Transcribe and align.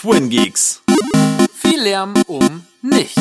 Twin 0.00 0.30
Geeks. 0.30 0.80
Viel 1.52 1.82
Lärm 1.82 2.14
um 2.26 2.62
nichts. 2.80 3.20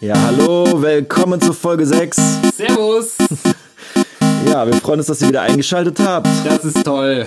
Ja, 0.00 0.14
hallo, 0.16 0.80
willkommen 0.80 1.40
zu 1.40 1.52
Folge 1.52 1.84
6. 1.84 2.16
Servus. 2.56 3.16
Ja, 4.46 4.64
wir 4.66 4.74
freuen 4.74 5.00
uns, 5.00 5.08
dass 5.08 5.20
ihr 5.22 5.28
wieder 5.28 5.42
eingeschaltet 5.42 5.98
habt. 5.98 6.28
Das 6.44 6.64
ist 6.64 6.84
toll. 6.84 7.24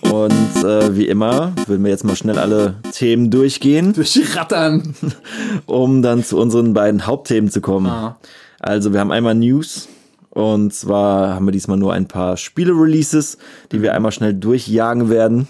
Und 0.00 0.64
äh, 0.64 0.96
wie 0.96 1.06
immer 1.06 1.52
würden 1.66 1.84
wir 1.84 1.90
jetzt 1.90 2.04
mal 2.04 2.16
schnell 2.16 2.38
alle 2.38 2.76
Themen 2.92 3.30
durchgehen, 3.30 3.92
Durchrattern. 3.92 4.94
um 5.66 6.00
dann 6.00 6.24
zu 6.24 6.38
unseren 6.38 6.72
beiden 6.72 7.06
Hauptthemen 7.06 7.50
zu 7.50 7.60
kommen. 7.60 7.88
Ah. 7.88 8.16
Also 8.58 8.94
wir 8.94 9.00
haben 9.00 9.12
einmal 9.12 9.34
News. 9.34 9.88
Und 10.30 10.72
zwar 10.72 11.34
haben 11.34 11.44
wir 11.44 11.52
diesmal 11.52 11.76
nur 11.76 11.92
ein 11.92 12.08
paar 12.08 12.38
Spiele-Releases, 12.38 13.36
die 13.70 13.82
wir 13.82 13.92
einmal 13.92 14.12
schnell 14.12 14.32
durchjagen 14.32 15.10
werden. 15.10 15.46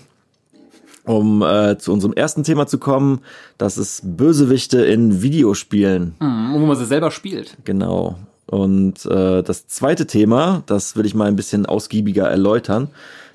Um 1.06 1.42
äh, 1.42 1.78
zu 1.78 1.92
unserem 1.92 2.12
ersten 2.14 2.44
Thema 2.44 2.66
zu 2.66 2.78
kommen, 2.78 3.20
das 3.58 3.78
ist 3.78 4.16
Bösewichte 4.16 4.84
in 4.84 5.22
Videospielen. 5.22 6.14
Hm, 6.18 6.54
wo 6.54 6.66
man 6.66 6.76
sie 6.76 6.84
selber 6.84 7.10
spielt. 7.10 7.56
Genau. 7.64 8.16
Und 8.46 9.06
äh, 9.06 9.42
das 9.42 9.66
zweite 9.66 10.06
Thema, 10.06 10.62
das 10.66 10.96
will 10.96 11.06
ich 11.06 11.14
mal 11.14 11.26
ein 11.26 11.36
bisschen 11.36 11.66
ausgiebiger 11.66 12.28
erläutern. 12.28 12.88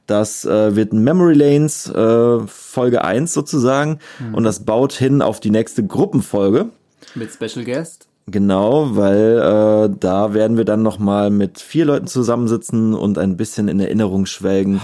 Das 0.07 0.45
äh, 0.45 0.75
wird 0.75 0.93
Memory 0.93 1.33
Lanes 1.33 1.89
äh, 1.89 2.39
Folge 2.47 3.03
1 3.03 3.33
sozusagen. 3.33 3.99
Und 4.33 4.43
das 4.43 4.65
baut 4.65 4.93
hin 4.93 5.21
auf 5.21 5.39
die 5.39 5.51
nächste 5.51 5.85
Gruppenfolge. 5.85 6.67
Mit 7.15 7.31
Special 7.31 7.63
Guest. 7.65 8.07
Genau, 8.27 8.95
weil 8.95 9.37
äh, 9.37 9.95
da 9.99 10.33
werden 10.33 10.57
wir 10.57 10.65
dann 10.65 10.83
nochmal 10.83 11.29
mit 11.29 11.59
vier 11.59 11.85
Leuten 11.85 12.07
zusammensitzen 12.07 12.93
und 12.93 13.17
ein 13.17 13.35
bisschen 13.35 13.67
in 13.67 13.79
Erinnerung 13.79 14.25
schwelgen. 14.25 14.79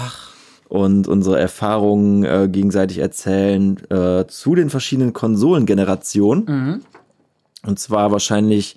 Und 0.69 1.07
unsere 1.07 1.39
Erfahrungen 1.39 2.25
äh, 2.25 2.49
gegenseitig 2.51 2.97
erzählen 2.97 3.77
äh, 3.89 4.25
zu 4.27 4.53
den 4.53 4.69
verschiedenen 4.69 5.13
Konsolengenerationen. 5.13 6.83
Und 7.65 7.79
zwar 7.79 8.11
wahrscheinlich 8.11 8.75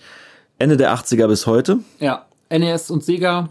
Ende 0.59 0.77
der 0.77 0.95
80er 0.95 1.27
bis 1.27 1.47
heute. 1.47 1.79
Ja. 1.99 2.27
NES 2.51 2.91
und 2.91 3.05
Sega. 3.05 3.49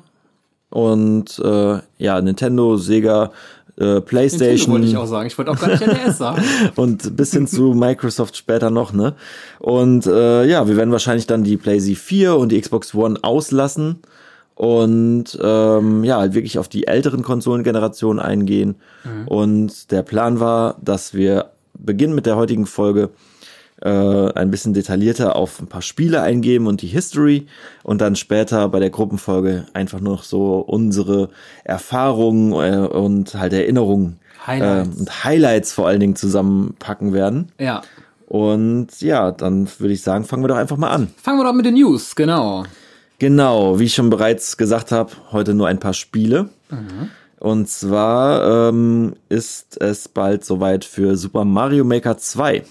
Und 0.69 1.39
äh, 1.43 1.79
ja, 1.97 2.21
Nintendo, 2.21 2.77
Sega, 2.77 3.31
äh, 3.77 3.85
Nintendo 3.85 4.01
PlayStation 4.01 4.73
wollte 4.73 4.87
ich 4.87 4.97
auch 4.97 5.07
sagen. 5.07 5.27
Ich 5.27 5.37
wollte 5.37 5.51
auch 5.51 5.59
gar 5.59 5.69
nicht 5.69 5.85
NES 5.85 6.17
sagen. 6.17 6.43
und 6.75 7.15
bis 7.15 7.31
hin 7.31 7.47
zu 7.47 7.73
Microsoft 7.73 8.37
später 8.37 8.69
noch, 8.69 8.93
ne? 8.93 9.15
Und 9.59 10.05
äh, 10.05 10.45
ja, 10.45 10.67
wir 10.67 10.77
werden 10.77 10.91
wahrscheinlich 10.91 11.27
dann 11.27 11.43
die 11.43 11.57
PlayStation 11.57 11.95
4 11.95 12.35
und 12.35 12.51
die 12.51 12.61
Xbox 12.61 12.93
One 12.93 13.17
auslassen 13.21 14.01
und 14.59 15.39
ähm, 15.41 16.03
ja, 16.03 16.17
halt 16.17 16.33
wirklich 16.33 16.59
auf 16.59 16.67
die 16.67 16.85
älteren 16.85 17.23
Konsolengenerationen 17.23 18.21
eingehen. 18.21 18.75
Und 19.25 19.89
der 19.91 20.01
Plan 20.01 20.41
war, 20.41 20.75
dass 20.81 21.13
wir 21.13 21.51
beginnen 21.73 22.13
mit 22.13 22.25
der 22.25 22.35
heutigen 22.35 22.65
Folge 22.65 23.09
äh, 23.81 23.89
ein 23.89 24.51
bisschen 24.51 24.73
detaillierter 24.73 25.37
auf 25.37 25.61
ein 25.61 25.67
paar 25.67 25.81
Spiele 25.81 26.21
eingeben 26.23 26.67
und 26.67 26.81
die 26.81 26.87
History 26.87 27.47
und 27.83 28.01
dann 28.01 28.17
später 28.17 28.67
bei 28.67 28.81
der 28.81 28.89
Gruppenfolge 28.89 29.65
einfach 29.71 30.01
noch 30.01 30.23
so 30.23 30.57
unsere 30.59 31.29
Erfahrungen 31.63 32.51
äh, 32.51 32.85
und 32.85 33.35
halt 33.35 33.53
Erinnerungen 33.53 34.19
Highlights. 34.45 34.89
äh, 34.89 34.99
und 34.99 35.23
Highlights 35.23 35.71
vor 35.71 35.87
allen 35.87 36.01
Dingen 36.01 36.17
zusammenpacken 36.17 37.13
werden. 37.13 37.53
Ja. 37.59 37.81
Und 38.27 38.87
ja, 38.99 39.31
dann 39.31 39.69
würde 39.77 39.93
ich 39.93 40.01
sagen, 40.01 40.25
fangen 40.25 40.43
wir 40.43 40.49
doch 40.49 40.57
einfach 40.57 40.75
mal 40.75 40.89
an. 40.89 41.07
Fangen 41.15 41.39
wir 41.39 41.45
doch 41.45 41.53
mit 41.53 41.65
den 41.65 41.75
News, 41.75 42.13
genau. 42.13 42.65
Genau, 43.19 43.79
wie 43.79 43.83
ich 43.85 43.93
schon 43.93 44.09
bereits 44.09 44.57
gesagt 44.57 44.91
habe, 44.91 45.11
heute 45.31 45.53
nur 45.53 45.67
ein 45.67 45.79
paar 45.79 45.93
Spiele. 45.93 46.49
Und 47.39 47.69
zwar 47.69 48.69
ähm, 48.69 49.13
ist 49.29 49.81
es 49.81 50.07
bald 50.07 50.43
soweit 50.43 50.83
für 50.85 51.15
Super 51.15 51.45
Mario 51.45 51.83
Maker 51.85 52.17
2. 52.17 52.63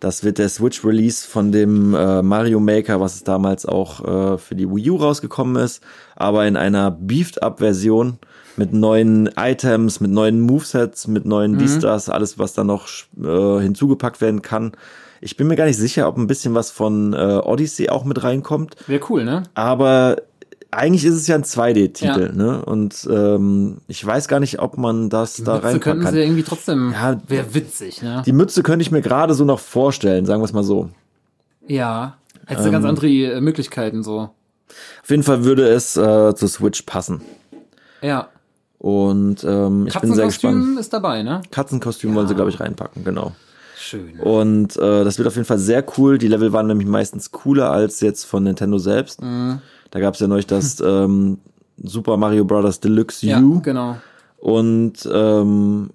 Das 0.00 0.22
wird 0.22 0.38
der 0.38 0.48
Switch-Release 0.48 1.26
von 1.26 1.50
dem 1.50 1.94
äh, 1.94 2.20
Mario 2.22 2.60
Maker, 2.60 3.00
was 3.00 3.14
es 3.14 3.24
damals 3.24 3.64
auch 3.64 4.34
äh, 4.34 4.38
für 4.38 4.54
die 4.54 4.68
Wii 4.68 4.90
U 4.90 4.96
rausgekommen 4.96 5.56
ist, 5.62 5.82
aber 6.14 6.46
in 6.46 6.56
einer 6.56 6.90
Beefed-Up-Version 6.90 8.18
mit 8.56 8.72
neuen 8.72 9.30
Items, 9.36 10.00
mit 10.00 10.10
neuen 10.10 10.40
Movesets, 10.40 11.08
mit 11.08 11.24
neuen 11.24 11.58
dies, 11.58 11.78
das, 11.78 12.08
alles, 12.08 12.38
was 12.38 12.52
da 12.54 12.64
noch 12.64 12.86
äh, 13.20 13.62
hinzugepackt 13.62 14.20
werden 14.20 14.42
kann. 14.42 14.72
Ich 15.24 15.36
bin 15.38 15.46
mir 15.46 15.56
gar 15.56 15.64
nicht 15.64 15.78
sicher, 15.78 16.06
ob 16.06 16.18
ein 16.18 16.26
bisschen 16.26 16.54
was 16.54 16.70
von 16.70 17.14
äh, 17.14 17.16
Odyssey 17.42 17.88
auch 17.88 18.04
mit 18.04 18.22
reinkommt. 18.22 18.76
Wäre 18.86 19.00
cool, 19.08 19.24
ne? 19.24 19.44
Aber 19.54 20.16
eigentlich 20.70 21.04
ist 21.04 21.14
es 21.14 21.26
ja 21.26 21.34
ein 21.34 21.44
2D-Titel, 21.44 22.26
Ja. 22.26 22.32
ne? 22.32 22.64
Und 22.64 23.08
ähm, 23.10 23.78
ich 23.88 24.04
weiß 24.04 24.28
gar 24.28 24.38
nicht, 24.40 24.58
ob 24.60 24.76
man 24.76 25.08
das 25.08 25.36
da 25.36 25.54
Mütze 25.54 25.64
reinpacken 25.64 25.80
könnten 25.80 26.04
kann. 26.04 26.12
sie 26.14 26.20
irgendwie 26.20 26.42
trotzdem. 26.42 26.92
Ja. 26.92 27.18
Wäre 27.26 27.54
witzig, 27.54 28.02
ne? 28.02 28.22
Die 28.26 28.32
Mütze 28.32 28.62
könnte 28.62 28.82
ich 28.82 28.90
mir 28.90 29.00
gerade 29.00 29.32
so 29.34 29.44
noch 29.46 29.60
vorstellen, 29.60 30.26
sagen 30.26 30.42
wir 30.42 30.44
es 30.46 30.52
mal 30.52 30.62
so. 30.64 30.90
Ja. 31.66 32.18
Hättest 32.46 32.66
du 32.66 32.68
Ähm. 32.68 32.72
ganz 32.74 32.84
andere 32.84 33.08
äh, 33.08 33.40
Möglichkeiten 33.40 34.02
so. 34.02 34.28
Auf 35.02 35.10
jeden 35.10 35.22
Fall 35.22 35.44
würde 35.44 35.66
es 35.68 35.96
äh, 35.96 36.34
zu 36.34 36.46
Switch 36.48 36.82
passen. 36.82 37.22
Ja. 38.02 38.28
Und 38.78 39.42
ähm, 39.44 39.86
ich 39.86 39.98
bin 39.98 40.12
sehr 40.12 40.26
gespannt. 40.26 40.54
Katzenkostüm 40.56 40.78
ist 40.78 40.92
dabei, 40.92 41.22
ne? 41.22 41.40
Katzenkostüm 41.50 42.14
wollen 42.14 42.28
sie, 42.28 42.34
glaube 42.34 42.50
ich, 42.50 42.60
reinpacken, 42.60 43.04
genau. 43.04 43.32
Schön. 43.86 44.18
Und 44.20 44.76
äh, 44.76 45.04
das 45.04 45.18
wird 45.18 45.28
auf 45.28 45.34
jeden 45.34 45.46
Fall 45.46 45.58
sehr 45.58 45.84
cool. 45.98 46.16
Die 46.18 46.28
Level 46.28 46.52
waren 46.52 46.66
nämlich 46.66 46.88
meistens 46.88 47.30
cooler 47.32 47.70
als 47.70 48.00
jetzt 48.00 48.24
von 48.24 48.42
Nintendo 48.44 48.78
selbst. 48.78 49.20
Mhm. 49.22 49.60
Da 49.90 50.00
gab 50.00 50.14
es 50.14 50.20
ja 50.20 50.26
neulich 50.26 50.46
das 50.46 50.80
ähm, 50.84 51.38
Super 51.82 52.16
Mario 52.16 52.44
Bros. 52.44 52.80
Deluxe 52.80 53.26
Ja, 53.26 53.40
U. 53.40 53.60
genau. 53.60 53.96
Und 54.38 55.08
ähm, 55.12 55.90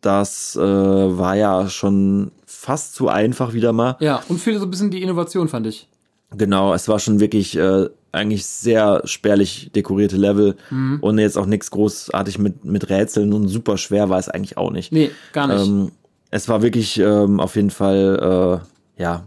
das 0.00 0.56
äh, 0.56 0.60
war 0.60 1.34
ja 1.36 1.68
schon 1.68 2.30
fast 2.46 2.94
zu 2.94 3.08
einfach 3.08 3.52
wieder 3.54 3.72
mal. 3.72 3.96
Ja, 4.00 4.22
und 4.28 4.38
viele 4.38 4.58
so 4.58 4.66
ein 4.66 4.70
bisschen 4.70 4.90
die 4.90 5.02
Innovation, 5.02 5.48
fand 5.48 5.66
ich. 5.66 5.88
Genau, 6.36 6.74
es 6.74 6.88
war 6.88 6.98
schon 6.98 7.18
wirklich 7.20 7.56
äh, 7.56 7.88
eigentlich 8.12 8.46
sehr 8.46 9.02
spärlich 9.04 9.70
dekorierte 9.74 10.16
Level 10.16 10.56
Mhm. 10.70 10.98
und 11.00 11.18
jetzt 11.18 11.38
auch 11.38 11.46
nichts 11.46 11.70
großartig 11.70 12.38
mit, 12.38 12.64
mit 12.64 12.88
Rätseln 12.88 13.32
und 13.32 13.48
super 13.48 13.78
schwer 13.78 14.08
war 14.10 14.18
es 14.18 14.28
eigentlich 14.28 14.56
auch 14.56 14.70
nicht. 14.70 14.92
Nee, 14.92 15.10
gar 15.32 15.46
nicht. 15.46 15.66
Ähm, 15.66 15.92
es 16.30 16.48
war 16.48 16.62
wirklich 16.62 16.98
ähm, 16.98 17.40
auf 17.40 17.56
jeden 17.56 17.70
Fall, 17.70 18.62
äh, 18.98 19.02
ja, 19.02 19.24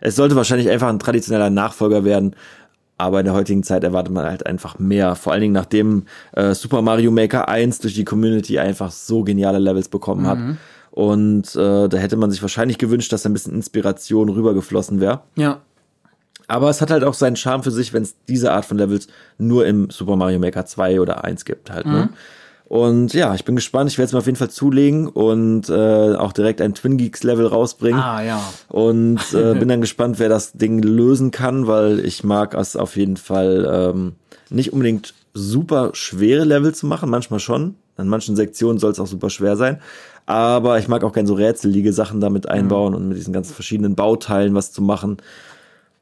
es 0.00 0.16
sollte 0.16 0.36
wahrscheinlich 0.36 0.70
einfach 0.70 0.88
ein 0.88 0.98
traditioneller 0.98 1.50
Nachfolger 1.50 2.04
werden, 2.04 2.34
aber 2.96 3.20
in 3.20 3.26
der 3.26 3.34
heutigen 3.34 3.62
Zeit 3.62 3.84
erwartet 3.84 4.12
man 4.12 4.26
halt 4.26 4.46
einfach 4.46 4.78
mehr. 4.78 5.14
Vor 5.14 5.32
allen 5.32 5.42
Dingen 5.42 5.52
nachdem 5.54 6.04
äh, 6.32 6.54
Super 6.54 6.82
Mario 6.82 7.10
Maker 7.10 7.48
1 7.48 7.80
durch 7.80 7.94
die 7.94 8.04
Community 8.04 8.58
einfach 8.58 8.90
so 8.90 9.22
geniale 9.22 9.58
Levels 9.58 9.88
bekommen 9.88 10.26
hat. 10.26 10.38
Und 10.90 11.54
äh, 11.54 11.88
da 11.88 11.96
hätte 11.96 12.16
man 12.16 12.30
sich 12.30 12.42
wahrscheinlich 12.42 12.78
gewünscht, 12.78 13.12
dass 13.12 13.24
ein 13.24 13.32
bisschen 13.32 13.54
Inspiration 13.54 14.28
rübergeflossen 14.28 15.00
wäre. 15.00 15.22
ja. 15.36 15.60
Aber 16.50 16.70
es 16.70 16.80
hat 16.80 16.90
halt 16.90 17.04
auch 17.04 17.12
seinen 17.12 17.36
Charme 17.36 17.62
für 17.62 17.70
sich, 17.70 17.92
wenn 17.92 18.02
es 18.02 18.16
diese 18.26 18.52
Art 18.52 18.64
von 18.64 18.78
Levels 18.78 19.06
nur 19.36 19.66
im 19.66 19.90
Super 19.90 20.16
Mario 20.16 20.38
Maker 20.38 20.64
2 20.64 20.98
oder 20.98 21.22
1 21.22 21.44
gibt 21.44 21.70
halt. 21.70 21.84
Ne? 21.84 22.08
Und 22.68 23.14
ja, 23.14 23.34
ich 23.34 23.46
bin 23.46 23.56
gespannt. 23.56 23.90
Ich 23.90 23.96
werde 23.96 24.08
es 24.08 24.12
mir 24.12 24.18
auf 24.18 24.26
jeden 24.26 24.36
Fall 24.36 24.50
zulegen 24.50 25.08
und 25.08 25.70
äh, 25.70 26.14
auch 26.14 26.32
direkt 26.32 26.60
ein 26.60 26.74
Twin 26.74 26.98
Geeks 26.98 27.22
Level 27.22 27.46
rausbringen. 27.46 27.98
Ah, 27.98 28.22
ja. 28.22 28.40
Und 28.68 29.20
äh, 29.32 29.54
bin 29.58 29.68
dann 29.68 29.80
gespannt, 29.80 30.18
wer 30.18 30.28
das 30.28 30.52
Ding 30.52 30.82
lösen 30.82 31.30
kann, 31.30 31.66
weil 31.66 32.04
ich 32.04 32.24
mag 32.24 32.54
es 32.54 32.76
auf 32.76 32.96
jeden 32.96 33.16
Fall 33.16 33.66
ähm, 33.70 34.16
nicht 34.50 34.74
unbedingt 34.74 35.14
super 35.32 35.90
schwere 35.94 36.44
Level 36.44 36.74
zu 36.74 36.86
machen, 36.86 37.08
manchmal 37.08 37.40
schon. 37.40 37.76
An 37.96 38.08
manchen 38.08 38.36
Sektionen 38.36 38.78
soll 38.78 38.92
es 38.92 39.00
auch 39.00 39.06
super 39.06 39.30
schwer 39.30 39.56
sein. 39.56 39.80
Aber 40.26 40.78
ich 40.78 40.88
mag 40.88 41.04
auch 41.04 41.14
gerne 41.14 41.26
so 41.26 41.34
rätselige 41.34 41.94
Sachen 41.94 42.20
damit 42.20 42.50
einbauen 42.50 42.94
und 42.94 43.08
mit 43.08 43.16
diesen 43.16 43.32
ganzen 43.32 43.54
verschiedenen 43.54 43.94
Bauteilen 43.94 44.54
was 44.54 44.72
zu 44.72 44.82
machen. 44.82 45.16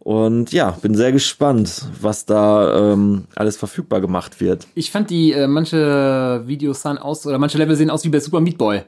Und 0.06 0.52
ja, 0.52 0.70
bin 0.70 0.94
sehr 0.94 1.10
gespannt, 1.10 1.82
was 2.00 2.26
da 2.26 2.92
ähm, 2.92 3.24
alles 3.34 3.56
verfügbar 3.56 4.00
gemacht 4.00 4.40
wird. 4.40 4.68
Ich 4.76 4.92
fand 4.92 5.10
die, 5.10 5.32
äh, 5.32 5.48
manche 5.48 6.44
Videos 6.46 6.82
sahen 6.82 6.96
aus, 6.96 7.26
oder 7.26 7.38
manche 7.38 7.58
Level 7.58 7.74
sehen 7.74 7.90
aus 7.90 8.04
wie 8.04 8.08
bei 8.08 8.20
Super 8.20 8.38
Meat 8.38 8.56
Boy. 8.56 8.82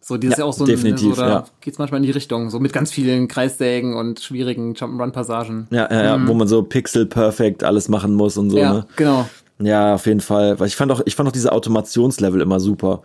So, 0.00 0.16
die 0.16 0.26
ist 0.26 0.32
Ja, 0.32 0.38
ja 0.40 0.44
auch 0.46 0.52
so 0.52 0.64
ein, 0.64 0.66
definitiv, 0.66 1.14
so, 1.14 1.22
da 1.22 1.28
ja. 1.28 1.44
geht's 1.60 1.78
manchmal 1.78 2.00
in 2.00 2.06
die 2.06 2.10
Richtung, 2.10 2.50
so 2.50 2.58
mit 2.58 2.72
ganz 2.72 2.90
vielen 2.90 3.28
Kreissägen 3.28 3.94
und 3.94 4.18
schwierigen 4.18 4.74
Jump'n'Run-Passagen. 4.74 5.68
Ja, 5.70 5.88
ja, 5.88 6.02
ja 6.02 6.26
wo 6.26 6.34
man 6.34 6.48
so 6.48 6.64
pixel 6.64 7.06
perfect 7.06 7.62
alles 7.62 7.88
machen 7.88 8.14
muss 8.14 8.36
und 8.36 8.50
so, 8.50 8.58
Ja, 8.58 8.72
ne? 8.72 8.86
genau. 8.96 9.30
Ja, 9.60 9.94
auf 9.94 10.06
jeden 10.06 10.18
Fall. 10.18 10.58
Weil 10.58 10.66
ich 10.66 10.74
fand 10.74 10.90
auch, 10.90 11.00
ich 11.04 11.14
fand 11.14 11.28
auch 11.28 11.32
diese 11.32 11.52
Automationslevel 11.52 12.40
immer 12.40 12.58
super. 12.58 13.02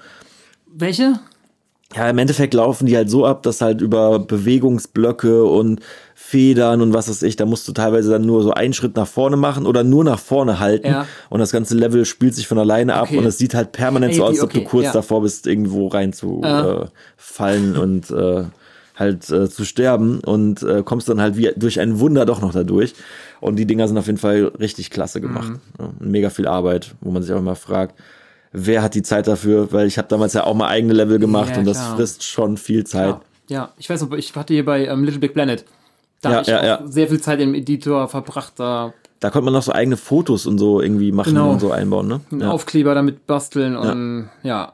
Welche? 0.74 1.20
Ja, 1.96 2.10
im 2.10 2.18
Endeffekt 2.18 2.56
laufen 2.56 2.88
die 2.88 2.96
halt 2.98 3.12
so 3.12 3.24
ab, 3.24 3.44
dass 3.44 3.62
halt 3.62 3.82
über 3.82 4.18
Bewegungsblöcke 4.18 5.44
und 5.46 5.80
Federn 6.28 6.82
und 6.82 6.92
was 6.94 7.08
weiß 7.08 7.22
ich, 7.22 7.36
da 7.36 7.46
musst 7.46 7.68
du 7.68 7.72
teilweise 7.72 8.10
dann 8.10 8.26
nur 8.26 8.42
so 8.42 8.52
einen 8.52 8.74
Schritt 8.74 8.96
nach 8.96 9.06
vorne 9.08 9.38
machen 9.38 9.68
oder 9.68 9.84
nur 9.84 10.04
nach 10.04 10.18
vorne 10.20 10.60
halten 10.60 10.88
Ja. 10.88 11.06
und 11.30 11.40
das 11.40 11.52
ganze 11.52 11.76
Level 11.76 12.04
spielt 12.06 12.34
sich 12.34 12.48
von 12.48 12.58
alleine 12.58 12.96
ab 12.96 13.04
Okay. 13.10 13.18
und 13.20 13.26
es 13.26 13.38
sieht 13.38 13.54
halt 13.54 13.72
permanent 13.74 14.14
Ey, 14.14 14.18
so 14.18 14.24
aus, 14.24 14.30
als 14.32 14.42
ob 14.42 14.52
du 14.52 14.60
okay, 14.62 14.68
kurz 14.70 14.86
ja. 14.86 14.92
davor 14.94 15.22
bist, 15.22 15.46
irgendwo 15.46 15.88
rein 15.88 16.14
zu 16.14 16.42
Ja. 16.44 16.82
äh, 16.82 16.86
fallen 17.16 17.78
und 17.78 18.10
äh, 18.10 18.44
halt 18.96 19.30
äh, 19.30 19.50
zu 19.50 19.66
sterben 19.66 20.20
und 20.22 20.64
äh, 20.64 20.82
kommst 20.84 21.10
dann 21.10 21.22
halt 21.22 21.38
wie 21.38 21.52
durch 21.56 21.80
ein 21.80 22.00
Wunder 22.00 22.26
doch 22.26 22.42
noch 22.42 22.54
dadurch. 22.54 22.94
Und 23.42 23.58
die 23.58 23.66
Dinger 23.68 23.88
sind 23.88 23.98
auf 23.98 24.08
jeden 24.08 24.18
Fall 24.18 24.52
richtig 24.60 24.90
klasse 24.90 25.22
gemacht. 25.22 25.52
Mhm. 25.78 26.10
Mega 26.12 26.30
viel 26.32 26.48
Arbeit, 26.48 26.96
wo 27.02 27.12
man 27.12 27.22
sich 27.22 27.34
auch 27.34 27.40
immer 27.40 27.56
fragt, 27.56 27.94
wer 28.52 28.82
hat 28.82 28.96
die 28.96 29.04
Zeit 29.04 29.28
dafür? 29.28 29.72
Weil 29.72 29.86
ich 29.86 29.98
habe 30.00 30.08
damals 30.08 30.34
ja 30.34 30.46
auch 30.46 30.56
mal 30.56 30.70
eigene 30.70 30.94
Level 30.94 31.20
gemacht 31.20 31.52
Ja, 31.52 31.60
und 31.60 31.66
das 31.66 31.78
klar. 31.78 31.96
frisst 31.98 32.24
schon 32.24 32.58
viel 32.58 32.84
Zeit. 32.86 33.10
Ja, 33.50 33.56
ja. 33.58 33.70
ich 33.78 33.90
weiß 33.90 34.02
noch, 34.02 34.12
ich 34.14 34.34
hatte 34.36 34.54
hier 34.54 34.66
bei 34.66 34.88
ähm, 34.88 35.04
Little 35.04 35.20
Big 35.20 35.34
Planet. 35.34 35.66
Da 36.26 36.32
Ja, 36.32 36.36
habe 36.38 36.42
ich 36.44 36.48
ja, 36.50 36.60
auch 36.60 36.64
ja. 36.64 36.88
sehr 36.88 37.08
viel 37.08 37.22
Zeit 37.22 37.40
im 37.40 37.54
Editor 37.54 38.08
verbracht, 38.08 38.54
da 38.58 38.94
Da 39.20 39.30
konnte 39.30 39.46
man 39.46 39.54
noch 39.54 39.64
so 39.64 39.72
eigene 39.72 39.96
Fotos 39.98 40.46
und 40.48 40.58
so 40.58 40.82
irgendwie 40.82 41.12
machen 41.12 41.34
Genau. 41.36 41.52
und 41.52 41.60
so 41.60 41.72
einbauen, 41.72 42.08
ne? 42.08 42.22
einen. 42.32 42.44
Aufkleber 42.44 42.96
damit 42.96 43.28
basteln 43.28 43.76
und 43.78 44.30
ja. 44.44 44.74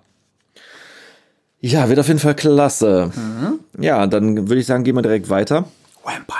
ja, 1.59 1.89
wird 1.89 1.99
auf 1.99 2.07
jeden 2.07 2.19
Fall 2.19 2.35
klasse. 2.35 3.11
Mhm. 3.15 3.83
Ja, 3.83 4.07
dann 4.07 4.47
würde 4.49 4.59
ich 4.61 4.65
sagen, 4.65 4.83
gehen 4.83 4.95
wir 4.95 5.01
direkt 5.01 5.29
weiter. 5.29 5.65
Vampire. 6.03 6.37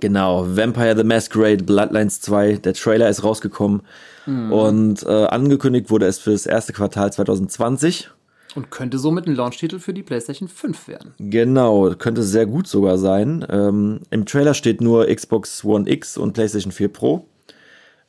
Genau, 0.00 0.44
Vampire 0.56 0.96
the 0.96 1.04
Masquerade 1.04 1.62
Bloodlines 1.62 2.20
2. 2.20 2.54
Der 2.56 2.74
Trailer 2.74 3.08
ist 3.08 3.22
rausgekommen 3.24 3.82
Mhm. 4.26 4.52
und 4.52 5.02
äh, 5.04 5.24
angekündigt 5.26 5.90
wurde 5.90 6.06
es 6.06 6.18
für 6.18 6.30
das 6.32 6.46
erste 6.46 6.72
Quartal 6.72 7.12
2020. 7.12 8.10
Und 8.54 8.70
könnte 8.70 8.98
somit 8.98 9.26
ein 9.26 9.34
Launch-Titel 9.34 9.78
für 9.78 9.94
die 9.94 10.02
PlayStation 10.02 10.48
5 10.48 10.88
werden. 10.88 11.14
Genau, 11.18 11.94
könnte 11.94 12.22
sehr 12.22 12.46
gut 12.46 12.66
sogar 12.66 12.98
sein. 12.98 13.46
Ähm, 13.48 14.00
Im 14.10 14.26
Trailer 14.26 14.54
steht 14.54 14.80
nur 14.80 15.06
Xbox 15.06 15.64
One 15.64 15.90
X 15.90 16.18
und 16.18 16.32
PlayStation 16.34 16.72
4 16.72 16.88
Pro. 16.88 17.26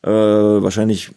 Äh, 0.01 0.09
wahrscheinlich 0.09 1.11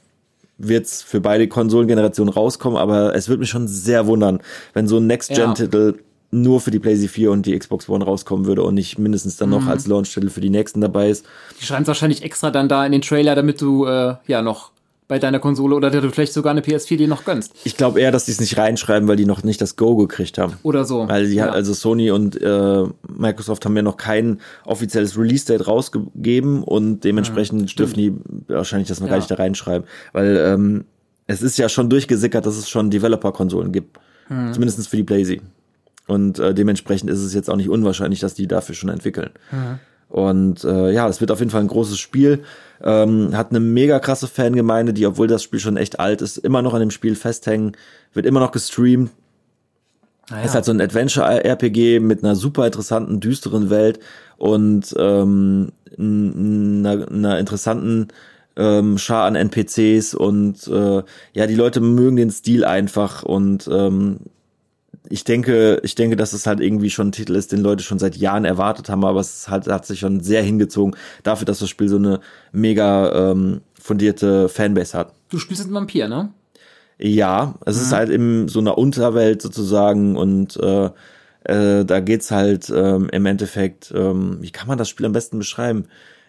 wird's 0.58 1.02
für 1.02 1.20
beide 1.20 1.48
Konsolengenerationen 1.48 2.32
rauskommen, 2.32 2.78
aber 2.78 3.14
es 3.14 3.28
würde 3.28 3.40
mich 3.40 3.50
schon 3.50 3.68
sehr 3.68 4.06
wundern, 4.06 4.40
wenn 4.72 4.86
so 4.86 4.98
ein 4.98 5.06
Next-Gen-Titel 5.06 5.98
nur 6.30 6.60
für 6.60 6.70
die 6.70 6.78
PlayStation 6.78 7.12
4 7.12 7.30
und 7.30 7.46
die 7.46 7.58
Xbox 7.58 7.88
One 7.88 8.04
rauskommen 8.04 8.46
würde 8.46 8.62
und 8.62 8.74
nicht 8.74 8.98
mindestens 8.98 9.36
dann 9.36 9.50
noch 9.50 9.66
als 9.66 9.86
Launch-Titel 9.86 10.28
für 10.28 10.40
die 10.40 10.50
nächsten 10.50 10.80
dabei 10.80 11.10
ist. 11.10 11.26
Die 11.60 11.64
schreiben 11.64 11.82
es 11.82 11.88
wahrscheinlich 11.88 12.22
extra 12.22 12.50
dann 12.50 12.68
da 12.68 12.84
in 12.84 12.92
den 12.92 13.02
Trailer, 13.02 13.34
damit 13.34 13.60
du 13.60 13.86
äh, 13.86 14.14
ja 14.26 14.42
noch 14.42 14.72
bei 15.08 15.18
deiner 15.18 15.38
Konsole 15.38 15.76
oder 15.76 15.90
du 15.90 16.10
vielleicht 16.10 16.32
sogar 16.32 16.50
eine 16.50 16.62
PS4 16.62 16.96
dir 16.96 17.08
noch 17.08 17.24
gönnst. 17.24 17.52
Ich 17.64 17.76
glaube 17.76 18.00
eher, 18.00 18.10
dass 18.10 18.24
die 18.24 18.32
es 18.32 18.40
nicht 18.40 18.58
reinschreiben, 18.58 19.08
weil 19.08 19.16
die 19.16 19.24
noch 19.24 19.44
nicht 19.44 19.60
das 19.60 19.76
Go 19.76 19.96
gekriegt 19.96 20.36
haben. 20.36 20.54
Oder 20.64 20.84
so. 20.84 21.08
Weil 21.08 21.28
die 21.28 21.36
ja. 21.36 21.50
also 21.50 21.74
Sony 21.74 22.10
und 22.10 22.40
äh, 22.40 22.84
Microsoft 23.08 23.64
haben 23.64 23.76
ja 23.76 23.82
noch 23.82 23.96
kein 23.96 24.40
offizielles 24.64 25.16
Release-Date 25.16 25.66
rausgegeben 25.68 26.62
und 26.64 27.04
dementsprechend 27.04 27.78
dürfen 27.78 27.94
die 27.94 28.14
wahrscheinlich 28.48 28.88
das 28.88 29.00
noch 29.00 29.06
gar 29.06 29.16
Ja. 29.16 29.20
nicht 29.20 29.30
da 29.30 29.36
reinschreiben. 29.36 29.86
Weil 30.12 30.36
ähm, 30.38 30.84
es 31.28 31.40
ist 31.42 31.56
ja 31.56 31.68
schon 31.68 31.88
durchgesickert, 31.88 32.44
dass 32.44 32.56
es 32.56 32.68
schon 32.68 32.90
Developer-Konsolen 32.90 33.70
gibt. 33.70 33.98
Hm. 34.26 34.52
Zumindest 34.52 34.88
für 34.88 34.96
die 34.96 35.04
PlayStation. 35.04 35.50
Und 36.08 36.38
äh, 36.38 36.52
dementsprechend 36.54 37.10
ist 37.10 37.20
es 37.20 37.34
jetzt 37.34 37.48
auch 37.50 37.56
nicht 37.56 37.68
unwahrscheinlich, 37.68 38.20
dass 38.20 38.34
die 38.34 38.46
dafür 38.46 38.74
schon 38.74 38.90
entwickeln. 38.90 39.30
Hm. 39.50 39.78
Und 40.08 40.64
äh, 40.64 40.92
ja, 40.92 41.08
es 41.08 41.20
wird 41.20 41.30
auf 41.30 41.40
jeden 41.40 41.50
Fall 41.50 41.62
ein 41.62 41.68
großes 41.68 41.98
Spiel. 41.98 42.44
Ähm, 42.82 43.36
hat 43.36 43.50
eine 43.50 43.60
mega 43.60 43.98
krasse 43.98 44.28
Fangemeinde, 44.28 44.92
die, 44.92 45.06
obwohl 45.06 45.26
das 45.26 45.42
Spiel 45.42 45.60
schon 45.60 45.76
echt 45.76 45.98
alt 45.98 46.22
ist, 46.22 46.38
immer 46.38 46.62
noch 46.62 46.74
an 46.74 46.80
dem 46.80 46.90
Spiel 46.90 47.16
festhängen. 47.16 47.76
Wird 48.12 48.26
immer 48.26 48.40
noch 48.40 48.52
gestreamt. 48.52 49.10
naja. 50.30 50.44
Ist 50.44 50.54
halt 50.54 50.64
so 50.64 50.72
ein 50.72 50.80
Adventure-RPG 50.80 52.00
mit 52.00 52.22
einer 52.22 52.36
super 52.36 52.66
interessanten, 52.66 53.20
düsteren 53.20 53.70
Welt 53.70 53.98
und 54.36 54.94
ähm, 54.98 55.72
einer, 55.98 57.08
einer 57.08 57.38
interessanten 57.38 58.08
ähm, 58.56 58.98
Schar 58.98 59.24
an 59.24 59.36
NPCs 59.36 60.14
und 60.14 60.66
äh, 60.68 61.02
ja, 61.32 61.46
die 61.46 61.54
Leute 61.54 61.80
mögen 61.80 62.16
den 62.16 62.30
Stil 62.30 62.64
einfach 62.64 63.22
und 63.22 63.68
ähm, 63.72 64.18
ich 65.10 65.24
denke, 65.24 65.80
ich 65.82 65.94
denke, 65.94 66.16
dass 66.16 66.32
es 66.32 66.46
halt 66.46 66.60
irgendwie 66.60 66.90
schon 66.90 67.08
ein 67.08 67.12
Titel 67.12 67.34
ist, 67.34 67.52
den 67.52 67.60
Leute 67.60 67.82
schon 67.82 67.98
seit 67.98 68.16
Jahren 68.16 68.44
erwartet 68.44 68.88
haben, 68.88 69.04
aber 69.04 69.20
es 69.20 69.48
hat, 69.48 69.66
hat 69.68 69.86
sich 69.86 70.00
schon 70.00 70.20
sehr 70.20 70.42
hingezogen 70.42 70.96
dafür, 71.22 71.46
dass 71.46 71.58
das 71.58 71.68
Spiel 71.68 71.88
so 71.88 71.96
eine 71.96 72.20
mega 72.52 73.30
ähm, 73.30 73.60
fundierte 73.80 74.48
Fanbase 74.48 74.96
hat. 74.96 75.12
du 75.30 75.38
spielst 75.38 75.60
jetzt 75.60 75.68
einen 75.68 75.76
Vampir, 75.76 76.08
ne? 76.08 76.32
Ja, 76.98 77.54
es 77.66 77.80
ist 77.80 77.92
halt 77.92 78.08
in 78.08 78.48
so 78.48 78.58
einer 78.58 78.78
Unterwelt 78.78 79.42
sozusagen 79.42 80.16
und 80.16 80.56
äh, 80.56 80.90
äh, 81.44 81.84
da 81.84 82.00
geht's 82.00 82.30
halt 82.30 82.72
ähm, 82.74 83.08
im 83.12 83.26
Endeffekt, 83.26 83.92
ähm, 83.94 84.38
wie 84.40 84.50
kann 84.50 84.66
man 84.66 84.78
das 84.78 84.88
Spiel 84.88 85.06
am 85.06 85.12
besten 85.12 85.38
beschreiben? 85.38 85.86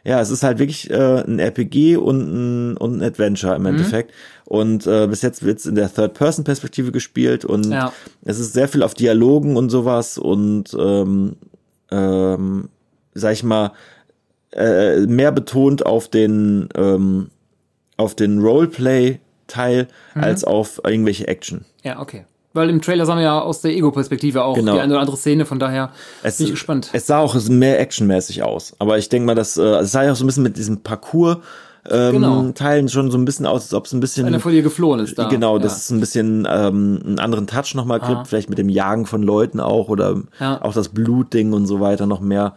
Ja, 0.08 0.22
es 0.22 0.30
ist 0.30 0.42
halt 0.42 0.58
wirklich 0.58 0.90
äh, 0.90 1.22
ein 1.28 1.38
RPG 1.38 1.98
und 1.98 2.22
ein, 2.22 2.78
und 2.78 2.98
ein 2.98 3.04
Adventure 3.04 3.56
im 3.58 3.66
Endeffekt. 3.66 4.14
Und 4.46 4.88
äh, 4.88 5.06
bis 5.06 5.22
jetzt 5.22 5.44
wird's 5.44 5.66
in 5.66 5.76
der 5.76 5.94
Third-Person-Perspektive 5.94 6.94
gespielt 6.94 7.44
und 7.44 7.70
Ja. 7.70 7.92
es 8.24 8.40
ist 8.40 8.54
sehr 8.54 8.70
viel 8.70 8.84
auf 8.84 8.94
Dialogen 8.94 9.58
und 9.58 9.70
sowas 9.70 10.18
und 10.18 10.74
ähm, 10.80 11.36
ähm, 11.92 12.70
sag 13.16 13.34
ich 13.34 13.44
mal, 13.44 13.74
äh, 14.54 15.02
mehr 15.02 15.34
betont 15.34 15.86
auf 15.86 16.08
den 16.08 16.70
ähm, 16.76 17.30
auf 17.98 18.16
den 18.16 18.40
Roleplay-Teil 18.40 19.88
als 20.14 20.46
auf 20.46 20.80
irgendwelche 20.86 21.28
Action. 21.28 21.66
Ja, 21.84 22.00
okay. 22.00 22.24
Weil 22.58 22.70
im 22.70 22.82
Trailer 22.82 23.06
sahen 23.06 23.18
wir 23.20 23.24
ja 23.24 23.40
aus 23.42 23.62
der 23.62 23.72
Ego-Perspektive 23.72 24.44
auch 24.44 24.56
Genau. 24.56 24.74
die 24.74 24.80
eine 24.82 24.94
oder 24.94 25.00
andere 25.02 25.16
Szene, 25.18 25.46
von 25.46 25.60
daher 25.60 25.92
Es, 26.24 26.38
bin 26.38 26.48
ich 26.48 26.52
gespannt. 26.52 26.90
Es 26.92 27.08
sah 27.08 27.20
auch 27.20 27.36
mehr 27.48 27.80
actionmäßig 27.80 28.44
aus. 28.44 28.76
Aber 28.80 28.98
ich 28.98 29.08
denke 29.08 29.26
mal, 29.28 29.36
dass 29.36 29.56
äh, 29.58 29.62
es 29.62 29.92
sah 29.94 30.04
ja 30.04 30.12
auch 30.12 30.16
so 30.16 30.24
ein 30.24 30.28
bisschen 30.28 30.44
mit 30.44 30.58
diesem 30.58 30.82
Parcours 30.84 31.38
ähm, 31.90 32.12
Genau. 32.12 32.50
Teilen 32.52 32.90
schon 32.90 33.12
so 33.12 33.18
ein 33.18 33.24
bisschen 33.24 33.46
aus, 33.46 33.62
als 33.62 33.74
ob 33.74 33.86
es 33.86 33.94
ein 33.94 34.02
bisschen 34.02 34.26
Einer 34.28 34.42
vor 34.42 34.52
dir 34.52 34.62
geflohen 34.62 35.00
ist 35.00 35.18
da. 35.18 35.30
genau, 35.30 35.56
ja. 35.56 35.64
dass 35.64 35.78
es 35.78 35.90
ein 35.90 36.02
bisschen 36.02 36.46
ähm, 36.52 37.00
einen 37.06 37.20
anderen 37.20 37.48
Touch 37.48 37.76
nochmal 37.76 38.02
gibt, 38.02 38.28
vielleicht 38.28 38.50
mit 38.50 38.58
dem 38.58 38.68
Jagen 38.68 39.06
von 39.06 39.24
Leuten 39.24 39.62
auch 39.62 39.88
oder 39.88 40.18
Ja. 40.40 40.62
auch 40.62 40.74
das 40.74 40.90
Blutding 40.90 41.54
und 41.54 41.66
so 41.66 41.80
weiter 41.80 42.06
noch 42.06 42.20
mehr. 42.20 42.56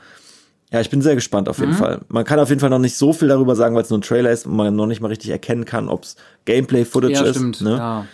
Ja, 0.72 0.80
ich 0.80 0.90
bin 0.90 1.02
sehr 1.02 1.14
gespannt 1.16 1.48
auf 1.48 1.58
Mhm. 1.58 1.64
jeden 1.64 1.76
Fall. 1.76 2.00
Man 2.08 2.24
kann 2.24 2.38
auf 2.40 2.48
jeden 2.48 2.60
Fall 2.60 2.70
noch 2.70 2.78
nicht 2.80 2.96
so 2.96 3.12
viel 3.12 3.28
darüber 3.28 3.54
sagen, 3.56 3.74
weil 3.76 3.82
es 3.82 3.90
nur 3.90 3.98
ein 3.98 4.02
Trailer 4.02 4.30
ist 4.32 4.46
und 4.46 4.56
man 4.56 4.74
noch 4.74 4.86
nicht 4.86 5.00
mal 5.00 5.08
richtig 5.08 5.30
erkennen 5.30 5.64
kann, 5.64 5.88
ob 5.88 6.04
es 6.04 6.16
Gameplay-Footage 6.44 7.12
ja, 7.14 7.22
ist. 7.22 7.36
stimmt. 7.36 7.60
Ne? 7.60 7.76
Ja. 7.76 8.06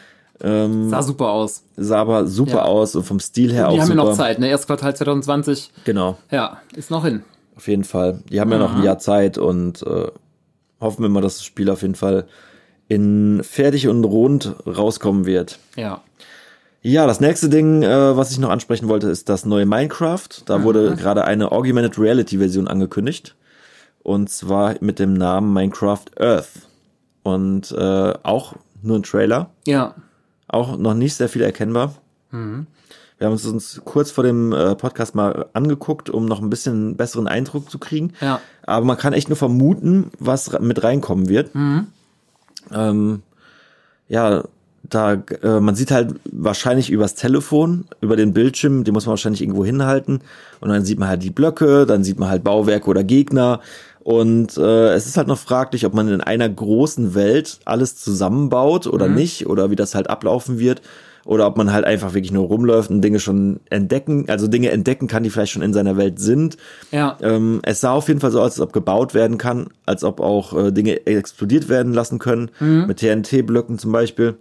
Ähm, 0.42 0.90
Sah 0.90 1.02
super 1.02 1.30
aus. 1.30 1.62
sah 1.76 2.00
aber 2.00 2.26
super 2.26 2.56
Ja. 2.58 2.62
aus 2.64 2.94
und 2.94 3.04
vom 3.04 3.20
Stil 3.20 3.52
her 3.52 3.68
Die 3.68 3.76
auch 3.76 3.80
haben 3.80 3.86
super. 3.86 3.98
ja 3.98 4.04
noch 4.10 4.16
Zeit, 4.16 4.38
ne? 4.38 4.48
Erst 4.48 4.66
Quartal 4.66 4.94
2020. 4.94 5.70
Genau. 5.84 6.18
Ja, 6.30 6.58
ist 6.74 6.90
noch 6.90 7.04
hin. 7.04 7.22
Auf 7.56 7.68
jeden 7.68 7.84
Fall. 7.84 8.20
Die 8.30 8.40
haben 8.40 8.52
ja 8.52 8.58
noch 8.58 8.74
ein 8.76 8.82
Jahr 8.82 8.98
Zeit 8.98 9.38
und 9.38 9.82
äh, 9.82 10.08
hoffen 10.80 11.02
wir 11.02 11.08
mal, 11.08 11.22
dass 11.22 11.36
das 11.36 11.44
Spiel 11.44 11.70
auf 11.70 11.80
jeden 11.82 11.94
Fall 11.94 12.26
in 12.88 13.40
fertig 13.42 13.88
und 13.88 14.04
rund 14.04 14.54
rauskommen 14.66 15.24
wird. 15.26 15.58
Ja. 15.76 16.02
Ja, 16.82 17.06
das 17.06 17.20
nächste 17.20 17.48
Ding, 17.48 17.82
äh, 17.82 18.16
was 18.16 18.30
ich 18.30 18.38
noch 18.38 18.50
ansprechen 18.50 18.88
wollte, 18.88 19.08
ist 19.08 19.28
das 19.28 19.44
neue 19.46 19.66
Minecraft. 19.66 20.28
Da 20.44 20.62
wurde 20.62 20.94
gerade 20.96 21.24
eine 21.24 21.50
Augmented 21.50 21.98
Reality 21.98 22.38
Version 22.38 22.68
angekündigt. 22.68 23.34
Und 24.02 24.30
zwar 24.30 24.74
mit 24.80 24.98
dem 25.00 25.14
Namen 25.14 25.52
Minecraft 25.52 26.04
Earth. 26.20 26.48
Und 27.24 27.72
äh, 27.72 28.14
auch 28.22 28.52
nur 28.82 28.98
ein 28.98 29.02
Trailer. 29.02 29.50
Ja. 29.66 29.94
Auch 30.48 30.76
noch 30.76 30.94
nicht 30.94 31.14
sehr 31.14 31.28
viel 31.28 31.42
erkennbar. 31.42 31.94
Wir 33.18 33.26
haben 33.26 33.32
uns 33.32 33.46
uns 33.46 33.80
kurz 33.84 34.10
vor 34.10 34.24
dem 34.24 34.52
äh, 34.52 34.74
Podcast 34.74 35.14
mal 35.14 35.46
angeguckt, 35.54 36.10
um 36.10 36.26
noch 36.26 36.42
ein 36.42 36.50
bisschen 36.50 36.74
einen 36.74 36.96
besseren 36.96 37.26
Eindruck 37.26 37.70
zu 37.70 37.78
kriegen. 37.78 38.12
Ja. 38.20 38.40
Aber 38.64 38.84
man 38.84 38.98
kann 38.98 39.14
echt 39.14 39.28
nur 39.28 39.36
vermuten, 39.36 40.10
was 40.18 40.58
mit 40.60 40.82
reinkommen 40.82 41.28
wird. 41.28 41.50
Ähm, 42.72 43.22
ja, 44.08 44.44
da 44.82 45.14
äh, 45.14 45.60
man 45.60 45.74
sieht 45.74 45.90
halt 45.90 46.14
wahrscheinlich 46.30 46.90
übers 46.90 47.14
Telefon, 47.14 47.86
über 48.00 48.16
den 48.16 48.32
Bildschirm, 48.32 48.84
den 48.84 48.94
muss 48.94 49.06
man 49.06 49.12
wahrscheinlich 49.12 49.42
irgendwo 49.42 49.64
hinhalten 49.64 50.20
und 50.60 50.68
dann 50.68 50.84
sieht 50.84 50.98
man 50.98 51.08
halt 51.08 51.22
die 51.22 51.30
Blöcke, 51.30 51.86
dann 51.86 52.04
sieht 52.04 52.18
man 52.18 52.28
halt 52.28 52.44
Bauwerke 52.44 52.88
oder 52.88 53.02
Gegner 53.02 53.60
und 54.06 54.56
äh, 54.56 54.92
es 54.92 55.08
ist 55.08 55.16
halt 55.16 55.26
noch 55.26 55.36
fraglich, 55.36 55.84
ob 55.84 55.92
man 55.92 56.06
in 56.06 56.20
einer 56.20 56.48
großen 56.48 57.16
Welt 57.16 57.58
alles 57.64 57.96
zusammenbaut 57.96 58.86
oder 58.86 59.08
nicht 59.08 59.48
oder 59.48 59.68
wie 59.72 59.74
das 59.74 59.96
halt 59.96 60.08
ablaufen 60.08 60.60
wird 60.60 60.80
oder 61.24 61.44
ob 61.44 61.56
man 61.56 61.72
halt 61.72 61.84
einfach 61.84 62.14
wirklich 62.14 62.30
nur 62.30 62.46
rumläuft 62.46 62.88
und 62.88 63.02
Dinge 63.02 63.18
schon 63.18 63.58
entdecken, 63.68 64.26
also 64.28 64.46
Dinge 64.46 64.70
entdecken 64.70 65.08
kann, 65.08 65.24
die 65.24 65.30
vielleicht 65.30 65.50
schon 65.50 65.62
in 65.62 65.72
seiner 65.72 65.96
Welt 65.96 66.20
sind. 66.20 66.56
Ja. 66.92 67.18
Ähm, 67.20 67.58
es 67.64 67.80
sah 67.80 67.94
auf 67.94 68.06
jeden 68.06 68.20
Fall 68.20 68.30
so 68.30 68.38
aus, 68.38 68.52
als 68.52 68.60
ob 68.60 68.72
gebaut 68.72 69.12
werden 69.12 69.38
kann, 69.38 69.70
als 69.86 70.04
ob 70.04 70.20
auch 70.20 70.56
äh, 70.56 70.70
Dinge 70.70 71.04
explodiert 71.04 71.68
werden 71.68 71.92
lassen 71.92 72.20
können, 72.20 72.52
mit 72.60 72.98
TNT-Blöcken 72.98 73.76
zum 73.76 73.90
Beispiel. 73.90 74.36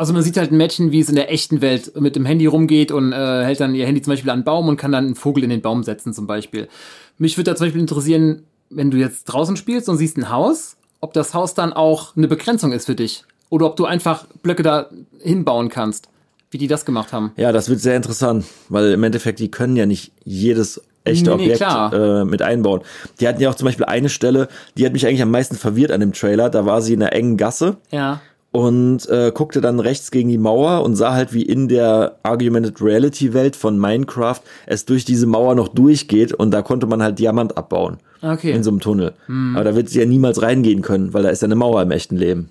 Also 0.00 0.14
man 0.14 0.22
sieht 0.22 0.38
halt 0.38 0.50
ein 0.50 0.56
Mädchen, 0.56 0.92
wie 0.92 1.00
es 1.00 1.10
in 1.10 1.14
der 1.14 1.30
echten 1.30 1.60
Welt 1.60 1.92
mit 2.00 2.16
dem 2.16 2.24
Handy 2.24 2.46
rumgeht 2.46 2.90
und 2.90 3.12
äh, 3.12 3.44
hält 3.44 3.60
dann 3.60 3.74
ihr 3.74 3.84
Handy 3.86 4.00
zum 4.00 4.14
Beispiel 4.14 4.30
an 4.30 4.38
einen 4.38 4.44
Baum 4.44 4.66
und 4.66 4.78
kann 4.78 4.92
dann 4.92 5.04
einen 5.04 5.14
Vogel 5.14 5.44
in 5.44 5.50
den 5.50 5.60
Baum 5.60 5.82
setzen 5.82 6.14
zum 6.14 6.26
Beispiel. 6.26 6.68
Mich 7.20 7.36
würde 7.36 7.50
da 7.50 7.56
zum 7.56 7.66
Beispiel 7.66 7.82
interessieren, 7.82 8.44
wenn 8.70 8.90
du 8.90 8.96
jetzt 8.96 9.24
draußen 9.24 9.54
spielst 9.58 9.90
und 9.90 9.98
siehst 9.98 10.16
ein 10.16 10.30
Haus, 10.30 10.76
ob 11.00 11.12
das 11.12 11.34
Haus 11.34 11.52
dann 11.52 11.74
auch 11.74 12.16
eine 12.16 12.28
Begrenzung 12.28 12.72
ist 12.72 12.86
für 12.86 12.94
dich. 12.94 13.24
Oder 13.50 13.66
ob 13.66 13.76
du 13.76 13.84
einfach 13.84 14.24
Blöcke 14.42 14.62
da 14.62 14.88
hinbauen 15.20 15.68
kannst, 15.68 16.08
wie 16.50 16.56
die 16.56 16.66
das 16.66 16.86
gemacht 16.86 17.12
haben. 17.12 17.32
Ja, 17.36 17.52
das 17.52 17.68
wird 17.68 17.80
sehr 17.80 17.94
interessant, 17.94 18.46
weil 18.70 18.92
im 18.92 19.02
Endeffekt, 19.02 19.38
die 19.38 19.50
können 19.50 19.76
ja 19.76 19.84
nicht 19.84 20.12
jedes 20.24 20.80
echte 21.04 21.36
Nee, 21.36 21.52
Objekt 21.52 21.60
äh, 21.60 22.24
mit 22.24 22.40
einbauen. 22.40 22.80
Die 23.20 23.28
hatten 23.28 23.42
ja 23.42 23.50
auch 23.50 23.54
zum 23.54 23.66
Beispiel 23.66 23.84
eine 23.84 24.08
Stelle, 24.08 24.48
die 24.78 24.86
hat 24.86 24.94
mich 24.94 25.06
eigentlich 25.06 25.20
am 25.20 25.30
meisten 25.30 25.56
verwirrt 25.56 25.92
an 25.92 26.00
dem 26.00 26.14
Trailer. 26.14 26.48
Da 26.48 26.64
war 26.64 26.80
sie 26.80 26.94
in 26.94 27.02
einer 27.02 27.12
engen 27.12 27.36
Gasse 27.36 27.76
Ja. 27.90 28.22
Und 28.52 29.08
äh, 29.08 29.30
guckte 29.34 29.60
dann 29.60 29.78
rechts 29.80 30.10
gegen 30.10 30.28
die 30.28 30.38
Mauer 30.38 30.82
und 30.82 30.96
sah 30.96 31.12
halt, 31.12 31.32
wie 31.32 31.42
in 31.42 31.68
der 31.68 32.16
Augmented 32.24 32.80
Reality 32.82 33.32
Welt 33.32 33.54
von 33.56 33.78
Minecraft 33.78 34.40
es 34.66 34.84
durch 34.84 35.04
diese 35.04 35.26
Mauer 35.26 35.54
noch 35.54 35.68
durchgeht 35.68 36.32
und 36.32 36.50
da 36.50 36.62
konnte 36.62 36.86
man 36.86 37.02
halt 37.02 37.18
Diamant 37.18 37.56
abbauen. 37.56 37.98
Okay. 38.22 38.50
In 38.52 38.62
so 38.62 38.70
einem 38.70 38.80
Tunnel. 38.80 39.14
Aber 39.54 39.64
da 39.64 39.74
wird 39.74 39.88
sie 39.88 40.00
ja 40.00 40.04
niemals 40.06 40.42
reingehen 40.42 40.82
können, 40.82 41.14
weil 41.14 41.22
da 41.22 41.30
ist 41.30 41.40
ja 41.42 41.46
eine 41.46 41.54
Mauer 41.54 41.80
im 41.80 41.90
echten 41.90 42.16
Leben. 42.16 42.50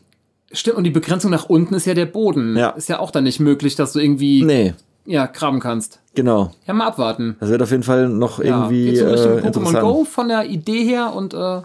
Stimmt, 0.51 0.77
und 0.77 0.84
die 0.84 0.89
Begrenzung 0.89 1.29
nach 1.29 1.48
unten 1.48 1.75
ist 1.75 1.86
ja 1.86 1.94
der 1.94 2.08
Boden. 2.08 2.58
Ja. 2.58 2.70
Ist 2.70 2.89
ja 2.89 2.98
auch 3.00 3.12
dann 3.12 3.24
nicht 3.25 3.39
möglich, 3.39 3.75
dass 3.75 3.94
du 3.94 4.00
irgendwie 4.00 4.41
Nee, 4.44 4.74
ja, 5.06 5.27
graben 5.27 5.60
kannst. 5.60 6.00
genau. 6.15 6.53
Ja, 6.65 6.74
mal 6.74 6.88
abwarten. 6.88 7.36
Das 7.39 7.50
wird 7.50 7.62
auf 7.62 7.70
jeden 7.70 7.84
Fall 7.84 8.10
noch 8.10 8.39
Ja, 8.44 8.62
irgendwie 8.63 8.86
geht 8.86 8.98
so 8.98 9.06
äh, 9.06 9.10
Pokémon 9.15 9.46
interessant. 9.46 9.82
Go 9.82 10.03
von 10.06 10.27
der 10.29 10.46
Idee 10.50 10.84
her 10.86 11.13
und 11.15 11.34
äh, 11.36 11.38
ja, 11.38 11.63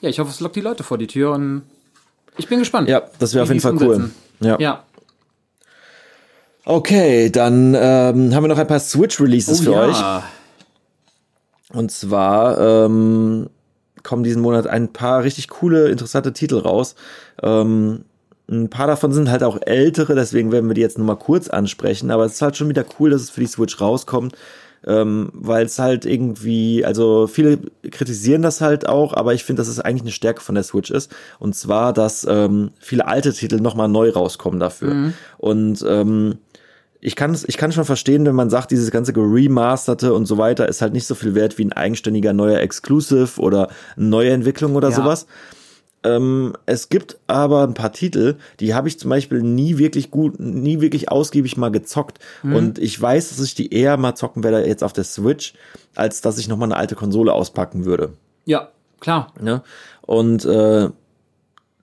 ich 0.00 0.18
hoffe, 0.18 0.30
es 0.30 0.40
lockt 0.40 0.56
die 0.56 0.60
Leute 0.62 0.82
vor 0.82 0.96
die 0.96 1.06
Tür 1.08 1.32
und 1.32 1.62
ich 2.36 2.48
bin 2.48 2.58
gespannt. 2.58 2.88
Ja, 2.88 3.02
das 3.18 3.34
wäre 3.34 3.42
auf 3.44 3.48
jeden 3.48 3.60
Fall 3.60 3.76
cool. 3.80 4.10
Ja. 4.40 4.58
Ja. 4.58 4.84
Okay, 6.64 7.30
dann 7.30 7.74
ähm, 7.74 8.34
haben 8.34 8.44
wir 8.44 8.48
noch 8.48 8.58
ein 8.58 8.66
paar 8.66 8.78
Switch-Releases 8.78 9.60
Oh 9.60 9.64
für 9.64 9.74
euch. 9.74 9.98
ja. 9.98 10.22
Und 11.72 11.90
zwar 11.90 12.58
ähm, 12.84 13.48
kommen 14.02 14.22
diesen 14.22 14.42
Monat 14.42 14.66
ein 14.66 14.92
paar 14.92 15.24
richtig 15.24 15.48
coole, 15.48 15.88
interessante 15.88 16.32
Titel 16.32 16.58
raus. 16.58 16.94
Ähm, 17.42 18.04
ein 18.50 18.68
paar 18.68 18.86
davon 18.86 19.12
sind 19.12 19.30
halt 19.30 19.42
auch 19.42 19.58
ältere, 19.62 20.14
deswegen 20.14 20.52
werden 20.52 20.68
wir 20.68 20.74
die 20.74 20.82
jetzt 20.82 20.98
nur 20.98 21.06
mal 21.06 21.16
kurz 21.16 21.48
ansprechen. 21.48 22.10
Aber 22.10 22.24
es 22.24 22.34
ist 22.34 22.42
halt 22.42 22.56
schon 22.56 22.68
wieder 22.68 22.84
cool, 22.98 23.10
dass 23.10 23.22
es 23.22 23.30
für 23.30 23.40
die 23.40 23.46
Switch 23.46 23.80
rauskommt. 23.80 24.36
Ähm, 24.86 25.30
weil 25.32 25.66
es 25.66 25.78
halt 25.78 26.04
irgendwie, 26.06 26.84
also 26.84 27.26
viele 27.28 27.58
kritisieren 27.90 28.42
das 28.42 28.60
halt 28.60 28.88
auch, 28.88 29.14
aber 29.14 29.32
ich 29.32 29.44
finde, 29.44 29.60
dass 29.60 29.68
es 29.68 29.78
eigentlich 29.78 30.02
eine 30.02 30.10
Stärke 30.10 30.40
von 30.40 30.54
der 30.56 30.64
Switch 30.64 30.90
ist. 30.90 31.14
Und 31.38 31.54
zwar, 31.54 31.92
dass 31.92 32.26
ähm, 32.28 32.70
viele 32.80 33.06
alte 33.06 33.32
Titel 33.32 33.60
nochmal 33.60 33.88
neu 33.88 34.10
rauskommen 34.10 34.58
dafür. 34.58 35.12
Und 35.38 35.84
ähm, 35.88 36.38
ich 37.00 37.16
kann 37.16 37.36
ich 37.46 37.56
kann 37.56 37.72
schon 37.72 37.84
verstehen, 37.84 38.24
wenn 38.26 38.34
man 38.36 38.48
sagt, 38.48 38.70
dieses 38.70 38.90
ganze 38.92 39.12
geremasterte 39.12 40.14
und 40.14 40.26
so 40.26 40.38
weiter 40.38 40.68
ist 40.68 40.82
halt 40.82 40.92
nicht 40.92 41.06
so 41.06 41.16
viel 41.16 41.34
wert 41.34 41.58
wie 41.58 41.64
ein 41.64 41.72
eigenständiger 41.72 42.32
neuer 42.32 42.60
Exclusive 42.60 43.40
oder 43.40 43.68
eine 43.96 44.06
neue 44.06 44.30
Entwicklung 44.30 44.76
oder 44.76 44.90
Ja. 44.90 44.94
sowas. 44.96 45.26
Ähm, 46.04 46.54
es 46.66 46.88
gibt 46.88 47.18
aber 47.26 47.62
ein 47.62 47.74
paar 47.74 47.92
Titel, 47.92 48.36
die 48.60 48.74
habe 48.74 48.88
ich 48.88 48.98
zum 48.98 49.10
Beispiel 49.10 49.42
nie 49.42 49.78
wirklich 49.78 50.10
gut, 50.10 50.40
nie 50.40 50.80
wirklich 50.80 51.10
ausgiebig 51.10 51.56
mal 51.56 51.70
gezockt. 51.70 52.18
Und 52.42 52.78
ich 52.78 53.00
weiß, 53.00 53.30
dass 53.30 53.40
ich 53.40 53.54
die 53.54 53.72
eher 53.72 53.96
mal 53.96 54.14
zocken 54.14 54.42
werde 54.42 54.66
jetzt 54.66 54.82
auf 54.82 54.92
der 54.92 55.04
Switch, 55.04 55.54
als 55.94 56.20
dass 56.20 56.38
ich 56.38 56.48
nochmal 56.48 56.68
eine 56.68 56.76
alte 56.76 56.96
Konsole 56.96 57.32
auspacken 57.32 57.84
würde. 57.84 58.14
Ja, 58.44 58.70
klar. 59.00 59.32
Ne? 59.40 59.62
Und 60.02 60.44
äh, 60.44 60.88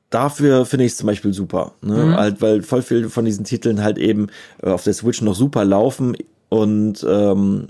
dafür 0.10 0.66
finde 0.66 0.86
ich 0.86 0.92
es 0.92 0.98
zum 0.98 1.08
Beispiel 1.08 1.34
super. 1.34 1.74
Ne? 1.82 2.16
Halt, 2.18 2.42
weil 2.42 2.62
voll 2.62 2.82
viel 2.82 3.10
von 3.10 3.26
diesen 3.26 3.46
Titeln 3.46 3.84
halt 3.84 3.98
eben 3.98 4.28
äh, 4.62 4.70
auf 4.70 4.84
der 4.84 4.94
Switch 4.94 5.22
noch 5.22 5.36
super 5.36 5.64
laufen 5.64 6.18
und 6.50 7.06
ähm, 7.08 7.68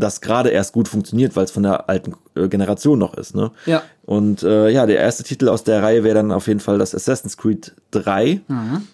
das 0.00 0.20
gerade 0.20 0.50
erst 0.50 0.72
gut 0.72 0.88
funktioniert, 0.88 1.36
weil 1.36 1.44
es 1.44 1.50
von 1.50 1.62
der 1.62 1.88
alten 1.88 2.14
äh, 2.34 2.48
Generation 2.48 2.98
noch 2.98 3.14
ist. 3.14 3.34
Ne? 3.34 3.50
Ja. 3.66 3.82
Und 4.04 4.42
äh, 4.42 4.68
ja, 4.70 4.86
der 4.86 4.98
erste 4.98 5.22
Titel 5.22 5.48
aus 5.48 5.64
der 5.64 5.82
Reihe 5.82 6.04
wäre 6.04 6.14
dann 6.14 6.32
auf 6.32 6.46
jeden 6.46 6.60
Fall 6.60 6.78
das 6.78 6.94
Assassin's 6.94 7.36
Creed 7.36 7.74
3. 7.90 8.40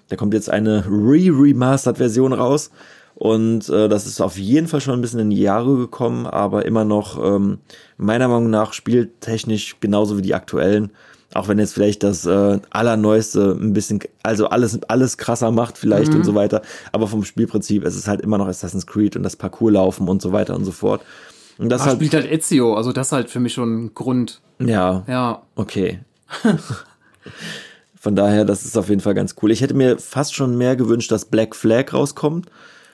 Da 0.09 0.17
kommt 0.17 0.35
jetzt 0.35 0.51
eine 0.51 0.85
Re-Remastered-Version 0.87 2.33
raus. 2.33 2.71
Und 3.15 3.69
äh, 3.69 3.89
das 3.89 4.07
ist 4.07 4.21
auf 4.21 4.39
jeden 4.39 4.69
Fall 4.69 4.81
schon 4.81 4.95
ein 4.95 5.01
bisschen 5.01 5.21
in 5.21 5.31
die 5.31 5.41
Jahre 5.41 5.77
gekommen, 5.77 6.27
aber 6.27 6.65
immer 6.65 6.85
noch 6.85 7.23
ähm, 7.23 7.59
meiner 7.97 8.27
Meinung 8.27 8.51
nach 8.51 8.73
spieltechnisch 8.73 9.77
genauso 9.81 10.17
wie 10.17 10.23
die 10.23 10.35
aktuellen. 10.35 10.91
Auch 11.35 11.49
wenn 11.49 11.59
jetzt 11.59 11.73
vielleicht 11.75 12.03
das 12.03 12.27
äh, 12.27 12.59
allerneueste 12.71 13.57
ein 13.59 13.73
bisschen, 13.73 14.01
also 14.23 14.49
alles, 14.49 14.81
alles 14.89 15.17
krasser 15.17 15.51
macht 15.51 15.79
vielleicht 15.79 16.15
und 16.15 16.25
so 16.25 16.35
weiter. 16.35 16.61
Aber 16.93 17.09
vom 17.09 17.25
Spielprinzip 17.25 17.85
ist 17.85 17.97
es 17.97 18.07
halt 18.07 18.21
immer 18.21 18.37
noch 18.39 18.49
Assassin's 18.49 18.87
Creed 18.87 19.17
und 19.17 19.23
das 19.23 19.37
Parcours 19.37 19.73
laufen 19.73 20.09
und 20.09 20.21
so 20.21 20.33
weiter 20.33 20.55
und 20.55 20.65
so 20.65 20.73
fort. 20.73 21.01
Und 21.59 21.69
das 21.71 21.83
Ah, 21.83 21.87
halt, 21.87 21.97
spielt 21.97 22.15
halt 22.15 22.31
Ezio, 22.31 22.75
also 22.75 22.93
das 22.93 23.09
ist 23.09 23.13
halt 23.13 23.31
für 23.31 23.41
mich 23.41 23.55
schon 23.55 23.85
ein 23.85 23.95
Grund. 23.95 24.41
ja, 24.59 25.05
Ja. 25.07 25.43
Okay. 25.57 26.01
Von 27.99 28.17
daher, 28.17 28.45
das 28.45 28.65
ist 28.65 28.77
auf 28.77 28.89
jeden 28.89 29.01
Fall 29.01 29.15
ganz 29.15 29.37
cool. 29.43 29.51
Ich 29.53 29.61
hätte 29.61 29.75
mir 29.75 29.99
fast 29.99 30.35
schon 30.35 30.59
mehr 30.59 30.75
gewünscht, 30.75 31.13
dass 31.13 31.25
Black 31.27 31.55
Flag 31.55 31.93
rauskommt. 31.93 32.47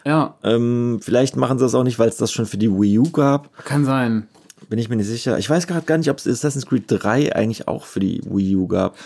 Ja, 0.05 0.35
Ähm, 0.43 1.01
vielleicht 1.03 1.37
machen 1.37 1.59
sie 1.59 1.65
das 1.65 1.75
auch 1.75 1.83
nicht, 1.83 1.99
weil 1.99 2.09
es 2.09 2.17
das 2.19 2.31
schon 2.31 2.47
für 2.47 2.57
die 2.59 2.71
Wii 2.71 2.99
U 2.99 3.11
gab. 3.11 3.49
kann 3.65 3.85
sein. 3.85 4.29
Bin 4.69 4.79
ich 4.79 4.89
mir 4.89 4.97
nicht 4.97 5.07
sicher. 5.07 5.39
Ich 5.39 5.49
weiß 5.49 5.67
gerade 5.67 5.87
gar 5.87 5.97
nicht, 5.99 6.11
ob 6.11 6.19
es 6.19 6.27
Assassin's 6.27 6.67
Creed 6.67 6.85
3 6.89 7.35
eigentlich 7.35 7.69
auch 7.69 7.85
für 7.85 8.01
die 8.01 8.21
Wii 8.25 8.57
U 8.57 8.67
gab. 8.67 8.97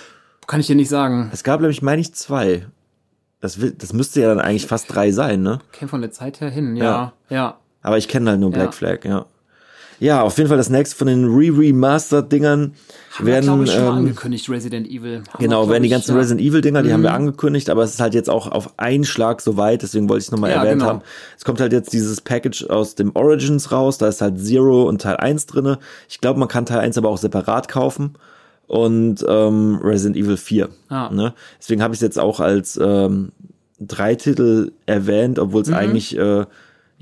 Kann 0.47 0.59
ich 0.61 0.67
dir 0.67 0.75
nicht 0.75 0.89
sagen. 0.89 1.31
Es 1.33 1.45
gab 1.45 1.61
nämlich, 1.61 1.83
meine 1.83 2.01
ich, 2.01 2.15
zwei. 2.15 2.67
Das, 3.41 3.61
will, 3.61 3.73
das 3.73 3.93
müsste 3.93 4.21
ja 4.21 4.29
dann 4.29 4.41
eigentlich 4.41 4.67
fast 4.67 4.93
drei 4.93 5.13
sein, 5.13 5.43
ne? 5.43 5.61
Käme 5.73 5.89
von 5.89 6.01
der 6.01 6.11
Zeit 6.11 6.41
her 6.41 6.51
hin, 6.51 6.77
ja. 6.77 7.13
Ja. 7.29 7.59
Aber 7.83 7.99
ich 7.99 8.09
kenne 8.09 8.31
halt 8.31 8.41
nur 8.41 8.51
Black 8.51 8.67
Ja. 8.67 8.73
Flag, 8.73 9.05
ja. 9.05 9.27
Ja, 10.03 10.23
auf 10.23 10.37
jeden 10.37 10.49
Fall 10.49 10.57
das 10.57 10.69
nächste 10.69 10.97
von 10.97 11.07
den 11.07 11.27
Re-Remastered-Dingern 11.27 12.73
Haben 13.13 13.27
wir, 13.27 13.35
werden. 13.35 13.63
ich, 13.63 13.71
schon 13.71 13.85
mal 13.85 13.91
ähm, 13.91 13.99
angekündigt, 13.99 14.49
Resident 14.51 14.89
Evil. 14.89 15.23
Haben 15.33 15.39
Genau, 15.45 15.69
werden 15.69 15.85
die 15.85 15.87
ich, 15.87 15.93
ganzen 15.93 16.13
ja. 16.15 16.19
Resident 16.19 16.41
Evil 16.41 16.61
Dinger, 16.61 16.83
die 16.83 16.93
haben 16.93 17.05
wir 17.05 17.15
angekündigt, 17.15 17.71
aber 17.71 17.85
es 17.85 17.93
ist 17.95 18.01
halt 18.01 18.13
jetzt 18.13 18.29
auch 18.29 18.51
auf 18.51 18.79
einen 18.81 19.05
Schlag 19.05 19.41
so 19.41 19.57
weit, 19.57 19.83
deswegen 19.83 20.09
wollte 20.09 20.23
ich 20.23 20.27
es 20.27 20.33
nochmal 20.33 20.51
Ja, 20.51 20.57
erwähnt 20.65 20.81
genau. 20.81 20.87
haben. 20.87 21.03
Es 21.39 21.45
kommt 21.45 21.61
halt 21.61 21.73
jetzt 21.73 21.93
dieses 21.93 22.21
Package 22.21 22.65
aus 22.65 22.97
dem 22.97 23.15
Origins 23.15 23.71
raus, 23.71 23.97
da 23.99 24.09
ist 24.09 24.21
halt 24.21 24.41
Zero 24.45 24.89
und 24.89 25.03
Teil 25.03 25.19
1 25.19 25.47
drinne. 25.47 25.79
Ich 26.09 26.21
glaube, 26.21 26.41
man 26.41 26.49
kann 26.49 26.67
Teil 26.67 26.81
1 26.81 26.99
aber 26.99 27.09
auch 27.09 27.19
separat 27.19 27.69
kaufen 27.69 28.15
und 28.67 29.25
ähm, 29.29 29.79
Resident 29.85 30.17
Evil 30.17 30.37
4. 30.37 30.69
Ah. 30.89 31.11
Ne? 31.13 31.33
Deswegen 31.61 31.81
habe 31.81 31.95
ich 31.95 31.99
es 31.99 32.03
jetzt 32.03 32.19
auch 32.19 32.41
als 32.41 32.77
ähm, 32.83 33.31
drei 33.79 34.17
Titel 34.17 34.73
erwähnt, 34.87 35.39
obwohl 35.39 35.63
es 35.63 35.69
Mhm. 35.69 35.75
eigentlich 35.75 36.19
äh, 36.19 36.45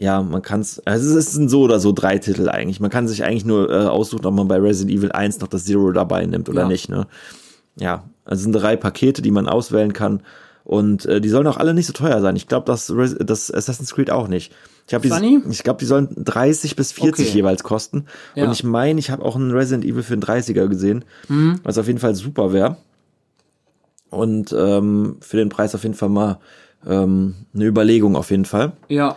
ja, 0.02 0.22
man 0.22 0.40
kann 0.40 0.60
es, 0.60 0.80
also 0.86 1.18
es 1.18 1.32
sind 1.32 1.50
so 1.50 1.60
oder 1.60 1.78
so 1.78 1.92
drei 1.92 2.16
Titel 2.18 2.48
eigentlich. 2.48 2.80
Man 2.80 2.88
kann 2.90 3.06
sich 3.06 3.22
eigentlich 3.22 3.44
nur 3.44 3.70
äh, 3.70 3.84
aussuchen, 3.86 4.24
ob 4.24 4.32
man 4.34 4.48
bei 4.48 4.56
Resident 4.56 4.96
Evil 4.98 5.12
1 5.12 5.40
noch 5.40 5.48
das 5.48 5.66
Zero 5.66 5.92
dabei 5.92 6.24
nimmt 6.24 6.48
oder 6.48 6.62
Ja. 6.62 6.68
nicht. 6.68 6.88
Ne? 6.88 7.06
Ja, 7.76 8.04
also 8.24 8.38
es 8.38 8.42
sind 8.44 8.52
drei 8.52 8.76
Pakete, 8.76 9.20
die 9.20 9.30
man 9.30 9.46
auswählen 9.46 9.92
kann. 9.92 10.22
Und 10.64 11.04
äh, 11.06 11.20
die 11.20 11.28
sollen 11.28 11.46
auch 11.46 11.56
alle 11.58 11.74
nicht 11.74 11.86
so 11.86 11.92
teuer 11.92 12.20
sein. 12.20 12.36
Ich 12.36 12.46
glaube, 12.46 12.64
das, 12.66 12.92
das 13.20 13.52
Assassin's 13.52 13.92
Creed 13.94 14.10
auch 14.10 14.28
nicht. 14.28 14.52
Ich, 14.86 14.94
hab 14.94 15.04
Funny? 15.04 15.42
die, 15.44 15.50
ich 15.50 15.62
glaube, 15.64 15.78
die 15.80 15.84
sollen 15.86 16.08
30 16.16 16.76
bis 16.76 16.92
40 16.92 17.26
Okay. 17.28 17.36
jeweils 17.36 17.62
kosten. 17.62 18.06
Ja. 18.34 18.44
Und 18.46 18.52
ich 18.52 18.64
meine, 18.64 18.98
ich 19.00 19.10
habe 19.10 19.22
auch 19.24 19.36
einen 19.36 19.50
Resident 19.50 19.84
Evil 19.84 20.02
für 20.02 20.14
einen 20.14 20.22
30er 20.22 20.66
gesehen, 20.68 21.04
Mhm. 21.28 21.60
was 21.62 21.76
auf 21.78 21.86
jeden 21.88 21.98
Fall 21.98 22.14
super 22.14 22.52
wäre. 22.52 22.76
Und 24.10 24.54
ähm, 24.56 25.16
für 25.20 25.36
den 25.36 25.48
Preis 25.50 25.74
auf 25.74 25.82
jeden 25.82 25.94
Fall 25.94 26.08
mal 26.08 26.38
ähm, 26.86 27.34
eine 27.54 27.66
Überlegung 27.66 28.16
auf 28.16 28.30
jeden 28.30 28.44
Fall. 28.44 28.72
Ja. 28.88 29.16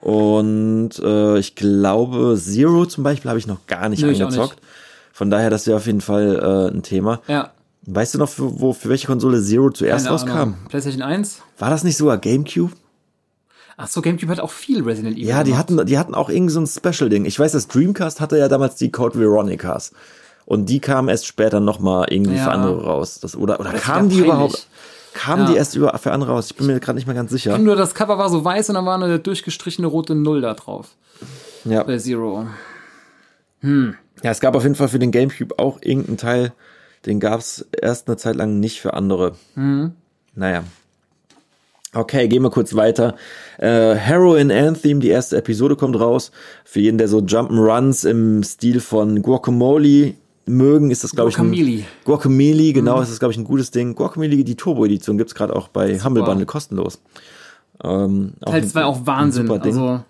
Und 0.00 0.90
äh, 1.02 1.38
ich 1.38 1.54
glaube, 1.54 2.36
Zero 2.40 2.86
zum 2.86 3.04
Beispiel 3.04 3.28
habe 3.28 3.38
ich 3.38 3.46
noch 3.46 3.66
gar 3.66 3.88
nicht 3.88 4.04
auch 4.04 4.08
angezockt. 4.08 4.58
Von 5.12 5.30
daher, 5.30 5.50
das 5.50 5.66
wäre 5.66 5.76
auf 5.76 5.86
jeden 5.86 6.00
Fall 6.00 6.68
äh, 6.70 6.74
ein 6.74 6.82
Thema. 6.82 7.20
Ja. 7.26 7.50
Weißt 7.86 8.14
du 8.14 8.18
noch, 8.18 8.28
für, 8.28 8.60
wo, 8.60 8.72
für 8.72 8.88
welche 8.90 9.06
Konsole 9.06 9.42
Zero 9.42 9.70
zuerst 9.70 10.04
Keine 10.06 10.12
rauskam? 10.14 10.30
Ahnung. 10.30 10.54
PlayStation 10.68 11.02
1? 11.02 11.42
War 11.58 11.70
das 11.70 11.82
nicht 11.84 11.96
sogar 11.96 12.18
GameCube? 12.18 12.72
Ach 13.76 13.88
so, 13.88 14.02
GameCube 14.02 14.30
hat 14.30 14.40
auch 14.40 14.50
viel 14.50 14.82
Resident 14.82 15.16
Evil. 15.16 15.26
Ja, 15.28 15.42
die 15.44 15.50
gemacht. 15.52 15.70
hatten, 15.70 15.86
die 15.86 15.98
hatten 15.98 16.14
auch 16.14 16.28
irgend 16.28 16.50
so 16.50 16.60
ein 16.60 16.66
Special-Ding. 16.66 17.24
Ich 17.24 17.38
weiß, 17.38 17.52
das 17.52 17.68
Dreamcast 17.68 18.20
hatte 18.20 18.36
ja 18.38 18.48
damals 18.48 18.74
die 18.76 18.90
Code 18.90 19.18
Veronicas. 19.18 19.92
Und 20.46 20.66
die 20.68 20.80
kamen 20.80 21.08
erst 21.08 21.26
später 21.26 21.60
nochmal 21.60 22.06
irgendwie 22.10 22.36
Ja. 22.36 22.44
für 22.44 22.50
andere 22.52 22.82
raus. 22.84 23.20
Das, 23.20 23.36
oder 23.36 23.60
oder 23.60 23.72
Das 23.72 23.82
kamen 23.82 24.08
die 24.08 24.16
peinlich. 24.16 24.26
überhaupt? 24.32 24.66
Kamen 25.18 25.44
Ja. 25.46 25.50
die 25.50 25.56
erst 25.56 25.74
über, 25.74 25.96
für 25.98 26.12
andere 26.12 26.30
raus? 26.32 26.46
Ich 26.50 26.56
bin 26.56 26.66
mir 26.68 26.78
gerade 26.78 26.96
nicht 26.96 27.06
mehr 27.06 27.14
ganz 27.16 27.32
sicher. 27.32 27.58
Nur 27.58 27.74
das 27.74 27.94
Cover 27.94 28.18
war 28.18 28.28
so 28.30 28.44
weiß 28.44 28.68
und 28.68 28.76
dann 28.76 28.86
war 28.86 28.94
eine 28.94 29.18
durchgestrichene 29.18 29.88
rote 29.88 30.14
Null 30.14 30.40
da 30.40 30.54
drauf. 30.54 30.90
Ja. 31.64 31.82
Bei 31.82 31.98
Zero. 31.98 32.46
ja, 33.62 34.30
es 34.30 34.40
gab 34.40 34.54
auf 34.54 34.62
jeden 34.62 34.76
Fall 34.76 34.88
für 34.88 34.98
den 35.00 35.10
GameCube 35.10 35.58
auch 35.58 35.78
irgendeinen 35.82 36.18
Teil, 36.18 36.52
den 37.06 37.18
gab 37.20 37.40
es 37.40 37.66
erst 37.72 38.06
eine 38.08 38.16
Zeit 38.16 38.36
lang 38.36 38.60
nicht 38.60 38.80
für 38.80 38.94
andere. 38.94 39.34
Naja. 40.34 40.62
Okay, 41.94 42.28
gehen 42.28 42.42
wir 42.42 42.50
kurz 42.50 42.74
weiter. 42.76 43.16
Äh, 43.56 43.94
Heroin 43.94 44.52
Anthem, 44.52 45.00
die 45.00 45.08
erste 45.08 45.36
Episode 45.38 45.74
kommt 45.74 45.98
raus. 45.98 46.30
Für 46.64 46.80
jeden, 46.80 46.98
der 46.98 47.08
so 47.08 47.18
Jump'n'Runs 47.18 48.06
im 48.08 48.42
Stil 48.44 48.80
von 48.80 49.22
Guacamole 49.22 50.14
mögen, 50.48 50.90
ist 50.90 51.04
das, 51.04 51.12
glaube 51.12 51.30
ich. 51.30 51.36
Guacamole. 51.36 51.84
Guacamole, 52.04 52.72
genau, 52.72 53.00
ist 53.00 53.10
das, 53.10 53.18
glaube 53.18 53.32
ich, 53.32 53.38
ein 53.38 53.44
gutes 53.44 53.70
Ding. 53.70 53.94
Guacamole, 53.94 54.44
die 54.44 54.54
Turbo-Edition, 54.56 55.18
gibt's 55.18 55.34
gerade 55.34 55.54
auch 55.54 55.68
bei 55.68 55.98
Humble 56.00 56.22
Bundle 56.24 56.46
kostenlos. 56.46 57.00
Ähm, 57.84 58.32
Teil 58.44 58.62
ein- 58.62 58.68
2 58.68 58.84
auch 58.84 59.06
Wahnsinn. 59.06 59.50
Also, 59.50 60.00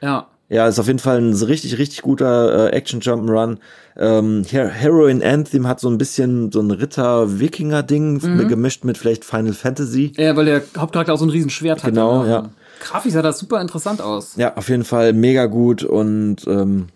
ja. 0.00 0.26
Ja, 0.48 0.68
ist 0.68 0.78
auf 0.78 0.86
jeden 0.86 1.00
Fall 1.00 1.18
ein 1.20 1.32
richtig, 1.32 1.76
richtig 1.76 2.02
guter 2.02 2.70
äh, 2.72 2.76
Action 2.76 3.00
Jump'n'Run. 3.00 3.56
Ähm, 3.96 4.44
Her 4.48 4.68
Heroin 4.68 5.20
Anthem 5.20 5.66
hat 5.66 5.80
so 5.80 5.88
ein 5.90 5.98
bisschen 5.98 6.52
so 6.52 6.60
ein 6.60 6.70
Ritter-Wikinger-Ding 6.70 8.20
Mhm. 8.22 8.46
gemischt 8.48 8.84
mit 8.84 8.96
vielleicht 8.96 9.24
Final 9.24 9.52
Fantasy. 9.54 10.12
Ja, 10.16 10.36
weil 10.36 10.44
der 10.44 10.62
Hauptcharakter 10.78 11.14
auch 11.14 11.18
so 11.18 11.26
ein 11.26 11.30
Riesenschwert 11.30 11.82
hat. 11.82 11.90
Genau, 11.90 12.22
ne? 12.22 12.30
ja. 12.30 12.50
Grafisch 12.80 13.12
sah 13.14 13.22
das 13.22 13.38
super 13.40 13.60
interessant 13.60 14.00
aus. 14.00 14.36
Ja, 14.36 14.56
auf 14.56 14.68
jeden 14.68 14.84
Fall 14.84 15.12
mega 15.14 15.46
gut 15.46 15.82
und 15.82 16.36
ähm, 16.46 16.86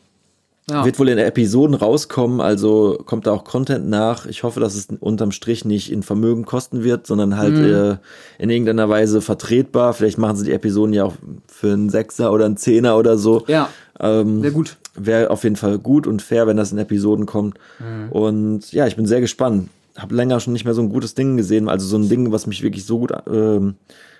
Ja. 0.70 0.84
wird 0.84 0.98
wohl 0.98 1.08
in 1.08 1.18
Episoden 1.18 1.74
rauskommen, 1.74 2.40
also 2.40 2.98
kommt 3.04 3.26
da 3.26 3.32
auch 3.32 3.44
Content 3.44 3.88
nach. 3.88 4.26
Ich 4.26 4.42
hoffe, 4.42 4.60
dass 4.60 4.74
es 4.74 4.88
unterm 5.00 5.32
Strich 5.32 5.64
nicht 5.64 5.90
in 5.92 6.02
Vermögen 6.02 6.44
kosten 6.44 6.82
wird, 6.84 7.06
sondern 7.06 7.36
halt 7.36 7.54
Mhm. 7.54 7.64
äh, 7.64 7.96
in 8.38 8.50
irgendeiner 8.50 8.88
Weise 8.88 9.20
vertretbar. 9.20 9.92
Vielleicht 9.94 10.18
machen 10.18 10.36
sie 10.36 10.44
die 10.46 10.52
Episoden 10.52 10.92
ja 10.94 11.04
auch 11.04 11.14
für 11.46 11.72
einen 11.72 11.90
Sechser 11.90 12.32
oder 12.32 12.46
einen 12.46 12.56
Zehner 12.56 12.96
oder 12.96 13.18
so. 13.18 13.44
Ja, 13.46 13.68
Ähm, 14.02 14.40
sehr 14.40 14.50
gut. 14.52 14.76
Wäre 14.94 15.28
auf 15.30 15.44
jeden 15.44 15.56
Fall 15.56 15.78
gut 15.78 16.06
und 16.06 16.22
fair, 16.22 16.46
wenn 16.46 16.56
das 16.56 16.72
in 16.72 16.78
Episoden 16.78 17.26
kommt. 17.26 17.58
Mhm. 17.78 18.10
Und 18.12 18.72
ja, 18.72 18.86
ich 18.86 18.96
bin 18.96 19.04
sehr 19.06 19.20
gespannt. 19.20 19.68
habe 19.98 20.14
länger 20.14 20.40
schon 20.40 20.54
nicht 20.54 20.64
mehr 20.64 20.72
so 20.72 20.80
ein 20.80 20.88
gutes 20.88 21.14
Ding 21.14 21.36
gesehen, 21.36 21.68
also 21.68 21.86
so 21.86 21.98
ein 21.98 22.08
Ding, 22.08 22.32
was 22.32 22.46
mich 22.46 22.62
wirklich 22.62 22.86
so 22.86 22.98
gut 23.00 23.12
ähm, 23.30 23.74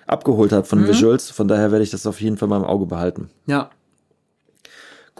abgeholt 0.05 0.51
hat 0.51 0.67
von 0.67 0.87
Visuals. 0.87 1.31
Von 1.31 1.47
daher 1.47 1.71
werde 1.71 1.83
ich 1.83 1.89
das 1.89 2.05
auf 2.05 2.21
jeden 2.21 2.37
Fall 2.37 2.47
mal 2.49 2.57
im 2.57 2.63
Auge 2.65 2.85
behalten. 2.85 3.29
Ja. 3.47 3.69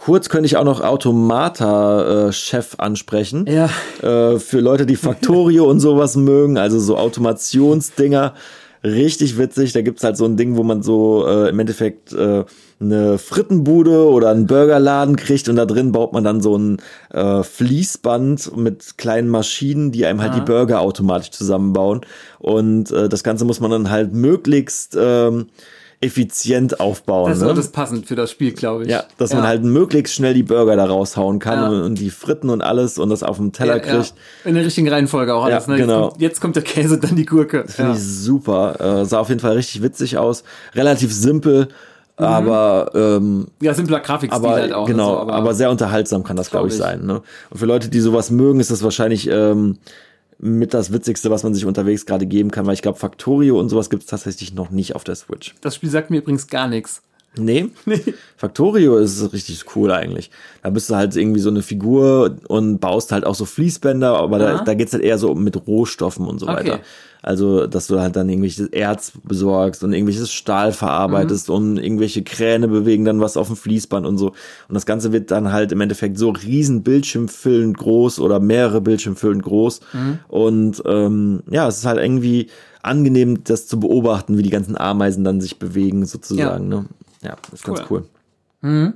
Kurz 0.04 0.28
könnte 0.28 0.46
ich 0.46 0.56
auch 0.56 0.64
noch 0.64 0.80
Automata-Chef 0.80 2.74
ansprechen. 2.78 3.46
Ja. 3.46 3.68
Äh, 4.02 4.38
für 4.40 4.58
Leute, 4.58 4.84
die 4.84 4.96
Factorio 4.96 5.64
und 5.70 5.78
sowas 5.78 6.16
mögen, 6.16 6.58
also 6.58 6.80
so 6.80 6.96
Automationsdinger. 6.96 8.34
Richtig 8.82 9.38
witzig. 9.38 9.72
Da 9.72 9.80
gibt's 9.82 10.02
halt 10.02 10.16
so 10.16 10.24
ein 10.24 10.36
Ding, 10.36 10.56
wo 10.56 10.64
man 10.64 10.82
so 10.82 11.24
äh, 11.28 11.50
im 11.50 11.58
Endeffekt 11.60 12.12
äh, 12.12 12.44
eine 12.80 13.16
Frittenbude 13.18 14.08
oder 14.08 14.30
einen 14.30 14.48
Burgerladen 14.48 15.14
kriegt 15.14 15.48
und 15.48 15.54
da 15.54 15.66
drin 15.66 15.92
baut 15.92 16.12
man 16.12 16.24
dann 16.24 16.40
so 16.40 16.58
ein 16.58 16.78
äh, 17.12 17.44
Fließband 17.44 18.56
mit 18.56 18.98
kleinen 18.98 19.28
Maschinen, 19.28 19.92
die 19.92 20.04
einem 20.04 20.20
halt 20.20 20.32
Ah. 20.32 20.34
die 20.34 20.40
Burger 20.40 20.80
automatisch 20.80 21.30
zusammenbauen. 21.30 22.00
Und 22.40 22.90
äh, 22.90 23.08
das 23.08 23.22
Ganze 23.22 23.44
muss 23.44 23.60
man 23.60 23.70
dann 23.70 23.88
halt 23.90 24.12
möglichst 24.12 24.96
ähm, 24.98 25.46
effizient 26.02 26.80
aufbauen. 26.80 27.30
Das 27.30 27.40
ne? 27.40 27.48
ist 27.50 27.56
das 27.56 27.68
passend 27.68 28.06
für 28.06 28.16
das 28.16 28.30
Spiel, 28.30 28.52
glaube 28.52 28.82
ich. 28.84 28.90
Ja, 28.90 29.04
dass 29.18 29.32
man 29.32 29.46
halt 29.46 29.62
möglichst 29.62 30.14
schnell 30.14 30.34
die 30.34 30.42
Burger 30.42 30.76
da 30.76 30.84
raushauen 30.84 31.38
kann 31.38 31.58
Ja. 31.60 31.68
und, 31.68 31.82
und 31.82 31.98
die 31.98 32.10
Fritten 32.10 32.50
und 32.50 32.60
alles 32.60 32.98
und 32.98 33.08
das 33.08 33.22
auf 33.22 33.36
dem 33.36 33.52
Teller 33.52 33.76
ja, 33.78 33.84
ja. 33.86 33.98
kriegt. 34.00 34.14
In 34.44 34.54
der 34.54 34.64
richtigen 34.64 34.88
Reihenfolge 34.88 35.34
auch 35.34 35.44
alles. 35.44 35.66
Ja, 35.66 35.72
ne? 35.72 35.78
genau. 35.78 36.02
Jetzt, 36.02 36.10
kommt, 36.10 36.22
jetzt 36.22 36.40
kommt 36.40 36.56
der 36.56 36.62
Käse, 36.64 36.98
dann 36.98 37.16
die 37.16 37.24
Gurke. 37.24 37.64
Finde 37.68 37.92
Ja. 37.92 37.96
ich 37.96 38.02
super. 38.02 39.00
Äh, 39.02 39.04
sah 39.04 39.20
auf 39.20 39.28
jeden 39.28 39.40
Fall 39.40 39.52
richtig 39.52 39.82
witzig 39.82 40.18
aus. 40.18 40.42
Relativ 40.74 41.12
simpel, 41.12 41.68
aber 42.16 42.90
ähm, 42.94 43.46
ja, 43.60 43.72
simpler 43.74 44.00
Grafikstil 44.00 44.44
aber 44.44 44.54
halt 44.54 44.72
auch. 44.72 44.86
ne, 44.86 44.92
genau, 44.92 45.24
so, 45.24 45.30
aber, 45.30 45.54
sehr 45.54 45.70
unterhaltsam 45.70 46.24
kann 46.24 46.36
das, 46.36 46.50
glaube 46.50 46.68
ich, 46.68 46.76
Glaub 46.76 46.88
ich. 46.88 46.96
sein. 46.98 47.06
Ne? 47.06 47.22
Und 47.50 47.58
für 47.58 47.66
Leute, 47.66 47.88
die 47.88 48.00
sowas 48.00 48.30
mögen, 48.30 48.60
ist 48.60 48.70
das 48.70 48.82
wahrscheinlich 48.82 49.28
ähm, 49.30 49.78
mit 50.44 50.74
das 50.74 50.92
Witzigste, 50.92 51.30
was 51.30 51.44
man 51.44 51.54
sich 51.54 51.64
unterwegs 51.64 52.04
gerade 52.04 52.26
geben 52.26 52.50
kann, 52.50 52.66
weil 52.66 52.74
ich 52.74 52.82
glaube, 52.82 52.98
Factorio 52.98 53.58
und 53.58 53.68
sowas 53.70 53.88
gibt 53.90 54.02
es 54.02 54.08
tatsächlich 54.08 54.52
noch 54.52 54.70
nicht 54.70 54.94
auf 54.96 55.04
der 55.04 55.14
Switch. 55.14 55.54
das 55.62 55.76
Spiel 55.76 55.88
sagt 55.88 56.10
mir 56.10 56.18
übrigens 56.18 56.48
gar 56.48 56.68
nichts. 56.68 57.00
Nee. 57.38 57.70
Factorio 58.36 58.98
ist 58.98 59.32
richtig 59.32 59.64
cool 59.74 59.90
eigentlich. 59.90 60.30
Da 60.62 60.68
bist 60.68 60.90
du 60.90 60.96
halt 60.96 61.16
irgendwie 61.16 61.40
so 61.40 61.48
eine 61.48 61.62
Figur 61.62 62.36
und 62.48 62.78
baust 62.78 63.10
halt 63.10 63.24
auch 63.24 63.34
so 63.34 63.46
Fließbänder, 63.46 64.18
aber 64.18 64.38
da, 64.38 64.54
Aha. 64.56 64.64
da 64.64 64.74
geht's 64.74 64.92
halt 64.92 65.02
eher 65.02 65.16
so 65.16 65.34
mit 65.34 65.66
Rohstoffen 65.66 66.26
und 66.26 66.40
so 66.40 66.46
Okay. 66.46 66.56
weiter. 66.56 66.80
Also, 67.24 67.68
dass 67.68 67.86
du 67.86 68.00
halt 68.00 68.16
dann 68.16 68.28
irgendwelches 68.28 68.66
Erz 68.68 69.12
besorgst 69.22 69.84
und 69.84 69.92
irgendwelches 69.92 70.32
Stahl 70.32 70.72
verarbeitest 70.72 71.48
Mhm. 71.48 71.54
und 71.54 71.76
irgendwelche 71.78 72.22
Kräne 72.24 72.66
bewegen 72.66 73.04
dann 73.04 73.20
was 73.20 73.36
auf 73.36 73.46
dem 73.46 73.54
Fließband 73.56 74.04
und 74.06 74.18
so. 74.18 74.30
Und 74.68 74.74
das 74.74 74.86
Ganze 74.86 75.12
wird 75.12 75.30
dann 75.30 75.52
halt 75.52 75.70
im 75.70 75.80
Endeffekt 75.80 76.18
so 76.18 76.30
riesen 76.30 76.82
Bildschirmfüllend 76.82 77.78
groß 77.78 78.18
oder 78.18 78.40
mehrere 78.40 78.80
Bildschirmfüllend 78.80 79.44
groß. 79.44 79.80
Mhm. 79.92 80.18
Und 80.26 80.82
ähm, 80.84 81.42
ja, 81.48 81.68
es 81.68 81.78
ist 81.78 81.86
halt 81.86 82.00
irgendwie 82.00 82.48
angenehm, 82.82 83.44
das 83.44 83.68
zu 83.68 83.78
beobachten, 83.78 84.36
wie 84.36 84.42
die 84.42 84.50
ganzen 84.50 84.76
Ameisen 84.76 85.22
dann 85.22 85.40
sich 85.40 85.60
bewegen, 85.60 86.04
sozusagen. 86.04 86.68
Ne? 86.68 86.86
Ja, 87.22 87.36
ist 87.52 87.62
ganz 87.64 87.82
Cool. 87.88 88.02
cool. 88.62 88.92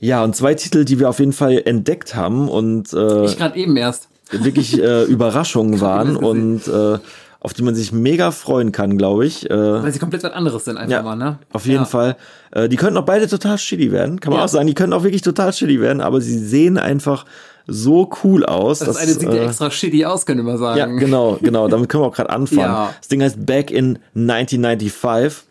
Ja, 0.00 0.22
und 0.24 0.36
zwei 0.36 0.54
Titel, 0.54 0.84
die 0.84 0.98
wir 0.98 1.08
auf 1.08 1.18
jeden 1.20 1.32
Fall 1.32 1.62
entdeckt 1.64 2.14
haben 2.14 2.48
und 2.48 2.92
äh, 2.92 3.24
Ich 3.24 3.38
gerade 3.38 3.58
eben 3.58 3.76
erst. 3.76 4.08
Wirklich 4.30 4.80
äh, 4.80 5.04
Überraschungen 5.08 5.80
waren 5.80 6.14
das 6.14 6.22
und 6.22 6.68
äh, 6.68 6.98
auf 7.40 7.52
die 7.52 7.62
man 7.62 7.74
sich 7.74 7.92
mega 7.92 8.30
freuen 8.30 8.72
kann, 8.72 8.96
glaube 8.96 9.26
ich. 9.26 9.50
Äh, 9.50 9.54
Weil 9.82 9.92
sie 9.92 9.98
komplett 9.98 10.22
was 10.22 10.32
anderes 10.32 10.64
sind 10.64 10.78
einfach 10.78 10.90
ja, 10.90 11.02
mal, 11.02 11.16
ne? 11.16 11.38
auf 11.52 11.66
jeden 11.66 11.80
ja. 11.80 11.84
Fall. 11.84 12.16
Äh, 12.52 12.70
die 12.70 12.76
könnten 12.76 12.96
auch 12.96 13.04
beide 13.04 13.28
total 13.28 13.58
shitty 13.58 13.92
werden, 13.92 14.18
kann 14.18 14.30
man 14.30 14.38
Ja. 14.40 14.44
auch 14.46 14.48
sagen. 14.48 14.66
Die 14.66 14.72
können 14.74 14.94
auch 14.94 15.02
wirklich 15.02 15.20
total 15.22 15.52
shitty 15.52 15.80
werden, 15.80 16.00
aber 16.00 16.22
sie 16.22 16.38
sehen 16.38 16.78
einfach 16.78 17.26
so 17.66 18.10
cool 18.22 18.44
aus. 18.46 18.78
Das 18.78 18.96
eine 18.96 19.12
sieht 19.12 19.22
ja 19.22 19.34
äh, 19.34 19.46
extra 19.46 19.70
shitty 19.70 20.04
aus, 20.06 20.24
könnte 20.24 20.42
man 20.42 20.56
sagen. 20.56 20.78
ja, 20.78 20.86
genau, 20.86 21.38
genau. 21.40 21.68
Damit 21.68 21.88
können 21.90 22.02
wir 22.02 22.08
auch 22.08 22.14
gerade 22.16 22.30
anfangen. 22.30 22.90
Das 22.98 23.08
Ding 23.08 23.22
heißt 23.22 23.44
Back 23.44 23.70
in 23.70 23.98
1995. 24.14 25.44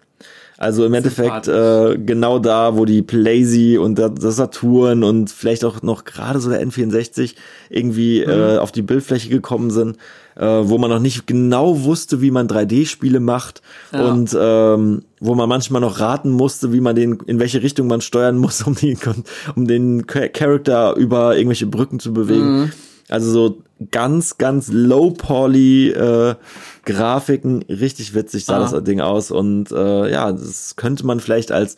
Also 0.64 0.86
im 0.86 0.94
Endeffekt 0.94 1.48
äh, 1.48 1.98
genau 1.98 2.40
da, 2.40 2.76
wo 2.78 2.86
die 2.86 3.02
Playsee 3.02 3.78
und 3.78 3.98
der, 3.98 4.10
der 4.10 4.32
Saturn 4.32 5.04
und 5.04 5.30
vielleicht 5.30 5.64
auch 5.66 5.82
noch 5.82 6.04
gerade 6.06 6.40
so 6.40 6.50
der 6.50 6.66
N64 6.66 7.36
irgendwie 7.70 8.24
Mhm. 8.26 8.32
äh, 8.32 8.58
auf 8.58 8.72
die 8.72 8.82
Bildfläche 8.82 9.30
gekommen 9.30 9.70
sind, 9.72 9.98
äh, 10.36 10.46
wo 10.46 10.78
man 10.78 10.90
noch 10.90 11.00
nicht 11.00 11.28
genau 11.28 11.84
wusste, 11.84 12.22
wie 12.22 12.32
man 12.32 12.48
3D-Spiele 12.48 13.20
macht 13.20 13.62
Ja. 13.92 14.06
und 14.12 14.36
ähm, 14.40 15.04
wo 15.20 15.36
man 15.36 15.48
manchmal 15.50 15.82
noch 15.82 16.00
raten 16.00 16.32
musste, 16.32 16.74
wie 16.74 16.82
man 16.82 16.96
den, 16.96 17.20
in 17.28 17.40
welche 17.40 17.62
Richtung 17.62 17.88
man 17.88 18.02
steuern 18.02 18.38
muss, 18.38 18.62
um 18.68 18.76
den, 18.76 18.98
um 19.56 19.68
den 19.68 20.08
Cha- 20.08 20.28
Charakter 20.30 20.96
über 20.96 21.36
irgendwelche 21.38 21.68
Brücken 21.68 22.00
zu 22.00 22.14
bewegen. 22.14 22.62
Mhm. 22.62 22.72
Also 23.14 23.32
so 23.32 23.62
ganz, 23.92 24.38
ganz 24.38 24.70
low 24.72 25.12
poly 25.12 25.90
äh, 25.92 26.36
Grafiken, 26.86 27.64
richtig 27.70 28.14
witzig 28.16 28.46
sah 28.46 28.58
Ah. 28.58 28.70
das 28.72 28.84
Ding 28.84 29.02
aus 29.02 29.32
und 29.32 29.72
äh, 29.72 30.12
ja, 30.12 30.32
das 30.32 30.76
könnte 30.76 31.06
man 31.06 31.20
vielleicht 31.20 31.52
als 31.52 31.76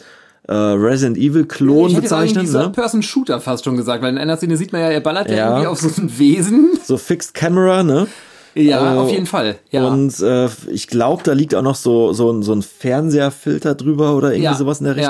äh, 0.48 0.54
Resident 0.54 1.18
Evil 1.18 1.46
Klon 1.46 1.90
ich 1.90 1.96
bezeichnen, 1.98 2.50
ne? 2.52 2.70
Person-Shooter 2.70 3.40
fast 3.42 3.66
schon 3.66 3.78
gesagt, 3.78 4.02
weil 4.04 4.12
in 4.12 4.18
einer 4.18 4.38
Szene 4.38 4.58
sieht 4.58 4.72
man 4.72 4.82
ja, 4.82 4.90
er 4.90 5.02
ballert 5.02 5.30
ja, 5.30 5.36
Ja. 5.36 5.48
irgendwie 5.50 5.68
auf 5.68 5.80
so 5.80 5.90
ein 6.02 6.18
Wesen. 6.20 6.70
So 6.84 6.98
Fixed 6.98 7.34
Camera, 7.34 7.84
ne? 7.84 8.08
Ja, 8.54 8.96
Äh, 8.96 8.98
auf 9.00 9.10
jeden 9.12 9.26
Fall. 9.26 9.56
Ja. 9.72 9.88
Und 9.88 10.18
äh, 10.22 10.48
ich 10.72 10.88
glaube, 10.88 11.24
da 11.24 11.34
liegt 11.34 11.54
auch 11.56 11.62
noch 11.64 11.76
so 11.76 12.14
so 12.14 12.32
ein 12.32 12.44
so 12.44 12.54
ein 12.54 12.62
Fernseherfilter 12.62 13.76
drüber 13.76 14.16
oder 14.16 14.30
irgendwie 14.30 14.44
Ja, 14.46 14.54
sowas 14.54 14.80
in 14.80 14.86
der 14.86 14.96
ja. 14.98 15.10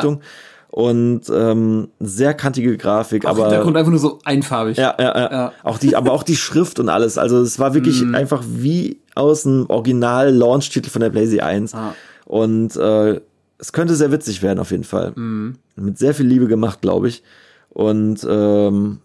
Und 0.75 1.21
ähm, 1.33 1.87
sehr 2.01 2.33
kantige 2.33 2.75
Grafik, 2.75 3.23
Auch 3.25 3.29
aber 3.29 3.43
Hintergrund 3.43 3.77
einfach 3.77 3.91
nur 3.91 3.99
so 3.99 4.19
einfarbig. 4.25 4.75
Ja, 4.75 4.93
ja, 4.99 5.05
ja, 5.17 5.31
Ja. 5.31 5.51
Auch 5.63 5.77
die, 5.77 5.95
aber 5.95 6.11
auch 6.11 6.23
die 6.23 6.35
Schrift 6.35 6.79
und 6.79 6.89
alles. 6.89 7.17
Also 7.17 7.39
es 7.41 7.59
war 7.59 7.73
wirklich 7.73 8.01
Mhm. 8.01 8.13
einfach 8.13 8.43
wie 8.45 8.99
aus 9.15 9.43
dem 9.43 9.69
Original-Launch-Titel 9.69 10.89
von 10.89 10.99
der 10.99 11.11
PlayStation 11.11 11.47
1. 11.47 11.73
Ah. 11.75 11.95
Und 12.25 12.75
äh, 12.75 13.21
es 13.57 13.71
könnte 13.71 13.95
sehr 13.95 14.11
witzig 14.11 14.41
werden 14.41 14.59
auf 14.59 14.71
jeden 14.71 14.83
Fall. 14.83 15.13
Mhm. 15.15 15.55
Mit 15.77 15.97
sehr 15.97 16.13
viel 16.13 16.25
Liebe 16.27 16.47
gemacht, 16.47 16.81
glaube 16.81 17.07
ich. 17.07 17.23
Und 17.69 18.27
ähm, 18.29 18.97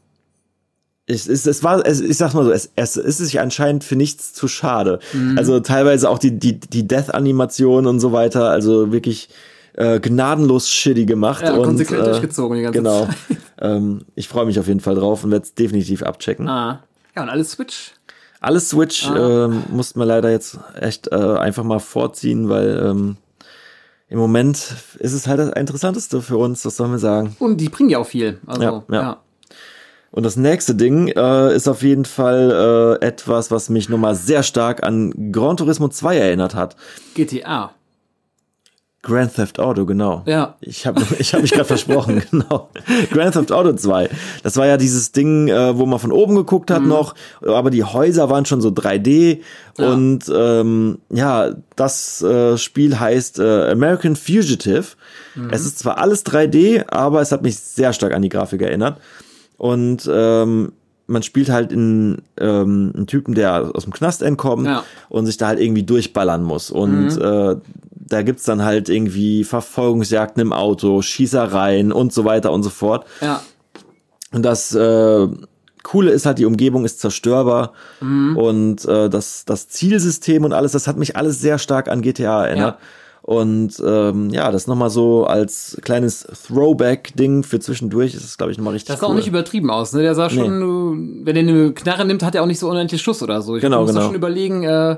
es, 1.07 1.29
es, 1.29 1.47
es 1.47 1.63
war, 1.63 1.87
es, 1.87 2.01
ich 2.01 2.17
sag's 2.17 2.35
mal 2.35 2.45
so, 2.47 2.51
es, 2.51 2.69
es 2.75 2.97
ist 2.97 3.19
sich 3.19 3.39
anscheinend 3.39 3.85
für 3.85 3.95
nichts 3.95 4.33
zu 4.33 4.49
schade. 4.49 4.99
Mhm. 5.13 5.39
Also 5.39 5.61
teilweise 5.61 6.11
auch 6.11 6.19
die, 6.19 6.37
die, 6.37 6.59
die 6.59 6.89
Death-Animation 6.89 7.87
und 7.87 8.01
so 8.01 8.11
weiter, 8.11 8.51
also 8.51 8.91
wirklich 8.91 9.29
äh, 9.75 10.01
gnadenlos 10.01 10.69
shitty 10.71 11.07
gemacht. 11.07 11.43
Ja, 11.43 11.55
und, 11.55 11.65
konsequent 11.65 12.03
äh, 12.03 12.05
durchgezogen 12.05 12.57
die 12.57 12.63
ganze 12.63 12.79
Genau. 12.79 13.07
Zeit. 13.07 13.17
ähm, 13.61 14.03
ich 14.15 14.29
freue 14.29 14.47
mich 14.47 14.59
auf 14.59 14.67
jeden 14.69 14.81
Fall 14.81 14.95
drauf 14.95 15.25
und 15.25 15.31
werde 15.31 15.45
es 15.45 15.55
definitiv 15.55 16.03
abchecken. 16.03 16.49
Ah. 16.49 16.83
Ja, 17.17 17.23
und 17.23 17.29
alles 17.29 17.53
Switch. 17.53 17.93
Alles 18.41 18.71
Switch 18.71 19.07
Ah. 19.09 19.45
ähm, 19.47 19.65
mussten 19.71 19.99
wir 19.99 20.07
leider 20.07 20.31
jetzt 20.31 20.59
echt 20.79 21.09
äh, 21.13 21.15
einfach 21.15 21.65
mal 21.65 21.79
vorziehen, 21.81 22.49
weil 22.49 22.83
ähm, 22.85 23.17
im 24.09 24.19
Moment 24.19 24.75
ist 24.99 25.13
es 25.13 25.27
halt 25.27 25.39
das 25.39 25.51
Interessanteste 25.51 26.21
für 26.23 26.37
uns, 26.39 26.65
was 26.65 26.77
sollen 26.77 26.91
wir 26.93 26.99
sagen. 26.99 27.37
Und 27.39 27.59
die 27.61 27.69
bringen 27.69 27.91
ja 27.91 27.99
auch 27.99 28.07
viel. 28.07 28.39
Also, 28.47 28.63
Ja, 28.63 28.83
ja. 28.91 29.01
ja. 29.03 29.17
Und 30.13 30.25
das 30.25 30.35
nächste 30.37 30.75
Ding 30.75 31.07
äh, 31.09 31.55
ist 31.55 31.69
auf 31.69 31.83
jeden 31.83 32.05
Fall 32.05 32.99
äh, 33.01 33.07
etwas, 33.07 33.53
was 33.53 33.69
mich 33.69 33.89
nochmal 33.89 34.17
sehr 34.17 34.43
stark 34.43 34.83
an 34.83 35.31
Gran 35.31 35.57
Turismo 35.57 35.87
2 35.87 36.17
erinnert 36.17 36.57
hat. 36.57 36.75
GTA. 37.15 37.73
Grand 39.03 39.35
Theft 39.35 39.59
Auto, 39.59 39.87
genau. 39.87 40.23
Ja. 40.27 40.57
Ich 40.61 40.87
habe 40.87 41.01
ich 41.19 41.33
hab 41.33 41.41
mich 41.41 41.53
gerade 41.53 41.65
versprochen, 41.65 42.23
genau. 42.31 42.69
Grand 43.11 43.33
Theft 43.35 43.51
Auto 43.51 43.73
2. 43.73 44.11
Das 44.43 44.57
war 44.57 44.67
ja 44.67 44.77
dieses 44.77 45.13
Ding, 45.13 45.49
äh, 45.49 45.77
wo 45.79 45.87
man 45.87 45.99
von 45.99 46.13
oben 46.13 46.35
geguckt 46.37 46.69
Mhm. 46.71 46.75
hat 46.75 46.83
noch, 46.83 47.15
aber 47.47 47.71
die 47.71 47.83
Häuser 47.85 48.29
waren 48.29 48.45
schon 48.45 48.61
so 48.61 48.69
3D. 48.69 49.41
Ja. 49.79 49.93
Und 49.93 50.31
ähm, 50.35 50.99
ja, 51.09 51.51
das 51.77 52.21
äh, 52.23 52.59
Spiel 52.59 53.01
heißt 53.01 53.39
äh, 53.39 53.71
American 53.71 54.17
Fugitive. 54.17 54.85
Mhm. 55.35 55.49
Es 55.51 55.65
ist 55.65 55.79
zwar 55.79 55.97
alles 55.99 56.27
3D, 56.27 56.85
aber 56.89 57.23
es 57.23 57.33
hat 57.33 57.43
mich 57.43 57.59
sehr 57.59 57.93
stark 57.95 58.13
an 58.13 58.21
die 58.23 58.29
Grafik 58.29 58.61
erinnert. 58.61 58.99
Und 59.57 60.09
ähm, 60.13 60.73
man 61.11 61.23
spielt 61.23 61.51
halt 61.51 61.73
in, 61.73 62.23
ähm, 62.39 62.93
einen 62.97 63.07
Typen, 63.07 63.35
der 63.35 63.71
aus 63.75 63.85
dem 63.85 63.93
Knast 63.93 64.23
entkommt 64.23 64.67
Ja. 64.67 64.85
und 65.09 65.27
sich 65.27 65.37
da 65.37 65.49
halt 65.49 65.61
irgendwie 65.61 65.83
durchballern 65.83 66.43
muss. 66.43 66.71
Und 66.71 67.17
äh, 67.19 67.57
da 67.93 68.23
gibt's 68.23 68.45
dann 68.45 68.63
halt 68.65 68.89
irgendwie 68.89 69.45
Verfolgungsjagden 69.45 70.41
im 70.41 70.53
Auto, 70.53 71.03
Schießereien 71.03 71.93
und 71.93 72.13
so 72.13 72.25
weiter 72.25 72.53
und 72.53 72.63
so 72.63 72.71
fort. 72.71 73.05
Ja. 73.21 73.43
Und 74.33 74.45
das 74.45 74.75
äh, 74.75 75.29
Coole 75.83 76.11
ist 76.11 76.27
halt, 76.27 76.39
die 76.39 76.45
Umgebung 76.45 76.85
ist 76.85 77.01
zerstörbar 77.01 77.73
und 78.37 78.85
äh, 78.85 79.09
das, 79.09 79.45
das 79.45 79.69
Zielsystem 79.69 80.45
und 80.45 80.53
alles, 80.53 80.73
das 80.73 80.87
hat 80.87 80.97
mich 80.97 81.17
alles 81.17 81.41
sehr 81.41 81.59
stark 81.59 81.89
an 81.89 82.03
GTA 82.03 82.47
erinnert. 82.47 82.79
Ja. 82.81 82.87
Und 83.23 83.81
ähm, 83.87 84.31
ja, 84.31 84.51
das 84.51 84.67
nochmal 84.67 84.91
so 84.91 85.25
als 85.27 85.79
kleines 85.83 86.27
Throwback-Ding 86.47 87.43
für 87.43 87.61
zwischendurch 87.61 88.15
ist 88.15 88.25
es, 88.25 88.37
glaube 88.39 88.53
ich, 88.53 88.59
nochmal 88.59 88.73
richtig 88.75 88.89
Das 88.89 89.01
sah 89.01 89.07
cool. 89.07 89.13
auch 89.13 89.17
nicht 89.17 89.29
übertrieben 89.29 89.71
aus, 89.71 89.93
ne? 89.93 90.03
Der 90.03 90.15
sah 90.15 90.31
schon, 90.31 90.61
du- 90.61 91.27
wenn 91.27 91.37
er 91.37 91.43
eine 91.43 91.73
Knarre 91.73 92.05
nimmt, 92.05 92.23
hat 92.23 92.35
er 92.35 92.43
auch 92.43 92.47
nicht 92.47 92.59
so 92.59 92.69
unendlich 92.71 93.03
Schuss 93.03 93.23
oder 93.23 93.43
so. 93.43 93.57
Ich 93.57 93.61
Genau, 93.63 93.83
musst 93.83 93.95
genau. 93.95 94.07
schon 94.07 94.15
überlegen, 94.15 94.63
äh, 94.65 94.97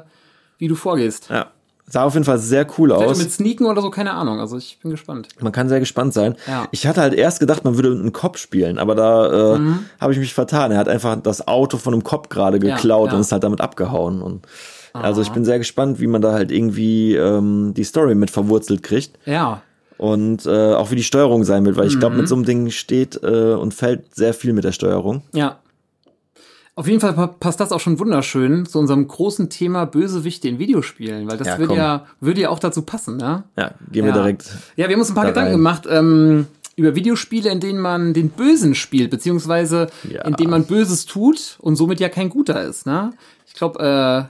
wie 0.58 0.68
du 0.68 0.74
vorgehst. 0.74 1.28
Ja. 1.30 1.46
Sah 1.88 2.04
auf 2.04 2.14
jeden 2.14 2.24
Fall 2.24 2.38
sehr 2.38 2.66
cool 2.78 2.90
Vielleicht 2.90 3.10
aus. 3.10 3.18
mit 3.18 3.32
Sneaken 3.32 3.66
oder 3.66 3.82
so, 3.82 3.90
keine 3.90 4.12
Ahnung. 4.14 4.38
Also 4.40 4.56
ich 4.56 4.78
bin 4.80 4.92
gespannt. 4.92 5.28
Man 5.40 5.52
kann 5.52 5.68
sehr 5.68 5.80
gespannt 5.80 6.14
sein. 6.14 6.36
Ja. 6.46 6.66
Ich 6.70 6.86
hatte 6.86 7.00
halt 7.02 7.12
erst 7.12 7.40
gedacht, 7.40 7.64
man 7.64 7.74
würde 7.74 7.90
mit 7.90 7.98
einem 8.00 8.12
Cop 8.12 8.38
spielen, 8.38 8.78
aber 8.78 8.94
da 8.94 9.54
äh, 9.54 9.58
Mhm. 9.58 9.80
habe 10.00 10.12
ich 10.12 10.18
mich 10.18 10.32
vertan. 10.32 10.70
Er 10.70 10.78
hat 10.78 10.88
einfach 10.88 11.16
das 11.20 11.46
Auto 11.48 11.76
von 11.76 11.92
einem 11.92 12.04
Cop 12.04 12.30
gerade 12.30 12.60
geklaut 12.60 13.08
ja. 13.10 13.14
und 13.16 13.20
ist 13.20 13.32
halt 13.32 13.42
damit 13.42 13.60
abgehauen. 13.60 14.22
Und 14.22 14.46
also 14.92 15.22
ich 15.22 15.30
bin 15.30 15.44
sehr 15.44 15.58
gespannt, 15.58 16.00
wie 16.00 16.06
man 16.06 16.22
da 16.22 16.32
halt 16.32 16.50
irgendwie 16.50 17.14
ähm, 17.16 17.72
die 17.76 17.84
Story 17.84 18.14
mit 18.14 18.30
verwurzelt 18.30 18.82
kriegt 18.82 19.18
Ja. 19.26 19.62
und 19.98 20.46
äh, 20.46 20.74
auch 20.74 20.90
wie 20.90 20.96
die 20.96 21.02
Steuerung 21.04 21.44
sein 21.44 21.64
wird, 21.64 21.76
weil 21.76 21.86
ich 21.86 21.94
Mhm. 21.96 22.00
glaube, 22.00 22.16
mit 22.16 22.28
so 22.28 22.34
einem 22.34 22.44
Ding 22.44 22.70
steht 22.70 23.20
äh, 23.22 23.54
und 23.54 23.72
fällt 23.74 24.14
sehr 24.14 24.34
viel 24.34 24.52
mit 24.52 24.64
der 24.64 24.72
Steuerung. 24.72 25.22
Ja. 25.32 25.58
Auf 26.74 26.88
jeden 26.88 27.00
Fall 27.00 27.12
pa- 27.12 27.26
passt 27.26 27.60
das 27.60 27.70
auch 27.70 27.80
schon 27.80 27.98
wunderschön 27.98 28.64
zu 28.64 28.78
unserem 28.78 29.06
großen 29.06 29.50
Thema 29.50 29.84
Bösewichte 29.84 30.48
in 30.48 30.58
Videospielen, 30.58 31.28
weil 31.28 31.36
das 31.36 31.46
Ja, 31.46 31.58
würde 31.58 31.74
ja, 31.74 32.06
würde 32.20 32.40
ja 32.40 32.48
auch 32.48 32.58
dazu 32.58 32.80
passen, 32.82 33.18
ne? 33.18 33.44
Ja, 33.58 33.72
gehen 33.90 34.04
wir 34.06 34.12
Ja. 34.12 34.16
direkt. 34.16 34.46
Ja, 34.76 34.88
wir 34.88 34.94
haben 34.94 35.00
uns 35.00 35.10
ein 35.10 35.14
paar 35.14 35.24
da 35.24 35.30
Gedanken 35.30 35.52
gemacht 35.52 35.86
ähm, 35.90 36.46
über 36.76 36.94
Videospiele, 36.94 37.50
in 37.50 37.60
denen 37.60 37.78
man 37.78 38.14
den 38.14 38.30
Bösen 38.30 38.74
spielt, 38.74 39.10
beziehungsweise 39.10 39.88
Ja. 40.08 40.22
in 40.22 40.32
denen 40.34 40.50
man 40.50 40.64
Böses 40.64 41.04
tut 41.04 41.58
und 41.60 41.76
somit 41.76 42.00
ja 42.00 42.08
kein 42.08 42.30
Guter 42.30 42.62
ist. 42.64 42.86
Ne? 42.86 43.12
Ich 43.46 43.52
glaube, 43.52 43.78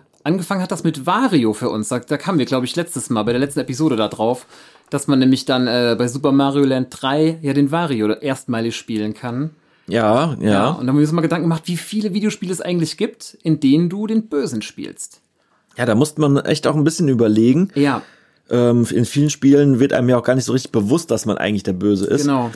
äh, 0.00 0.02
angefangen 0.24 0.62
hat 0.62 0.70
das 0.72 0.84
mit 0.84 1.06
Wario 1.06 1.52
für 1.52 1.68
uns. 1.70 1.88
Da, 1.88 1.98
da 1.98 2.16
kamen 2.16 2.38
wir, 2.38 2.46
glaube 2.46 2.66
ich, 2.66 2.76
letztes 2.76 3.10
Mal 3.10 3.22
bei 3.22 3.32
der 3.32 3.40
letzten 3.40 3.60
Episode 3.60 3.96
da 3.96 4.08
drauf, 4.08 4.46
dass 4.90 5.06
man 5.08 5.18
nämlich 5.18 5.44
dann 5.44 5.66
äh, 5.66 5.96
bei 5.98 6.08
Super 6.08 6.32
Mario 6.32 6.64
Land 6.64 6.88
3 6.90 7.38
ja 7.42 7.52
den 7.52 7.70
Wario 7.70 8.12
erstmalig 8.12 8.76
spielen 8.76 9.14
kann. 9.14 9.50
Ja, 9.88 10.36
ja. 10.40 10.70
Und 10.70 10.80
dann 10.80 10.88
haben 10.88 10.96
wir 10.96 11.02
uns 11.02 11.12
mal 11.12 11.22
Gedanken 11.22 11.44
gemacht, 11.44 11.64
wie 11.66 11.76
viele 11.76 12.14
Videospiele 12.14 12.52
es 12.52 12.60
eigentlich 12.60 12.96
gibt, 12.96 13.36
in 13.42 13.58
denen 13.60 13.88
du 13.88 14.06
den 14.06 14.28
Bösen 14.28 14.62
spielst. 14.62 15.20
Ja, 15.76 15.86
da 15.86 15.94
musste 15.94 16.20
man 16.20 16.36
echt 16.44 16.66
auch 16.66 16.76
ein 16.76 16.84
bisschen 16.84 17.08
überlegen. 17.08 17.70
Ja, 17.74 18.02
Ähm, 18.50 18.86
in 18.90 19.04
vielen 19.06 19.30
Spielen 19.30 19.80
wird 19.80 19.92
einem 19.92 20.08
ja 20.10 20.18
auch 20.18 20.24
gar 20.24 20.34
nicht 20.34 20.44
so 20.44 20.52
richtig 20.52 20.72
bewusst, 20.72 21.10
dass 21.10 21.24
man 21.26 21.38
eigentlich 21.38 21.62
der 21.62 21.72
Böse 21.72 22.06
ist. 22.06 22.22
genau. 22.22 22.50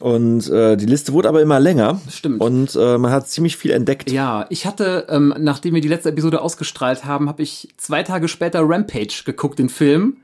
Und 0.00 0.48
äh, 0.50 0.76
die 0.76 0.84
Liste 0.86 1.12
wurde 1.14 1.28
aber 1.28 1.40
immer 1.40 1.58
länger. 1.58 2.00
Stimmt. 2.10 2.40
Und 2.42 2.74
äh, 2.76 2.98
man 2.98 3.10
hat 3.12 3.28
ziemlich 3.28 3.56
viel 3.56 3.70
entdeckt. 3.70 4.10
Ja, 4.10 4.44
ich 4.50 4.66
hatte, 4.66 5.06
ähm, 5.08 5.34
nachdem 5.38 5.74
wir 5.74 5.80
die 5.80 5.88
letzte 5.88 6.10
Episode 6.10 6.42
ausgestrahlt 6.42 7.04
haben, 7.06 7.28
habe 7.28 7.42
ich 7.42 7.68
zwei 7.78 8.02
Tage 8.02 8.28
später 8.28 8.60
Rampage 8.62 9.22
geguckt, 9.24 9.58
den 9.58 9.68
Film. 9.70 10.18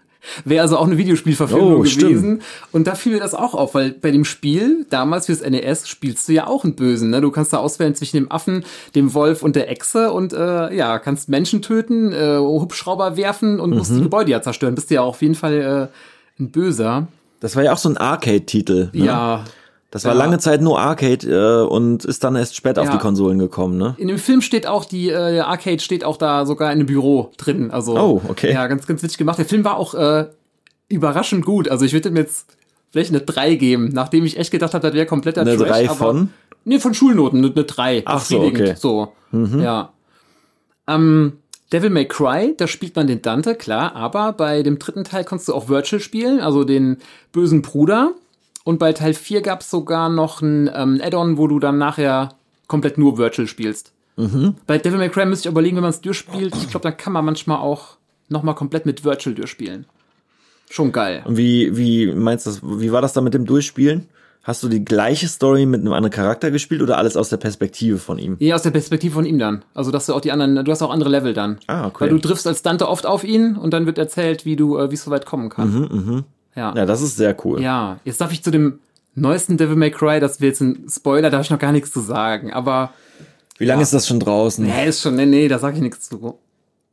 Wäre 0.44 0.62
also 0.62 0.76
auch 0.76 0.86
eine 0.86 0.98
Videospielverfilmung 0.98 1.80
Oh, 1.80 1.84
stimmt. 1.84 2.10
gewesen. 2.10 2.42
Und 2.70 2.86
da 2.86 2.94
fiel 2.94 3.14
mir 3.14 3.18
das 3.18 3.34
auch 3.34 3.54
auf, 3.54 3.74
weil 3.74 3.90
bei 3.90 4.12
dem 4.12 4.24
Spiel, 4.24 4.86
damals 4.88 5.26
fürs 5.26 5.40
NES, 5.40 5.88
spielst 5.88 6.28
du 6.28 6.32
ja 6.32 6.46
auch 6.46 6.62
einen 6.62 6.76
Bösen. 6.76 7.10
Ne? 7.10 7.20
Du 7.20 7.32
kannst 7.32 7.52
da 7.52 7.56
auswählen 7.56 7.94
zwischen 7.96 8.18
dem 8.18 8.30
Affen, 8.30 8.64
dem 8.94 9.14
Wolf 9.14 9.42
und 9.42 9.56
der 9.56 9.68
Echse 9.68 10.12
und 10.12 10.32
äh, 10.32 10.72
ja, 10.76 11.00
kannst 11.00 11.28
Menschen 11.28 11.60
töten, 11.60 12.12
äh, 12.12 12.36
Hubschrauber 12.38 13.16
werfen 13.16 13.58
und 13.58 13.70
musst 13.70 13.90
Mhm. 13.90 13.96
die 13.96 14.02
Gebäude 14.04 14.30
ja 14.30 14.40
zerstören. 14.42 14.76
Bist 14.76 14.90
du 14.90 14.94
ja 14.94 15.02
auf 15.02 15.22
jeden 15.22 15.34
Fall 15.34 15.90
äh, 16.38 16.40
ein 16.40 16.52
Böser. 16.52 17.08
Das 17.40 17.56
war 17.56 17.64
ja 17.64 17.72
auch 17.72 17.78
so 17.78 17.88
ein 17.88 17.96
Arcade-Titel. 17.96 18.90
Ne? 18.92 19.06
Ja. 19.06 19.44
Das 19.92 20.04
war 20.04 20.14
Ja. 20.14 20.18
lange 20.18 20.38
Zeit 20.38 20.60
nur 20.62 20.80
Arcade 20.80 21.28
äh, 21.28 21.66
und 21.68 22.04
ist 22.04 22.24
dann 22.24 22.34
erst 22.34 22.56
auf 22.66 22.86
Ja. 22.86 22.92
die 22.92 22.98
Konsolen 22.98 23.38
gekommen, 23.38 23.76
ne? 23.76 23.94
In 23.98 24.08
dem 24.08 24.18
Film 24.18 24.40
steht 24.40 24.66
auch 24.66 24.84
die 24.84 25.10
äh, 25.10 25.38
Arcade 25.40 25.78
steht 25.80 26.02
auch 26.02 26.16
da 26.16 26.44
sogar 26.46 26.72
in 26.72 26.78
einem 26.78 26.86
Büro 26.86 27.30
drin. 27.36 27.70
Also 27.70 27.96
Oh, 27.96 28.20
okay. 28.28 28.52
Ja, 28.52 28.66
ganz 28.66 28.86
ganz 28.86 29.02
witzig 29.02 29.18
gemacht. 29.18 29.38
Der 29.38 29.44
Film 29.46 29.62
war 29.64 29.76
auch 29.76 29.94
äh, 29.94 30.26
überraschend 30.88 31.44
gut. 31.44 31.68
Also 31.68 31.84
ich 31.84 31.92
würde 31.92 32.08
ihm 32.08 32.16
jetzt 32.16 32.46
vielleicht 32.90 33.10
eine 33.10 33.20
3 33.20 33.54
geben, 33.54 33.90
nachdem 33.92 34.24
ich 34.24 34.38
echt 34.38 34.50
gedacht 34.50 34.74
habe, 34.74 34.86
das 34.86 34.94
wäre 34.94 35.06
kompletter 35.06 35.42
Eine 35.42 35.56
Trash. 35.56 35.68
3 35.68 35.88
aber- 35.90 35.94
von? 35.96 36.30
Nee, 36.64 36.78
von 36.78 36.94
Schulnoten, 36.94 37.38
eine, 37.44 37.52
eine 37.54 37.64
3. 37.64 38.02
Ach 38.06 38.20
so, 38.24 38.40
okay. 38.40 38.72
Mhm. 38.72 38.76
So, 38.76 39.12
ja. 39.60 39.92
Ähm, 40.86 41.34
Devil 41.72 41.90
May 41.90 42.06
Cry, 42.06 42.54
da 42.56 42.66
spielt 42.66 42.94
man 42.96 43.06
den 43.06 43.22
Dante, 43.22 43.54
klar, 43.54 43.94
aber 43.96 44.32
bei 44.32 44.62
dem 44.62 44.78
dritten 44.78 45.04
Teil 45.04 45.24
konntest 45.24 45.48
du 45.48 45.54
auch 45.54 45.68
Virtual 45.68 46.00
spielen, 46.00 46.40
also 46.40 46.64
den 46.64 46.98
bösen 47.32 47.62
Bruder. 47.62 48.12
Und 48.64 48.78
bei 48.78 48.92
Teil 48.92 49.14
4 49.14 49.42
gab 49.42 49.60
es 49.62 49.70
sogar 49.70 50.08
noch 50.08 50.40
ein 50.40 50.70
ähm, 50.74 51.00
Add-on, 51.02 51.36
wo 51.38 51.48
du 51.48 51.58
dann 51.58 51.78
nachher 51.78 52.30
komplett 52.68 52.98
nur 52.98 53.18
Virtual 53.18 53.48
spielst. 53.48 53.92
Mhm. 54.16 54.54
Bei 54.66 54.78
Devil 54.78 54.98
May 54.98 55.08
Cry 55.08 55.26
müsste 55.26 55.48
ich 55.48 55.52
überlegen, 55.52 55.76
wenn 55.76 55.82
man 55.82 55.90
es 55.90 56.00
durchspielt, 56.00 56.54
ich 56.56 56.68
glaube, 56.68 56.84
dann 56.84 56.96
kann 56.96 57.12
man 57.12 57.24
manchmal 57.24 57.58
auch 57.58 57.96
nochmal 58.28 58.54
komplett 58.54 58.86
mit 58.86 59.04
Virtual 59.04 59.34
durchspielen. 59.34 59.86
Schon 60.70 60.92
geil. 60.92 61.22
Und 61.26 61.36
wie, 61.36 61.76
wie 61.76 62.06
meinst 62.12 62.46
du 62.46 62.50
das, 62.50 62.60
wie 62.62 62.92
war 62.92 63.02
das 63.02 63.12
da 63.12 63.20
mit 63.20 63.34
dem 63.34 63.44
Durchspielen? 63.44 64.08
Hast 64.42 64.62
du 64.62 64.68
die 64.68 64.84
gleiche 64.84 65.28
Story 65.28 65.66
mit 65.66 65.82
einem 65.82 65.92
anderen 65.92 66.12
Charakter 66.12 66.50
gespielt 66.50 66.82
oder 66.82 66.98
alles 66.98 67.16
aus 67.16 67.28
der 67.28 67.36
Perspektive 67.36 67.98
von 67.98 68.18
ihm? 68.18 68.36
Ja, 68.40 68.56
aus 68.56 68.62
der 68.62 68.72
Perspektive 68.72 69.14
von 69.14 69.24
ihm 69.24 69.38
dann. 69.38 69.64
Also, 69.72 69.92
dass 69.92 70.06
du 70.06 70.14
auch 70.14 70.20
die 70.20 70.32
anderen, 70.32 70.64
du 70.64 70.72
hast 70.72 70.82
auch 70.82 70.90
andere 70.90 71.10
Level 71.10 71.32
dann. 71.32 71.58
Ah, 71.68 71.86
okay. 71.86 72.00
Weil 72.00 72.08
du 72.08 72.18
triffst 72.18 72.46
als 72.48 72.62
Dante 72.62 72.88
oft 72.88 73.06
auf 73.06 73.22
ihn 73.22 73.56
und 73.56 73.72
dann 73.72 73.86
wird 73.86 73.98
erzählt, 73.98 74.44
wie 74.44 74.56
du, 74.56 74.78
äh, 74.78 74.90
wie 74.90 74.94
es 74.94 75.04
so 75.04 75.12
weit 75.12 75.26
kommen 75.26 75.48
kann. 75.48 75.70
Mhm, 75.72 76.24
Ja. 76.54 76.74
Ja, 76.76 76.86
das 76.86 77.00
ist 77.02 77.16
sehr 77.16 77.34
cool. 77.44 77.60
ja. 77.62 77.98
Jetzt 78.04 78.20
darf 78.20 78.32
ich 78.32 78.42
zu 78.42 78.50
dem 78.50 78.78
neuesten 79.14 79.56
Devil 79.56 79.76
May 79.76 79.90
Cry, 79.90 80.20
das 80.20 80.40
wird 80.40 80.50
jetzt 80.52 80.60
ein 80.60 80.86
Spoiler, 80.88 81.30
da 81.30 81.36
habe 81.38 81.44
ich 81.44 81.50
noch 81.50 81.58
gar 81.58 81.72
nichts 81.72 81.92
zu 81.92 82.00
sagen. 82.00 82.52
Aber, 82.52 82.90
Wie 83.58 83.64
lange 83.66 83.80
Ja. 83.80 83.82
ist 83.84 83.92
das 83.94 84.06
schon 84.06 84.18
draußen? 84.20 84.64
nee, 84.64 84.86
ist 84.88 85.02
schon, 85.02 85.16
nee, 85.16 85.26
nee, 85.26 85.48
da 85.48 85.58
sage 85.58 85.76
ich 85.76 85.82
nichts 85.82 86.08
zu. 86.08 86.38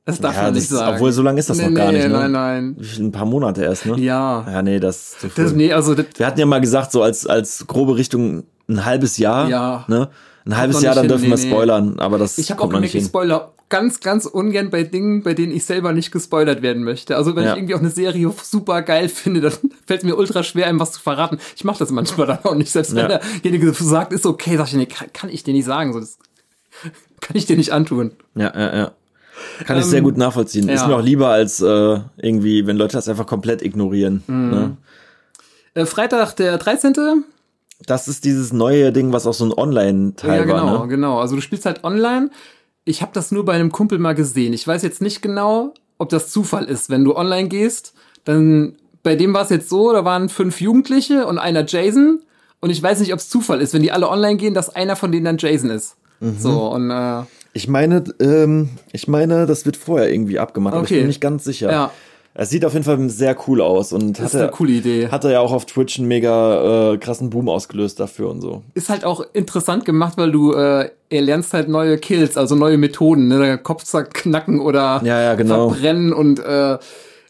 Das 0.05 0.19
darf 0.19 0.35
Ja, 0.35 0.43
man 0.43 0.53
das 0.53 0.63
nicht 0.63 0.71
ist- 0.71 0.77
sagen. 0.77 0.95
obwohl 0.95 1.11
so 1.11 1.21
lange 1.21 1.39
ist 1.39 1.49
das 1.49 1.57
noch 1.61 1.73
gar 1.73 1.91
nicht, 1.91 2.03
ne? 2.07 2.09
Nein, 2.13 2.31
nein. 2.31 2.77
Ein 2.99 3.11
paar 3.11 3.25
Monate 3.25 3.63
erst, 3.63 3.85
ne? 3.85 3.97
Ja. 3.99 4.45
Ja, 4.51 4.61
nee, 4.61 4.79
das 4.79 4.97
ist 5.13 5.21
zu 5.21 5.29
früh. 5.29 5.43
Das, 5.43 5.53
nee, 5.53 5.71
also, 5.71 5.93
das, 5.95 6.05
Wir 6.15 6.25
hatten 6.25 6.39
ja 6.39 6.45
mal 6.45 6.61
gesagt, 6.61 6.91
so 6.91 7.03
als, 7.03 7.27
als 7.27 7.65
grobe 7.67 7.95
Richtung 7.95 8.43
ein 8.67 8.85
halbes 8.85 9.17
Jahr. 9.17 9.47
Ja. 9.49 9.85
Ne? 9.87 10.09
Ein 10.45 10.57
halbes 10.57 10.81
Jahr, 10.81 10.95
dann 10.95 11.03
hin, 11.03 11.09
dürfen 11.09 11.23
nee, 11.29 11.29
wir 11.29 11.37
nee. 11.37 11.49
spoilern, 11.51 11.99
aber 11.99 12.17
das 12.17 12.37
Ich 12.37 12.49
habe 12.49 12.61
auch 12.61 12.71
noch 12.71 12.79
nicht 12.79 12.99
spoiler 13.05 13.51
ganz, 13.69 13.99
ganz 13.99 14.25
ungern 14.25 14.69
bei 14.71 14.83
Dingen, 14.83 15.21
bei 15.23 15.33
denen 15.33 15.51
ich 15.53 15.63
selber 15.65 15.93
nicht 15.93 16.11
gespoilert 16.11 16.61
werden 16.61 16.83
möchte. 16.83 17.15
Also 17.15 17.35
wenn 17.35 17.43
Ja. 17.43 17.51
ich 17.53 17.57
irgendwie 17.59 17.75
auch 17.75 17.79
eine 17.79 17.89
Serie 17.91 18.31
super 18.43 18.81
geil 18.81 19.09
finde, 19.09 19.41
dann 19.41 19.53
fällt 19.85 20.01
es 20.01 20.03
mir 20.03 20.15
ultra 20.15 20.43
schwer, 20.43 20.67
einem 20.67 20.79
was 20.79 20.91
zu 20.93 20.99
verraten. 20.99 21.37
Ich 21.55 21.63
mache 21.63 21.79
das 21.79 21.91
manchmal 21.91 22.27
dann 22.27 22.39
auch 22.43 22.55
nicht. 22.55 22.71
Selbst 22.71 22.95
wenn 22.95 23.09
Ja. 23.09 23.19
derjenige 23.43 23.71
sagt, 23.73 24.11
ist 24.13 24.25
okay, 24.25 24.57
sag 24.57 24.67
ich, 24.67 24.73
nee, 24.73 24.85
kann, 24.87 25.13
kann 25.13 25.29
ich 25.29 25.43
dir 25.43 25.53
nicht 25.53 25.65
sagen. 25.65 25.93
So, 25.93 25.99
das 25.99 26.17
kann 27.21 27.35
ich 27.35 27.45
dir 27.45 27.57
nicht 27.57 27.71
antun. 27.71 28.11
Ja, 28.35 28.51
ja, 28.55 28.75
ja. 28.75 28.91
Kann 29.65 29.77
ich 29.77 29.85
sehr 29.85 30.01
gut 30.01 30.17
nachvollziehen. 30.17 30.67
Ist 30.67 30.81
Ähm, 30.83 30.89
ja. 30.89 30.95
mir 30.95 30.95
auch 31.01 31.05
lieber 31.05 31.29
als 31.29 31.61
äh, 31.61 31.99
irgendwie, 32.17 32.67
wenn 32.67 32.75
Leute 32.75 32.93
das 32.97 33.07
einfach 33.07 33.25
komplett 33.25 33.61
ignorieren. 33.61 34.23
Mhm. 34.27 34.49
Ne? 34.49 34.77
Äh, 35.75 35.85
Freitag, 35.85 36.33
der 36.35 36.57
13. 36.57 37.23
Das 37.85 38.07
ist 38.09 38.25
dieses 38.25 38.51
neue 38.51 38.91
Ding, 38.91 39.13
was 39.13 39.25
auch 39.25 39.33
so 39.33 39.45
ein 39.45 39.53
Online-Teil 39.53 40.39
ja, 40.39 40.45
genau, 40.45 40.65
war. 40.65 40.81
Ne? 40.81 40.87
genau. 40.89 41.19
Also 41.19 41.35
du 41.35 41.41
spielst 41.41 41.65
halt 41.65 41.83
online. 41.85 42.31
Ich 42.89 43.03
habe 43.03 43.11
das 43.13 43.31
nur 43.31 43.45
bei 43.45 43.53
einem 43.53 43.71
Kumpel 43.71 43.99
mal 43.99 44.15
gesehen. 44.15 44.51
Ich 44.53 44.67
weiß 44.67 44.81
jetzt 44.81 44.99
nicht 45.01 45.21
genau, 45.21 45.73
ob 45.99 46.09
das 46.09 46.31
Zufall 46.31 46.65
ist. 46.65 46.89
Wenn 46.89 47.03
du 47.03 47.15
online 47.15 47.47
gehst, 47.47 47.93
dann 48.25 48.75
bei 49.03 49.15
dem 49.15 49.31
war 49.33 49.43
es 49.43 49.49
jetzt 49.49 49.69
so, 49.69 49.93
da 49.93 50.03
waren 50.05 50.27
fünf 50.27 50.59
Jugendliche 50.59 51.27
und 51.27 51.37
einer 51.37 51.65
Jason. 51.67 52.21
Und 52.61 52.71
ich 52.71 52.81
weiß 52.81 52.99
nicht, 53.01 53.13
ob 53.13 53.19
es 53.19 53.29
Zufall 53.29 53.61
ist, 53.61 53.73
wenn 53.75 53.83
die 53.83 53.91
alle 53.91 54.09
online 54.09 54.37
gehen, 54.37 54.53
dass 54.55 54.75
einer 54.75 54.95
von 54.95 55.11
denen 55.11 55.25
dann 55.25 55.37
Jason 55.37 55.69
ist. 55.69 55.97
Mhm. 56.19 56.35
So, 56.39 56.67
und 56.71 56.89
äh, 56.89 57.21
Ich 57.53 57.67
meine, 57.67 58.03
ähm, 58.19 58.69
ich 58.91 59.07
meine, 59.07 59.45
das 59.45 59.65
wird 59.67 59.77
vorher 59.77 60.11
irgendwie 60.11 60.39
abgemacht, 60.39 60.73
aber 60.73 60.83
ich 60.83 60.89
Okay. 60.89 60.99
bin 60.99 61.07
nicht 61.07 61.21
ganz 61.21 61.43
sicher. 61.43 61.71
Ja. 61.71 61.91
Es 62.41 62.49
sieht 62.49 62.63
auf 62.63 62.71
jeden 62.71 62.85
Fall 62.85 63.09
sehr 63.09 63.35
cool 63.47 63.59
aus 63.59 63.91
und 63.91 64.17
das 64.17 64.27
ist 64.27 64.33
hatte, 64.35 64.43
eine 64.43 64.51
coole 64.51 64.71
Idee. 64.71 65.09
hatte 65.09 65.29
ja 65.29 65.41
auch 65.41 65.51
auf 65.51 65.65
Twitch 65.65 65.99
einen 65.99 66.07
mega 66.07 66.93
äh, 66.93 66.97
krassen 66.97 67.29
Boom 67.29 67.49
ausgelöst 67.49 67.99
dafür 67.99 68.29
und 68.29 68.39
so. 68.39 68.63
Ist 68.75 68.87
halt 68.87 69.03
auch 69.03 69.21
interessant 69.33 69.83
gemacht, 69.83 70.13
weil 70.15 70.31
du 70.31 70.53
äh, 70.53 70.89
er 71.09 71.21
lernst 71.21 71.51
halt 71.53 71.67
neue 71.67 71.97
Kills, 71.97 72.37
also 72.37 72.55
neue 72.55 72.77
Methoden, 72.77 73.27
ne? 73.27 73.57
Kopf 73.57 73.83
zerknacken 73.83 74.61
oder 74.61 75.01
Ja, 75.03 75.21
ja, 75.21 75.35
genau. 75.35 75.69
verbrennen 75.69 76.13
und 76.13 76.39
äh, 76.39 76.77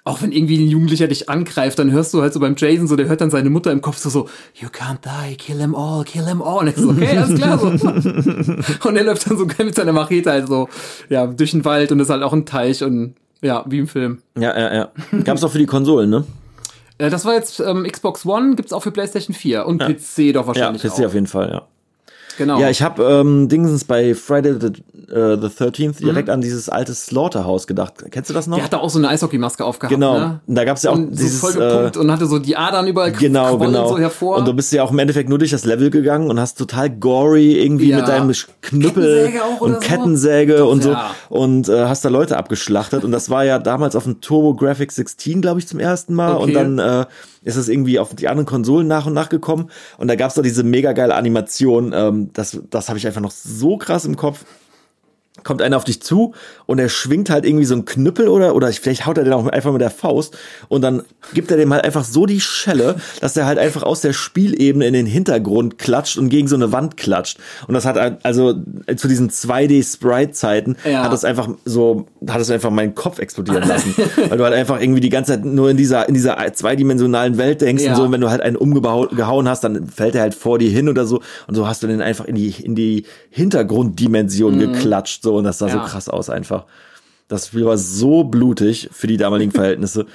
auch 0.03 0.21
wenn 0.21 0.31
irgendwie 0.31 0.57
ein 0.63 0.67
Jugendlicher 0.67 1.07
dich 1.07 1.27
angreift, 1.27 1.79
dann 1.79 1.91
hörst 1.91 2.13
du 2.13 2.21
halt 2.21 2.33
so 2.33 2.39
beim 2.39 2.53
Jason 2.55 2.87
so, 2.87 2.95
der 2.95 3.07
hört 3.07 3.21
dann 3.21 3.31
seine 3.31 3.49
Mutter 3.49 3.71
im 3.71 3.81
Kopf 3.81 3.97
so, 3.97 4.11
so 4.11 4.29
You 4.53 4.67
can't 4.67 4.99
die, 5.03 5.37
kill 5.37 5.57
them 5.57 5.73
all, 5.73 6.03
kill 6.03 6.25
them 6.25 6.43
all. 6.43 6.59
Und 6.59 6.67
ich 6.67 6.75
so, 6.75 6.89
okay, 6.91 7.17
alles 7.17 7.35
klar. 7.35 7.57
So. 7.57 8.87
und 8.89 8.95
er 8.95 9.03
läuft 9.03 9.27
dann 9.27 9.39
so 9.39 9.47
geil 9.47 9.65
mit 9.65 9.73
seiner 9.73 9.91
Machete 9.93 10.29
halt 10.29 10.47
so, 10.47 10.69
ja, 11.09 11.25
durch 11.25 11.49
den 11.49 11.65
Wald 11.65 11.91
und 11.91 11.99
ist 11.99 12.11
halt 12.11 12.21
auch 12.21 12.33
ein 12.33 12.45
Teich 12.45 12.83
und 12.83 13.15
ja, 13.41 13.63
wie 13.67 13.79
im 13.79 13.87
Film. 13.87 14.21
Ja, 14.37 14.57
ja, 14.57 14.73
ja. 14.73 14.91
Gab's 15.23 15.43
auch 15.43 15.51
für 15.51 15.59
die 15.59 15.65
Konsolen, 15.65 16.09
ne? 16.09 16.23
Äh, 17.01 17.09
das 17.09 17.23
war 17.23 17.33
jetzt 17.33 17.61
ähm, 17.61 17.87
Xbox 17.89 18.25
One, 18.25 18.55
gibt's 18.55 18.73
auch 18.73 18.83
für 18.83 18.91
PlayStation 18.91 19.33
4 19.33 19.65
und 19.65 19.77
PC 19.81 20.33
doch 20.33 20.41
Ja, 20.41 20.47
wahrscheinlich 20.47 20.83
PC 20.83 20.91
auch. 20.91 21.05
auf 21.05 21.13
jeden 21.13 21.27
Fall, 21.27 21.49
ja. 21.49 21.61
Genau. 22.37 22.59
Ja, 22.59 22.69
ich 22.69 22.81
habe 22.81 23.01
ähm, 23.03 23.47
Dingsens 23.47 23.85
bei 23.85 24.13
Friday 24.13 24.59
the, 24.59 24.71
äh, 25.11 25.37
the 25.41 25.47
13th 25.47 25.99
Mhm. 26.01 26.05
direkt 26.05 26.29
an 26.29 26.41
dieses 26.41 26.69
alte 26.69 26.93
Slaughterhouse 26.93 27.67
gedacht. 27.67 27.93
Kennst 28.11 28.29
du 28.29 28.33
das 28.33 28.47
noch? 28.47 28.55
der 28.57 28.65
hatte 28.65 28.79
auch 28.79 28.89
so 28.89 28.99
eine 28.99 29.09
Eishockeymaske 29.09 29.63
aufgehabt. 29.65 29.93
genau. 29.93 30.17
Ne? 30.19 30.39
Und 30.47 30.55
da 30.55 30.63
gab's 30.65 30.83
ja 30.83 30.91
auch 30.91 30.95
und 30.95 31.11
dieses 31.11 31.41
so 31.41 31.47
voll 31.47 31.53
gepumpt 31.53 31.95
äh, 31.95 31.99
und 31.99 32.11
hatte 32.11 32.25
so 32.27 32.39
die 32.39 32.55
Adern 32.57 32.87
überall 32.87 33.11
Genau, 33.11 33.57
genau. 33.57 33.87
so 33.89 33.97
hervor. 33.99 34.37
Und 34.37 34.47
du 34.47 34.53
bist 34.53 34.71
ja 34.73 34.83
auch 34.83 34.91
im 34.91 34.99
Endeffekt 34.99 35.29
nur 35.29 35.37
durch 35.39 35.51
das 35.51 35.65
Level 35.65 35.89
gegangen 35.89 36.29
und 36.29 36.39
hast 36.39 36.57
total 36.57 36.89
gory 36.89 37.53
irgendwie 37.61 37.89
Ja. 37.89 37.97
mit 37.97 38.07
deinem 38.07 38.31
Knüppel 38.61 39.31
Kettensäge 39.31 39.41
und 39.59 39.73
so? 39.73 39.79
Kettensäge 39.79 40.65
und 40.65 40.83
so 40.83 40.91
ja. 40.91 41.11
und 41.29 41.69
äh, 41.69 41.85
hast 41.85 42.05
da 42.05 42.09
Leute 42.09 42.37
abgeschlachtet 42.37 43.03
und 43.03 43.11
das 43.11 43.29
war 43.29 43.43
ja 43.45 43.59
damals 43.59 43.95
auf 43.95 44.03
dem 44.03 44.21
Turbo 44.21 44.53
Graphics 44.53 44.95
16, 44.95 45.41
glaube 45.41 45.59
ich, 45.59 45.67
zum 45.67 45.79
ersten 45.79 46.13
Mal 46.13 46.35
Okay. 46.35 46.43
und 46.43 46.53
dann 46.53 46.79
äh, 46.79 47.05
ist 47.43 47.55
es 47.55 47.69
irgendwie 47.69 47.99
auf 47.99 48.13
die 48.13 48.27
anderen 48.27 48.45
Konsolen 48.45 48.87
nach 48.87 49.05
und 49.05 49.13
nach 49.13 49.29
gekommen 49.29 49.69
und 49.97 50.07
da 50.07 50.15
gab's 50.15 50.35
da 50.35 50.41
diese 50.41 50.63
mega 50.63 50.91
geile 50.93 51.15
Animation, 51.15 51.93
ähm, 51.95 52.29
das 52.33 52.59
das 52.69 52.89
habe 52.89 52.97
ich 52.99 53.07
einfach 53.07 53.21
noch 53.21 53.31
so 53.31 53.77
krass 53.77 54.05
im 54.05 54.15
Kopf. 54.15 54.43
Kommt 55.43 55.61
einer 55.61 55.77
auf 55.77 55.83
dich 55.83 56.01
zu 56.01 56.33
und 56.65 56.79
er 56.79 56.89
schwingt 56.89 57.29
halt 57.29 57.45
irgendwie 57.45 57.65
so 57.65 57.73
einen 57.73 57.85
Knüppel 57.85 58.27
oder, 58.27 58.55
oder 58.55 58.71
vielleicht 58.73 59.05
haut 59.05 59.17
er 59.17 59.23
den 59.23 59.33
auch 59.33 59.45
einfach 59.47 59.71
mit 59.71 59.81
der 59.81 59.89
Faust 59.89 60.37
und 60.67 60.81
dann 60.81 61.03
gibt 61.33 61.51
er 61.51 61.57
dem 61.57 61.71
halt 61.73 61.83
einfach 61.83 62.03
so 62.03 62.25
die 62.25 62.39
Schelle, 62.41 62.95
dass 63.21 63.35
er 63.37 63.45
halt 63.45 63.57
einfach 63.59 63.83
aus 63.83 64.01
der 64.01 64.13
Spielebene 64.13 64.85
in 64.87 64.93
den 64.93 65.05
Hintergrund 65.05 65.77
klatscht 65.77 66.17
und 66.17 66.29
gegen 66.29 66.47
so 66.47 66.55
eine 66.55 66.71
Wand 66.71 66.97
klatscht. 66.97 67.37
Und 67.67 67.73
das 67.73 67.85
hat 67.85 67.97
also 68.25 68.53
zu 68.95 69.07
diesen 69.07 69.29
2D-Sprite-Zeiten 69.29 70.75
Ja. 70.85 71.03
hat 71.03 71.13
das 71.13 71.23
einfach 71.25 71.49
so, 71.65 72.05
hat 72.27 72.41
es 72.41 72.49
einfach 72.51 72.69
meinen 72.69 72.95
Kopf 72.95 73.19
explodieren 73.19 73.63
lassen. 73.67 73.93
Weil 74.29 74.37
du 74.37 74.43
halt 74.43 74.53
einfach 74.53 74.81
irgendwie 74.81 75.01
die 75.01 75.09
ganze 75.09 75.33
Zeit 75.33 75.45
nur 75.45 75.69
in 75.69 75.77
dieser, 75.77 76.07
in 76.07 76.13
dieser 76.13 76.37
zweidimensionalen 76.53 77.37
Welt 77.37 77.61
denkst 77.61 77.83
Ja. 77.83 77.91
und 77.91 77.95
so, 77.97 78.03
und 78.03 78.11
wenn 78.11 78.21
du 78.21 78.29
halt 78.29 78.41
einen 78.41 78.55
umgehauen 78.55 79.47
hast, 79.47 79.63
dann 79.63 79.87
fällt 79.87 80.15
er 80.15 80.21
halt 80.21 80.33
vor 80.33 80.59
dir 80.59 80.69
hin 80.69 80.89
oder 80.89 81.05
so 81.05 81.21
und 81.47 81.55
so 81.55 81.67
hast 81.67 81.83
du 81.83 81.87
den 81.87 82.01
einfach 82.01 82.25
in 82.25 82.35
die, 82.35 82.49
in 82.63 82.75
die 82.75 83.05
Hintergrunddimension 83.29 84.59
geklatscht, 84.59 85.23
so, 85.23 85.28
und 85.31 85.43
das 85.43 85.57
sah 85.57 85.69
so. 85.69 85.77
Ja. 85.77 85.85
krass 85.85 86.09
aus 86.09 86.29
einfach. 86.29 86.65
Das 87.27 87.47
Spiel 87.47 87.65
war 87.65 87.77
so 87.77 88.23
blutig 88.23 88.89
für 88.91 89.07
die 89.07 89.17
damaligen 89.17 89.51
Verhältnisse. 89.51 90.05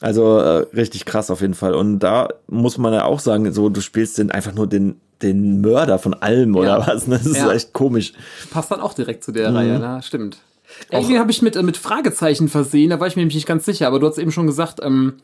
Also 0.00 0.38
äh, 0.38 0.66
richtig 0.74 1.04
krass 1.04 1.30
auf 1.30 1.40
jeden 1.40 1.54
Fall. 1.54 1.74
Und 1.74 2.00
da 2.00 2.28
muss 2.48 2.76
man 2.78 2.92
ja 2.92 3.04
auch 3.04 3.20
sagen, 3.20 3.50
so 3.52 3.68
du 3.68 3.80
spielst 3.80 4.18
den 4.18 4.30
einfach 4.30 4.52
nur 4.54 4.66
den 4.66 4.96
den 5.22 5.62
Mörder 5.62 5.98
von 5.98 6.12
allem 6.12 6.54
oder 6.56 6.78
Ja. 6.80 6.86
was. 6.86 7.06
ne? 7.06 7.16
Das 7.16 7.26
ist 7.26 7.38
Ja. 7.38 7.50
echt 7.52 7.72
komisch. 7.72 8.12
Passt 8.50 8.70
dann 8.70 8.80
auch 8.80 8.92
direkt 8.92 9.24
zu 9.24 9.32
der 9.32 9.50
Mhm. 9.50 9.56
Reihe, 9.56 9.78
ne? 9.78 10.00
Stimmt. 10.02 10.36
Alien 10.92 11.18
habe 11.20 11.30
ich 11.30 11.40
mit, 11.40 11.56
äh, 11.56 11.62
mit 11.62 11.78
Fragezeichen 11.78 12.48
versehen, 12.48 12.90
da 12.90 13.00
war 13.00 13.06
ich 13.06 13.16
mir 13.16 13.22
nämlich 13.22 13.36
nicht 13.36 13.46
ganz 13.46 13.64
sicher, 13.64 13.86
aber 13.86 13.98
du 13.98 14.06
hast 14.06 14.18
eben 14.18 14.30
schon 14.32 14.46
gesagt, 14.46 14.80
ähm, 14.82 15.14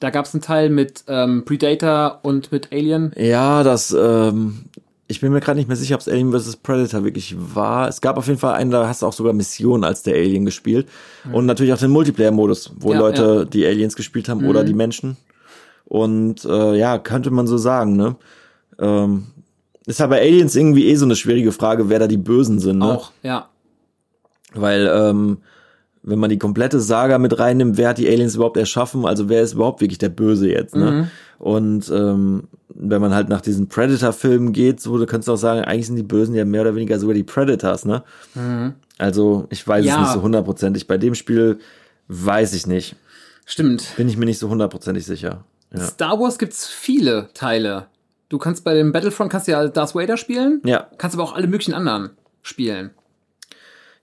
da 0.00 0.08
gab 0.08 0.24
es 0.24 0.32
einen 0.34 0.40
Teil 0.40 0.70
mit 0.70 1.04
ähm, 1.08 1.44
Predator 1.44 2.20
und 2.22 2.52
mit 2.52 2.72
Alien. 2.72 3.12
Ja, 3.16 3.62
das. 3.62 3.94
Ähm, 3.98 4.64
ich 5.14 5.20
bin 5.20 5.32
mir 5.32 5.40
gerade 5.40 5.58
nicht 5.58 5.68
mehr 5.68 5.76
sicher, 5.76 5.94
ob 5.94 6.00
es 6.00 6.08
Alien 6.08 6.32
vs 6.32 6.56
Predator 6.56 7.04
wirklich 7.04 7.36
war. 7.38 7.88
Es 7.88 8.00
gab 8.00 8.16
auf 8.16 8.26
jeden 8.26 8.40
Fall 8.40 8.54
einen, 8.54 8.72
da 8.72 8.88
hast 8.88 9.02
du 9.02 9.06
auch 9.06 9.12
sogar 9.12 9.32
Missionen 9.32 9.84
als 9.84 10.02
der 10.02 10.14
Alien 10.14 10.44
gespielt 10.44 10.88
und 11.32 11.46
natürlich 11.46 11.72
auch 11.72 11.78
den 11.78 11.92
Multiplayer-Modus, 11.92 12.72
wo 12.76 12.88
Mhm. 12.88 12.94
Ja, 12.94 13.00
Leute 13.00 13.22
ja. 13.22 13.44
Mhm. 13.44 13.50
die 13.50 13.66
Aliens 13.66 13.94
gespielt 13.94 14.28
haben 14.28 14.44
oder 14.46 14.64
die 14.64 14.74
Menschen. 14.74 15.16
Und 15.84 16.44
äh, 16.44 16.76
ja, 16.76 16.98
könnte 16.98 17.30
man 17.30 17.46
so 17.46 17.56
sagen. 17.58 17.94
Ne? 17.96 18.16
Ähm, 18.80 19.26
ist 19.86 20.00
ja 20.00 20.06
bei 20.08 20.20
Aliens 20.20 20.56
irgendwie 20.56 20.88
eh 20.88 20.96
so 20.96 21.04
eine 21.04 21.14
schwierige 21.14 21.52
Frage, 21.52 21.88
wer 21.90 22.00
da 22.00 22.06
die 22.08 22.16
Bösen 22.16 22.58
sind. 22.58 22.78
Ne? 22.78 22.86
Auch, 22.86 23.12
ja. 23.22 23.48
Weil, 24.54 24.90
ähm, 24.92 25.38
wenn 26.06 26.18
man 26.18 26.30
die 26.30 26.38
komplette 26.38 26.80
Saga 26.80 27.18
mit 27.18 27.38
reinnimmt, 27.38 27.76
wer 27.78 27.88
hat 27.88 27.98
die 27.98 28.08
Aliens 28.08 28.34
überhaupt 28.36 28.56
erschaffen? 28.58 29.06
Also 29.06 29.28
wer 29.28 29.42
ist 29.42 29.54
überhaupt 29.54 29.80
wirklich 29.80 29.98
der 29.98 30.10
Böse 30.10 30.48
jetzt? 30.50 30.76
Ne? 30.76 31.10
Und 31.38 31.90
ähm, 31.90 32.44
wenn 32.68 33.00
man 33.00 33.14
halt 33.14 33.28
nach 33.28 33.40
diesen 33.40 33.68
Predator-Filmen 33.68 34.52
geht, 34.52 34.80
so, 34.80 34.98
du 34.98 35.06
könntest 35.06 35.30
auch 35.30 35.36
sagen, 35.36 35.62
eigentlich 35.62 35.86
sind 35.86 35.96
die 35.96 36.02
Bösen 36.02 36.34
ja 36.34 36.44
mehr 36.44 36.60
oder 36.60 36.74
weniger 36.74 36.98
sogar 36.98 37.14
die 37.14 37.22
Predators, 37.24 37.84
ne? 37.84 38.02
Also 38.98 39.46
ich 39.50 39.66
weiß 39.66 39.84
Ja. 39.84 39.94
es 39.94 40.00
nicht 40.00 40.12
so 40.12 40.22
hundertprozentig. 40.22 40.86
Bei 40.86 40.98
dem 40.98 41.14
Spiel 41.14 41.58
weiß 42.08 42.54
ich 42.54 42.66
nicht. 42.66 42.96
Stimmt. 43.46 43.94
Bin 43.96 44.08
ich 44.08 44.16
mir 44.16 44.24
nicht 44.26 44.38
so 44.38 44.48
hundertprozentig 44.48 45.04
sicher. 45.04 45.44
Ja. 45.72 45.80
Star 45.80 46.20
Wars 46.20 46.38
gibt's 46.38 46.66
viele 46.68 47.28
Teile. 47.34 47.86
Du 48.28 48.38
kannst 48.38 48.64
bei 48.64 48.74
dem 48.74 48.92
Battlefront 48.92 49.30
kannst 49.30 49.48
ja 49.48 49.66
Darth 49.68 49.94
Vader 49.94 50.16
spielen, 50.16 50.60
Ja. 50.64 50.86
kannst 50.98 51.16
aber 51.16 51.24
auch 51.24 51.34
alle 51.34 51.46
möglichen 51.46 51.74
anderen 51.74 52.10
spielen. 52.42 52.90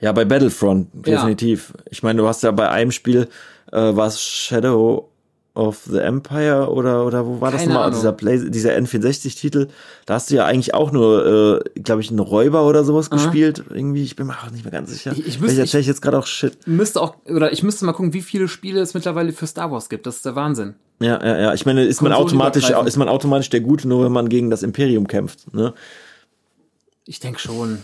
Ja, 0.01 0.11
bei 0.11 0.25
Battlefront, 0.25 0.87
Ja. 1.05 1.15
definitiv. 1.17 1.73
Ich 1.89 2.03
meine, 2.03 2.21
du 2.21 2.27
hast 2.27 2.43
ja 2.43 2.51
bei 2.51 2.69
einem 2.69 2.91
Spiel, 2.91 3.27
äh, 3.71 3.77
war 3.95 4.07
es 4.07 4.19
Shadow 4.21 5.07
of 5.53 5.81
the 5.85 5.97
Empire 5.99 6.69
oder, 6.71 7.05
oder 7.05 7.25
wo 7.27 7.41
war 7.41 7.51
das 7.51 7.61
Keine 7.61 7.73
nochmal? 7.73 7.87
Ahnung. 7.89 7.99
Dieser, 7.99 8.13
Play, 8.13 8.49
dieser 8.49 8.71
N64-Titel. 8.77 9.67
Da 10.05 10.13
hast 10.13 10.31
du 10.31 10.35
ja 10.35 10.45
eigentlich 10.45 10.73
auch 10.73 10.91
nur, 10.93 11.59
äh, 11.75 11.79
glaube 11.81 12.01
ich, 12.01 12.09
einen 12.09 12.19
Räuber 12.19 12.65
oder 12.65 12.83
sowas 12.85 13.09
gespielt. 13.09 13.61
Irgendwie, 13.69 14.01
ich 14.03 14.15
bin 14.15 14.27
mir 14.27 14.33
auch 14.33 14.49
nicht 14.49 14.63
mehr 14.63 14.71
ganz 14.71 14.91
sicher. 14.91 15.11
Ich- 15.11 15.27
ich 15.27 15.41
wüsste- 15.41 15.59
erzähle 15.59 15.81
ich 15.81 15.87
jetzt 15.87 16.01
gerade 16.01 16.17
auch 16.17 16.25
Shit. 16.25 16.57
Müsste 16.67 17.01
auch, 17.01 17.15
oder 17.25 17.51
ich 17.51 17.63
müsste 17.63 17.83
mal 17.85 17.91
gucken, 17.91 18.13
wie 18.13 18.21
viele 18.21 18.47
Spiele 18.47 18.79
es 18.79 18.93
mittlerweile 18.93 19.33
für 19.33 19.45
Star 19.45 19.71
Wars 19.71 19.89
gibt. 19.89 20.05
Das 20.07 20.15
ist 20.17 20.25
der 20.25 20.35
Wahnsinn. 20.35 20.75
Ja, 21.01 21.21
ja, 21.23 21.37
ja. 21.39 21.53
Ich 21.53 21.65
meine, 21.65 21.83
ist 21.83 22.01
man 22.01 22.13
automatisch, 22.13 22.69
ist 22.69 22.97
man 22.97 23.09
automatisch 23.09 23.49
der 23.49 23.59
Gute, 23.61 23.87
nur 23.89 24.05
wenn 24.05 24.11
man 24.13 24.29
gegen 24.29 24.49
das 24.49 24.63
Imperium 24.63 25.05
kämpft, 25.07 25.53
ne? 25.53 25.73
Ich 27.05 27.19
denke 27.19 27.39
schon. 27.39 27.79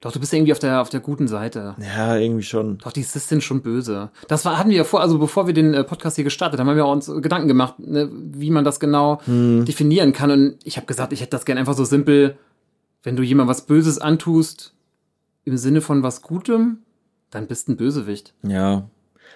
Doch, 0.00 0.12
du 0.12 0.20
bist 0.20 0.32
irgendwie 0.32 0.52
auf 0.52 0.58
der, 0.58 0.82
auf 0.82 0.90
der 0.90 1.00
guten 1.00 1.26
Seite. 1.26 1.74
Ja, 1.80 2.16
irgendwie 2.16 2.42
schon. 2.42 2.78
Doch, 2.78 2.92
die 2.92 3.02
Sith 3.02 3.26
sind 3.28 3.42
schon 3.42 3.62
böse. 3.62 4.10
Das 4.28 4.44
war, 4.44 4.58
hatten 4.58 4.68
wir 4.70 4.76
ja 4.76 4.84
vor, 4.84 5.00
also 5.00 5.18
bevor 5.18 5.46
wir 5.46 5.54
den 5.54 5.72
äh, 5.72 5.84
Podcast 5.84 6.16
hier 6.16 6.24
gestartet 6.24 6.60
haben, 6.60 6.68
haben 6.68 6.76
wir 6.76 6.86
uns 6.86 7.06
Gedanken 7.06 7.48
gemacht, 7.48 7.78
ne, 7.78 8.10
wie 8.12 8.50
man 8.50 8.64
das 8.64 8.78
genau 8.78 9.20
Hm. 9.24 9.64
definieren 9.64 10.12
kann. 10.12 10.30
Und 10.30 10.56
ich 10.64 10.76
habe 10.76 10.86
gesagt, 10.86 11.12
ich 11.14 11.20
hätte 11.22 11.30
das 11.30 11.46
gern 11.46 11.56
einfach 11.56 11.74
so 11.74 11.84
simpel, 11.84 12.36
wenn 13.02 13.16
du 13.16 13.22
jemandem 13.22 13.50
was 13.50 13.62
Böses 13.66 13.98
antust, 13.98 14.74
im 15.44 15.56
Sinne 15.56 15.80
von 15.80 16.02
was 16.02 16.22
Gutem, 16.22 16.78
dann 17.30 17.46
bist 17.46 17.68
ein 17.68 17.76
Bösewicht. 17.76 18.34
Ja. 18.42 18.76
Nee, 18.80 18.82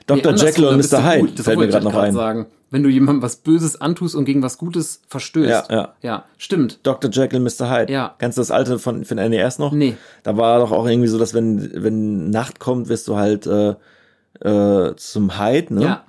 Dr. 0.07 0.33
andersrum, 0.33 0.47
Jekyll 0.49 0.65
und 0.67 0.93
Mr. 0.93 1.05
Hyde 1.11 1.43
fällt 1.43 1.59
mir 1.59 1.69
gerade 1.69 1.85
noch 1.85 1.95
ein. 1.95 2.13
Sagen. 2.13 2.47
Wenn 2.71 2.83
du 2.85 2.89
jemandem 2.89 3.23
was 3.23 3.37
Böses 3.37 3.81
antust 3.81 4.15
und 4.15 4.25
gegen 4.25 4.43
was 4.43 4.57
Gutes 4.57 5.03
verstößt. 5.09 5.49
Ja, 5.49 5.65
ja. 5.71 5.95
Ja, 6.03 6.25
stimmt. 6.39 6.79
Dr. 6.85 7.11
Jekyll 7.11 7.41
Mr. 7.41 7.69
Hyde. 7.71 7.93
Ja. 7.93 8.15
Kennst 8.19 8.39
du 8.39 8.43
das 8.43 8.51
alte 8.53 8.79
von, 8.79 9.05
von 9.05 9.17
NES 9.17 9.59
noch? 9.59 9.73
Nee. 9.73 9.97
Da 10.23 10.37
war 10.37 10.61
doch 10.61 10.71
auch 10.71 10.87
irgendwie 10.87 11.09
so, 11.09 11.19
dass 11.19 11.35
wenn, 11.35 11.71
wenn 11.83 12.31
Nacht 12.31 12.61
kommt, 12.61 12.89
wirst 12.89 13.09
du 13.09 13.17
halt 13.17 13.47
äh, 13.47 13.75
äh, 14.41 14.95
zum 14.97 15.39
Hyde, 15.41 15.75
ne? 15.75 15.83
Ja. 15.83 16.05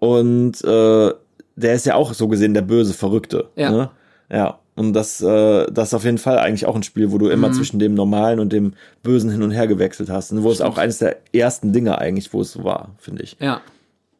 Und 0.00 0.62
äh, 0.64 1.12
der 1.54 1.74
ist 1.74 1.86
ja 1.86 1.94
auch 1.94 2.12
so 2.14 2.26
gesehen 2.28 2.54
der 2.54 2.62
böse 2.62 2.92
Verrückte. 2.94 3.48
Ja. 3.54 3.70
Ne? 3.70 3.90
Ja. 4.30 4.58
Und 4.74 4.94
das, 4.94 5.20
äh, 5.20 5.66
das 5.70 5.88
ist 5.88 5.94
auf 5.94 6.04
jeden 6.04 6.18
Fall 6.18 6.38
eigentlich 6.38 6.66
auch 6.66 6.74
ein 6.74 6.82
Spiel, 6.82 7.12
wo 7.12 7.18
du 7.18 7.28
immer 7.28 7.48
Mhm. 7.50 7.52
zwischen 7.52 7.78
dem 7.78 7.94
Normalen 7.94 8.40
und 8.40 8.52
dem 8.52 8.72
Bösen 9.02 9.30
hin 9.30 9.42
und 9.42 9.50
her 9.52 9.66
gewechselt 9.68 10.08
hast. 10.10 10.32
Und 10.32 10.42
wo 10.42 10.50
es 10.50 10.60
auch 10.62 10.78
eines 10.78 10.98
der 10.98 11.18
ersten 11.32 11.72
Dinge 11.72 11.98
eigentlich, 11.98 12.32
wo 12.32 12.40
es 12.40 12.52
so 12.52 12.64
war, 12.64 12.88
finde 12.98 13.22
ich. 13.22 13.36
Ja. 13.38 13.60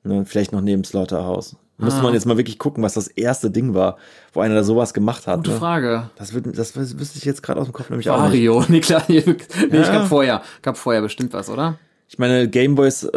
Ne? 0.05 0.25
Vielleicht 0.27 0.53
noch 0.53 0.61
neben 0.61 0.85
Slaughterhouse. 0.85 1.57
Müsste 1.83 2.01
Ah. 2.01 2.03
man 2.05 2.15
jetzt 2.15 2.27
mal 2.27 2.37
wirklich 2.37 2.59
gucken, 2.59 2.83
was 2.83 2.95
das 2.95 3.09
erste 3.09 3.51
Ding 3.51 3.75
war, 3.75 3.97
wo 4.33 4.41
einer 4.41 4.55
da 4.55 4.63
sowas 4.65 4.95
gemacht 4.95 5.27
hat. 5.27 5.39
Gute 5.39 5.51
ne? 5.51 5.57
Frage. 5.59 6.11
Das, 6.17 6.33
wird, 6.33 6.57
das 6.57 6.75
wüsste 6.77 7.19
ich 7.19 7.25
jetzt 7.25 7.43
gerade 7.43 7.61
aus 7.61 7.67
dem 7.67 7.73
Kopf 7.73 7.91
nämlich 7.91 8.09
auch 8.11 8.17
nicht. 8.23 8.29
Mario. 8.29 8.65
Nee, 8.69 8.81
klar. 8.81 9.03
Nee, 9.09 9.19
ich 9.19 9.73
Ja. 9.73 9.93
gab 9.93 10.07
vorher. 10.09 10.43
Gab 10.63 10.77
vorher 10.79 11.03
bestimmt 11.03 11.33
was, 11.33 11.51
oder? 11.51 11.79
Ich 12.09 12.19
meine, 12.19 12.49
Gameboys 12.49 13.05
äh, 13.05 13.13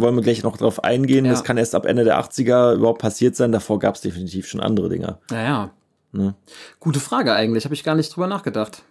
wollen 0.00 0.16
wir 0.16 0.22
gleich 0.22 0.42
noch 0.42 0.56
drauf 0.56 0.82
eingehen. 0.82 1.24
Ja. 1.24 1.30
Das 1.30 1.44
kann 1.44 1.56
erst 1.58 1.74
ab 1.74 1.86
Ende 1.86 2.04
der 2.04 2.18
80er 2.20 2.74
überhaupt 2.74 3.00
passiert 3.00 3.36
sein. 3.36 3.52
Davor 3.52 3.78
gab 3.78 3.94
es 3.94 4.00
definitiv 4.00 4.46
schon 4.48 4.60
andere 4.60 4.88
Dinger. 4.88 5.18
Naja. 5.30 5.70
Ne? 6.10 6.34
Gute 6.80 7.00
Frage 7.00 7.32
eigentlich. 7.34 7.64
Habe 7.64 7.74
ich 7.74 7.84
gar 7.84 7.94
nicht 7.94 8.14
drüber 8.14 8.26
nachgedacht. 8.26 8.82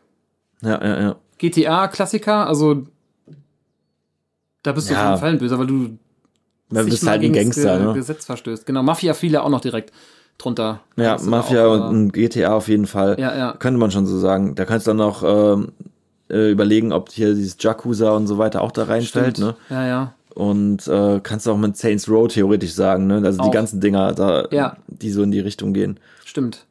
Ja, 0.62 0.82
ja, 0.84 1.02
ja. 1.02 1.16
GTA, 1.38 1.88
Klassiker, 1.90 2.48
also 2.48 2.84
da 4.64 4.72
bist 4.72 4.90
du 4.90 4.94
Ja. 4.94 5.00
auf 5.02 5.10
jeden 5.10 5.20
Fall 5.20 5.30
ein 5.32 5.38
Böser, 5.40 5.60
weil 5.60 5.68
du 5.68 5.98
Du 6.72 6.86
bist 6.86 7.06
halt 7.08 7.22
ein 7.24 7.34
Gangster, 7.34 7.78
Ge- 7.78 7.86
ne? 7.88 7.94
Gesetz 7.94 8.26
verstößt. 8.26 8.66
Genau, 8.66 8.82
Mafia 8.84 9.14
viele 9.14 9.44
auch 9.44 9.50
noch 9.50 9.62
direkt 9.62 9.92
drunter. 10.38 10.80
Ja, 10.96 11.18
Mafia 11.22 11.66
auch, 11.68 11.74
und 11.74 11.82
äh, 11.82 11.90
ein 11.90 12.12
GTA 12.12 12.54
auf 12.54 12.68
jeden 12.68 12.88
Fall. 12.88 13.18
Ja, 13.20 13.36
ja. 13.38 13.54
Könnte 13.60 13.80
man 13.80 13.92
schon 13.92 14.06
so 14.06 14.18
sagen. 14.20 14.56
Da 14.56 14.66
kannst 14.66 14.88
du 14.88 14.92
dann 14.92 14.98
noch 14.98 15.24
ähm, 15.24 15.72
äh, 16.30 16.50
überlegen, 16.52 16.92
ob 16.94 17.10
hier 17.12 17.34
dieses 17.34 17.58
Jakuza 17.60 18.12
und 18.12 18.28
so 18.28 18.38
weiter 18.38 18.62
auch 18.62 18.72
da 18.72 18.84
reinfällt, 18.86 19.38
stimmt. 19.38 19.56
ne? 19.70 19.76
Ja, 19.76 19.88
ja. 19.88 20.14
Und 20.34 20.88
äh, 20.88 21.20
kannst 21.22 21.46
du 21.46 21.52
auch 21.52 21.58
mit 21.58 21.76
Saints 21.76 22.08
Row 22.10 22.28
theoretisch 22.28 22.74
sagen, 22.74 23.08
ne? 23.08 23.22
Also 23.24 23.42
die 23.42 23.50
Auch. 23.50 23.52
ganzen 23.52 23.82
Dinger, 23.82 24.14
da, 24.14 24.48
Ja. 24.52 24.78
die 24.88 25.12
so 25.12 25.24
in 25.24 25.32
die 25.32 25.42
Richtung 25.42 25.74
gehen. 25.74 26.00
Stimmt. 26.24 26.66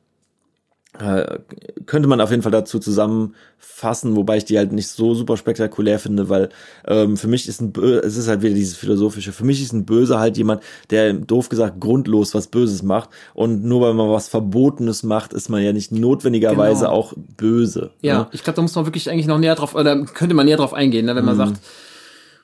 Äh, 0.99 1.39
könnte 1.87 2.09
man 2.09 2.21
auf 2.21 2.31
jeden 2.31 2.43
Fall 2.43 2.51
dazu 2.53 2.79
zusammenfassen, 2.81 4.17
wobei 4.17 4.39
ich 4.39 4.45
die 4.45 4.59
halt 4.59 4.73
nicht 4.73 4.89
so 4.89 5.15
super 5.15 5.37
spektakulär 5.37 5.99
finde, 5.99 6.29
weil 6.29 6.49
ähm, 6.87 7.17
für 7.17 7.29
mich 7.29 7.47
ist 7.49 7.61
ein 7.61 7.73
Bö 7.73 7.99
es 7.99 8.17
ist 8.17 8.27
halt 8.29 8.43
wieder 8.43 8.55
dieses 8.55 8.77
philosophische, 8.77 9.33
für 9.33 9.45
mich 9.45 9.63
ist 9.63 9.73
ein 9.73 9.85
Böser 9.85 10.19
halt 10.19 10.37
jemand, 10.37 10.63
der 10.91 11.13
doof 11.13 11.49
gesagt 11.49 11.81
grundlos 11.81 12.35
was 12.35 12.49
Böses 12.49 12.83
macht 12.83 13.11
und 13.35 13.65
nur 13.65 13.81
weil 13.83 13.95
man 13.95 14.11
was 14.11 14.29
Verbotenes 14.29 15.03
macht, 15.05 15.33
ist 15.33 15.49
man 15.49 15.63
ja 15.63 15.73
nicht 15.73 15.93
notwendigerweise 15.93 16.87
Genau. 16.87 16.91
auch 16.93 17.13
böse. 17.37 17.91
Ja, 18.03 18.19
Ne? 18.19 18.27
ich 18.33 18.43
glaube, 18.43 18.57
da 18.57 18.63
muss 18.63 18.75
man 18.75 18.87
wirklich 18.87 19.09
eigentlich 19.11 19.27
noch 19.29 19.39
näher 19.39 19.55
drauf, 19.55 19.75
oder 19.77 20.05
könnte 20.05 20.35
man 20.35 20.47
näher 20.47 20.57
drauf 20.57 20.75
eingehen, 20.75 21.07
ne, 21.07 21.15
wenn 21.15 21.23
Mhm. 21.23 21.27
man 21.27 21.37
sagt, 21.37 21.61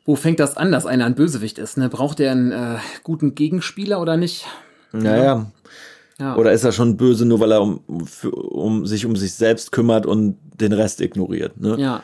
wo 0.04 0.14
fängt 0.14 0.38
das 0.38 0.56
an, 0.56 0.70
dass 0.70 0.86
einer 0.86 1.04
ein 1.04 1.16
Bösewicht 1.16 1.58
ist? 1.58 1.78
Ne? 1.78 1.88
Braucht 1.88 2.20
er 2.20 2.30
einen 2.30 2.52
äh, 2.52 2.76
guten 3.02 3.34
Gegenspieler 3.34 4.00
oder 4.00 4.16
nicht? 4.16 4.46
Ja, 4.92 5.16
ja. 5.16 5.46
Ja. 6.18 6.36
Oder 6.36 6.52
ist 6.52 6.64
er 6.64 6.72
schon 6.72 6.96
böse, 6.96 7.26
nur 7.26 7.40
weil 7.40 7.52
er 7.52 7.62
um, 7.62 7.80
für, 8.06 8.30
um 8.30 8.86
sich 8.86 9.04
um 9.04 9.16
sich 9.16 9.34
selbst 9.34 9.70
kümmert 9.72 10.06
und 10.06 10.36
den 10.60 10.72
Rest 10.72 11.00
ignoriert? 11.00 11.60
Ne? 11.60 11.76
Ja. 11.78 12.02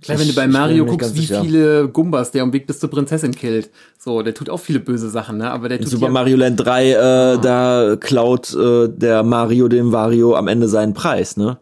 Klar, 0.00 0.20
wenn 0.20 0.28
du 0.28 0.34
bei 0.34 0.46
Mario 0.46 0.86
guckst, 0.86 1.16
wie 1.16 1.20
sicher. 1.20 1.42
viele 1.42 1.88
Gumbas 1.88 2.30
der 2.30 2.44
am 2.44 2.52
Weg 2.52 2.68
bis 2.68 2.78
zur 2.78 2.88
Prinzessin 2.88 3.34
killt. 3.34 3.68
So, 3.98 4.22
der 4.22 4.32
tut 4.32 4.48
auch 4.48 4.60
viele 4.60 4.78
böse 4.78 5.10
Sachen, 5.10 5.38
ne? 5.38 5.50
Aber 5.50 5.68
der 5.68 5.78
In 5.78 5.84
tut 5.84 5.92
Super 5.92 6.08
Mario 6.08 6.36
Land 6.36 6.64
3, 6.64 6.90
äh, 6.90 6.94
da 7.40 7.96
klaut 7.98 8.54
äh, 8.54 8.88
der 8.88 9.24
Mario 9.24 9.66
dem 9.66 9.90
Wario 9.90 10.36
am 10.36 10.46
Ende 10.46 10.68
seinen 10.68 10.94
Preis, 10.94 11.36
ne? 11.36 11.58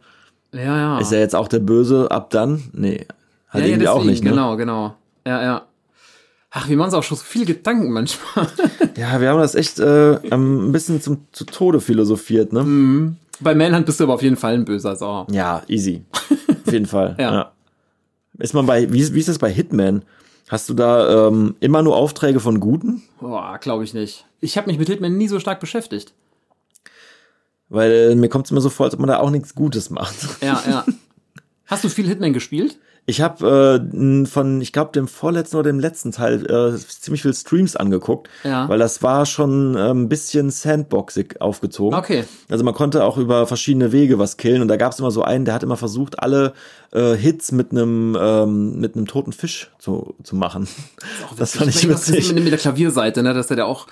Ja, 0.53 0.61
ja. 0.61 0.99
Ist 0.99 1.12
er 1.12 1.21
jetzt 1.21 1.35
auch 1.35 1.49
der 1.49 1.61
Böse 1.61 2.11
ab 2.11 2.29
dann? 2.29 2.62
Nee. 2.75 3.07
Halt 3.49 3.55
ja, 3.55 3.61
ja, 3.61 3.66
irgendwie 3.66 3.88
auch 3.88 3.95
deswegen, 3.95 4.11
nicht, 4.11 4.25
ne? 4.25 4.31
Genau, 4.31 4.57
genau. 4.57 4.95
Ja, 5.27 5.42
ja. 5.42 5.62
Ach, 6.59 6.71
wir 6.71 6.77
machen 6.79 6.87
uns 6.87 6.95
auch 6.95 7.03
schon 7.03 7.19
so 7.19 7.25
viele 7.25 7.45
Gedanken 7.45 7.92
manchmal. 7.92 8.49
Ja, 8.97 9.21
wir 9.21 9.29
haben 9.29 9.40
das 9.40 9.55
echt 9.55 9.79
äh, 9.79 10.14
ähm, 10.14 10.71
ein 10.71 10.73
bisschen 10.73 11.03
zum, 11.03 11.27
zu 11.31 11.45
Tode 11.45 11.83
philosophiert, 11.83 12.55
ne? 12.55 12.62
Mhm. 12.62 13.16
bei 13.40 13.55
Manhunt 13.55 13.85
bist 13.85 14.01
du 14.01 14.05
aber 14.05 14.14
auf 14.14 14.23
jeden 14.23 14.38
Fall 14.38 14.55
ein 14.55 14.64
böser 14.64 14.97
Sau. 14.97 15.27
Ja, 15.31 15.62
easy. 15.69 16.03
Auf 16.64 16.73
jeden 16.73 16.87
Fall. 16.87 17.14
Ja. 17.21 17.33
ja. 17.35 17.53
Ist 18.38 18.55
man 18.55 18.64
bei, 18.64 18.90
wie, 18.90 19.12
wie 19.12 19.21
ist 19.21 19.29
das 19.29 19.38
bei 19.38 19.53
Hitman? 19.53 20.03
Hast 20.49 20.71
du 20.71 20.75
da 20.75 21.29
ähm, 21.29 21.57
immer 21.61 21.83
nur 21.83 21.95
Aufträge 21.95 22.40
von 22.40 22.59
Guten? 22.59 23.03
Boah, 23.21 23.59
glaube 23.61 23.85
ich 23.85 23.92
nicht. 23.92 24.25
Ich 24.40 24.57
habe 24.57 24.69
mich 24.69 24.79
mit 24.79 24.88
Hitman 24.88 25.14
nie 25.14 25.29
so 25.29 25.38
stark 25.40 25.61
beschäftigt. 25.61 26.14
Weil 27.69 28.16
mir 28.16 28.31
kommt 28.31 28.47
es 28.47 28.51
immer 28.51 28.62
so 28.62 28.71
vor, 28.71 28.87
als 28.87 28.95
ob 28.95 29.01
man 29.01 29.09
da 29.09 29.19
auch 29.19 29.31
nichts 29.31 29.55
Gutes 29.55 29.90
macht. 29.90 30.16
Ja, 30.40 30.62
ja. 30.66 30.87
Hast 31.66 31.85
du 31.85 31.90
viel 31.90 32.07
Hitman 32.07 32.33
gespielt? 32.33 32.79
Ich 33.09 33.21
habe 33.21 33.81
äh, 33.95 34.27
von, 34.27 34.61
ich 34.61 34.73
glaube, 34.73 34.90
dem 34.92 35.07
vorletzten 35.07 35.57
oder 35.59 35.71
dem 35.71 35.79
letzten 35.79 36.11
Teil 36.11 36.45
äh, 36.51 36.77
ziemlich 36.77 37.23
viel 37.23 37.33
Streams 37.35 37.77
angeguckt, 37.77 38.29
Ja. 38.42 38.69
weil 38.69 38.81
das 38.81 39.01
war 39.01 39.27
schon 39.27 39.77
äh, 39.77 39.90
ein 39.90 40.09
bisschen 40.09 40.51
sandboxig 40.51 41.40
aufgezogen. 41.40 41.97
Okay. 41.97 42.25
Also 42.49 42.64
man 42.64 42.75
konnte 42.75 43.05
auch 43.05 43.16
über 43.16 43.47
verschiedene 43.47 43.92
Wege 43.92 44.19
was 44.19 44.37
killen 44.38 44.61
und 44.61 44.66
da 44.69 44.77
gab 44.77 44.90
es 44.92 44.99
immer 44.99 45.12
so 45.12 45.23
einen, 45.23 45.45
der 45.45 45.55
hat 45.55 45.62
immer 45.62 45.77
versucht, 45.77 46.19
alle 46.21 46.53
äh, 46.92 47.14
Hits 47.14 47.53
mit 47.53 47.71
einem 47.71 48.16
ähm, 48.21 48.81
mit 48.81 48.97
einem 48.97 49.07
toten 49.07 49.33
Fisch 49.33 49.71
zu, 49.79 50.16
zu 50.25 50.35
machen. 50.35 50.66
Das 51.38 51.57
fand 51.57 51.71
ich 51.71 51.87
Das 51.87 52.09
ist 52.09 52.12
witzig. 52.12 52.33
mit, 52.35 52.42
mit 52.42 52.53
der 52.53 52.59
Klavierseite, 52.59 53.23
ne, 53.23 53.35
dass 53.35 53.47
der 53.47 53.57
da 53.59 53.64
auch 53.66 53.87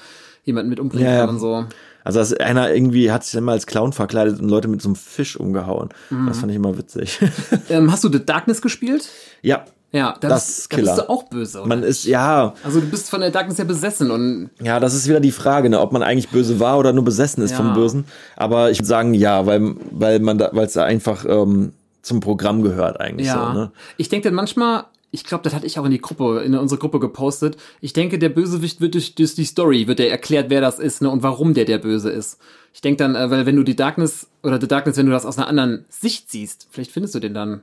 jemanden 0.44 0.70
mit 0.70 0.80
umbringen 0.80 1.06
Ja, 1.06 1.12
ja. 1.14 1.20
kann 1.20 1.30
und 1.36 1.38
so. 1.40 1.64
Also 2.04 2.18
dass 2.20 2.32
einer 2.34 2.72
irgendwie 2.72 3.10
hat 3.10 3.24
sich 3.24 3.32
dann 3.32 3.44
mal 3.44 3.52
als 3.52 3.66
Clown 3.66 3.92
verkleidet 3.92 4.38
und 4.40 4.48
Leute 4.48 4.68
mit 4.68 4.80
so 4.82 4.88
einem 4.90 4.96
Fisch 4.96 5.36
umgehauen. 5.40 5.88
Mhm. 6.10 6.26
Das 6.28 6.38
fand 6.38 6.50
ich 6.52 6.56
immer 6.56 6.76
witzig. 6.78 7.18
Ähm, 7.70 7.90
hast 7.90 8.04
du 8.04 8.12
The 8.12 8.24
Darkness 8.24 8.60
gespielt? 8.62 9.08
ja, 9.42 9.64
Ja, 9.90 10.14
da, 10.20 10.28
Das 10.28 10.46
bist, 10.46 10.58
ist 10.58 10.72
da 10.72 10.76
Killer. 10.76 10.94
bist 10.96 11.04
du 11.04 11.10
auch 11.10 11.22
böse. 11.24 11.58
Oder? 11.60 11.68
man 11.68 11.82
ist 11.82 12.04
ja 12.04 12.52
also 12.62 12.80
du 12.80 12.86
bist 12.90 13.08
von 13.08 13.20
der 13.20 13.30
Darkness 13.30 13.58
ja 13.58 13.64
besessen 13.64 14.10
und 14.10 14.50
Ja, 14.60 14.78
das 14.80 14.94
ist 14.94 15.08
wieder 15.08 15.20
die 15.20 15.32
Frage, 15.32 15.70
ne, 15.70 15.80
ob 15.80 15.92
man 15.92 16.02
eigentlich 16.02 16.28
böse 16.28 16.60
war 16.60 16.78
oder 16.78 16.92
nur 16.92 17.04
besessen 17.04 17.42
ist 17.42 17.52
Ja. 17.52 17.56
vom 17.56 17.72
Bösen. 17.74 18.04
Aber 18.36 18.70
ich 18.70 18.78
würde 18.80 18.86
sagen, 18.88 19.14
ja, 19.14 19.46
weil, 19.46 19.74
weil 19.90 20.20
man 20.20 20.36
da, 20.38 20.50
weil 20.52 20.66
es 20.66 20.76
einfach 20.76 21.24
ähm, 21.26 21.72
zum 22.02 22.20
Programm 22.20 22.60
gehört 22.62 23.00
eigentlich 23.00 23.28
ja. 23.28 23.52
so, 23.54 23.58
ne? 23.58 23.70
Ich 23.96 24.10
denke 24.10 24.28
dann 24.28 24.34
manchmal, 24.34 24.84
ich 25.14 25.24
glaube, 25.24 25.44
das 25.44 25.54
hatte 25.54 25.66
ich 25.66 25.78
auch 25.78 25.84
in 25.84 25.92
die 25.92 26.00
Gruppe, 26.00 26.42
in 26.44 26.54
unsere 26.56 26.78
Gruppe 26.78 26.98
gepostet. 26.98 27.56
Ich 27.80 27.92
denke, 27.92 28.18
der 28.18 28.28
Bösewicht 28.28 28.80
wird 28.80 28.94
durch, 28.94 29.14
durch 29.14 29.34
die 29.34 29.44
Story, 29.44 29.86
wird 29.86 30.00
der 30.00 30.10
erklärt, 30.10 30.50
wer 30.50 30.60
das 30.60 30.78
ist, 30.78 31.00
ne, 31.02 31.08
und 31.08 31.22
warum 31.22 31.54
der 31.54 31.64
der 31.64 31.78
Böse 31.78 32.10
ist. 32.10 32.38
Ich 32.72 32.80
denke 32.80 32.98
dann, 32.98 33.14
äh, 33.14 33.30
weil 33.30 33.46
wenn 33.46 33.56
du 33.56 33.62
die 33.62 33.76
Darkness 33.76 34.26
oder 34.42 34.60
The 34.60 34.68
Darkness, 34.68 34.96
wenn 34.96 35.06
du 35.06 35.12
das 35.12 35.24
aus 35.24 35.38
einer 35.38 35.46
anderen 35.46 35.84
Sicht 35.88 36.30
siehst, 36.30 36.66
vielleicht 36.70 36.90
findest 36.90 37.14
du 37.14 37.20
den 37.20 37.32
dann 37.32 37.62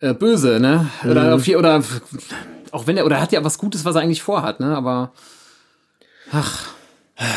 äh, 0.00 0.12
böse, 0.12 0.60
ne? 0.60 0.88
Oder, 1.08 1.34
auf, 1.34 1.46
je- 1.46 1.56
oder 1.56 1.82
auch 2.70 2.86
wenn 2.86 2.98
er, 2.98 3.06
oder 3.06 3.20
hat 3.20 3.32
ja 3.32 3.42
was 3.42 3.56
Gutes, 3.56 3.84
was 3.86 3.94
er 3.96 4.02
eigentlich 4.02 4.22
vorhat, 4.22 4.60
ne? 4.60 4.76
Aber 4.76 5.12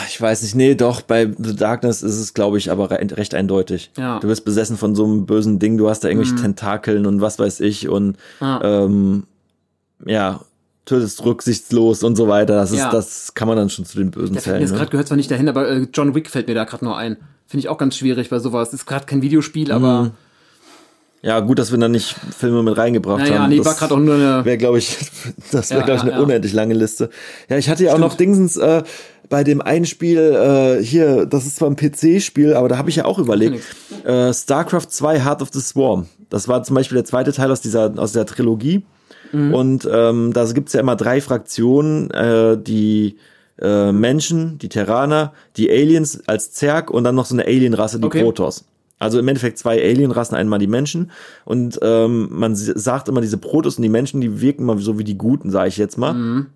Ich 0.09 0.19
weiß 0.19 0.41
nicht, 0.43 0.55
nee, 0.55 0.75
doch, 0.75 1.01
bei 1.01 1.31
The 1.37 1.55
Darkness 1.55 2.01
ist 2.03 2.19
es, 2.19 2.33
glaube 2.33 2.57
ich, 2.57 2.69
aber 2.69 2.91
re 2.91 2.99
recht 3.15 3.33
eindeutig. 3.33 3.91
Ja. 3.97 4.17
Mhm. 4.17 4.19
Du 4.21 4.27
bist 4.27 4.43
besessen 4.43 4.75
von 4.77 4.93
so 4.93 5.05
einem 5.05 5.25
bösen 5.25 5.57
Ding, 5.59 5.77
du 5.77 5.89
hast 5.89 6.03
da 6.03 6.09
irgendwelche 6.09 6.35
Tentakeln 6.35 7.05
und 7.05 7.21
was 7.21 7.39
weiß 7.39 7.61
ich 7.61 7.87
und 7.87 8.17
Ja. 8.41 8.61
ähm, 8.61 9.23
ja, 10.05 10.41
tötest 10.85 11.23
rücksichtslos 11.23 12.03
und 12.03 12.17
so 12.17 12.27
weiter. 12.27 12.55
Das 12.55 12.71
ist, 12.71 12.79
Ja. 12.79 12.91
das 12.91 13.33
kann 13.35 13.47
man 13.47 13.55
dann 13.55 13.69
schon 13.69 13.85
zu 13.85 13.97
den 13.97 14.11
bösen 14.11 14.33
der 14.33 14.43
zählen. 14.43 14.59
jetzt 14.61 14.71
Ne? 14.71 14.77
gerade 14.77 14.91
gehört 14.91 15.07
zwar 15.07 15.17
nicht 15.17 15.31
dahin, 15.31 15.47
aber 15.47 15.69
äh, 15.69 15.87
John 15.93 16.13
Wick 16.13 16.29
fällt 16.29 16.47
mir 16.49 16.55
da 16.55 16.65
gerade 16.65 16.83
nur 16.83 16.97
ein. 16.97 17.15
Finde 17.47 17.61
ich 17.61 17.69
auch 17.69 17.77
ganz 17.77 17.95
schwierig 17.95 18.29
bei 18.29 18.39
sowas. 18.39 18.73
Ist 18.73 18.85
gerade 18.85 19.05
kein 19.05 19.21
Videospiel, 19.21 19.71
aber 19.71 20.11
Ja, 21.21 21.41
gut, 21.41 21.59
dass 21.59 21.71
wir 21.71 21.77
da 21.77 21.89
nicht 21.89 22.15
Filme 22.37 22.63
mit 22.63 22.77
reingebracht 22.77 23.19
naja, 23.19 23.39
haben. 23.39 23.49
nee, 23.49 23.57
Das- 23.57 23.65
war 23.65 23.73
gerade 23.75 23.93
auch 23.93 23.99
nur 23.99 24.15
eine. 24.15 24.45
wäre, 24.45 24.57
glaube 24.57 24.77
ich, 24.77 24.97
das 25.51 25.69
wäre, 25.69 25.81
Ja, 25.81 25.85
glaube 25.85 26.07
ich, 26.07 26.13
eine 26.13 26.21
unendlich 26.23 26.53
lange 26.53 26.73
Liste. 26.73 27.09
Ja, 27.49 27.57
ich 27.57 27.69
hatte 27.69 27.83
ja 27.83 27.93
auch 27.93 27.97
noch 27.97 28.13
Dingsens 28.15 28.55
äh, 28.57 28.83
bei 29.29 29.43
dem 29.43 29.61
einen 29.61 29.85
Spiel 29.85 30.19
äh, 30.19 30.83
hier, 30.83 31.25
das 31.25 31.45
ist 31.45 31.57
zwar 31.57 31.69
ein 31.69 31.75
PC-Spiel, 31.75 32.55
aber 32.55 32.67
da 32.67 32.77
habe 32.77 32.89
ich 32.89 32.95
ja 32.95 33.05
auch 33.05 33.19
überlegt. 33.19 33.63
Äh, 34.03 34.33
StarCraft 34.33 34.87
2 34.89 35.23
Heart 35.23 35.41
of 35.41 35.49
the 35.53 35.61
Swarm. 35.61 36.07
Das 36.29 36.47
war 36.47 36.63
zum 36.63 36.75
Beispiel 36.75 36.95
der 36.95 37.05
zweite 37.05 37.31
Teil 37.31 37.51
aus 37.51 37.61
dieser, 37.61 37.93
aus 37.97 38.11
der 38.11 38.25
Trilogie. 38.25 38.83
Mhm. 39.31 39.53
Und 39.53 39.89
ähm, 39.91 40.33
da 40.33 40.45
gibt's 40.51 40.73
ja 40.73 40.79
immer 40.79 40.95
drei 40.95 41.21
Fraktionen, 41.21 42.09
äh, 42.11 42.57
die 42.57 43.17
äh, 43.61 43.91
Menschen, 43.91 44.57
die 44.57 44.69
Terraner, 44.69 45.33
die 45.57 45.69
Aliens 45.69 46.27
als 46.27 46.51
Zerg 46.51 46.89
und 46.89 47.03
dann 47.03 47.15
noch 47.15 47.25
so 47.25 47.35
eine 47.35 47.45
Alienrasse, 47.45 47.99
die 47.99 48.05
Okay. 48.05 48.23
Protoss. 48.23 48.65
Also 48.97 49.17
im 49.17 49.27
Endeffekt 49.27 49.57
zwei 49.57 49.81
Alienrassen, 49.81 50.35
einmal 50.35 50.59
die 50.59 50.67
Menschen. 50.67 51.11
Und 51.45 51.79
ähm, 51.81 52.27
man 52.31 52.55
sagt 52.55 53.07
immer, 53.07 53.21
diese 53.21 53.37
Protoss 53.37 53.77
und 53.77 53.83
die 53.83 53.89
Menschen, 53.89 54.19
die 54.19 54.41
wirken 54.41 54.63
immer 54.63 54.77
so 54.77 54.99
wie 54.99 55.05
die 55.05 55.17
Guten, 55.17 55.51
sage 55.51 55.69
ich 55.69 55.77
jetzt 55.77 55.97
mal. 55.97 56.47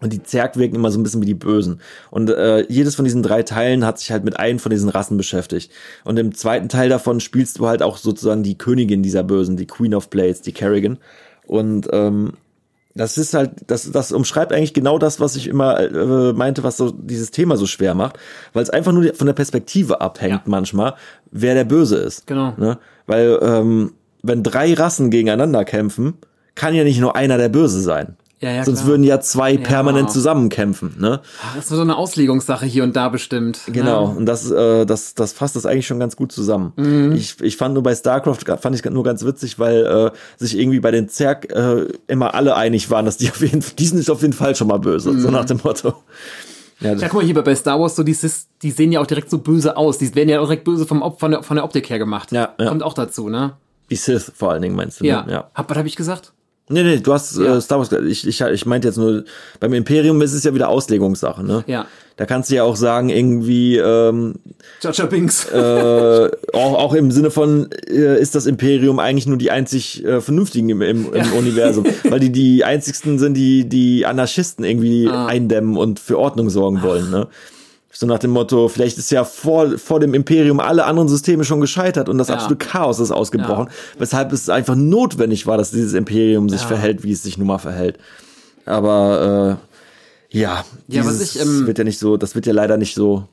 Und 0.00 0.12
die 0.12 0.22
Zerg 0.22 0.56
wirken 0.56 0.76
immer 0.76 0.90
so 0.90 0.98
ein 0.98 1.02
bisschen 1.02 1.22
wie 1.22 1.26
die 1.26 1.34
Bösen. 1.34 1.80
Und 2.10 2.30
äh, 2.30 2.64
jedes 2.68 2.94
von 2.94 3.04
diesen 3.04 3.22
drei 3.22 3.42
Teilen 3.42 3.84
hat 3.84 3.98
sich 3.98 4.12
halt 4.12 4.24
mit 4.24 4.38
einem 4.38 4.58
von 4.58 4.70
diesen 4.70 4.88
Rassen 4.88 5.16
beschäftigt. 5.16 5.72
Und 6.04 6.18
im 6.18 6.34
zweiten 6.34 6.68
Teil 6.68 6.88
davon 6.88 7.20
spielst 7.20 7.58
du 7.58 7.66
halt 7.66 7.82
auch 7.82 7.96
sozusagen 7.96 8.42
die 8.42 8.56
Königin 8.56 9.02
dieser 9.02 9.24
Bösen, 9.24 9.56
die 9.56 9.66
Queen 9.66 9.94
of 9.94 10.08
Blades, 10.08 10.40
die 10.42 10.52
Kerrigan. 10.52 10.98
Und 11.46 11.88
ähm, 11.92 12.34
das 12.94 13.16
ist 13.16 13.34
halt, 13.34 13.52
das, 13.68 13.90
das 13.90 14.12
umschreibt 14.12 14.52
eigentlich 14.52 14.74
genau 14.74 14.98
das, 14.98 15.20
was 15.20 15.36
ich 15.36 15.46
immer 15.46 15.78
äh, 15.80 16.32
meinte, 16.32 16.64
was 16.64 16.76
so 16.76 16.90
dieses 16.90 17.30
Thema 17.30 17.56
so 17.56 17.66
schwer 17.66 17.94
macht, 17.94 18.18
weil 18.52 18.62
es 18.62 18.70
einfach 18.70 18.92
nur 18.92 19.14
von 19.14 19.26
der 19.26 19.34
Perspektive 19.34 20.00
abhängt 20.00 20.32
Ja. 20.32 20.42
manchmal, 20.46 20.94
wer 21.30 21.54
der 21.54 21.64
Böse 21.64 21.96
ist. 21.96 22.26
Genau. 22.26 22.54
Ne? 22.56 22.78
Weil 23.06 23.38
ähm, 23.42 23.92
wenn 24.22 24.42
drei 24.42 24.74
Rassen 24.74 25.10
gegeneinander 25.10 25.64
kämpfen, 25.64 26.14
kann 26.54 26.74
ja 26.74 26.82
nicht 26.82 27.00
nur 27.00 27.14
einer 27.14 27.38
der 27.38 27.48
Böse 27.48 27.80
sein. 27.80 28.16
Ja, 28.40 28.52
ja, 28.52 28.64
Sonst 28.64 28.78
klar. 28.80 28.90
würden 28.90 29.02
ja 29.02 29.20
zwei 29.20 29.56
permanent 29.56 30.12
zusammenkämpfen. 30.12 30.94
Ne? 30.98 31.20
Ach, 31.44 31.56
Das 31.56 31.64
ist 31.64 31.70
so 31.70 31.80
eine 31.80 31.96
Auslegungssache 31.96 32.66
hier 32.66 32.84
und 32.84 32.94
da 32.94 33.08
bestimmt. 33.08 33.60
Genau, 33.66 34.04
Ja. 34.04 34.10
und 34.16 34.26
das, 34.26 34.48
äh, 34.50 34.86
das, 34.86 35.14
das 35.14 35.32
fasst 35.32 35.56
das 35.56 35.66
eigentlich 35.66 35.86
schon 35.88 35.98
ganz 35.98 36.14
gut 36.14 36.30
zusammen. 36.30 36.72
Mhm. 36.76 37.12
Ich, 37.16 37.40
ich 37.40 37.56
fand 37.56 37.74
nur 37.74 37.82
bei 37.82 37.94
StarCraft, 37.94 38.38
fand 38.60 38.76
ich 38.76 38.84
nur 38.84 39.02
ganz 39.02 39.24
witzig, 39.24 39.58
weil 39.58 39.84
äh, 39.84 40.10
sich 40.36 40.56
irgendwie 40.56 40.78
bei 40.78 40.92
den 40.92 41.08
Zerg 41.08 41.52
äh, 41.52 41.86
immer 42.06 42.34
alle 42.34 42.54
einig 42.54 42.90
waren, 42.90 43.04
dass 43.06 43.16
die 43.16 43.28
auf 43.28 43.40
jeden 43.40 43.60
Fall, 43.62 43.74
die 43.76 43.86
sind 43.86 44.08
auf 44.08 44.22
jeden 44.22 44.32
Fall 44.34 44.54
schon 44.54 44.68
mal 44.68 44.78
böse, 44.78 45.10
Mhm. 45.12 45.20
so 45.20 45.30
nach 45.30 45.44
dem 45.44 45.60
Motto. 45.64 45.94
Ja, 46.80 46.92
Ja, 46.92 47.08
guck 47.08 47.14
mal, 47.14 47.24
hier 47.24 47.34
bei 47.42 47.54
Star 47.56 47.80
Wars, 47.80 47.96
so 47.96 48.04
die, 48.04 48.14
Sis, 48.14 48.46
die 48.62 48.70
sehen 48.70 48.92
ja 48.92 49.00
auch 49.00 49.06
direkt 49.06 49.30
so 49.30 49.38
böse 49.38 49.76
aus. 49.76 49.98
Die 49.98 50.14
werden 50.14 50.28
ja 50.28 50.38
auch 50.38 50.44
direkt 50.44 50.62
böse 50.62 50.86
vom, 50.86 51.02
von, 51.18 51.32
der, 51.32 51.42
von 51.42 51.56
der 51.56 51.64
Optik 51.64 51.90
her 51.90 51.98
gemacht. 51.98 52.30
Ja, 52.30 52.54
ja. 52.60 52.68
Kommt 52.68 52.84
auch 52.84 52.94
dazu, 52.94 53.28
ne? 53.28 53.54
die 53.90 53.96
Sith 53.96 54.30
vor 54.36 54.52
allen 54.52 54.62
Dingen 54.62 54.76
meinst 54.76 55.00
du? 55.00 55.04
Ja. 55.06 55.22
Ne? 55.24 55.32
ja. 55.32 55.50
Hab, 55.54 55.68
was 55.70 55.76
habe 55.78 55.88
ich 55.88 55.96
gesagt? 55.96 56.32
Nee, 56.70 56.82
nee, 56.82 56.98
du 56.98 57.12
hast 57.12 57.38
Ja. 57.38 57.56
äh, 57.56 57.60
Star 57.60 57.78
Wars, 57.78 57.90
ich, 57.92 58.26
ich, 58.26 58.40
ich 58.40 58.66
meinte 58.66 58.88
jetzt 58.88 58.96
nur, 58.98 59.24
beim 59.60 59.72
Imperium 59.72 60.20
ist 60.22 60.34
es 60.34 60.44
ja 60.44 60.54
wieder 60.54 60.68
Auslegungssache, 60.68 61.42
ne? 61.44 61.64
Ja. 61.66 61.86
Da 62.16 62.26
kannst 62.26 62.50
du 62.50 62.56
ja 62.56 62.64
auch 62.64 62.74
sagen, 62.74 63.10
irgendwie, 63.10 63.76
ähm, 63.76 64.34
Jar 64.82 65.06
Binks. 65.06 65.44
äh, 65.50 66.28
auch, 66.52 66.74
auch 66.74 66.94
im 66.94 67.12
Sinne 67.12 67.30
von, 67.30 67.68
äh, 67.88 68.20
ist 68.20 68.34
das 68.34 68.46
Imperium 68.46 68.98
eigentlich 68.98 69.26
nur 69.28 69.38
die 69.38 69.52
einzig 69.52 70.04
äh, 70.04 70.20
Vernünftigen 70.20 70.68
im, 70.68 70.82
im, 70.82 71.12
im 71.14 71.32
Universum, 71.34 71.84
weil 72.08 72.18
die 72.18 72.32
die 72.32 72.64
einzigsten 72.64 73.20
sind, 73.20 73.34
die 73.34 73.68
die 73.68 74.04
Anarchisten 74.04 74.64
irgendwie 74.64 75.08
Ah. 75.08 75.26
eindämmen 75.26 75.76
und 75.76 76.00
für 76.00 76.18
Ordnung 76.18 76.50
sorgen 76.50 76.82
wollen. 76.82 77.08
Ne? 77.10 77.28
So 78.00 78.06
nach 78.06 78.20
dem 78.20 78.30
Motto, 78.30 78.68
vielleicht 78.68 78.96
ist 78.96 79.10
ja 79.10 79.24
vor, 79.24 79.76
vor 79.76 79.98
dem 79.98 80.14
Imperium 80.14 80.60
alle 80.60 80.84
anderen 80.84 81.08
Systeme 81.08 81.42
schon 81.44 81.60
gescheitert 81.60 82.08
und 82.08 82.16
das 82.16 82.28
Ja. 82.28 82.34
absolute 82.34 82.64
Chaos 82.64 83.00
ist 83.00 83.10
ausgebrochen, 83.10 83.70
weshalb 83.98 84.32
es 84.32 84.48
einfach 84.48 84.76
notwendig 84.76 85.48
war, 85.48 85.58
dass 85.58 85.72
dieses 85.72 85.94
Imperium 85.94 86.48
sich 86.48 86.60
Ja. 86.60 86.68
verhält, 86.68 87.02
wie 87.02 87.10
es 87.10 87.24
sich 87.24 87.38
nun 87.38 87.48
mal 87.48 87.58
verhält. 87.58 87.98
Aber 88.66 89.58
äh, 90.30 90.38
ja, 90.38 90.64
Ja, 90.86 91.04
was 91.04 91.20
ich, 91.20 91.40
ähm, 91.42 91.66
wird 91.66 91.78
ja 91.78 91.82
nicht 91.82 91.98
so, 91.98 92.16
das 92.16 92.36
wird 92.36 92.46
ja 92.46 92.52
leider 92.52 92.76
nicht 92.76 92.94
so 92.94 93.24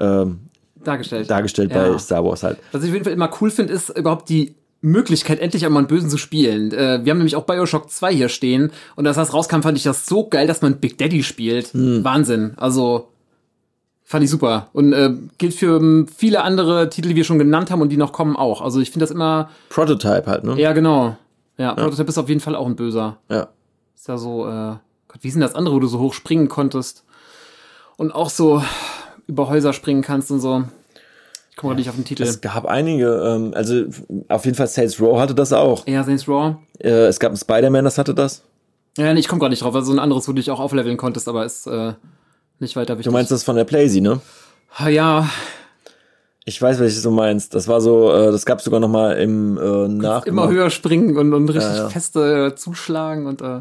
ähm, 0.00 0.40
dargestellt. 0.82 1.30
dargestellt 1.30 1.70
Ja. 1.70 1.92
bei 1.92 1.98
Star 1.98 2.24
Wars 2.24 2.42
halt. 2.42 2.58
Was 2.72 2.82
ich 2.82 2.88
auf 2.88 2.94
jeden 2.94 3.04
Fall 3.04 3.12
immer 3.12 3.30
cool 3.40 3.52
finde, 3.52 3.72
ist 3.72 3.96
überhaupt 3.96 4.28
die 4.28 4.56
Möglichkeit, 4.80 5.38
endlich 5.38 5.64
einmal 5.64 5.82
einen 5.82 5.86
Bösen 5.88 6.10
zu 6.10 6.18
spielen. 6.18 6.72
Äh, 6.72 7.04
wir 7.04 7.10
haben 7.12 7.18
nämlich 7.18 7.36
auch 7.36 7.44
Bioshock 7.46 7.88
2 7.88 8.12
hier 8.12 8.28
stehen 8.28 8.72
und 8.96 9.06
als 9.06 9.14
das 9.14 9.32
rauskam, 9.32 9.60
fand 9.60 9.78
ich 9.78 9.84
das 9.84 10.06
so 10.06 10.28
geil, 10.28 10.48
dass 10.48 10.60
man 10.60 10.80
Big 10.80 10.98
Daddy 10.98 11.22
spielt. 11.22 11.72
Hm. 11.72 12.02
Wahnsinn. 12.02 12.54
Also 12.56 13.06
fand 14.08 14.24
ich 14.24 14.30
super. 14.30 14.68
Und 14.72 14.94
äh, 14.94 15.12
gilt 15.36 15.52
für 15.52 15.76
ähm, 15.76 16.08
viele 16.08 16.42
andere 16.42 16.88
Titel, 16.88 17.10
die 17.10 17.16
wir 17.16 17.24
schon 17.24 17.38
genannt 17.38 17.70
haben 17.70 17.82
und 17.82 17.90
die 17.90 17.98
noch 17.98 18.12
kommen 18.12 18.36
auch. 18.36 18.62
Also 18.62 18.80
ich 18.80 18.90
finde 18.90 19.04
das 19.04 19.10
immer, 19.10 19.50
Prototype 19.68 20.24
halt, 20.26 20.44
ne? 20.44 20.58
ja 20.58 20.72
genau. 20.72 21.18
Ja, 21.58 21.74
Prototype 21.74 22.08
ist 22.08 22.16
auf 22.16 22.28
jeden 22.28 22.40
Fall 22.40 22.56
auch 22.56 22.66
ein 22.66 22.74
Böser. 22.74 23.18
Ja. 23.28 23.48
Ist 23.94 24.08
ja 24.08 24.16
so, 24.16 24.46
äh, 24.46 24.76
Gott, 25.08 25.18
wie 25.20 25.30
sind 25.30 25.42
das 25.42 25.54
andere, 25.54 25.74
wo 25.74 25.78
du 25.80 25.88
so 25.88 25.98
hoch 25.98 26.14
springen 26.14 26.48
konntest 26.48 27.04
und 27.98 28.12
auch 28.12 28.30
so 28.30 28.62
über 29.26 29.50
Häuser 29.50 29.74
springen 29.74 30.00
kannst 30.00 30.30
und 30.30 30.40
so. 30.40 30.64
Ich 31.50 31.56
komme 31.56 31.72
gerade 31.72 31.80
nicht 31.80 31.90
auf 31.90 31.96
den 31.96 32.06
Titel. 32.06 32.22
Es 32.22 32.40
gab 32.40 32.64
einige, 32.64 33.08
ähm, 33.08 33.52
also 33.54 33.84
auf 34.28 34.46
jeden 34.46 34.56
Fall 34.56 34.68
Saints 34.68 34.98
Row 35.02 35.20
hatte 35.20 35.34
das 35.34 35.52
auch. 35.52 35.86
ja, 35.86 36.02
Saints 36.02 36.26
Row. 36.26 36.54
Äh, 36.78 37.08
es 37.08 37.20
gab 37.20 37.30
einen 37.32 37.36
Spider-Man, 37.36 37.84
das 37.84 37.98
hatte 37.98 38.14
das. 38.14 38.42
Ja, 38.96 39.12
nee, 39.12 39.20
ich 39.20 39.28
komme 39.28 39.40
gar 39.40 39.50
nicht 39.50 39.62
drauf. 39.62 39.74
Also 39.74 39.92
ein 39.92 39.98
anderes, 39.98 40.26
wo 40.28 40.32
du 40.32 40.36
dich 40.36 40.50
auch 40.50 40.60
aufleveln 40.60 40.96
konntest, 40.96 41.28
aber 41.28 41.44
ist 41.44 41.66
äh, 41.66 41.92
nicht 42.60 42.76
weiter 42.76 42.94
wichtig. 42.94 43.04
Du 43.06 43.12
meinst 43.12 43.30
das 43.30 43.42
von 43.44 43.56
der 43.56 43.64
Playsee, 43.64 44.00
ne? 44.00 44.20
Ah, 44.76 44.88
ja, 44.88 45.28
Ich 46.44 46.60
weiß, 46.60 46.78
welches 46.80 47.02
du 47.02 47.10
meinst. 47.10 47.54
Das 47.54 47.68
war 47.68 47.80
so, 47.80 48.12
äh, 48.12 48.30
das 48.32 48.46
gab 48.46 48.60
sogar 48.60 48.80
noch 48.80 48.88
mal 48.88 49.12
im 49.18 49.58
äh, 49.58 49.88
Nach. 49.88 50.24
immer 50.26 50.48
höher 50.48 50.70
springen 50.70 51.16
und, 51.16 51.32
und 51.34 51.48
richtig 51.48 51.76
ja. 51.76 51.88
feste 51.90 52.52
äh, 52.52 52.54
zuschlagen 52.56 53.26
und 53.26 53.42
äh, 53.42 53.60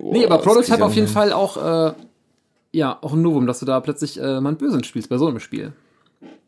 nee, 0.00 0.24
aber 0.26 0.38
Prototype 0.38 0.78
ja 0.78 0.84
auf 0.84 0.94
jeden. 0.94 1.08
Fall 1.08 1.32
auch 1.32 1.56
äh, 1.90 1.92
ja 2.72 2.98
auch 3.00 3.12
ein 3.14 3.22
Novum, 3.22 3.46
dass 3.46 3.58
du 3.60 3.66
da 3.66 3.80
plötzlich 3.80 4.18
äh, 4.18 4.40
mal 4.40 4.50
einen 4.50 4.56
Bösen 4.58 4.82
spielst 4.84 5.08
bei 5.08 5.18
so 5.18 5.26
einem 5.26 5.40
Spiel. 5.40 5.72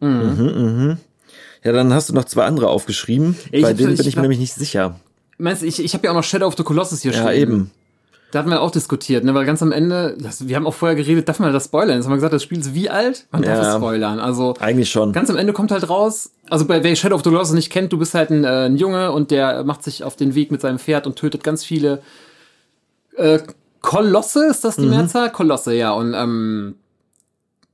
Ja, 0.00 1.72
dann 1.72 1.92
hast 1.92 2.08
du 2.08 2.14
noch 2.14 2.24
zwei 2.24 2.44
andere 2.44 2.68
aufgeschrieben. 2.68 3.36
Ich 3.50 3.62
Bei 3.62 3.72
denen 3.72 3.92
ich 3.92 3.98
bin 3.98 4.08
ich 4.08 4.14
mir 4.14 4.20
hab- 4.20 4.22
nämlich 4.22 4.38
nicht 4.38 4.54
sicher. 4.54 4.98
Meinst 5.38 5.62
du, 5.62 5.66
ich, 5.66 5.82
ich 5.82 5.94
habe 5.94 6.04
ja 6.04 6.10
auch 6.12 6.16
noch 6.16 6.24
Shadow 6.24 6.46
of 6.46 6.56
the 6.56 6.62
Colossus 6.62 7.02
hier 7.02 7.12
Ja, 7.12 7.22
stehen. 7.28 7.40
eben. 7.40 7.70
Da 8.30 8.40
hatten 8.40 8.50
wir 8.50 8.60
auch 8.60 8.70
diskutiert, 8.70 9.24
ne? 9.24 9.32
Weil 9.34 9.46
ganz 9.46 9.62
am 9.62 9.72
Ende, 9.72 10.14
das, 10.20 10.46
wir 10.48 10.56
haben 10.56 10.66
auch 10.66 10.74
vorher 10.74 10.94
geredet, 10.96 11.28
darf 11.30 11.38
man 11.40 11.50
das 11.52 11.64
spoilern? 11.64 11.96
Jetzt 11.96 12.04
haben 12.04 12.12
wir 12.12 12.16
gesagt, 12.16 12.34
das 12.34 12.42
Spiel 12.42 12.58
ist 12.58 12.74
wie 12.74 12.90
alt? 12.90 13.26
Man 13.30 13.40
darf 13.40 13.62
Ja. 13.62 13.70
es 13.70 13.76
spoilern. 13.76 14.20
Also 14.20 14.54
Eigentlich 14.60 14.90
schon. 14.90 15.12
ganz 15.14 15.30
am 15.30 15.36
Ende 15.36 15.54
kommt 15.54 15.70
halt 15.70 15.88
raus, 15.88 16.30
also 16.50 16.66
bei 16.66 16.84
wer 16.84 16.94
Shadow 16.94 17.14
of 17.14 17.22
the 17.24 17.30
Colossus 17.30 17.54
nicht 17.54 17.70
kennt, 17.70 17.90
du 17.92 17.98
bist 17.98 18.12
halt 18.14 18.28
ein, 18.30 18.44
äh, 18.44 18.66
ein 18.66 18.76
Junge 18.76 19.12
und 19.12 19.30
der 19.30 19.64
macht 19.64 19.82
sich 19.82 20.04
auf 20.04 20.14
den 20.14 20.34
Weg 20.34 20.50
mit 20.50 20.60
seinem 20.60 20.78
Pferd 20.78 21.06
und 21.06 21.16
tötet 21.16 21.42
ganz 21.42 21.64
viele 21.64 22.02
äh, 23.16 23.38
Kolosse, 23.80 24.46
ist 24.46 24.62
das 24.64 24.76
die 24.76 24.86
Mehrzahl? 24.86 25.30
Kolosse, 25.32 25.72
ja. 25.74 25.92
Und 25.92 26.12
ähm, 26.12 26.74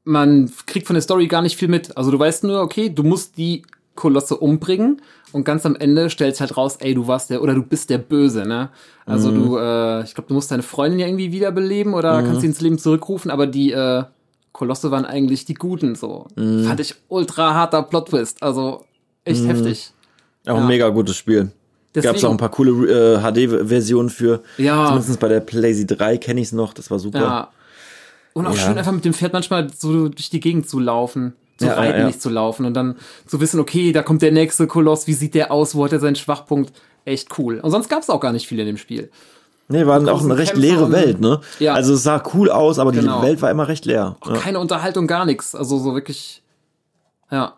man 0.05 0.53
kriegt 0.67 0.87
von 0.87 0.95
der 0.95 1.03
Story 1.03 1.27
gar 1.27 1.43
nicht 1.43 1.57
viel 1.57 1.69
mit. 1.69 1.97
Also 1.97 2.11
du 2.11 2.19
weißt 2.19 2.45
nur, 2.45 2.61
okay, 2.61 2.91
du 2.91 3.03
musst 3.03 3.39
die 3.39 3.63
Kolosse 3.95 4.37
umbringen 4.37 5.01
und 5.35 5.45
ganz 5.45 5.67
am 5.67 5.75
Ende 5.77 6.09
stellst 6.09 6.41
halt 6.41 6.57
raus, 6.57 6.77
ey, 6.81 6.95
du 6.95 7.07
warst 7.09 7.29
der 7.29 7.43
oder 7.43 7.55
du 7.55 7.63
bist 7.63 7.91
der 7.91 7.99
Böse, 7.99 8.47
ne? 8.47 8.71
Also 9.05 9.31
du, 9.33 9.59
äh, 9.59 10.05
ich 10.05 10.15
glaube, 10.15 10.29
du 10.29 10.35
musst 10.35 10.51
deine 10.51 10.63
Freundin 10.63 11.01
ja 11.01 11.07
irgendwie 11.07 11.33
wiederbeleben 11.33 11.93
oder 11.93 12.23
kannst 12.23 12.41
sie 12.41 12.47
ins 12.47 12.61
Leben 12.61 12.79
zurückrufen, 12.79 13.31
aber 13.31 13.47
die 13.47 13.73
äh, 13.73 14.05
Kolosse 14.53 14.91
waren 14.93 15.05
eigentlich 15.05 15.45
die 15.45 15.55
Guten, 15.55 15.97
so. 15.97 16.27
Fand 16.37 16.79
ich 16.81 16.95
ultra 17.09 17.53
harter 17.55 17.83
Plot-Twist, 17.83 18.43
also 18.43 18.85
echt 19.25 19.45
heftig. 19.47 19.91
Auch 20.47 20.55
ein 20.55 20.61
Ja. 20.63 20.67
mega 20.69 20.89
gutes 20.91 21.17
Spiel. 21.17 21.51
Gab 21.95 22.17
es 22.17 22.25
auch 22.25 22.31
ein 22.31 22.37
paar 22.37 22.51
coole 22.51 22.71
äh, 23.17 23.19
HD-Versionen 23.21 24.11
für. 24.11 24.43
Ja. 24.59 24.87
Zumindest 24.87 25.21
bei 25.21 25.29
der 25.29 25.41
PlayZ 25.41 25.87
3 25.87 26.17
kenne 26.19 26.41
ich 26.41 26.49
es 26.49 26.53
noch, 26.53 26.73
das 26.75 26.91
war 26.91 26.99
super. 26.99 27.19
Ja. 27.21 27.49
Und 28.35 28.47
auch 28.47 28.55
Ja. 28.57 28.61
schön 28.67 28.79
einfach 28.79 28.93
mit 28.93 29.05
dem 29.05 29.15
Pferd 29.15 29.33
manchmal 29.33 29.69
so 29.73 30.09
durch 30.09 30.31
die 30.31 30.41
Gegend 30.41 30.69
zu 30.69 30.79
laufen. 30.81 31.35
Zu 31.57 31.67
Ja, 31.67 31.75
reiten, 31.75 32.01
ja. 32.01 32.07
nicht 32.07 32.21
zu 32.21 32.31
laufen. 32.31 32.67
Und 32.67 32.75
dann 32.75 32.97
zu 33.27 33.41
wissen, 33.41 33.61
okay, 33.61 33.93
da 33.93 34.03
kommt 34.03 34.23
der 34.23 34.33
nächste 34.33 34.67
Koloss, 34.67 35.07
wie 35.07 35.13
sieht 35.15 35.35
der 35.35 35.53
aus, 35.53 35.75
wo 35.75 35.85
hat 35.85 35.93
er 35.93 36.01
seinen 36.01 36.17
Schwachpunkt? 36.17 36.73
Echt 37.05 37.39
cool. 37.39 37.61
Und 37.61 37.71
sonst 37.71 37.89
gab 37.89 38.03
es 38.03 38.11
auch 38.11 38.21
gar 38.21 38.33
nicht 38.33 38.47
viel 38.49 38.59
in 38.59 38.67
dem 38.67 38.77
Spiel. 38.77 39.11
Nee, 39.69 39.87
war 39.87 39.97
auch 40.13 40.23
eine 40.23 40.37
recht 40.37 40.53
Kämpfe 40.53 40.67
leere 40.67 40.93
Welt, 40.93 41.21
ne? 41.21 41.41
Ja. 41.59 41.75
Also 41.75 41.95
es 41.95 42.03
sah 42.03 42.23
cool 42.35 42.51
aus, 42.51 42.79
aber 42.79 42.93
Genau. 42.93 43.21
die 43.21 43.27
Welt 43.29 43.41
war 43.43 43.51
immer 43.51 43.67
recht 43.69 43.85
leer. 43.87 44.17
Ja. 44.27 44.33
Keine 44.35 44.59
Unterhaltung, 44.59 45.07
gar 45.07 45.25
nichts. 45.25 45.55
Also 45.55 45.79
so 45.79 45.95
wirklich, 45.95 46.43
ja. 47.31 47.55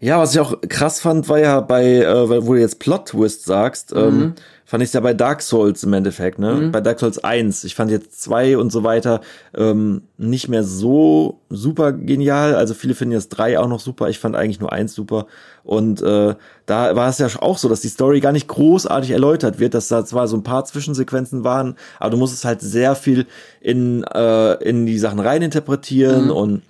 ja, 0.00 0.18
was 0.20 0.34
ich 0.34 0.40
auch 0.40 0.54
krass 0.68 1.00
fand, 1.00 1.28
war 1.28 1.38
ja 1.38 1.60
bei, 1.60 1.84
äh, 2.02 2.28
wo 2.46 2.54
du 2.54 2.60
jetzt 2.60 2.78
Plot-Twist 2.80 3.44
sagst, 3.44 3.92
Mhm. 3.94 4.00
ähm, 4.00 4.34
fand 4.66 4.82
ich 4.82 4.92
ja 4.92 5.00
bei 5.00 5.14
Dark 5.14 5.42
Souls 5.42 5.84
im 5.84 5.92
Endeffekt, 5.92 6.40
ne? 6.40 6.70
Bei 6.72 6.80
Dark 6.80 6.98
Souls 6.98 7.22
1. 7.22 7.62
Ich 7.62 7.76
fand 7.76 7.88
jetzt 7.88 8.20
2 8.20 8.58
und 8.58 8.72
so 8.72 8.82
weiter 8.82 9.20
ähm, 9.56 10.02
nicht 10.18 10.48
mehr 10.48 10.64
so 10.64 11.40
super 11.48 11.92
genial. 11.92 12.56
Also 12.56 12.74
viele 12.74 12.94
finden 12.94 13.12
jetzt 13.12 13.28
3 13.28 13.60
auch 13.60 13.68
noch 13.68 13.78
super. 13.78 14.08
Ich 14.08 14.18
fand 14.18 14.34
eigentlich 14.34 14.58
nur 14.58 14.72
1 14.72 14.92
super. 14.92 15.28
Und 15.62 16.02
äh, 16.02 16.34
da 16.66 16.96
war 16.96 17.08
es 17.08 17.18
ja 17.18 17.28
auch 17.38 17.58
so, 17.58 17.68
dass 17.68 17.80
die 17.80 17.88
Story 17.88 18.18
gar 18.18 18.32
nicht 18.32 18.48
großartig 18.48 19.12
erläutert 19.12 19.60
wird, 19.60 19.72
dass 19.72 19.86
da 19.86 20.04
zwar 20.04 20.26
so 20.26 20.36
ein 20.36 20.42
paar 20.42 20.64
Zwischensequenzen 20.64 21.44
waren, 21.44 21.76
aber 22.00 22.10
du 22.10 22.16
musstest 22.16 22.44
halt 22.44 22.60
sehr 22.60 22.96
viel 22.96 23.26
in, 23.60 24.02
äh, 24.02 24.54
in 24.64 24.84
die 24.84 24.98
Sachen 24.98 25.20
reininterpretieren 25.20 26.30
und 26.30 26.62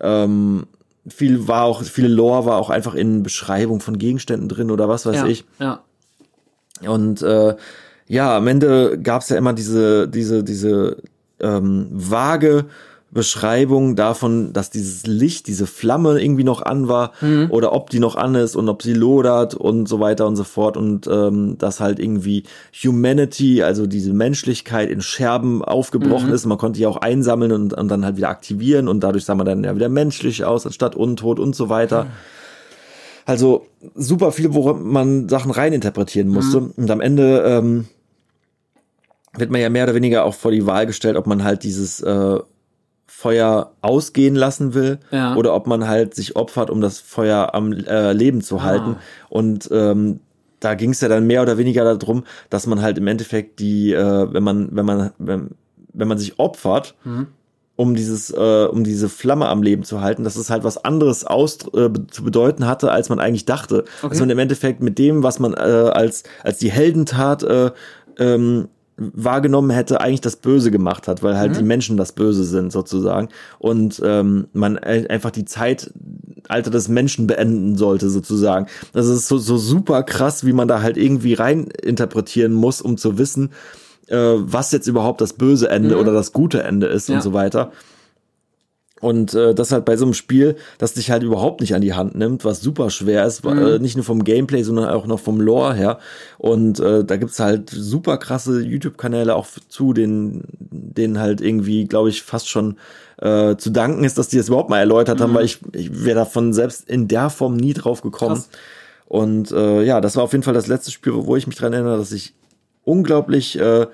ähm, 0.00 0.66
viel 1.06 1.46
war 1.46 1.64
auch, 1.64 1.82
viele 1.82 2.08
Lore 2.08 2.46
war 2.46 2.56
auch 2.56 2.70
einfach 2.70 2.94
in 2.94 3.22
Beschreibung 3.22 3.80
von 3.80 3.98
Gegenständen 3.98 4.48
drin 4.48 4.70
oder 4.70 4.88
was 4.88 5.04
weiß 5.04 5.16
ja, 5.16 5.26
ich. 5.26 5.44
Ja. 5.58 5.82
Und 6.86 7.22
äh, 7.22 7.54
ja, 8.06 8.36
am 8.36 8.46
Ende 8.46 8.98
gab's 9.02 9.28
ja 9.28 9.36
immer 9.36 9.52
diese, 9.52 10.08
diese, 10.08 10.44
diese 10.44 10.96
ähm, 11.40 11.88
vage 11.90 12.66
Beschreibung 13.14 13.94
davon, 13.94 14.52
dass 14.52 14.70
dieses 14.70 15.06
Licht, 15.06 15.46
diese 15.46 15.68
Flamme 15.68 16.20
irgendwie 16.20 16.42
noch 16.42 16.60
an 16.60 16.88
war 16.88 17.12
oder 17.48 17.72
ob 17.72 17.88
die 17.88 18.00
noch 18.00 18.16
an 18.16 18.34
ist 18.34 18.56
und 18.56 18.68
ob 18.68 18.82
sie 18.82 18.92
lodert 18.92 19.54
und 19.54 19.88
so 19.88 20.00
weiter 20.00 20.26
und 20.26 20.34
so 20.34 20.42
fort 20.42 20.76
und 20.76 21.06
ähm, 21.06 21.56
dass 21.56 21.78
halt 21.78 22.00
irgendwie 22.00 22.42
Humanity, 22.84 23.62
also 23.62 23.86
diese 23.86 24.12
Menschlichkeit 24.12 24.90
in 24.90 25.00
Scherben 25.00 25.64
aufgebrochen 25.64 26.30
ist. 26.34 26.44
Man 26.44 26.58
konnte 26.58 26.78
die 26.78 26.86
auch 26.86 26.96
einsammeln 26.96 27.52
und, 27.52 27.72
und 27.72 27.88
dann 27.88 28.04
halt 28.04 28.16
wieder 28.16 28.30
aktivieren 28.30 28.88
und 28.88 29.04
dadurch 29.04 29.24
sah 29.24 29.36
man 29.36 29.46
dann 29.46 29.62
ja 29.62 29.76
wieder 29.76 29.88
menschlich 29.88 30.44
aus 30.44 30.66
anstatt 30.66 30.96
untot 30.96 31.38
und 31.38 31.54
so 31.54 31.68
weiter. 31.68 32.08
Also 33.26 33.66
super 33.94 34.32
viel, 34.32 34.52
wo 34.54 34.72
man 34.74 35.28
Sachen 35.28 35.50
reininterpretieren 35.50 36.28
musste. 36.28 36.58
Und 36.60 36.90
am 36.90 37.00
Ende 37.00 37.42
ähm, 37.46 37.86
wird 39.36 39.50
man 39.50 39.60
ja 39.60 39.70
mehr 39.70 39.84
oder 39.84 39.94
weniger 39.94 40.24
auch 40.24 40.34
vor 40.34 40.50
die 40.50 40.66
Wahl 40.66 40.86
gestellt, 40.86 41.16
ob 41.16 41.26
man 41.26 41.42
halt 41.42 41.62
dieses 41.64 42.00
äh, 42.00 42.38
Feuer 43.06 43.72
ausgehen 43.80 44.34
lassen 44.34 44.74
will 44.74 44.98
Ja. 45.10 45.34
oder 45.36 45.54
ob 45.54 45.66
man 45.66 45.88
halt 45.88 46.14
sich 46.14 46.36
opfert, 46.36 46.68
um 46.70 46.80
das 46.80 46.98
Feuer 47.00 47.54
am 47.54 47.72
äh, 47.72 48.12
Leben 48.12 48.42
zu 48.42 48.62
halten. 48.62 48.96
Und 49.28 49.68
ähm, 49.72 50.20
da 50.60 50.74
ging 50.74 50.90
es 50.90 51.00
ja 51.00 51.08
dann 51.08 51.26
mehr 51.26 51.42
oder 51.42 51.56
weniger 51.58 51.84
darum, 51.96 52.24
dass 52.50 52.66
man 52.66 52.82
halt 52.82 52.98
im 52.98 53.06
Endeffekt 53.06 53.58
die, 53.60 53.92
äh, 53.92 54.32
wenn 54.32 54.42
man, 54.42 54.68
wenn 54.72 54.84
man, 54.86 55.10
wenn, 55.18 55.50
wenn 55.92 56.08
man 56.08 56.18
sich 56.18 56.38
opfert, 56.38 56.94
um 57.76 57.94
dieses, 57.96 58.30
äh, 58.30 58.66
um 58.70 58.84
diese 58.84 59.08
Flamme 59.08 59.48
am 59.48 59.62
Leben 59.62 59.82
zu 59.82 60.00
halten, 60.00 60.22
dass 60.24 60.36
es 60.36 60.48
halt 60.50 60.62
was 60.62 60.84
anderes 60.84 61.24
aus, 61.24 61.58
äh, 61.74 61.90
zu 62.10 62.22
bedeuten 62.22 62.66
hatte, 62.66 62.92
als 62.92 63.08
man 63.08 63.18
eigentlich 63.18 63.46
dachte. 63.46 63.84
Dass 64.02 64.20
man 64.20 64.30
im 64.30 64.38
Endeffekt 64.38 64.80
mit 64.82 64.98
dem, 64.98 65.22
was 65.22 65.38
man 65.40 65.54
äh, 65.54 65.56
als, 65.56 66.22
als 66.44 66.58
die 66.58 66.70
Heldentat 66.70 67.42
äh, 67.42 67.70
ähm, 68.18 68.68
wahrgenommen 68.96 69.70
hätte, 69.70 70.00
eigentlich 70.00 70.20
das 70.20 70.36
Böse 70.36 70.70
gemacht 70.70 71.08
hat, 71.08 71.20
weil 71.24 71.36
halt 71.36 71.56
die 71.56 71.64
Menschen 71.64 71.96
das 71.96 72.12
Böse 72.12 72.44
sind 72.44 72.70
sozusagen 72.70 73.28
und 73.58 74.00
ähm, 74.04 74.46
man 74.52 74.78
ein- 74.78 75.08
einfach 75.08 75.32
die 75.32 75.44
Zeitalter 75.44 76.70
des 76.70 76.86
Menschen 76.88 77.26
beenden 77.26 77.76
sollte 77.76 78.08
sozusagen. 78.08 78.66
Das 78.92 79.08
ist 79.08 79.26
so, 79.26 79.36
so 79.38 79.56
super 79.56 80.04
krass, 80.04 80.46
wie 80.46 80.52
man 80.52 80.68
da 80.68 80.80
halt 80.80 80.96
irgendwie 80.96 81.34
rein 81.34 81.64
interpretieren 81.82 82.52
muss, 82.52 82.80
um 82.80 82.96
zu 82.96 83.18
wissen, 83.18 83.50
äh, 84.08 84.16
was 84.16 84.72
jetzt 84.72 84.86
überhaupt 84.86 85.20
das 85.20 85.32
böse 85.34 85.68
Ende 85.70 85.98
oder 85.98 86.12
das 86.12 86.32
gute 86.32 86.62
Ende 86.62 86.86
ist 86.86 87.08
Ja. 87.08 87.16
und 87.16 87.22
so 87.22 87.32
weiter. 87.32 87.72
Und 89.00 89.34
äh, 89.34 89.54
das 89.54 89.70
halt 89.70 89.84
bei 89.84 89.98
so 89.98 90.06
einem 90.06 90.14
Spiel, 90.14 90.56
das 90.78 90.94
dich 90.94 91.10
halt 91.10 91.22
überhaupt 91.22 91.60
nicht 91.60 91.74
an 91.74 91.82
die 91.82 91.92
Hand 91.92 92.14
nimmt, 92.14 92.42
was 92.46 92.62
super 92.62 92.88
schwer 92.88 93.26
ist, 93.26 93.44
äh, 93.44 93.78
nicht 93.78 93.96
nur 93.96 94.04
vom 94.04 94.24
Gameplay, 94.24 94.62
sondern 94.62 94.88
auch 94.88 95.06
noch 95.06 95.20
vom 95.20 95.40
Lore 95.42 95.74
her. 95.74 95.98
Und 96.38 96.80
äh, 96.80 97.04
da 97.04 97.16
gibt's 97.16 97.38
halt 97.38 97.68
super 97.68 98.16
krasse 98.16 98.62
YouTube-Kanäle 98.62 99.34
auch 99.34 99.46
zu, 99.68 99.92
denen, 99.92 100.44
denen 100.58 101.18
halt 101.18 101.42
irgendwie, 101.42 101.84
glaube 101.84 102.08
ich, 102.08 102.22
fast 102.22 102.48
schon 102.48 102.78
äh, 103.18 103.56
zu 103.56 103.68
danken 103.70 104.04
ist, 104.04 104.16
dass 104.16 104.28
die 104.28 104.38
das 104.38 104.48
überhaupt 104.48 104.70
mal 104.70 104.78
erläutert 104.78 105.20
haben, 105.20 105.34
weil 105.34 105.44
ich, 105.44 105.58
ich 105.72 106.04
wäre 106.04 106.20
davon 106.20 106.54
selbst 106.54 106.88
in 106.88 107.06
der 107.06 107.28
Form 107.28 107.56
nie 107.56 107.74
drauf 107.74 108.00
gekommen. 108.00 108.36
Krass. 108.36 108.48
Und 109.06 109.52
äh, 109.52 109.82
ja, 109.82 110.00
das 110.00 110.16
war 110.16 110.22
auf 110.22 110.32
jeden 110.32 110.44
Fall 110.44 110.54
das 110.54 110.66
letzte 110.66 110.90
Spiel, 110.92 111.12
wo 111.14 111.36
ich 111.36 111.46
mich 111.46 111.56
dran 111.56 111.74
erinnere, 111.74 111.98
dass 111.98 112.10
ich 112.10 112.32
unglaublich 112.84 113.58
äh, 113.58 113.86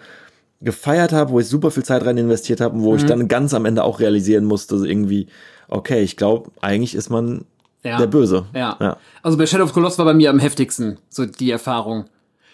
gefeiert 0.61 1.13
habe, 1.13 1.31
wo 1.31 1.41
ich 1.41 1.47
super 1.49 1.71
viel 1.71 1.85
Zeit 1.85 2.05
rein 2.05 2.19
investiert 2.19 2.61
habe 2.61 2.75
und 2.77 2.83
wo 2.83 2.95
ich 2.97 3.05
dann 3.07 3.29
ganz 3.29 3.55
am 3.55 3.65
Ende 3.65 3.83
auch 3.85 3.99
realisieren 4.01 4.45
musste, 4.45 4.75
irgendwie, 4.77 5.29
okay, 5.69 6.03
ich 6.03 6.17
glaube, 6.17 6.51
eigentlich 6.61 6.95
ist 6.95 7.09
man 7.09 7.45
Ja. 7.83 7.97
der 7.99 8.07
Böse. 8.09 8.45
Ja. 8.55 8.77
ja. 8.81 8.97
Also 9.23 9.39
bei 9.39 9.47
Shadow 9.47 9.65
of 9.65 9.73
Colossus 9.73 9.99
war 9.99 10.05
bei 10.05 10.15
mir 10.15 10.29
am 10.31 10.39
heftigsten, 10.39 10.99
so 11.09 11.25
die 11.25 11.51
Erfahrung. 11.51 12.05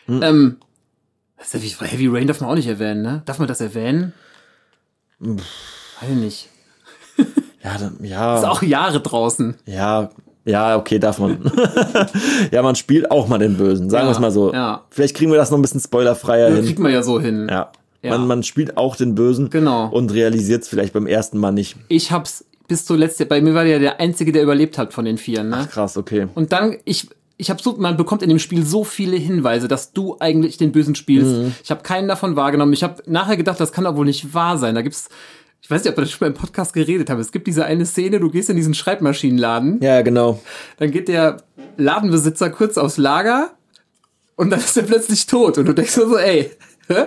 Hm. 0.07 0.23
Ähm, 0.23 0.57
das 1.37 1.53
ist 1.53 1.55
ja 1.55 1.63
wie, 1.81 1.87
Heavy 1.87 2.07
Rain 2.07 2.27
darf 2.29 2.41
man 2.41 2.49
auch 2.51 2.55
nicht 2.55 2.69
erwähnen, 2.69 3.03
ne? 3.03 3.23
Darf 3.27 3.39
man 3.41 3.49
das 3.49 3.61
erwähnen? 3.61 4.13
Weiß 5.19 6.11
ich 6.11 6.17
nicht. 6.17 6.49
Ja, 7.63 7.77
dann- 7.79 7.99
ja, 8.05 8.39
Ist 8.39 8.45
auch 8.45 8.63
Jahre 8.63 9.01
draußen. 9.01 9.57
ja, 9.67 10.11
ja, 10.47 10.77
okay, 10.77 10.99
darf 10.99 11.19
man. 11.19 11.39
ja, 12.51 12.63
man 12.63 12.75
spielt 12.77 13.11
auch 13.11 13.29
mal 13.29 13.39
den 13.39 13.57
Bösen, 13.57 13.91
sagen 13.91 14.05
Ja, 14.05 14.09
wir 14.09 14.13
es 14.15 14.21
mal 14.21 14.31
so. 14.31 14.53
ja. 14.53 14.83
Vielleicht 14.91 15.15
kriegen 15.17 15.31
wir 15.31 15.39
das 15.39 15.51
noch 15.51 15.59
ein 15.59 15.63
bisschen 15.63 15.81
spoilerfreier 15.81 16.51
hin. 16.51 16.65
Kriegt 16.65 16.79
man 16.79 16.93
ja 16.93 17.03
so 17.03 17.21
hin. 17.21 17.49
Ja. 17.51 17.71
Ja. 18.03 18.11
Man, 18.17 18.27
man 18.29 18.43
spielt 18.43 18.77
auch 18.77 18.95
den 18.97 19.15
Bösen 19.15 19.51
Genau. 19.51 19.89
und 19.89 20.13
realisiert 20.15 20.63
es 20.63 20.69
vielleicht 20.69 20.93
beim 20.93 21.07
ersten 21.07 21.39
Mal 21.39 21.51
nicht. 21.53 21.77
Ich 21.89 22.13
hab's 22.13 22.45
bis 22.69 22.85
zuletzt, 22.85 23.27
bei 23.29 23.41
mir 23.41 23.55
war 23.55 23.65
der 23.65 23.79
der 23.81 24.01
Einzige, 24.01 24.33
der 24.33 24.43
überlebt 24.43 24.79
hat 24.79 24.93
von 24.93 25.05
den 25.05 25.19
Vieren, 25.19 25.49
ne? 25.49 25.69
Krass, 25.71 25.97
okay. 25.97 26.27
Und 26.35 26.53
dann, 26.53 26.77
ich, 26.85 27.09
ich 27.37 27.51
habe 27.51 27.61
so, 27.63 27.77
man 27.79 27.97
bekommt 27.97 28.23
in 28.23 28.29
dem 28.29 28.39
Spiel 28.39 28.65
so 28.65 28.85
viele 28.85 29.17
Hinweise, 29.17 29.67
dass 29.69 29.93
du 29.93 30.17
eigentlich 30.21 30.57
den 30.57 30.73
Bösen 30.73 30.95
spielst. 30.95 31.31
Mhm. 31.37 31.55
Ich 31.65 31.71
habe 31.71 31.83
keinen 31.83 32.07
davon 32.09 32.37
wahrgenommen. 32.37 32.73
Ich 32.73 32.83
habe 32.85 33.03
nachher 33.07 33.37
gedacht, 33.37 33.59
das 33.61 33.73
kann 33.73 33.85
doch 33.85 33.97
wohl 33.97 34.05
nicht 34.07 34.35
wahr 34.35 34.57
sein. 34.59 34.75
Da 34.75 34.83
gibt's, 34.83 35.09
ich 35.67 35.71
weiß 35.73 35.83
nicht, 35.83 35.91
ob 35.91 35.97
wir 35.99 36.03
das 36.03 36.13
schon 36.13 36.29
mal 36.29 36.33
im 36.33 36.41
Podcast 36.41 36.73
geredet 36.75 37.11
haben. 37.11 37.19
Es 37.21 37.33
gibt 37.33 37.49
diese 37.49 37.65
eine 37.65 37.85
Szene, 37.87 38.21
du 38.21 38.31
gehst 38.31 38.49
in 38.49 38.55
diesen 38.57 38.73
Schreibmaschinenladen, 38.73 39.81
Ja, 39.83 40.01
genau. 40.03 40.41
dann 40.79 40.93
geht 40.93 41.09
der 41.09 41.39
Ladenbesitzer 41.77 42.51
kurz 42.51 42.79
aufs 42.79 42.99
Lager 42.99 43.51
und 44.37 44.51
dann 44.51 44.61
ist 44.61 44.77
er 44.77 44.85
plötzlich 44.85 45.27
tot. 45.27 45.59
Und 45.59 45.67
du 45.67 45.73
denkst 45.73 45.91
so, 45.91 46.09
so 46.09 46.19
ey, 46.19 46.53
hä? 46.87 47.07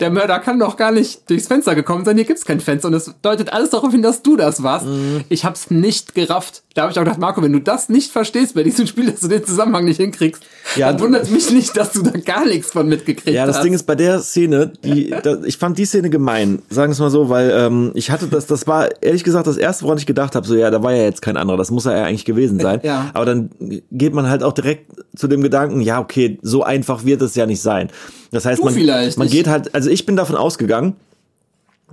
Der 0.00 0.10
Mörder 0.10 0.38
kann 0.38 0.58
doch 0.58 0.76
gar 0.76 0.92
nicht 0.92 1.28
durchs 1.28 1.46
Fenster 1.46 1.74
gekommen 1.74 2.04
sein, 2.04 2.16
hier 2.16 2.24
gibt's 2.24 2.44
kein 2.44 2.60
Fenster 2.60 2.88
und 2.88 2.94
es 2.94 3.12
deutet 3.22 3.52
alles 3.52 3.70
darauf 3.70 3.90
hin, 3.92 4.02
dass 4.02 4.22
du 4.22 4.36
das 4.36 4.62
warst. 4.62 4.86
Mhm. 4.86 5.22
Ich 5.28 5.44
hab's 5.44 5.70
nicht 5.70 6.14
gerafft. 6.14 6.62
Da 6.74 6.82
habe 6.82 6.92
ich 6.92 6.98
auch 6.98 7.04
gedacht, 7.04 7.20
Marco, 7.20 7.40
wenn 7.42 7.52
du 7.52 7.60
das 7.60 7.88
nicht 7.88 8.10
verstehst 8.10 8.54
bei 8.54 8.62
diesem 8.64 8.86
Spiel, 8.86 9.10
dass 9.10 9.20
du 9.20 9.28
den 9.28 9.44
Zusammenhang 9.44 9.84
nicht 9.84 9.98
hinkriegst, 9.98 10.42
Ja, 10.76 10.90
dann 10.92 11.00
wundert 11.00 11.30
mich 11.30 11.50
nicht, 11.52 11.76
dass 11.76 11.92
du 11.92 12.02
da 12.02 12.10
gar 12.18 12.44
nichts 12.46 12.72
von 12.72 12.88
mitgekriegt 12.88 13.28
Ja, 13.34 13.46
das 13.46 13.56
hast. 13.56 13.64
Ding 13.64 13.74
ist 13.74 13.84
bei 13.84 13.94
der 13.94 14.20
Szene, 14.20 14.72
die, 14.84 15.10
da, 15.22 15.36
ich 15.44 15.56
fand 15.58 15.78
die 15.78 15.84
Szene 15.84 16.10
gemein, 16.10 16.62
sagen 16.70 16.90
es 16.92 16.98
mal 16.98 17.10
so, 17.10 17.28
weil 17.28 17.50
ähm, 17.52 17.92
ich 17.94 18.10
hatte 18.10 18.26
das, 18.26 18.46
das 18.46 18.66
war 18.66 18.88
ehrlich 19.02 19.22
gesagt 19.22 19.46
das 19.46 19.56
erste, 19.56 19.84
woran 19.84 19.98
ich 19.98 20.06
gedacht 20.06 20.34
habe, 20.34 20.46
so 20.46 20.56
ja, 20.56 20.70
da 20.70 20.82
war 20.82 20.92
ja 20.92 21.02
jetzt 21.04 21.22
kein 21.22 21.36
anderer, 21.36 21.56
das 21.56 21.70
muss 21.70 21.86
er 21.86 21.96
ja 21.96 22.04
eigentlich 22.04 22.24
gewesen 22.24 22.58
sein. 22.58 22.80
Ja. 22.82 23.10
Aber 23.14 23.24
dann 23.24 23.50
geht 23.92 24.12
man 24.14 24.28
halt 24.28 24.42
auch 24.42 24.52
direkt 24.52 24.90
zu 25.16 25.28
dem 25.28 25.42
Gedanken, 25.42 25.80
ja, 25.80 26.00
okay, 26.00 26.38
so 26.42 26.64
einfach 26.64 27.04
wird 27.04 27.22
es 27.22 27.36
ja 27.36 27.46
nicht 27.46 27.62
sein. 27.62 27.88
Das 28.32 28.44
heißt, 28.44 28.60
Du 28.60 28.64
man, 28.64 28.74
man 29.16 29.28
geht 29.28 29.46
halt, 29.46 29.63
also 29.72 29.90
ich 29.90 30.06
bin 30.06 30.16
davon 30.16 30.36
ausgegangen, 30.36 30.96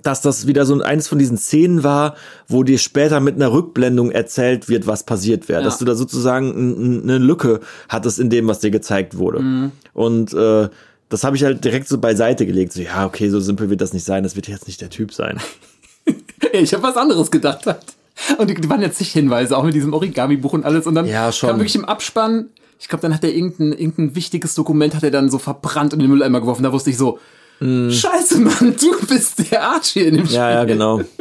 dass 0.02 0.22
das 0.22 0.48
wieder 0.48 0.66
so 0.66 0.82
eines 0.82 1.08
von 1.08 1.20
diesen 1.20 1.38
Szenen 1.38 1.84
war, 1.84 2.16
wo 2.48 2.64
dir 2.64 2.78
später 2.78 3.20
mit 3.20 3.36
einer 3.36 3.52
Rückblendung 3.52 4.12
erzählt 4.12 4.68
wird, 4.70 4.88
was 4.88 5.04
passiert 5.06 5.48
wäre. 5.48 5.62
Ja. 5.62 5.66
Dass 5.66 5.78
du 5.78 5.86
da 5.86 5.96
sozusagen 5.96 7.04
eine 7.04 7.18
Lücke 7.18 7.60
hattest 7.90 8.20
in 8.20 8.30
dem, 8.30 8.48
was 8.48 8.60
dir 8.60 8.72
gezeigt 8.72 9.18
wurde. 9.18 9.42
Mhm. 9.42 9.72
Und 9.94 10.34
äh, 10.34 10.70
das 11.10 11.24
habe 11.24 11.36
ich 11.36 11.44
halt 11.44 11.64
direkt 11.64 11.88
so 11.88 11.98
beiseite 12.00 12.46
gelegt. 12.46 12.74
So, 12.74 12.82
ja, 12.82 13.06
okay, 13.06 13.30
so 13.30 13.40
simpel 13.40 13.70
wird 13.70 13.82
das 13.82 13.94
nicht 13.94 14.06
sein. 14.06 14.24
Das 14.24 14.36
wird 14.36 14.48
jetzt 14.48 14.68
nicht 14.68 14.82
der 14.82 14.90
Typ 14.90 15.14
sein. 15.14 15.40
Ich 16.54 16.74
habe 16.74 16.84
was 16.84 16.98
anderes 16.98 17.32
gedacht. 17.32 17.66
Halt. 17.66 17.80
Und 18.38 18.50
die, 18.50 18.70
waren 18.70 18.82
jetzt 18.82 19.00
nicht 19.00 19.14
Hinweise, 19.14 19.56
auch 19.56 19.64
mit 19.64 19.74
diesem 19.74 19.94
Origami-Buch 19.94 20.52
und 20.54 20.66
alles. 20.66 20.86
Und 20.86 20.96
dann 20.96 21.06
Ja, 21.06 21.32
schon. 21.32 21.50
kam 21.50 21.60
wirklich 21.60 21.76
im 21.76 21.86
Abspann, 21.86 22.50
ich 22.80 22.88
glaube, 22.88 23.04
dann 23.04 23.14
hat 23.14 23.24
er 23.24 23.34
irgendein, 23.34 23.72
irgendein 23.72 24.16
wichtiges 24.16 24.56
Dokument, 24.56 24.96
hat 24.96 25.04
er 25.04 25.12
dann 25.12 25.30
so 25.30 25.38
verbrannt 25.38 25.94
und 25.94 26.00
in 26.00 26.06
den 26.06 26.10
Mülleimer 26.10 26.42
geworfen. 26.42 26.64
Da 26.64 26.74
wusste 26.74 26.90
ich 26.90 26.98
so, 26.98 27.20
scheiße, 27.62 28.40
Mann, 28.40 28.76
du 28.80 29.06
bist 29.08 29.52
der 29.52 29.64
Arsch 29.64 29.90
hier 29.90 30.08
in 30.08 30.16
dem 30.18 30.26
Spiel. 30.26 30.38
Mm. 30.38 30.42
Ja, 30.42 30.52
ja, 30.52 30.64
genau. 30.64 31.02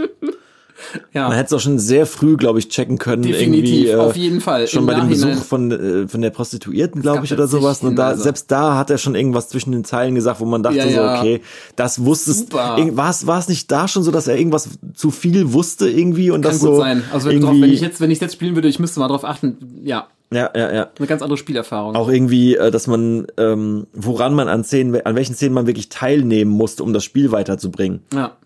Ja. 1.12 1.28
Man 1.28 1.36
hätte 1.36 1.48
es 1.48 1.52
auch 1.52 1.62
schon 1.62 1.78
sehr 1.78 2.06
früh, 2.06 2.36
glaube 2.36 2.58
ich, 2.58 2.68
checken 2.68 2.98
können. 2.98 3.22
Definitiv, 3.22 3.64
irgendwie, 3.64 3.88
äh, 3.88 3.96
auf 3.96 4.16
jeden 4.16 4.40
Fall. 4.40 4.66
Schon 4.66 4.80
Im 4.80 4.86
bei 4.86 4.94
dem 4.94 5.08
Nachhinein. 5.08 5.30
Besuch 5.30 5.44
von, 5.44 5.70
äh, 5.70 6.08
von 6.08 6.20
der 6.20 6.30
Prostituierten, 6.30 7.02
glaube 7.02 7.24
ich, 7.24 7.32
oder 7.32 7.46
sowas. 7.46 7.82
Und 7.82 7.96
da, 7.96 8.16
selbst 8.16 8.50
da 8.50 8.76
hat 8.76 8.90
er 8.90 8.98
schon 8.98 9.14
irgendwas 9.14 9.48
zwischen 9.48 9.72
den 9.72 9.84
Zeilen 9.84 10.14
gesagt, 10.14 10.40
wo 10.40 10.46
man 10.46 10.62
dachte 10.62 10.78
Ja, 10.78 10.84
so, 10.88 10.90
ja. 10.90 11.20
okay, 11.20 11.42
das 11.76 12.04
wusstest. 12.04 12.52
War 12.52 13.10
es, 13.10 13.26
war 13.26 13.38
es 13.38 13.48
nicht 13.48 13.70
da 13.70 13.88
schon 13.88 14.02
so, 14.02 14.10
dass 14.10 14.26
er 14.26 14.36
irgendwas 14.36 14.68
zu 14.94 15.10
viel 15.10 15.52
wusste 15.52 15.88
irgendwie 15.88 16.30
und 16.30 16.42
Kann 16.42 16.52
das 16.52 16.60
gut 16.60 16.70
so 16.70 16.78
sein. 16.78 17.04
Also 17.12 17.28
wenn, 17.28 17.40
drauf, 17.40 17.54
wenn 17.58 17.72
ich 17.72 17.80
jetzt, 17.80 18.00
wenn 18.00 18.10
ich 18.10 18.20
jetzt 18.20 18.34
spielen 18.34 18.54
würde, 18.54 18.68
ich 18.68 18.78
müsste 18.78 19.00
mal 19.00 19.08
drauf 19.08 19.24
achten. 19.24 19.56
Ja, 19.84 20.08
ja, 20.32 20.50
ja, 20.54 20.72
ja. 20.72 20.88
eine 20.96 21.06
ganz 21.06 21.22
andere 21.22 21.36
Spielerfahrung. 21.36 21.96
Auch 21.96 22.08
irgendwie, 22.08 22.56
äh, 22.56 22.70
dass 22.70 22.86
man, 22.86 23.26
ähm, 23.36 23.86
woran 23.92 24.34
man 24.34 24.48
an 24.48 24.62
Szenen, 24.62 25.04
an 25.04 25.16
welchen 25.16 25.34
Szenen 25.34 25.54
man 25.54 25.66
wirklich 25.66 25.88
teilnehmen 25.88 26.50
musste, 26.50 26.84
um 26.84 26.92
das 26.92 27.04
Spiel 27.04 27.32
weiterzubringen. 27.32 28.02
Ja. 28.14 28.36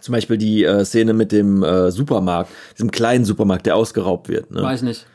Zum 0.00 0.12
Beispiel 0.12 0.36
die 0.36 0.64
äh, 0.64 0.84
Szene 0.84 1.14
mit 1.14 1.32
dem 1.32 1.62
äh, 1.62 1.90
Supermarkt, 1.90 2.50
diesem 2.74 2.90
kleinen 2.90 3.24
Supermarkt, 3.24 3.64
der 3.64 3.76
ausgeraubt 3.76 4.28
wird. 4.28 4.50
Ne? 4.50 4.70
Ich 4.74 4.82
nicht. 4.82 5.06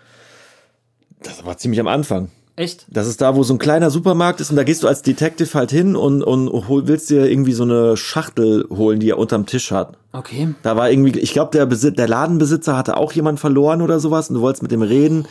Das 1.22 1.46
war 1.46 1.58
ziemlich 1.58 1.80
am 1.80 1.88
Anfang. 1.88 2.30
Echt? 2.56 2.86
Das 2.90 3.08
ist 3.08 3.22
da, 3.22 3.36
wo 3.36 3.44
so 3.44 3.54
ein 3.54 3.60
kleiner 3.60 3.90
Supermarkt 3.90 4.42
ist 4.42 4.50
und 4.50 4.56
da 4.56 4.64
gehst 4.64 4.84
du 4.84 4.88
als 4.88 5.04
Detective 5.04 5.54
halt 5.54 5.72
hin 5.72 5.96
und, 5.96 6.24
und 6.24 6.68
hol, 6.68 6.88
willst 6.88 7.10
dir 7.10 7.30
irgendwie 7.30 7.54
so 7.54 7.64
eine 7.64 7.96
Schachtel 7.96 8.66
holen, 8.70 9.00
die 9.00 9.12
er 9.12 9.18
unterm 9.18 9.46
Tisch 9.46 9.72
hat. 9.72 9.98
Okay. 10.12 10.54
Da 10.62 10.76
war 10.76 10.92
irgendwie, 10.92 11.18
ich 11.20 11.32
glaube, 11.32 11.52
der, 11.52 11.66
Besit 11.66 11.98
der 11.98 12.08
Ladenbesitzer 12.08 12.76
hatte 12.76 12.98
auch 12.98 13.14
jemand 13.14 13.40
verloren 13.40 13.82
oder 13.82 14.00
sowas 14.00 14.30
und 14.30 14.36
du 14.36 14.42
wolltest 14.42 14.64
mit 14.64 14.72
dem 14.72 14.82
reden 14.82 15.28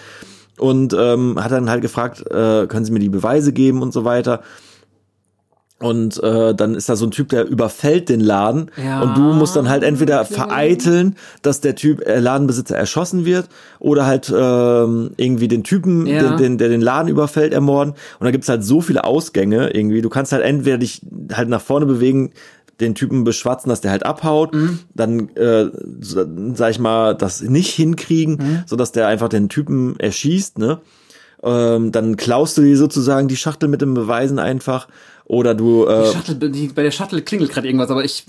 und 0.59 0.95
ähm, 0.99 1.43
hat 1.43 1.53
dann 1.53 1.71
halt 1.71 1.83
gefragt, 1.83 2.21
äh, 2.31 2.67
können 2.67 2.85
Sie 2.85 2.93
mir 2.93 2.99
die 3.01 3.09
Beweise 3.09 3.53
geben 3.53 3.83
und 3.83 3.93
so 3.93 4.05
weiter. 4.05 4.43
Und 5.83 6.23
äh, 6.23 6.55
dann 6.55 6.75
ist 6.75 6.91
da 6.91 6.97
so 6.97 7.07
ein 7.07 7.11
Typ, 7.11 7.31
der 7.31 7.47
überfällt 7.49 8.11
den 8.11 8.21
Laden 8.21 8.71
Ja, 8.77 9.01
und 9.01 9.17
du 9.17 9.33
musst 9.33 9.57
dann 9.57 9.71
halt 9.71 9.83
entweder 9.83 10.27
vereiteln, 10.27 11.17
dass 11.41 11.63
der 11.63 11.75
Typ 11.75 12.07
äh, 12.07 12.19
Ladenbesitzer 12.21 12.77
erschossen 12.77 13.25
wird 13.25 13.49
oder 13.79 14.05
halt 14.05 14.31
ähm, 14.31 15.13
irgendwie 15.17 15.49
den 15.49 15.65
Typen, 15.65 16.07
Ja. 16.07 16.19
den, 16.23 16.37
den, 16.37 16.59
der 16.59 16.69
den 16.69 16.83
Laden 16.83 17.09
überfällt, 17.09 17.55
ermorden. 17.55 17.95
Und 18.19 18.25
da 18.27 18.31
gibt's 18.31 18.51
halt 18.51 18.63
so 18.63 18.83
viele 18.83 19.05
Ausgänge 19.05 19.71
irgendwie. 19.71 20.03
Du 20.03 20.11
kannst 20.11 20.33
halt 20.33 20.45
entweder 20.45 20.77
dich 20.77 21.01
halt 21.33 21.49
nach 21.49 21.63
vorne 21.63 21.87
bewegen, 21.87 22.33
den 22.81 22.95
Typen 22.95 23.25
beschwatzen, 23.25 23.69
dass 23.69 23.81
der 23.81 23.91
halt 23.91 24.05
abhaut, 24.07 24.55
dann 24.95 25.29
äh, 25.37 25.67
sag 26.01 26.71
ich 26.71 26.79
mal, 26.79 27.15
das 27.15 27.43
nicht 27.43 27.71
hinkriegen, 27.71 28.65
so 28.67 28.77
dass 28.77 28.93
der 28.93 29.07
einfach 29.07 29.29
den 29.29 29.49
Typen 29.49 29.99
erschießt, 29.99 30.59
ne? 30.59 30.81
Ähm, 31.43 31.91
dann 31.91 32.17
klaust 32.17 32.59
du 32.59 32.63
dir 32.63 32.77
sozusagen 32.77 33.27
die 33.27 33.37
Schachtel 33.37 33.69
mit 33.69 33.81
den 33.81 33.95
Beweisen 33.95 34.39
einfach 34.39 34.89
oder 35.25 35.55
du 35.55 35.87
Die 35.87 35.93
äh, 35.93 36.13
Shuttle, 36.13 36.51
die, 36.51 36.69
bei 36.69 36.83
der 36.83 36.91
Shuttle 36.91 37.23
klingelt 37.23 37.53
gerade 37.53 37.67
irgendwas, 37.67 37.91
aber 37.91 38.05
ich. 38.05 38.27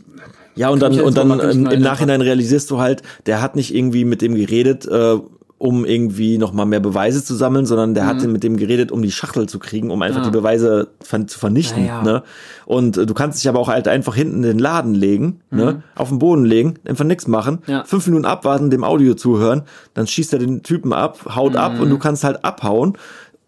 ja 0.55 0.69
und 0.69 0.81
dann 0.81 0.97
und 1.01 1.17
dann 1.17 1.39
im, 1.39 1.65
im. 1.65 1.81
Nachhinein 1.81 2.21
realisierst 2.21 2.71
du 2.71 2.79
halt, 2.79 3.01
der 3.25 3.41
hat 3.41 3.55
nicht 3.55 3.75
irgendwie 3.75 4.05
mit 4.05 4.21
dem 4.21 4.35
geredet, 4.35 4.85
äh, 4.85 5.17
um 5.61 5.85
irgendwie 5.85 6.39
noch 6.39 6.53
mal 6.53 6.65
mehr 6.65 6.79
Beweise 6.79 7.23
zu 7.23 7.35
sammeln, 7.35 7.67
sondern 7.67 7.93
der 7.93 8.05
Mhm. 8.05 8.07
hat 8.07 8.23
mit 8.27 8.41
dem 8.43 8.57
geredet, 8.57 8.91
um 8.91 9.03
die 9.03 9.11
Schachtel 9.11 9.47
zu 9.47 9.59
kriegen, 9.59 9.91
um 9.91 10.01
einfach 10.01 10.23
die 10.23 10.31
Beweise 10.31 10.87
ver 11.01 11.27
zu 11.27 11.37
vernichten. 11.37 11.85
Ja, 11.85 11.97
ja. 11.97 12.01
Ne? 12.03 12.23
Und 12.65 12.97
äh, 12.97 13.05
du 13.05 13.13
kannst 13.13 13.37
dich 13.39 13.47
aber 13.47 13.59
auch 13.59 13.67
halt 13.67 13.87
einfach 13.87 14.15
hinten 14.15 14.37
in 14.37 14.41
den 14.41 14.59
Laden 14.59 14.95
legen, 14.95 15.41
ne? 15.51 15.83
auf 15.95 16.09
den 16.09 16.17
Boden 16.17 16.45
legen, 16.45 16.79
einfach 16.85 17.05
nichts 17.05 17.27
machen, 17.27 17.59
Mhm. 17.67 17.71
Ja. 17.73 17.83
fünf 17.83 18.07
Minuten 18.07 18.25
abwarten, 18.25 18.71
dem 18.71 18.83
Audio 18.83 19.13
zuhören, 19.13 19.61
dann 19.93 20.07
schießt 20.07 20.33
er 20.33 20.39
den 20.39 20.63
Typen 20.63 20.93
ab, 20.93 21.35
haut 21.35 21.55
ab 21.55 21.75
Mhm. 21.75 21.81
und 21.81 21.89
du 21.91 21.99
kannst 21.99 22.23
halt 22.23 22.43
abhauen 22.43 22.97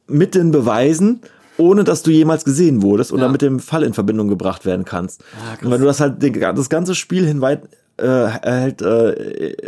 mit 0.08 0.36
den 0.36 0.52
Beweisen. 0.52 1.22
Ohne 1.58 1.84
dass 1.84 2.02
du 2.02 2.10
jemals 2.10 2.46
gesehen 2.46 2.82
wurdest 2.82 3.12
oder 3.14 3.26
Ja. 3.26 3.32
mit 3.32 3.44
dem 3.44 3.60
Fall 3.60 3.84
in 3.84 3.94
Verbindung 3.94 4.28
gebracht 4.28 4.66
werden 4.66 4.86
kannst. 4.86 5.22
Krass. 5.22 5.64
und 5.64 5.70
wenn 5.72 5.80
du 5.82 5.86
das 5.86 6.00
halt 6.00 6.16
das 6.58 6.70
ganze 6.70 6.96
Spiel 6.96 7.26
hinweit 7.28 7.62
äh, 7.98 8.06
halt 8.08 8.82
äh, 8.82 9.12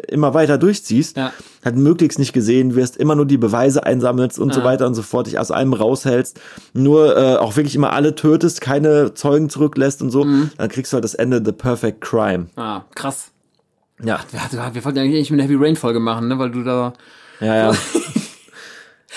immer 0.09 0.33
weiter 0.33 0.57
durchziehst, 0.57 1.15
Ja. 1.17 1.31
halt 1.63 1.75
möglichst 1.77 2.17
nicht 2.19 2.33
gesehen 2.33 2.75
wirst, 2.75 2.97
immer 2.97 3.15
nur 3.15 3.25
die 3.25 3.37
Beweise 3.37 3.83
einsammelst 3.85 4.39
und 4.39 4.53
so 4.53 4.61
Ja. 4.61 4.65
weiter 4.65 4.87
und 4.87 4.95
so 4.95 5.01
fort, 5.03 5.27
dich 5.27 5.37
aus 5.39 5.51
allem 5.51 5.73
raushältst, 5.73 6.39
nur 6.73 7.15
äh, 7.15 7.35
auch 7.37 7.55
wirklich 7.55 7.75
immer 7.75 7.93
alle 7.93 8.15
tötest, 8.15 8.61
keine 8.61 9.13
Zeugen 9.13 9.49
zurücklässt 9.49 10.01
und 10.01 10.09
so, 10.11 10.23
Mhm. 10.25 10.49
dann 10.57 10.69
kriegst 10.69 10.91
du 10.91 10.95
halt 10.95 11.03
das 11.03 11.13
Ende 11.13 11.41
The 11.45 11.51
Perfect 11.51 12.01
Crime. 12.01 12.47
Ah, 12.55 12.81
krass. 12.95 13.31
Ja, 14.03 14.19
Wir, 14.31 14.73
wir 14.73 14.83
wollten 14.85 14.99
eigentlich 14.99 15.31
eine 15.31 15.43
Heavy 15.43 15.55
Rain 15.57 15.75
Folge 15.75 15.99
machen, 15.99 16.27
ne, 16.27 16.37
weil 16.39 16.51
du 16.51 16.63
da. 16.63 16.93
ja, 17.39 17.55
ja. 17.55 17.71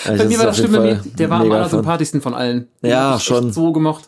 Bei 0.05 0.25
mir 0.25 0.39
war 0.39 0.45
das 0.45 0.61
mir, 0.65 1.01
der 1.17 1.29
war 1.29 1.41
am 1.41 1.51
allersympathischsten 1.51 2.21
von 2.21 2.33
allen. 2.33 2.67
Ja, 2.81 3.17
ich 3.17 3.23
schon. 3.23 3.51
So 3.51 3.73
gemocht. 3.73 4.05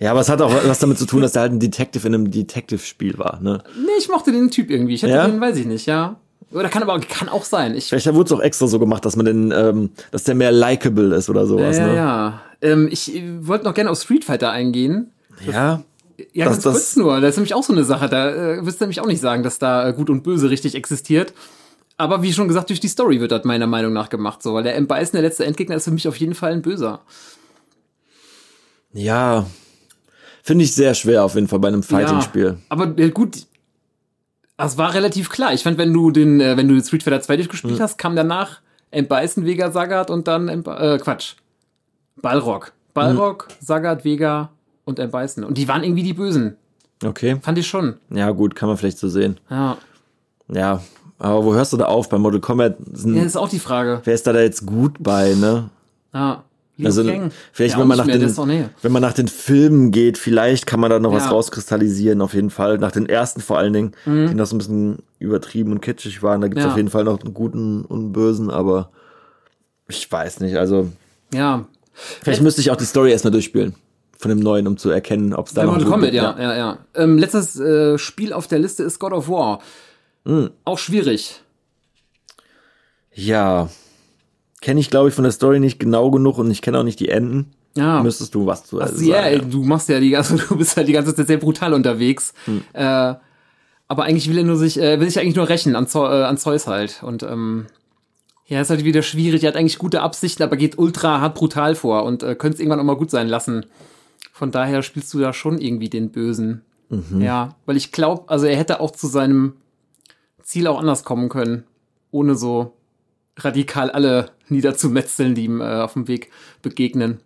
Ja, 0.00 0.10
aber 0.12 0.20
es 0.20 0.28
hat 0.30 0.40
auch 0.40 0.52
was 0.66 0.78
damit 0.78 0.98
zu 0.98 1.04
tun, 1.06 1.20
dass 1.22 1.32
der 1.32 1.42
halt 1.42 1.52
ein 1.52 1.60
Detective 1.60 2.06
in 2.08 2.14
einem 2.14 2.30
Detective-Spiel 2.30 3.18
war, 3.18 3.38
ne? 3.42 3.62
Nee, 3.76 3.90
ich 3.98 4.08
mochte 4.08 4.32
den 4.32 4.50
Typ 4.50 4.70
irgendwie. 4.70 4.94
Ich 4.94 5.02
hätte 5.02 5.12
Ja? 5.12 5.28
den, 5.28 5.40
weiß 5.40 5.56
ich 5.58 5.66
nicht, 5.66 5.86
ja. 5.86 6.16
Oder 6.52 6.68
kann 6.68 6.82
aber 6.82 6.98
kann 7.00 7.28
auch 7.28 7.44
sein. 7.44 7.74
Ich, 7.76 7.88
Vielleicht 7.90 8.12
wurde 8.12 8.24
es 8.24 8.32
auch 8.32 8.40
extra 8.42 8.66
so 8.66 8.78
gemacht, 8.80 9.04
dass 9.04 9.14
man 9.14 9.26
den, 9.26 9.52
ähm, 9.54 9.90
dass 10.10 10.24
der 10.24 10.34
mehr 10.34 10.50
likable 10.52 11.14
ist 11.14 11.28
oder 11.30 11.46
sowas, 11.46 11.76
ja, 11.76 11.86
ne? 11.86 11.94
ja. 11.96 12.40
Ähm, 12.62 12.88
ich 12.90 13.14
äh, 13.14 13.46
wollte 13.46 13.64
noch 13.66 13.74
gerne 13.74 13.90
auf 13.90 14.00
Street 14.00 14.24
Fighter 14.24 14.50
eingehen. 14.50 15.12
Ja. 15.46 15.82
Ja, 16.32 16.44
Das- 16.46 16.54
ganz 16.54 16.62
das- 16.64 16.72
kurz 16.74 16.96
nur. 16.96 17.20
Das 17.20 17.30
ist 17.30 17.36
nämlich 17.36 17.54
auch 17.54 17.62
so 17.62 17.72
eine 17.72 17.84
Sache. 17.84 18.08
Da 18.08 18.30
äh, 18.30 18.66
wirst 18.66 18.80
du 18.80 18.84
nämlich 18.84 19.00
auch 19.00 19.06
nicht 19.06 19.20
sagen, 19.20 19.42
dass 19.42 19.58
da 19.58 19.88
äh, 19.88 19.92
Gut 19.92 20.10
und 20.10 20.22
Böse 20.22 20.50
richtig 20.50 20.74
existiert. 20.74 21.32
Aber 21.98 22.22
wie 22.22 22.32
schon 22.32 22.48
gesagt, 22.48 22.70
durch 22.70 22.80
die 22.80 22.88
Story 22.88 23.20
wird 23.20 23.30
das 23.32 23.44
meiner 23.44 23.66
Meinung 23.66 23.92
nach 23.92 24.08
gemacht, 24.08 24.42
so, 24.42 24.54
weil 24.54 24.62
der 24.62 24.74
M. 24.76 24.86
Bison, 24.88 25.12
der 25.12 25.22
letzte 25.22 25.44
Endgegner, 25.44 25.76
ist 25.76 25.84
für 25.84 25.90
mich 25.90 26.08
auf 26.08 26.16
jeden 26.16 26.34
Fall 26.34 26.52
ein 26.52 26.62
Böser. 26.62 27.00
Ja. 28.92 29.46
Finde 30.42 30.64
ich 30.64 30.74
sehr 30.74 30.94
schwer 30.94 31.24
auf 31.24 31.34
jeden 31.34 31.48
Fall 31.48 31.58
bei 31.58 31.68
einem 31.68 31.82
Fighting-Spiel. 31.82 32.44
Ja, 32.46 32.56
aber 32.68 32.86
gut, 33.10 33.46
das 34.56 34.76
war 34.78 34.94
relativ 34.94 35.28
klar. 35.30 35.52
Ich 35.52 35.62
fand, 35.62 35.78
wenn 35.78 35.92
du 35.92 36.10
den, 36.10 36.40
äh, 36.40 36.56
wenn 36.56 36.68
du 36.68 36.80
Street 36.82 37.02
Fighter 37.02 37.20
2 37.20 37.36
durchgespielt 37.36 37.74
Hm. 37.74 37.80
hast, 37.82 37.98
kam 37.98 38.16
danach. 38.16 38.60
Bison, 38.90 39.44
Vega, 39.44 39.70
Sagat 39.70 40.10
und 40.10 40.26
dann 40.26 40.48
äh, 40.48 40.98
Quatsch. 41.00 41.34
Balrog. 42.20 42.72
Balrog, 42.92 43.46
Hm. 43.48 43.56
Sagat, 43.60 44.04
Vega 44.04 44.50
und. 44.84 44.96
Bison. 45.12 45.44
Und 45.44 45.56
die 45.56 45.68
waren 45.68 45.84
irgendwie 45.84 46.02
die 46.02 46.12
Bösen. 46.14 46.56
Okay. 47.04 47.38
Fand 47.40 47.56
ich 47.56 47.66
schon. 47.66 47.94
Ja, 48.10 48.30
gut, 48.32 48.54
kann 48.54 48.68
man 48.68 48.76
vielleicht 48.76 48.98
so 48.98 49.08
sehen. 49.08 49.38
Ja. 49.48 49.78
Ja. 50.48 50.82
Aber 51.18 51.44
wo 51.44 51.54
hörst 51.54 51.72
du 51.72 51.76
da 51.76 51.84
auf? 51.86 52.08
Bei 52.08 52.18
Mortal 52.18 52.40
Kombat 52.40 52.76
sind, 52.92 53.14
ja 53.14 53.22
das 53.22 53.32
ist 53.32 53.36
auch 53.36 53.48
die 53.48 53.58
Frage. 53.58 54.00
wer 54.04 54.14
ist 54.14 54.26
da, 54.26 54.32
da 54.32 54.40
jetzt 54.40 54.66
gut 54.66 54.96
bei, 55.00 55.34
ne? 55.34 55.70
Ja. 56.12 56.44
Liu 56.80 56.86
Also 56.86 57.04
Kang. 57.04 57.30
vielleicht, 57.52 57.74
Ja, 57.74 57.80
wenn 57.80 57.88
man 57.88 57.98
nach 57.98 58.06
mehr, 58.06 58.18
den, 58.18 58.70
wenn 58.82 58.92
man 58.92 59.02
nach 59.02 59.12
den 59.12 59.28
Filmen 59.28 59.90
geht, 59.90 60.18
vielleicht 60.18 60.66
kann 60.66 60.80
man 60.80 60.90
da 60.90 60.98
noch 60.98 61.12
was 61.12 61.24
Ja. 61.24 61.30
rauskristallisieren, 61.30 62.20
auf 62.20 62.34
jeden 62.34 62.50
Fall. 62.50 62.78
Nach 62.78 62.92
den 62.92 63.06
ersten 63.08 63.40
vor 63.40 63.58
allen 63.58 63.72
Dingen, 63.72 63.92
die 64.06 64.34
noch 64.34 64.46
so 64.46 64.54
ein 64.56 64.58
bisschen 64.58 64.98
übertrieben 65.18 65.72
und 65.72 65.80
kitschig 65.80 66.22
waren. 66.22 66.40
Da 66.40 66.48
gibt's 66.48 66.62
Mhm. 66.62 66.66
Ja. 66.66 66.70
auf 66.72 66.76
jeden 66.76 66.90
Fall 66.90 67.04
noch 67.04 67.20
einen 67.22 67.34
guten 67.34 67.84
und 67.84 67.98
einen 68.00 68.12
bösen, 68.12 68.50
aber 68.50 68.90
ich 69.88 70.10
weiß 70.10 70.40
nicht. 70.40 70.56
Also, 70.56 70.88
Ja. 71.32 71.66
vielleicht 72.22 72.42
müsste 72.42 72.60
ich 72.60 72.70
auch 72.70 72.76
die 72.76 72.84
Story 72.84 73.10
erstmal 73.12 73.32
durchspielen. 73.32 73.74
Von 74.18 74.28
dem 74.28 74.40
neuen, 74.40 74.66
um 74.66 74.76
zu 74.76 74.90
erkennen, 74.90 75.32
ob 75.32 75.46
es 75.46 75.54
da 75.54 75.64
noch 75.64 75.78
Kombat, 75.78 76.00
guten- 76.10 76.14
ja, 76.14 76.36
ja, 76.38 76.54
ja. 76.56 76.78
Ähm, 76.94 77.16
letztes 77.16 77.58
äh, 77.58 77.96
Spiel 77.96 78.34
auf 78.34 78.46
der 78.48 78.58
Liste 78.58 78.82
ist 78.82 78.98
God 78.98 79.12
of 79.12 79.28
War. 79.30 79.60
Hm. 80.26 80.50
Auch 80.66 80.78
schwierig. 80.78 81.40
Ja. 83.14 83.68
Kenne 84.60 84.80
ich, 84.80 84.90
glaube 84.90 85.08
ich, 85.08 85.14
von 85.14 85.24
der 85.24 85.32
Story 85.32 85.60
nicht 85.60 85.80
genau 85.80 86.10
genug 86.10 86.38
und 86.38 86.50
ich 86.50 86.62
kenne 86.62 86.78
auch 86.78 86.84
nicht 86.84 87.00
die 87.00 87.08
Enden. 87.08 87.52
Ja. 87.76 88.02
müsstest 88.02 88.34
du 88.34 88.46
was 88.46 88.64
zu 88.64 88.80
also 88.80 89.00
ja, 89.04 89.22
sagen. 89.22 89.48
du 89.48 89.62
machst 89.62 89.88
ja 89.88 90.00
die 90.00 90.10
ganze, 90.10 90.36
du 90.48 90.56
bist 90.56 90.76
halt 90.76 90.88
die 90.88 90.92
ganze 90.92 91.14
Zeit 91.14 91.28
sehr 91.28 91.36
brutal 91.36 91.72
unterwegs. 91.72 92.34
Äh, 92.72 93.14
aber 93.86 94.04
eigentlich 94.04 94.28
will 94.28 94.38
er 94.38 94.44
nur 94.44 94.56
sich, 94.56 94.78
äh, 94.80 94.98
will 94.98 95.08
sich 95.08 95.20
eigentlich 95.20 95.36
nur 95.36 95.48
rächen 95.48 95.76
an, 95.76 95.86
Zeu 95.86 96.06
äh, 96.06 96.24
an 96.24 96.36
Zeus 96.36 96.66
halt. 96.66 97.02
Und 97.02 97.22
ähm, 97.22 97.66
ja, 98.46 98.60
ist 98.60 98.70
halt 98.70 98.84
wieder 98.84 99.02
schwierig. 99.02 99.44
Er 99.44 99.48
hat 99.48 99.56
eigentlich 99.56 99.78
gute 99.78 100.02
Absichten, 100.02 100.42
aber 100.42 100.56
geht 100.56 100.78
ultra 100.78 101.20
hart 101.20 101.36
brutal 101.36 101.76
vor 101.76 102.04
und 102.04 102.22
äh, 102.22 102.34
könnte 102.34 102.54
es 102.54 102.60
irgendwann 102.60 102.80
auch 102.80 102.84
mal 102.84 102.96
gut 102.96 103.10
sein 103.10 103.28
lassen. 103.28 103.66
Von 104.32 104.50
daher 104.50 104.82
spielst 104.82 105.14
du 105.14 105.20
da 105.20 105.32
schon 105.32 105.58
irgendwie 105.58 105.88
den 105.88 106.10
Bösen. 106.10 106.62
Ja, 107.20 107.54
weil 107.66 107.76
ich 107.76 107.92
glaube, 107.92 108.24
also 108.28 108.46
er 108.46 108.56
hätte 108.56 108.80
auch 108.80 108.90
zu 108.90 109.06
seinem 109.06 109.52
Ziel 110.42 110.66
auch 110.66 110.80
anders 110.80 111.04
kommen 111.04 111.28
können, 111.28 111.62
ohne 112.10 112.34
so 112.34 112.72
radikal 113.36 113.92
alle 113.92 114.30
niederzumetzeln, 114.50 115.34
die 115.34 115.44
ihm 115.44 115.60
äh, 115.60 115.64
auf 115.80 115.94
dem 115.94 116.08
Weg 116.08 116.30
begegnen. 116.62 117.20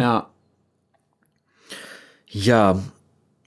Ja, 0.00 0.26
Ja, 2.28 2.78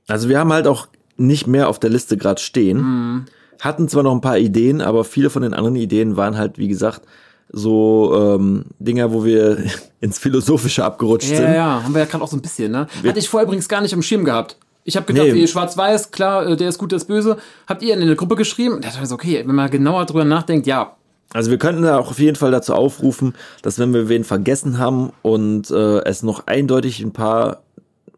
also 0.07 0.29
wir 0.29 0.39
haben 0.39 0.53
halt 0.53 0.67
auch 0.67 0.87
nicht 1.17 1.47
mehr 1.47 1.69
auf 1.69 1.79
der 1.79 1.89
Liste 1.89 2.17
gerade 2.17 2.41
stehen. 2.41 2.77
Mhm. 2.77 3.25
Hatten 3.59 3.87
zwar 3.87 4.03
noch 4.03 4.13
ein 4.13 4.21
paar 4.21 4.37
Ideen, 4.37 4.81
aber 4.81 5.03
viele 5.05 5.29
von 5.29 5.41
den 5.41 5.53
anderen 5.53 5.75
Ideen 5.75 6.17
waren 6.17 6.37
halt, 6.37 6.57
wie 6.57 6.67
gesagt, 6.67 7.01
so 7.49 8.13
ähm, 8.39 8.65
Dinger, 8.79 9.13
wo 9.13 9.23
wir 9.23 9.63
ins 10.01 10.19
Philosophische 10.19 10.83
abgerutscht 10.83 11.29
Ja, 11.29 11.37
sind. 11.37 11.45
ja, 11.47 11.53
ja, 11.53 11.83
haben 11.83 11.93
wir 11.93 11.99
ja 12.01 12.05
gerade 12.07 12.23
auch 12.23 12.27
so 12.29 12.35
ein 12.37 12.41
bisschen, 12.41 12.71
ne? 12.71 12.87
Hatte 13.05 13.19
ich 13.19 13.29
vorher 13.29 13.45
übrigens 13.45 13.69
gar 13.69 13.81
nicht 13.81 13.93
am 13.93 14.01
Schirm 14.01 14.25
gehabt. 14.25 14.57
Ich 14.85 14.97
habe 14.97 15.05
gedacht, 15.05 15.27
Nee. 15.31 15.47
Schwarz-Weiß, 15.47 16.11
klar, 16.11 16.45
äh, 16.47 16.55
der 16.57 16.67
ist 16.69 16.77
gut, 16.77 16.91
der 16.91 16.97
ist 16.97 17.05
böse. 17.05 17.37
Habt 17.67 17.83
ihr 17.83 17.93
in 17.93 18.01
eine 18.01 18.15
Gruppe 18.17 18.35
geschrieben? 18.35 18.81
Da 18.81 18.89
dachte 18.89 19.03
ich 19.03 19.09
so, 19.09 19.15
okay, 19.15 19.43
wenn 19.45 19.55
man 19.55 19.69
genauer 19.69 20.05
drüber 20.05 20.25
nachdenkt, 20.25 20.67
ja. 20.67 20.95
Also 21.33 21.49
wir 21.51 21.57
könnten 21.57 21.83
da 21.83 21.97
auch 21.97 22.11
auf 22.11 22.19
jeden 22.19 22.35
Fall 22.35 22.51
dazu 22.51 22.73
aufrufen, 22.73 23.33
dass 23.61 23.79
wenn 23.79 23.93
wir 23.93 24.07
wen 24.09 24.23
vergessen 24.23 24.77
haben 24.77 25.11
und 25.21 25.71
äh, 25.71 26.03
es 26.05 26.23
noch 26.23 26.47
eindeutig 26.47 27.01
ein 27.01 27.11
paar 27.11 27.63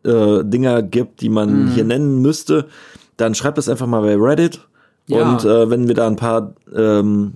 äh, 0.04 0.44
Dinger 0.44 0.84
gibt, 0.84 1.22
die 1.22 1.30
man 1.30 1.66
Mhm. 1.66 1.72
hier 1.72 1.84
nennen 1.86 2.22
müsste, 2.22 2.68
dann 3.18 3.34
schreibt 3.36 3.58
das 3.58 3.70
einfach 3.70 3.88
mal 3.88 4.02
bei 4.02 4.16
Reddit. 4.16 4.60
Ja. 5.08 5.30
Und 5.30 5.46
äh, 5.46 5.70
wenn 5.70 5.88
wir 5.88 5.96
da 5.96 6.08
ein 6.08 6.16
paar 6.16 6.54
ähm, 6.76 7.34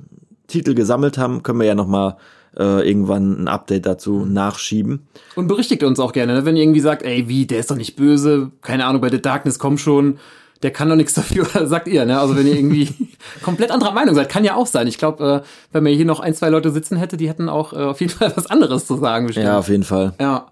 Titel 0.48 0.74
gesammelt 0.74 1.18
haben, 1.18 1.44
können 1.44 1.60
wir 1.60 1.68
ja 1.68 1.76
noch 1.76 1.88
mal 1.88 2.18
äh, 2.58 2.88
irgendwann 2.88 3.44
ein 3.44 3.48
Update 3.48 3.86
dazu 3.86 4.26
nachschieben. 4.26 5.08
Und 5.36 5.48
berichtigt 5.48 5.84
uns 5.84 6.00
auch 6.00 6.12
gerne, 6.12 6.34
ne? 6.34 6.46
wenn 6.46 6.58
ihr 6.58 6.64
irgendwie 6.64 6.80
sagt, 6.80 7.04
ey, 7.04 7.28
wie, 7.30 7.46
der 7.46 7.60
ist 7.60 7.70
doch 7.72 7.76
nicht 7.76 7.96
böse, 7.96 8.52
keine 8.62 8.86
Ahnung, 8.86 9.02
bei 9.02 9.10
The 9.10 9.22
Darkness 9.22 9.60
komm 9.60 9.78
schon, 9.78 10.18
der 10.62 10.72
kann 10.72 10.90
doch 10.90 10.96
nichts 10.96 11.14
dafür, 11.14 11.46
sagt 11.68 11.88
ihr, 11.88 12.06
ne? 12.06 12.20
Also 12.20 12.36
wenn 12.36 12.46
ihr 12.48 12.56
irgendwie 12.56 12.90
komplett 13.44 13.72
anderer 13.72 13.94
Meinung 13.94 14.16
seid, 14.16 14.30
kann 14.30 14.44
ja 14.44 14.56
auch 14.56 14.68
sein. 14.68 14.88
Ich 14.88 14.98
glaube, 14.98 15.44
äh, 15.44 15.48
wenn 15.72 15.84
man 15.84 15.94
hier 15.94 16.06
noch 16.06 16.20
ein, 16.20 16.34
zwei 16.34 16.50
Leute 16.50 16.72
sitzen 16.72 16.98
hätte, 16.98 17.18
die 17.18 17.30
hätten 17.30 17.48
auch 17.50 17.74
äh, 17.74 17.78
auf 17.78 18.02
jeden 18.02 18.12
Fall 18.12 18.32
was 18.36 18.48
anderes 18.48 18.86
zu 18.86 18.98
sagen, 18.98 19.28
bestimmt. 19.28 19.46
Ja, 19.46 19.60
auf 19.60 19.70
jeden 19.70 19.84
Fall. 19.84 20.14
ja. 20.20 20.48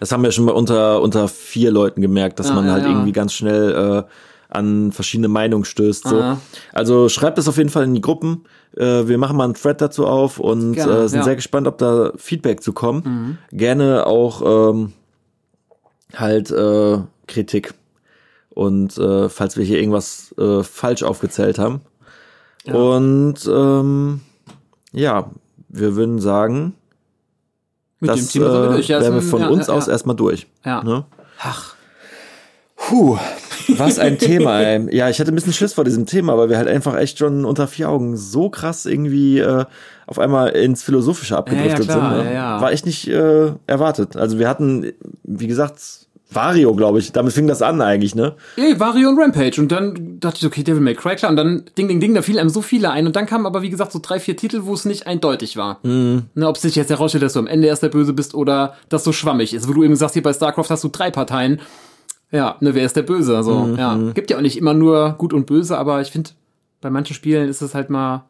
Das 0.00 0.10
haben 0.10 0.24
wir 0.24 0.32
schon 0.32 0.46
mal 0.46 0.52
unter, 0.52 1.00
unter 1.00 1.28
vier 1.28 1.70
Leuten 1.70 2.00
gemerkt, 2.02 2.40
dass 2.40 2.48
Ja, 2.48 2.54
man 2.56 2.66
ja, 2.66 2.72
halt 2.72 2.82
ja. 2.82 2.90
irgendwie 2.90 3.12
ganz 3.12 3.34
schnell 3.34 4.02
äh, 4.08 4.12
an 4.48 4.90
verschiedene 4.90 5.28
Meinungen 5.28 5.64
stößt. 5.64 6.08
So. 6.08 6.20
Aha. 6.20 6.40
Also 6.72 7.08
schreibt 7.08 7.38
es 7.38 7.46
auf 7.46 7.56
jeden 7.56 7.70
Fall 7.70 7.84
in 7.84 7.94
die 7.94 8.00
Gruppen. 8.00 8.42
Äh, 8.76 9.06
wir 9.06 9.16
machen 9.16 9.36
mal 9.36 9.44
einen 9.44 9.54
Thread 9.54 9.80
dazu 9.80 10.04
auf 10.08 10.40
und 10.40 10.72
Gerne, 10.72 10.92
äh, 10.92 11.08
sind 11.08 11.18
ja. 11.18 11.22
Mhm. 11.22 11.24
sehr 11.26 11.36
gespannt, 11.36 11.68
ob 11.68 11.78
da 11.78 12.10
Feedback 12.16 12.64
zu 12.64 12.72
kommt. 12.72 13.06
Gerne 13.52 14.04
auch 14.04 14.72
ähm, 14.72 14.92
halt 16.16 16.50
äh, 16.50 16.98
Kritik. 17.28 17.72
Und 18.54 18.98
äh, 18.98 19.28
falls 19.28 19.56
wir 19.56 19.64
hier 19.64 19.78
irgendwas 19.78 20.34
äh, 20.38 20.62
falsch 20.62 21.02
aufgezählt 21.02 21.58
haben. 21.58 21.80
Und 22.66 23.34
ähm, 23.46 24.20
ja, 24.92 25.30
wir 25.68 25.96
würden 25.96 26.20
sagen, 26.20 26.74
Mit 27.98 28.10
das 28.10 28.28
dem 28.28 28.42
wir 28.42 28.48
äh, 28.48 28.68
durch. 28.74 28.88
Ja, 28.88 28.98
ist 28.98 29.04
wären 29.04 29.14
wir 29.14 29.22
von 29.22 29.40
ja, 29.40 29.48
uns 29.48 29.66
ja, 29.66 29.74
aus 29.74 29.86
ja. 29.86 29.92
erstmal 29.92 30.16
durch. 30.16 30.46
Ja. 30.64 30.84
Ne? 30.84 31.04
Ach, 31.40 31.74
Puh, 32.88 33.16
was 33.68 33.98
ein 33.98 34.18
Thema, 34.18 34.60
ey. 34.60 34.94
Ja, 34.94 35.08
ich 35.08 35.20
hatte 35.20 35.30
ein 35.30 35.34
bisschen 35.34 35.52
Schiss 35.52 35.72
vor 35.72 35.84
diesem 35.84 36.04
Thema, 36.04 36.36
weil 36.36 36.50
wir 36.50 36.56
halt 36.56 36.68
einfach 36.68 36.96
echt 36.96 37.18
schon 37.18 37.44
unter 37.44 37.68
vier 37.68 37.88
Augen 37.88 38.16
so 38.16 38.50
krass 38.50 38.86
irgendwie 38.86 39.38
äh, 39.38 39.64
auf 40.06 40.18
einmal 40.18 40.50
ins 40.50 40.82
Philosophische 40.82 41.36
abgedriftet 41.36 41.86
Ja, 41.86 41.94
ja, 41.94 42.00
klar, 42.00 42.16
sind. 42.16 42.24
Ne? 42.24 42.34
ja, 42.34 42.56
ja. 42.56 42.60
War 42.60 42.72
echt 42.72 42.84
nicht 42.84 43.08
äh, 43.08 43.52
erwartet. 43.66 44.16
Also 44.16 44.38
wir 44.38 44.48
hatten, 44.48 44.92
wie 45.22 45.46
gesagt, 45.46 45.80
Vario, 46.34 46.74
glaube 46.74 46.98
ich. 46.98 47.12
Damit 47.12 47.32
fing 47.32 47.46
das 47.46 47.62
an 47.62 47.80
eigentlich, 47.80 48.14
ne? 48.14 48.34
Ey, 48.56 48.78
Wario 48.80 49.08
und 49.08 49.18
Rampage. 49.18 49.60
Und 49.60 49.70
dann 49.72 50.18
dachte 50.20 50.38
ich, 50.40 50.46
okay, 50.46 50.62
Devil 50.62 50.80
May 50.82 50.94
Cry, 50.94 51.16
klar. 51.16 51.30
Und 51.30 51.36
dann, 51.36 51.64
ding, 51.78 51.88
ding, 51.88 52.00
ding, 52.00 52.14
da 52.14 52.22
fielen 52.22 52.38
einem 52.38 52.48
so 52.50 52.62
viele 52.62 52.90
ein. 52.90 53.06
Und 53.06 53.16
dann 53.16 53.26
kamen 53.26 53.46
aber, 53.46 53.62
wie 53.62 53.70
gesagt, 53.70 53.92
so 53.92 53.98
drei, 54.02 54.18
vier 54.20 54.36
Titel, 54.36 54.60
wo 54.64 54.74
es 54.74 54.84
nicht 54.84 55.06
eindeutig 55.06 55.56
war. 55.56 55.78
Mhm. 55.82 56.24
Ne, 56.34 56.48
ob 56.48 56.56
es 56.56 56.62
sich 56.62 56.74
jetzt 56.76 56.90
herausstellt, 56.90 57.22
dass 57.24 57.32
du 57.34 57.38
am 57.38 57.46
Ende 57.46 57.68
erst 57.68 57.82
der 57.82 57.88
Böse 57.88 58.12
bist 58.12 58.34
oder 58.34 58.74
dass 58.88 59.04
so 59.04 59.12
schwammig 59.12 59.54
ist. 59.54 59.68
Wo 59.68 59.72
du 59.72 59.84
eben 59.84 59.96
sagst, 59.96 60.14
hier 60.14 60.22
bei 60.22 60.32
StarCraft 60.32 60.70
hast 60.70 60.84
du 60.84 60.88
drei 60.88 61.10
Parteien. 61.10 61.60
Ja, 62.30 62.56
ne, 62.60 62.74
wer 62.74 62.84
ist 62.86 62.96
der 62.96 63.02
Böse? 63.02 63.36
Also, 63.36 63.54
Mhm. 63.60 63.76
ja. 63.78 63.98
Gibt 64.14 64.30
ja 64.30 64.38
auch 64.38 64.42
nicht 64.42 64.56
immer 64.56 64.74
nur 64.74 65.12
gut 65.18 65.32
und 65.32 65.46
böse, 65.46 65.76
aber 65.76 66.00
ich 66.00 66.10
finde, 66.10 66.30
bei 66.80 66.88
manchen 66.90 67.14
Spielen 67.14 67.48
ist 67.48 67.60
es 67.60 67.74
halt 67.74 67.90
mal 67.90 68.24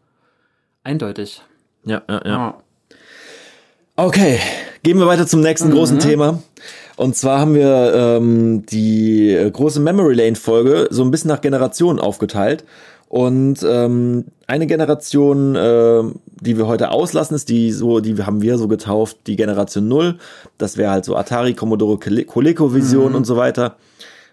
eindeutig. 0.85 1.41
Ja, 1.85 2.03
ja, 2.09 2.21
ja. 2.25 2.31
Ja. 2.31 2.55
Okay, 3.97 4.39
gehen 4.83 4.99
wir 4.99 5.07
weiter 5.07 5.27
zum 5.27 5.41
nächsten 5.41 5.69
Mhm. 5.69 5.73
großen 5.75 5.99
Thema. 5.99 6.43
Und 7.03 7.17
zwar 7.17 7.41
haben 7.41 7.55
wir 7.55 7.93
ähm, 7.95 8.65
die 8.67 9.37
große 9.53 9.81
Memory 9.81 10.15
Lane 10.15 10.37
Folge 10.37 10.87
so 10.91 11.03
ein 11.03 11.11
bisschen 11.11 11.29
nach 11.31 11.41
Generationen 11.41 11.99
aufgeteilt. 11.99 12.65
Und 13.09 13.57
ähm, 13.69 14.27
eine 14.47 14.67
Generation, 14.69 15.57
äh, 15.57 16.03
die 16.41 16.57
wir 16.57 16.67
heute 16.69 16.93
auslassen, 16.93 17.35
ist 17.35 17.49
die 17.49 17.73
so, 17.73 17.99
die 18.01 18.17
haben 18.23 18.41
wir 18.41 18.57
so 18.57 18.69
getauft, 18.69 19.17
die 19.27 19.35
Generation 19.37 19.89
Null. 19.89 20.19
Das 20.59 20.77
wäre 20.77 20.93
halt 20.93 21.05
so 21.05 21.17
Atari, 21.17 21.55
Commodore, 21.55 21.99
Cole- 21.99 22.25
ColecoVision 22.25 23.11
Mhm. 23.11 23.17
und 23.17 23.27
so 23.27 23.37
weiter. 23.37 23.77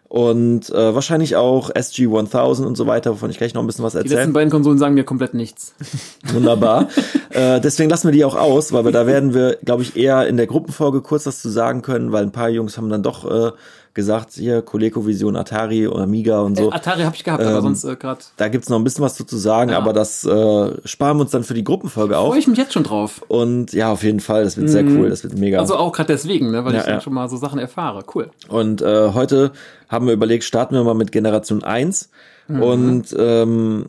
Und 0.09 0.71
äh, 0.71 0.95
wahrscheinlich 0.95 1.35
auch 1.35 1.69
SG-1000 1.69 2.65
und 2.65 2.75
so 2.75 2.87
weiter, 2.87 3.11
wovon 3.11 3.29
ich 3.29 3.37
gleich 3.37 3.53
noch 3.53 3.61
ein 3.61 3.67
bisschen 3.67 3.85
was 3.85 3.93
Die 3.93 3.99
erzählen. 3.99 4.17
letzten 4.17 4.33
beiden 4.33 4.49
Konsolen 4.49 4.79
sagen 4.79 4.95
mir 4.95 5.03
komplett 5.03 5.35
nichts. 5.35 5.75
Wunderbar. 6.33 6.89
äh, 7.29 7.61
deswegen 7.61 7.91
lassen 7.91 8.07
wir 8.07 8.11
die 8.11 8.25
auch 8.25 8.35
aus, 8.35 8.73
weil 8.73 8.85
wir 8.85 8.91
da 8.91 9.05
werden 9.05 9.35
wir, 9.35 9.57
glaube 9.63 9.83
ich, 9.83 9.95
eher 9.95 10.27
in 10.27 10.35
der 10.35 10.47
Gruppenfolge 10.47 11.01
kurz 11.01 11.27
was 11.27 11.43
zu 11.43 11.49
sagen 11.49 11.83
können, 11.83 12.11
weil 12.11 12.23
ein 12.23 12.31
paar 12.31 12.49
Jungs 12.49 12.75
haben 12.75 12.89
dann 12.89 13.03
doch 13.03 13.23
äh, 13.29 13.51
gesagt, 13.93 14.33
hier 14.33 14.61
ColecoVision, 14.61 15.35
Atari 15.35 15.87
oder 15.87 16.03
Amiga 16.03 16.41
und 16.41 16.57
so. 16.57 16.69
Äh, 16.71 16.73
Atari 16.75 17.01
habe 17.03 17.15
ich 17.15 17.23
gehabt, 17.23 17.43
aber 17.43 17.57
Ähm, 17.57 17.61
sonst 17.61 17.83
äh, 17.83 17.95
gerade 17.95 18.21
Da 18.37 18.47
gibt's 18.47 18.69
noch 18.69 18.77
ein 18.77 18.83
bisschen 18.83 19.03
was 19.03 19.15
zu, 19.15 19.23
zu 19.25 19.37
sagen, 19.37 19.71
aber 19.71 19.93
das 19.93 20.23
äh, 20.25 20.71
sparen 20.85 21.17
wir 21.17 21.21
uns 21.21 21.31
dann 21.31 21.43
für 21.43 21.53
die 21.53 21.63
Gruppenfolge 21.63 22.17
auf. 22.17 22.29
freue 22.29 22.39
ich 22.39 22.47
mich 22.47 22.57
jetzt 22.57 22.73
schon 22.73 22.83
drauf. 22.83 23.21
Und 23.27 23.73
ja, 23.73 23.91
auf 23.91 24.03
jeden 24.03 24.19
Fall, 24.19 24.43
das 24.43 24.57
wird 24.57 24.69
sehr 24.69 24.85
cool, 24.85 25.09
das 25.09 25.23
wird 25.23 25.37
mega. 25.37 25.59
Also 25.59 25.75
auch 25.75 25.91
gerade 25.91 26.13
deswegen, 26.13 26.51
ne, 26.51 26.63
weil 26.65 26.73
Ja, 26.73 26.79
ich 26.79 26.85
dann 26.85 26.95
ja. 26.95 27.01
schon 27.01 27.13
mal 27.13 27.27
so 27.29 27.37
Sachen 27.37 27.59
erfahre. 27.59 28.03
Cool. 28.13 28.29
Und 28.47 28.81
äh, 28.81 29.13
heute 29.13 29.51
haben 29.89 30.05
wir 30.07 30.13
überlegt, 30.13 30.43
starten 30.43 30.75
wir 30.75 30.83
mal 30.83 30.93
mit 30.93 31.11
Generation 31.11 31.63
1. 31.63 32.09
Und 32.47 33.15
ähm, 33.17 33.85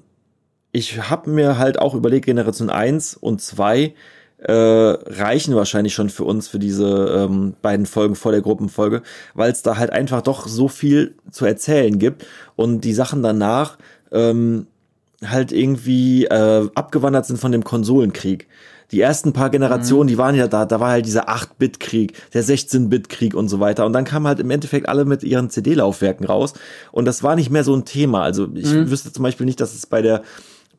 ich 0.72 1.08
habe 1.10 1.30
mir 1.30 1.56
halt 1.58 1.78
auch 1.78 1.94
überlegt, 1.94 2.26
Generation 2.26 2.68
1 2.70 3.16
und 3.16 3.40
2 3.40 3.94
äh, 4.42 4.52
reichen 4.52 5.54
wahrscheinlich 5.54 5.94
schon 5.94 6.08
für 6.08 6.24
uns 6.24 6.48
für 6.48 6.58
diese 6.58 7.26
ähm, 7.28 7.54
beiden 7.60 7.86
Folgen 7.86 8.14
vor 8.14 8.32
der 8.32 8.40
Gruppenfolge, 8.40 9.02
weil 9.34 9.52
es 9.52 9.62
da 9.62 9.76
halt 9.76 9.90
einfach 9.90 10.22
doch 10.22 10.46
so 10.46 10.68
viel 10.68 11.14
zu 11.30 11.44
erzählen 11.44 11.98
gibt 11.98 12.26
und 12.56 12.82
die 12.82 12.94
Sachen 12.94 13.22
danach 13.22 13.76
ähm, 14.12 14.66
halt 15.24 15.52
irgendwie 15.52 16.24
äh, 16.24 16.68
abgewandert 16.74 17.26
sind 17.26 17.38
von 17.38 17.52
dem 17.52 17.64
Konsolenkrieg. 17.64 18.48
Die 18.92 19.00
ersten 19.00 19.32
paar 19.32 19.50
Generationen, 19.50 20.08
die 20.08 20.18
waren 20.18 20.34
ja 20.34 20.48
da, 20.48 20.64
da 20.64 20.80
war 20.80 20.90
halt 20.90 21.06
dieser 21.06 21.28
8-Bit-Krieg, 21.28 22.14
der 22.32 22.42
16-Bit-Krieg 22.42 23.34
und 23.34 23.48
so 23.48 23.60
weiter. 23.60 23.86
Und 23.86 23.92
dann 23.92 24.04
kamen 24.04 24.26
halt 24.26 24.40
im 24.40 24.50
Endeffekt 24.50 24.88
alle 24.88 25.04
mit 25.04 25.22
ihren 25.22 25.48
CD-Laufwerken 25.48 26.26
raus. 26.26 26.54
Und 26.90 27.04
das 27.04 27.22
war 27.22 27.36
nicht 27.36 27.50
mehr 27.50 27.62
so 27.62 27.72
ein 27.72 27.84
Thema. 27.84 28.22
Also 28.22 28.48
ich 28.52 28.72
wüsste 28.72 29.12
zum 29.12 29.22
Beispiel 29.22 29.46
nicht, 29.46 29.60
dass 29.60 29.74
es 29.74 29.86
bei 29.86 30.02
der 30.02 30.22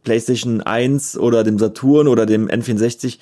PlayStation 0.03 0.61
1 0.61 1.17
oder 1.17 1.43
dem 1.43 1.57
Saturn 1.57 2.09
oder 2.09 2.25
dem 2.25 2.49
N64 2.49 3.19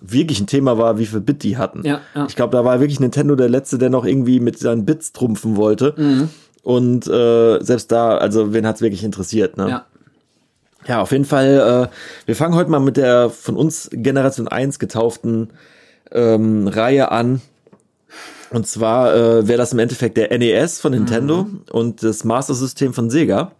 wirklich 0.00 0.40
ein 0.40 0.46
Thema 0.46 0.78
war, 0.78 0.98
wie 0.98 1.06
viel 1.06 1.20
Bit 1.20 1.42
die 1.42 1.56
hatten. 1.56 1.82
Ja, 1.84 2.00
ja. 2.14 2.26
Ich 2.28 2.36
glaube, 2.36 2.56
da 2.56 2.64
war 2.64 2.80
wirklich 2.80 3.00
Nintendo 3.00 3.34
der 3.34 3.48
Letzte, 3.48 3.78
der 3.78 3.90
noch 3.90 4.04
irgendwie 4.04 4.40
mit 4.40 4.58
seinen 4.58 4.84
Bits 4.84 5.12
trumpfen 5.12 5.56
wollte. 5.56 5.94
Und 6.62 7.06
äh, 7.06 7.62
selbst 7.62 7.92
da, 7.92 8.16
also 8.16 8.52
wen 8.52 8.66
hat's 8.66 8.80
wirklich 8.80 9.04
interessiert, 9.04 9.56
ne? 9.56 9.68
Ja. 9.68 9.86
Ja, 10.86 11.00
auf 11.00 11.12
jeden 11.12 11.24
Fall. 11.24 11.88
Äh, 11.90 12.26
wir 12.26 12.36
fangen 12.36 12.54
heute 12.54 12.70
mal 12.70 12.80
mit 12.80 12.96
der 12.96 13.30
von 13.30 13.56
uns 13.56 13.88
Generation 13.90 14.48
1 14.48 14.78
getauften 14.78 15.48
ähm, 16.12 16.68
Reihe 16.68 17.10
an. 17.10 17.40
Und 18.50 18.66
zwar 18.66 19.14
äh, 19.14 19.48
wäre 19.48 19.58
das 19.58 19.72
im 19.72 19.78
Endeffekt 19.78 20.16
der 20.16 20.36
NES 20.36 20.80
von 20.80 20.92
Nintendo 20.92 21.46
und 21.72 22.02
das 22.02 22.24
Master 22.24 22.54
System 22.54 22.92
von 22.92 23.10
Sega. 23.10 23.52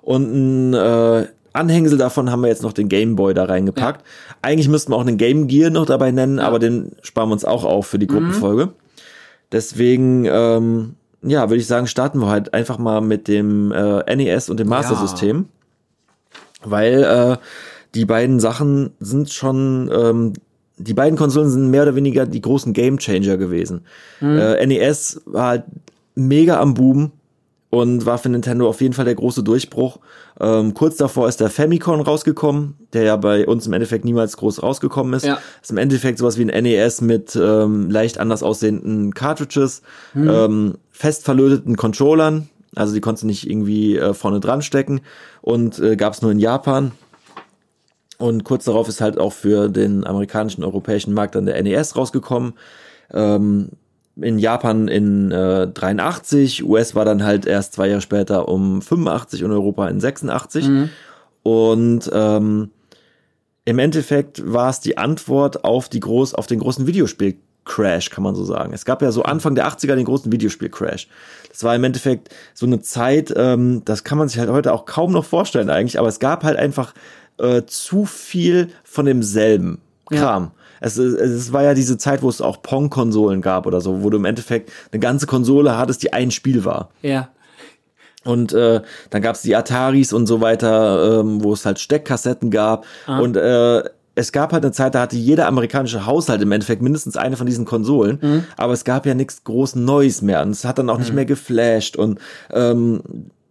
Und 0.00 0.32
ein 0.32 0.74
äh, 0.74 1.26
Anhängsel 1.52 1.98
davon 1.98 2.30
haben 2.30 2.42
wir 2.42 2.48
jetzt 2.48 2.62
noch 2.62 2.72
den 2.72 2.88
Game 2.88 3.16
Boy 3.16 3.34
da 3.34 3.44
reingepackt. 3.44 4.04
Eigentlich 4.40 4.68
müssten 4.68 4.92
wir 4.92 4.96
auch 4.96 5.06
einen 5.06 5.18
Game 5.18 5.48
Gear 5.48 5.70
noch 5.70 5.86
dabei 5.86 6.10
nennen, 6.10 6.38
aber 6.38 6.58
den 6.58 6.92
sparen 7.02 7.28
wir 7.28 7.34
uns 7.34 7.44
auch 7.44 7.64
auf 7.64 7.86
für 7.86 7.98
die 7.98 8.06
Gruppenfolge. 8.06 8.70
Deswegen, 9.52 10.24
ähm, 10.24 10.94
ja, 11.22 11.48
würde 11.50 11.60
ich 11.60 11.66
sagen, 11.66 11.86
starten 11.86 12.20
wir 12.20 12.28
halt 12.28 12.54
einfach 12.54 12.78
mal 12.78 13.00
mit 13.00 13.28
dem 13.28 13.70
äh, 13.72 14.16
NES 14.16 14.48
und 14.48 14.58
dem 14.58 14.68
Master 14.68 14.96
System 14.96 15.46
weil 16.64 17.02
äh, 17.02 17.36
die 17.94 18.04
beiden 18.04 18.40
Sachen 18.40 18.90
sind 19.00 19.32
schon 19.32 19.90
ähm, 19.94 20.32
die 20.78 20.94
beiden 20.94 21.18
Konsolen 21.18 21.50
sind 21.50 21.70
mehr 21.70 21.82
oder 21.82 21.94
weniger 21.94 22.26
die 22.26 22.40
großen 22.40 22.72
Game 22.72 22.98
Changer 22.98 23.36
gewesen. 23.36 23.82
Mhm. 24.20 24.38
Äh, 24.38 24.66
NES 24.66 25.20
war 25.26 25.46
halt 25.48 25.64
mega 26.14 26.60
am 26.60 26.74
Boom 26.74 27.12
und 27.72 28.04
war 28.04 28.18
für 28.18 28.28
Nintendo 28.28 28.68
auf 28.68 28.82
jeden 28.82 28.92
Fall 28.92 29.06
der 29.06 29.14
große 29.14 29.42
Durchbruch. 29.42 29.98
Ähm, 30.38 30.74
kurz 30.74 30.98
davor 30.98 31.26
ist 31.26 31.40
der 31.40 31.48
Famicom 31.48 32.02
rausgekommen, 32.02 32.74
der 32.92 33.04
ja 33.04 33.16
bei 33.16 33.46
uns 33.46 33.66
im 33.66 33.72
Endeffekt 33.72 34.04
niemals 34.04 34.36
groß 34.36 34.62
rausgekommen 34.62 35.14
ist. 35.14 35.24
Ja. 35.24 35.38
ist 35.62 35.70
im 35.70 35.78
Endeffekt 35.78 36.18
sowas 36.18 36.36
wie 36.36 36.42
ein 36.42 36.62
NES 36.64 37.00
mit 37.00 37.34
ähm, 37.34 37.88
leicht 37.88 38.18
anders 38.18 38.42
aussehenden 38.42 39.14
Cartridges, 39.14 39.80
mhm. 40.12 40.28
ähm, 40.28 40.74
fest 40.90 41.24
verlöteten 41.24 41.76
Controllern, 41.76 42.50
also 42.76 42.92
die 42.92 43.00
konntest 43.00 43.22
du 43.22 43.26
nicht 43.26 43.48
irgendwie 43.48 43.96
äh, 43.96 44.12
vorne 44.12 44.40
dran 44.40 44.60
stecken 44.60 45.00
und 45.40 45.78
äh, 45.78 45.96
gab 45.96 46.12
es 46.12 46.20
nur 46.20 46.30
in 46.30 46.40
Japan. 46.40 46.92
Und 48.18 48.44
kurz 48.44 48.66
darauf 48.66 48.86
ist 48.86 49.00
halt 49.00 49.18
auch 49.18 49.32
für 49.32 49.70
den 49.70 50.06
amerikanischen, 50.06 50.62
europäischen 50.62 51.14
Markt 51.14 51.36
dann 51.36 51.46
der 51.46 51.60
NES 51.62 51.96
rausgekommen. 51.96 52.52
Ähm, 53.14 53.70
in 54.16 54.38
Japan 54.38 54.88
in 54.88 55.30
äh, 55.30 55.68
83, 55.68 56.64
US 56.64 56.94
war 56.94 57.04
dann 57.04 57.24
halt 57.24 57.46
erst 57.46 57.74
zwei 57.74 57.88
Jahre 57.88 58.02
später 58.02 58.48
um 58.48 58.82
85 58.82 59.44
und 59.44 59.52
Europa 59.52 59.88
in 59.88 60.00
86. 60.00 60.68
Mhm. 60.68 60.88
Und 61.42 62.10
ähm, 62.12 62.70
im 63.64 63.78
Endeffekt 63.78 64.42
war 64.52 64.70
es 64.70 64.80
die 64.80 64.98
Antwort 64.98 65.64
auf 65.64 65.88
die 65.88 66.00
groß, 66.00 66.34
auf 66.34 66.46
den 66.46 66.58
großen 66.58 66.86
Videospiel 66.86 67.36
Crash, 67.64 68.10
kann 68.10 68.24
man 68.24 68.34
so 68.34 68.44
sagen. 68.44 68.72
Es 68.72 68.84
gab 68.84 69.02
ja 69.02 69.12
so 69.12 69.22
Anfang 69.22 69.54
der 69.54 69.68
80er 69.68 69.94
den 69.94 70.04
großen 70.04 70.32
Videospiel-Crash. 70.32 71.06
Das 71.48 71.62
war 71.62 71.74
im 71.76 71.84
Endeffekt 71.84 72.34
so 72.54 72.66
eine 72.66 72.80
Zeit, 72.80 73.32
ähm, 73.36 73.82
das 73.84 74.04
kann 74.04 74.18
man 74.18 74.28
sich 74.28 74.38
halt 74.38 74.50
heute 74.50 74.72
auch 74.72 74.84
kaum 74.84 75.12
noch 75.12 75.24
vorstellen 75.24 75.70
eigentlich, 75.70 75.98
aber 75.98 76.08
es 76.08 76.18
gab 76.18 76.42
halt 76.42 76.56
einfach 76.56 76.92
äh, 77.38 77.62
zu 77.66 78.04
viel 78.04 78.70
von 78.82 79.06
demselben 79.06 79.80
Kram. 80.12 80.44
Ja. 80.44 80.52
Es, 80.80 80.96
es 80.96 81.52
war 81.52 81.62
ja 81.62 81.74
diese 81.74 81.96
Zeit, 81.96 82.22
wo 82.22 82.28
es 82.28 82.40
auch 82.40 82.62
Pong-Konsolen 82.62 83.40
gab 83.40 83.66
oder 83.66 83.80
so, 83.80 84.02
wo 84.02 84.10
du 84.10 84.16
im 84.16 84.24
Endeffekt 84.24 84.72
eine 84.90 85.00
ganze 85.00 85.26
Konsole 85.26 85.78
hattest, 85.78 86.02
die 86.02 86.12
ein 86.12 86.30
Spiel 86.30 86.64
war. 86.64 86.90
Ja. 87.02 87.28
Und 88.24 88.52
äh, 88.52 88.80
dann 89.10 89.22
gab 89.22 89.36
es 89.36 89.42
die 89.42 89.54
Ataris 89.56 90.12
und 90.12 90.26
so 90.26 90.40
weiter, 90.40 91.20
ähm, 91.20 91.42
wo 91.42 91.52
es 91.52 91.66
halt 91.66 91.78
Steckkassetten 91.78 92.50
gab. 92.50 92.84
Ah. 93.06 93.18
Und 93.18 93.36
äh, 93.36 93.82
es 94.14 94.32
gab 94.32 94.52
halt 94.52 94.64
eine 94.64 94.72
Zeit, 94.72 94.94
da 94.94 95.00
hatte 95.02 95.16
jeder 95.16 95.46
amerikanische 95.46 96.04
Haushalt 96.06 96.42
im 96.42 96.52
Endeffekt 96.52 96.82
mindestens 96.82 97.16
eine 97.16 97.36
von 97.36 97.46
diesen 97.46 97.64
Konsolen, 97.64 98.18
mhm. 98.20 98.44
aber 98.56 98.72
es 98.72 98.84
gab 98.84 99.06
ja 99.06 99.14
nichts 99.14 99.44
groß 99.44 99.76
Neues 99.76 100.20
mehr 100.20 100.42
und 100.42 100.50
es 100.50 100.64
hat 100.64 100.78
dann 100.78 100.90
auch 100.90 100.96
mhm. 100.96 101.00
nicht 101.00 101.14
mehr 101.14 101.24
geflasht 101.24 101.96
und 101.96 102.18
ähm, 102.52 103.02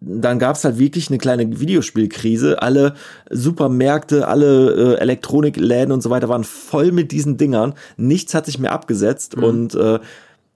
dann 0.02 0.40
gab's 0.40 0.64
halt 0.64 0.80
wirklich 0.80 1.10
eine 1.10 1.20
kleine 1.20 1.60
Videospielkrise. 1.60 2.62
Alle 2.62 2.96
Supermärkte, 3.30 4.28
alle 4.28 4.96
äh, 4.96 5.00
Elektronikläden 5.00 5.92
und 5.92 6.02
so 6.02 6.10
weiter 6.10 6.28
waren 6.28 6.44
voll 6.44 6.92
mit 6.92 7.12
diesen 7.12 7.38
Dingern. 7.38 7.76
Nichts 7.98 8.34
hat 8.34 8.48
sich 8.48 8.58
mehr 8.58 8.72
abgesetzt 8.72 9.38
mhm. 9.38 9.44
und 9.44 9.76
äh, 9.76 10.00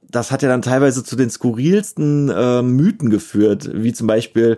das 0.09 0.31
hat 0.31 0.41
ja 0.41 0.49
dann 0.49 0.63
teilweise 0.63 1.03
zu 1.03 1.15
den 1.15 1.29
skurrilsten 1.29 2.29
äh, 2.29 2.61
Mythen 2.63 3.09
geführt, 3.09 3.69
wie 3.73 3.93
zum 3.93 4.07
Beispiel 4.07 4.57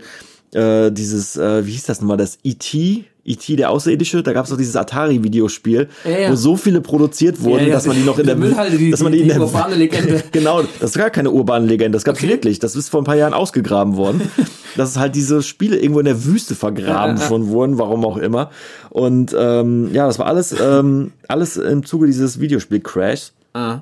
äh, 0.54 0.92
dieses, 0.92 1.36
äh, 1.36 1.66
wie 1.66 1.72
hieß 1.72 1.86
das 1.86 2.00
nochmal, 2.00 2.18
das 2.18 2.40
E.T., 2.44 3.06
E.T. 3.28 3.56
der 3.58 3.70
Außerirdische, 3.70 4.24
da 4.24 4.34
gab 4.34 4.46
es 4.46 4.52
doch 4.52 4.58
dieses 4.58 4.76
Atari-Videospiel, 4.76 5.90
ja, 6.06 6.20
ja. 6.20 6.32
wo 6.32 6.36
so 6.36 6.56
viele 6.56 6.82
produziert 6.82 7.42
wurden, 7.42 7.68
ja, 7.68 7.74
dass 7.74 7.86
man 7.86 7.98
die 7.98 8.04
noch 8.04 8.18
in 8.18 8.26
der 8.26 8.36
Müllhalde, 8.36 8.78
die, 8.78 8.90
dass 8.90 9.04
man 9.04 9.12
die, 9.12 9.20
die, 9.20 9.24
in 9.26 9.30
der 9.30 9.42
urbane 9.42 9.76
Legende. 9.76 10.24
genau, 10.32 10.64
das 10.80 10.92
ist 10.92 10.98
gar 10.98 11.10
keine 11.10 11.32
urbane 11.32 11.66
Legende, 11.66 11.96
das 11.96 12.04
gab's 12.04 12.20
okay. 12.20 12.30
wirklich. 12.30 12.60
Das 12.60 12.76
ist 12.76 12.90
vor 12.90 13.02
ein 13.02 13.06
paar 13.06 13.18
Jahren 13.18 13.34
ausgegraben 13.34 13.98
worden. 13.98 14.22
dass 14.78 14.98
halt 14.98 15.16
diese 15.16 15.42
Spiele 15.42 15.78
irgendwo 15.78 16.00
in 16.00 16.06
der 16.06 16.24
Wüste 16.26 16.56
vergraben 16.56 17.18
schon 17.18 17.48
wurden, 17.48 17.78
warum 17.78 18.06
auch 18.06 18.18
immer. 18.18 18.52
Und 18.90 19.36
ähm, 19.38 19.90
ja, 19.92 20.06
das 20.06 20.20
war 20.20 20.28
alles, 20.28 20.56
ähm, 20.60 21.12
alles 21.28 21.58
im 21.58 21.86
Zuge 21.86 22.06
dieses 22.06 22.40
Videospiel-Crash. 22.40 23.32
Ah. 23.54 23.80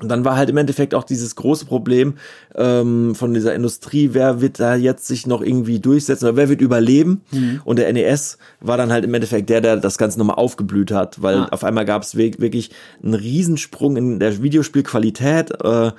Und 0.00 0.08
dann 0.08 0.24
war 0.24 0.36
halt 0.36 0.50
im 0.50 0.56
Endeffekt 0.56 0.92
auch 0.92 1.04
dieses 1.04 1.36
große 1.36 1.66
Problem 1.66 2.14
ähm, 2.56 3.14
von 3.14 3.32
dieser 3.32 3.54
Industrie, 3.54 4.10
wer 4.12 4.40
wird 4.40 4.58
da 4.58 4.74
jetzt 4.74 5.06
sich 5.06 5.26
noch 5.28 5.40
irgendwie 5.40 5.78
durchsetzen 5.78 6.24
oder 6.24 6.36
wer 6.36 6.48
wird 6.48 6.60
überleben? 6.60 7.22
Mhm. 7.30 7.60
Und 7.64 7.78
der 7.78 7.92
NES 7.92 8.38
war 8.60 8.76
dann 8.76 8.90
halt 8.90 9.04
im 9.04 9.14
Endeffekt 9.14 9.50
der, 9.50 9.60
der 9.60 9.76
das 9.76 9.96
Ganze 9.96 10.18
nochmal 10.18 10.36
aufgeblüht 10.36 10.90
hat, 10.90 11.22
weil 11.22 11.36
ah. 11.36 11.48
auf 11.52 11.62
einmal 11.62 11.84
gab 11.84 12.02
es 12.02 12.16
wirklich 12.16 12.70
einen 13.04 13.14
Riesensprung 13.14 13.96
in 13.96 14.18
der 14.18 14.42
Videospielqualität 14.42 15.52
äh, 15.62 15.92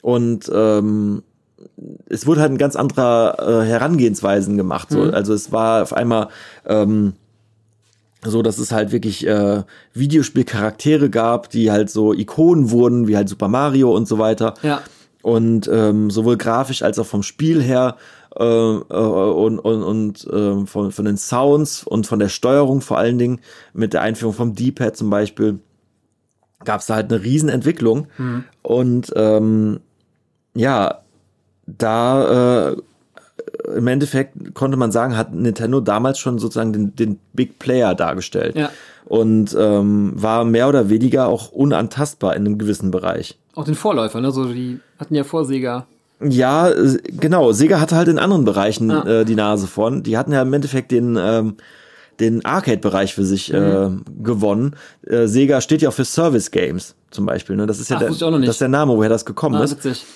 und 0.00 0.50
ähm, 0.52 1.22
es 2.08 2.26
wurde 2.26 2.40
halt 2.40 2.52
ein 2.52 2.58
ganz 2.58 2.74
anderer 2.74 3.36
äh, 3.38 3.66
Herangehensweisen 3.66 4.56
gemacht. 4.56 4.88
So. 4.90 5.04
Mhm. 5.04 5.14
Also 5.14 5.34
es 5.34 5.52
war 5.52 5.82
auf 5.82 5.92
einmal 5.92 6.28
ähm, 6.66 7.12
so 8.24 8.42
dass 8.42 8.58
es 8.58 8.72
halt 8.72 8.92
wirklich 8.92 9.26
äh, 9.26 9.62
Videospielcharaktere 9.94 11.10
gab, 11.10 11.50
die 11.50 11.70
halt 11.70 11.90
so 11.90 12.12
Ikonen 12.12 12.70
wurden, 12.70 13.08
wie 13.08 13.16
halt 13.16 13.28
Super 13.28 13.48
Mario 13.48 13.94
und 13.94 14.06
so 14.06 14.18
weiter. 14.18 14.54
Ja. 14.62 14.82
Und 15.22 15.68
ähm, 15.72 16.10
sowohl 16.10 16.36
grafisch 16.36 16.82
als 16.82 16.98
auch 16.98 17.06
vom 17.06 17.22
Spiel 17.22 17.62
her 17.62 17.96
äh, 18.36 18.44
äh, 18.44 18.76
und, 18.78 19.58
und, 19.58 19.82
und 19.82 20.26
äh, 20.26 20.66
von, 20.66 20.90
von 20.90 21.04
den 21.04 21.16
Sounds 21.16 21.84
und 21.84 22.06
von 22.06 22.18
der 22.18 22.28
Steuerung 22.28 22.80
vor 22.80 22.98
allen 22.98 23.18
Dingen 23.18 23.40
mit 23.72 23.92
der 23.92 24.02
Einführung 24.02 24.34
vom 24.34 24.54
D-Pad 24.54 24.96
zum 24.96 25.10
Beispiel 25.10 25.58
gab 26.64 26.80
es 26.80 26.86
da 26.86 26.94
halt 26.94 27.12
eine 27.12 27.22
Riesenentwicklung. 27.22 28.06
Mhm. 28.18 28.44
Und 28.62 29.12
ähm, 29.16 29.80
ja, 30.54 31.02
da 31.66 32.70
äh, 32.70 32.76
im 33.64 33.86
Endeffekt 33.86 34.54
konnte 34.54 34.76
man 34.76 34.92
sagen, 34.92 35.16
hat 35.16 35.32
Nintendo 35.32 35.80
damals 35.80 36.18
schon 36.18 36.38
sozusagen 36.38 36.72
den, 36.72 36.96
den 36.96 37.18
Big 37.32 37.58
Player 37.58 37.94
dargestellt. 37.94 38.56
Ja. 38.56 38.70
Und 39.04 39.56
ähm, 39.58 40.12
war 40.14 40.44
mehr 40.44 40.68
oder 40.68 40.88
weniger 40.88 41.26
auch 41.26 41.52
unantastbar 41.52 42.34
in 42.34 42.46
einem 42.46 42.58
gewissen 42.58 42.90
Bereich. 42.90 43.38
Auch 43.54 43.64
den 43.64 43.74
Vorläufer, 43.74 44.20
ne? 44.20 44.30
So, 44.30 44.46
die 44.46 44.80
hatten 44.98 45.14
ja 45.14 45.24
vor 45.24 45.44
Sega. 45.44 45.86
Ja, 46.20 46.70
genau. 47.08 47.52
Sega 47.52 47.80
hatte 47.80 47.96
halt 47.96 48.08
in 48.08 48.18
anderen 48.18 48.44
Bereichen 48.44 48.90
ah. 48.90 49.20
äh, 49.20 49.24
die 49.24 49.34
Nase 49.34 49.66
von. 49.66 50.02
Die 50.02 50.16
hatten 50.16 50.32
ja 50.32 50.42
im 50.42 50.52
Endeffekt 50.52 50.92
den, 50.92 51.18
ähm, 51.20 51.56
den 52.20 52.44
Arcade-Bereich 52.44 53.14
für 53.14 53.24
sich 53.24 53.52
äh, 53.52 53.88
mhm. 53.88 54.04
äh, 54.06 54.22
gewonnen. 54.22 54.76
Äh, 55.06 55.26
Sega 55.26 55.60
steht 55.60 55.82
ja 55.82 55.88
auch 55.88 55.94
für 55.94 56.04
Service 56.04 56.50
Games 56.50 56.94
zum 57.10 57.26
Beispiel. 57.26 57.56
Ne? 57.56 57.66
Das 57.66 57.80
ist 57.80 57.90
ja 57.90 57.96
Ach, 57.96 58.00
der, 58.00 58.10
das 58.10 58.48
ist 58.48 58.60
der 58.60 58.68
Name, 58.68 58.96
woher 58.96 59.10
das 59.10 59.24
gekommen 59.24 59.56
ah, 59.56 59.64
ist. 59.64 59.84
Witzig. 59.84 60.06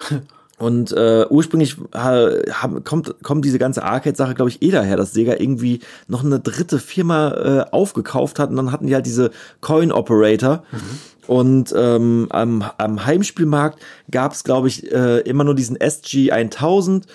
Und 0.58 0.92
äh, 0.92 1.26
ursprünglich 1.28 1.76
äh, 1.92 2.42
kommt, 2.84 3.22
kommt 3.24 3.44
diese 3.44 3.58
ganze 3.58 3.82
Arcade-Sache, 3.82 4.34
glaube 4.34 4.50
ich, 4.50 4.62
eh 4.62 4.70
daher, 4.70 4.96
dass 4.96 5.12
Sega 5.12 5.34
irgendwie 5.34 5.80
noch 6.06 6.24
eine 6.24 6.38
dritte 6.38 6.78
Firma 6.78 7.30
äh, 7.32 7.70
aufgekauft 7.72 8.38
hat 8.38 8.50
und 8.50 8.56
dann 8.56 8.70
hatten 8.70 8.86
die 8.86 8.94
halt 8.94 9.06
diese 9.06 9.32
Coin-Operator. 9.60 10.62
Mhm. 10.70 10.78
Und 11.26 11.74
ähm, 11.76 12.26
am, 12.30 12.64
am 12.78 13.04
Heimspielmarkt 13.04 13.80
gab 14.10 14.32
es, 14.32 14.44
glaube 14.44 14.68
ich, 14.68 14.92
äh, 14.92 15.20
immer 15.20 15.42
nur 15.42 15.54
diesen 15.54 15.80
SG 15.80 16.30
1000 16.30 17.06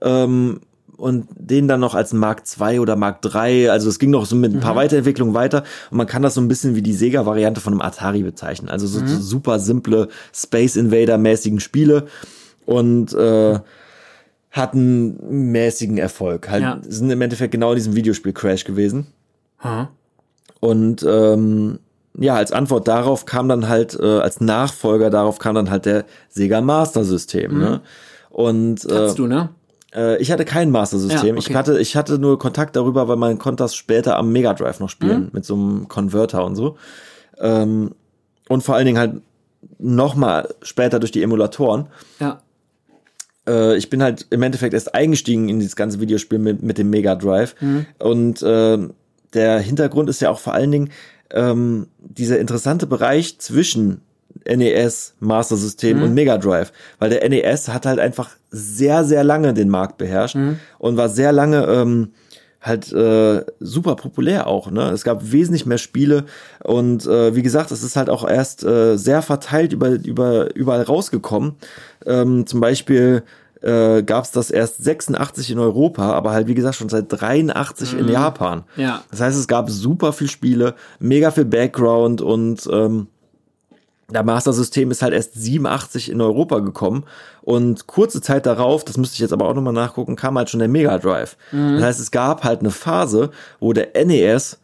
ähm, 0.00 0.60
und 0.96 1.28
den 1.38 1.68
dann 1.68 1.78
noch 1.78 1.94
als 1.94 2.12
Mark 2.12 2.42
II 2.58 2.80
oder 2.80 2.96
Mark 2.96 3.24
III. 3.24 3.68
Also 3.68 3.88
es 3.88 4.00
ging 4.00 4.10
noch 4.10 4.26
so 4.26 4.34
mit 4.34 4.52
ein 4.52 4.60
paar 4.60 4.72
mhm. 4.72 4.78
Weiterentwicklungen 4.78 5.34
weiter 5.34 5.62
und 5.92 5.98
man 5.98 6.08
kann 6.08 6.22
das 6.22 6.34
so 6.34 6.40
ein 6.40 6.48
bisschen 6.48 6.74
wie 6.74 6.82
die 6.82 6.94
Sega-Variante 6.94 7.60
von 7.60 7.74
einem 7.74 7.82
Atari 7.82 8.22
bezeichnen. 8.22 8.68
Also 8.68 8.88
so, 8.88 9.00
mhm. 9.00 9.06
so 9.06 9.20
super 9.20 9.60
simple 9.60 10.08
Space 10.34 10.74
Invader-mäßigen 10.74 11.60
Spiele 11.60 12.08
und 12.68 13.14
äh, 13.14 13.60
hatten 14.50 15.52
mäßigen 15.52 15.96
Erfolg. 15.96 16.50
Halt 16.50 16.62
ja. 16.62 16.78
sind 16.86 17.08
im 17.08 17.22
Endeffekt 17.22 17.52
genau 17.52 17.70
in 17.70 17.76
diesem 17.76 17.96
Videospiel 17.96 18.34
Crash 18.34 18.64
gewesen. 18.64 19.06
Hm. 19.58 19.88
Und 20.60 21.02
ähm, 21.08 21.78
ja, 22.18 22.34
als 22.34 22.52
Antwort 22.52 22.86
darauf 22.86 23.24
kam 23.24 23.48
dann 23.48 23.68
halt, 23.68 23.98
äh, 23.98 24.18
als 24.18 24.42
Nachfolger 24.42 25.08
darauf 25.08 25.38
kam 25.38 25.54
dann 25.54 25.70
halt 25.70 25.86
der 25.86 26.04
Sega 26.28 26.60
Master 26.60 27.04
System. 27.04 27.54
Mhm. 27.54 27.58
Ne? 27.58 27.80
Und 28.28 28.84
äh, 28.84 28.94
Hattest 28.94 29.18
du, 29.18 29.26
ne? 29.26 29.48
Äh, 29.94 30.20
ich 30.20 30.30
hatte 30.30 30.44
kein 30.44 30.70
Master 30.70 30.98
System. 30.98 31.36
Ja, 31.36 31.40
okay. 31.40 31.50
Ich 31.50 31.54
hatte, 31.54 31.80
ich 31.80 31.96
hatte 31.96 32.18
nur 32.18 32.38
Kontakt 32.38 32.76
darüber, 32.76 33.08
weil 33.08 33.16
man 33.16 33.38
konnte 33.38 33.64
das 33.64 33.76
später 33.76 34.18
am 34.18 34.30
Mega 34.30 34.52
Drive 34.52 34.78
noch 34.78 34.90
spielen 34.90 35.24
mhm. 35.24 35.30
mit 35.32 35.44
so 35.46 35.54
einem 35.54 35.88
Converter 35.88 36.44
und 36.44 36.54
so. 36.54 36.76
Ähm, 37.38 37.92
und 38.48 38.62
vor 38.62 38.74
allen 38.74 38.86
Dingen 38.86 38.98
halt 38.98 39.22
noch 39.78 40.16
mal 40.16 40.48
später 40.60 40.98
durch 40.98 41.12
die 41.12 41.22
Emulatoren. 41.22 41.86
Ja 42.20 42.40
äh, 43.48 43.76
ich 43.76 43.90
bin 43.90 44.02
halt 44.02 44.26
im 44.30 44.42
Endeffekt 44.42 44.74
erst 44.74 44.94
eingestiegen 44.94 45.48
in 45.48 45.58
dieses 45.58 45.76
ganze 45.76 46.00
Videospiel 46.00 46.38
mit, 46.38 46.62
mit 46.62 46.78
dem 46.78 46.90
Mega 46.90 47.14
Drive. 47.14 47.54
Mhm. 47.60 47.86
Und 47.98 48.42
äh, 48.42 48.78
der 49.34 49.58
Hintergrund 49.60 50.08
ist 50.08 50.20
ja 50.20 50.30
auch 50.30 50.38
vor 50.38 50.54
allen 50.54 50.70
Dingen 50.70 50.90
ähm, 51.30 51.88
dieser 52.00 52.38
interessante 52.38 52.86
Bereich 52.86 53.38
zwischen 53.38 54.02
NES, 54.46 55.14
Master 55.20 55.56
System 55.56 55.98
mhm. 55.98 56.02
und 56.04 56.14
Mega 56.14 56.38
Drive, 56.38 56.72
weil 56.98 57.10
der 57.10 57.28
NES 57.28 57.68
hat 57.68 57.86
halt 57.86 57.98
einfach 57.98 58.30
sehr, 58.50 59.04
sehr 59.04 59.24
lange 59.24 59.52
den 59.52 59.68
Markt 59.68 59.98
beherrscht 59.98 60.36
mhm. 60.36 60.58
und 60.78 60.96
war 60.96 61.08
sehr 61.08 61.32
lange 61.32 61.64
ähm, 61.64 62.12
halt 62.68 62.92
äh, 62.92 63.44
super 63.58 63.96
populär 63.96 64.46
auch. 64.46 64.70
Ne? 64.70 64.90
Es 64.90 65.02
gab 65.02 65.32
wesentlich 65.32 65.66
mehr 65.66 65.78
Spiele 65.78 66.24
und 66.62 67.06
äh, 67.06 67.34
wie 67.34 67.42
gesagt, 67.42 67.70
es 67.72 67.82
ist 67.82 67.96
halt 67.96 68.10
auch 68.10 68.28
erst 68.28 68.64
äh, 68.64 68.96
sehr 68.96 69.22
verteilt 69.22 69.72
über, 69.72 69.90
über 69.90 70.54
überall 70.54 70.82
rausgekommen. 70.82 71.56
Ähm, 72.06 72.46
zum 72.46 72.60
Beispiel 72.60 73.24
äh, 73.62 74.02
gab 74.02 74.24
es 74.24 74.30
das 74.30 74.50
erst 74.50 74.84
86 74.84 75.50
in 75.50 75.58
Europa, 75.58 76.12
aber 76.12 76.32
halt 76.32 76.46
wie 76.46 76.54
gesagt 76.54 76.76
schon 76.76 76.88
seit 76.88 77.06
83 77.08 77.98
in 77.98 78.08
Japan. 78.08 78.64
Ja. 78.76 79.02
Das 79.10 79.20
heißt, 79.20 79.38
es 79.38 79.48
gab 79.48 79.70
super 79.70 80.12
viel 80.12 80.28
Spiele, 80.28 80.74
mega 81.00 81.30
viel 81.30 81.44
Background 81.44 82.20
und 82.20 82.68
ähm, 82.70 83.08
der 84.10 84.22
Master 84.24 84.52
System 84.52 84.90
ist 84.90 85.02
halt 85.02 85.12
erst 85.12 85.34
87 85.34 86.10
in 86.10 86.20
Europa 86.20 86.60
gekommen 86.60 87.04
und 87.42 87.86
kurze 87.86 88.20
Zeit 88.22 88.46
darauf, 88.46 88.84
das 88.84 88.96
müsste 88.96 89.14
ich 89.14 89.20
jetzt 89.20 89.32
aber 89.32 89.46
auch 89.48 89.54
nochmal 89.54 89.74
nachgucken, 89.74 90.16
kam 90.16 90.38
halt 90.38 90.48
schon 90.48 90.60
der 90.60 90.68
Mega 90.68 90.98
Drive. 90.98 91.36
Das 91.52 91.82
heißt, 91.82 92.00
es 92.00 92.10
gab 92.10 92.42
halt 92.44 92.60
eine 92.60 92.70
Phase, 92.70 93.30
wo 93.60 93.72
der 93.72 93.88
NES 94.06 94.58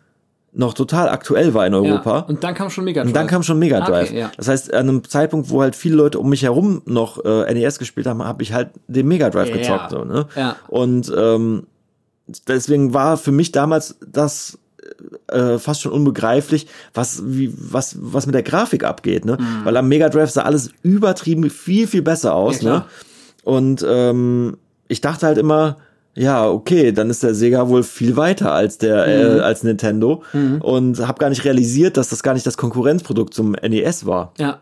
noch 0.56 0.72
total 0.72 1.08
aktuell 1.08 1.52
war 1.52 1.66
in 1.66 1.74
Europa. 1.74 2.18
Ja. 2.20 2.24
Und 2.26 2.44
dann 2.44 2.54
kam 2.54 2.70
schon 2.70 2.84
Mega 2.84 3.02
Drive. 3.02 3.08
Und 3.10 3.16
dann 3.16 3.26
kam 3.26 3.42
schon 3.42 3.58
Mega 3.58 3.80
Ah, 3.80 3.86
Drive. 3.86 4.10
Okay, 4.10 4.20
ja. 4.20 4.30
Das 4.36 4.48
heißt, 4.48 4.72
an 4.72 4.88
einem 4.88 5.04
Zeitpunkt, 5.08 5.50
wo 5.50 5.60
halt 5.60 5.74
viele 5.76 5.96
Leute 5.96 6.20
um 6.20 6.28
mich 6.30 6.42
herum 6.44 6.80
noch 6.86 7.22
äh, 7.24 7.52
NES 7.52 7.78
gespielt 7.80 8.06
haben, 8.06 8.22
habe 8.22 8.42
ich 8.44 8.52
halt 8.52 8.70
den 8.86 9.08
Mega 9.08 9.30
Drive 9.30 9.48
Ja. 9.50 9.56
gezockt. 9.56 9.90
So, 9.90 10.04
ne? 10.04 10.26
Ja. 10.36 10.56
Und 10.68 11.12
ähm, 11.16 11.66
deswegen 12.48 12.94
war 12.94 13.16
für 13.16 13.32
mich 13.32 13.50
damals 13.52 13.96
das 14.06 14.58
äh, 15.28 15.58
fast 15.58 15.82
schon 15.82 15.92
unbegreiflich, 15.92 16.66
was, 16.92 17.22
wie, 17.24 17.52
was, 17.56 17.96
was 18.00 18.26
mit 18.26 18.34
der 18.34 18.42
Grafik 18.42 18.84
abgeht, 18.84 19.24
ne? 19.24 19.36
Mhm. 19.40 19.64
Weil 19.64 19.76
am 19.76 19.88
Mega 19.88 20.08
Drive 20.08 20.30
sah 20.30 20.42
alles 20.42 20.70
übertrieben 20.82 21.48
viel, 21.50 21.86
viel 21.86 22.02
besser 22.02 22.34
aus, 22.34 22.60
Ja, 22.62 22.70
ne? 22.70 22.84
Und 23.44 23.84
ähm, 23.88 24.56
ich 24.88 25.00
dachte 25.00 25.26
halt 25.26 25.38
immer, 25.38 25.76
ja, 26.14 26.48
okay, 26.48 26.92
dann 26.92 27.10
ist 27.10 27.22
der 27.22 27.34
Sega 27.34 27.68
wohl 27.68 27.82
viel 27.82 28.16
weiter 28.16 28.52
als 28.52 28.78
der 28.78 29.06
Mhm. 29.06 29.38
äh, 29.38 29.40
als 29.40 29.62
Nintendo 29.64 30.22
und 30.60 31.06
habe 31.06 31.18
gar 31.18 31.28
nicht 31.28 31.44
realisiert, 31.44 31.96
dass 31.96 32.08
das 32.10 32.22
gar 32.22 32.34
nicht 32.34 32.46
das 32.46 32.56
Konkurrenzprodukt 32.56 33.34
zum 33.34 33.52
NES 33.52 34.06
war. 34.06 34.32
Ja. 34.38 34.58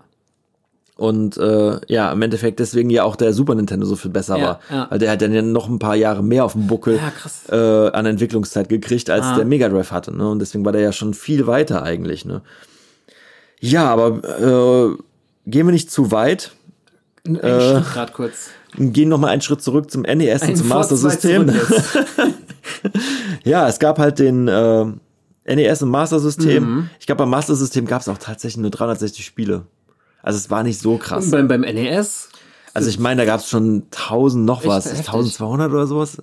Und 1.02 1.36
äh, 1.36 1.80
ja, 1.88 2.12
im 2.12 2.22
Endeffekt 2.22 2.60
deswegen 2.60 2.88
ja 2.88 3.02
auch 3.02 3.16
der 3.16 3.32
Super 3.32 3.56
Nintendo 3.56 3.84
so 3.86 3.96
viel 3.96 4.12
besser 4.12 4.36
Ja, 4.38 4.44
war. 4.46 4.60
ja. 4.70 4.86
Weil 4.88 5.00
der 5.00 5.10
hat 5.10 5.20
dann 5.20 5.32
ja 5.32 5.42
noch 5.42 5.68
ein 5.68 5.80
paar 5.80 5.96
Jahre 5.96 6.22
mehr 6.22 6.44
auf 6.44 6.52
dem 6.52 6.68
Buckel 6.68 7.00
Ja, 7.50 7.86
äh, 7.86 7.90
an 7.90 8.06
Entwicklungszeit 8.06 8.68
gekriegt, 8.68 9.10
als 9.10 9.24
Ah. 9.26 9.34
der 9.34 9.44
Mega 9.44 9.68
Drive 9.68 9.90
hatte. 9.90 10.16
Ne? 10.16 10.28
Und 10.30 10.38
deswegen 10.38 10.64
war 10.64 10.70
der 10.70 10.80
ja 10.82 10.92
schon 10.92 11.12
viel 11.12 11.48
weiter 11.48 11.82
eigentlich. 11.82 12.24
Ne? 12.24 12.42
Ja, 13.58 13.86
aber 13.86 14.96
äh, 14.96 15.50
gehen 15.50 15.66
wir 15.66 15.72
nicht 15.72 15.90
zu 15.90 16.12
weit. 16.12 16.52
Ein 17.26 17.34
Äh, 17.36 17.60
Schritt 17.60 17.92
grad 17.92 18.12
kurz. 18.12 18.50
Gehen 18.78 19.08
noch 19.08 19.18
mal 19.18 19.28
einen 19.28 19.42
Schritt 19.42 19.60
zurück 19.60 19.90
zum 19.90 20.02
NES 20.02 20.42
und 20.42 20.56
zum 20.56 20.68
Master 20.68 20.96
System. 20.96 21.50
Ja, 23.44 23.68
es 23.68 23.78
gab 23.78 23.98
halt 23.98 24.18
den 24.18 24.46
äh, 24.48 24.84
NES 25.46 25.82
und 25.82 25.90
Master 25.90 26.20
System. 26.20 26.64
Mhm. 26.74 26.90
Ich 27.00 27.06
glaube, 27.06 27.18
beim 27.18 27.30
Master 27.30 27.54
System 27.54 27.86
gab 27.86 28.00
es 28.02 28.08
auch 28.08 28.18
tatsächlich 28.18 28.58
nur 28.62 28.70
360 28.70 29.24
Spiele. 29.24 29.62
Also 30.22 30.38
es 30.38 30.50
war 30.50 30.62
nicht 30.62 30.80
so 30.80 30.96
krass. 30.96 31.26
Und 31.26 31.30
beim, 31.32 31.48
beim 31.48 31.60
NES. 31.62 32.28
Also 32.74 32.88
ich 32.88 32.98
meine, 32.98 33.22
da 33.22 33.26
gab 33.26 33.40
es 33.40 33.48
schon 33.48 33.84
1000 33.90 34.44
noch 34.44 34.64
was, 34.66 34.86
heftig. 34.86 35.06
1200 35.06 35.70
oder 35.70 35.86
sowas. 35.86 36.22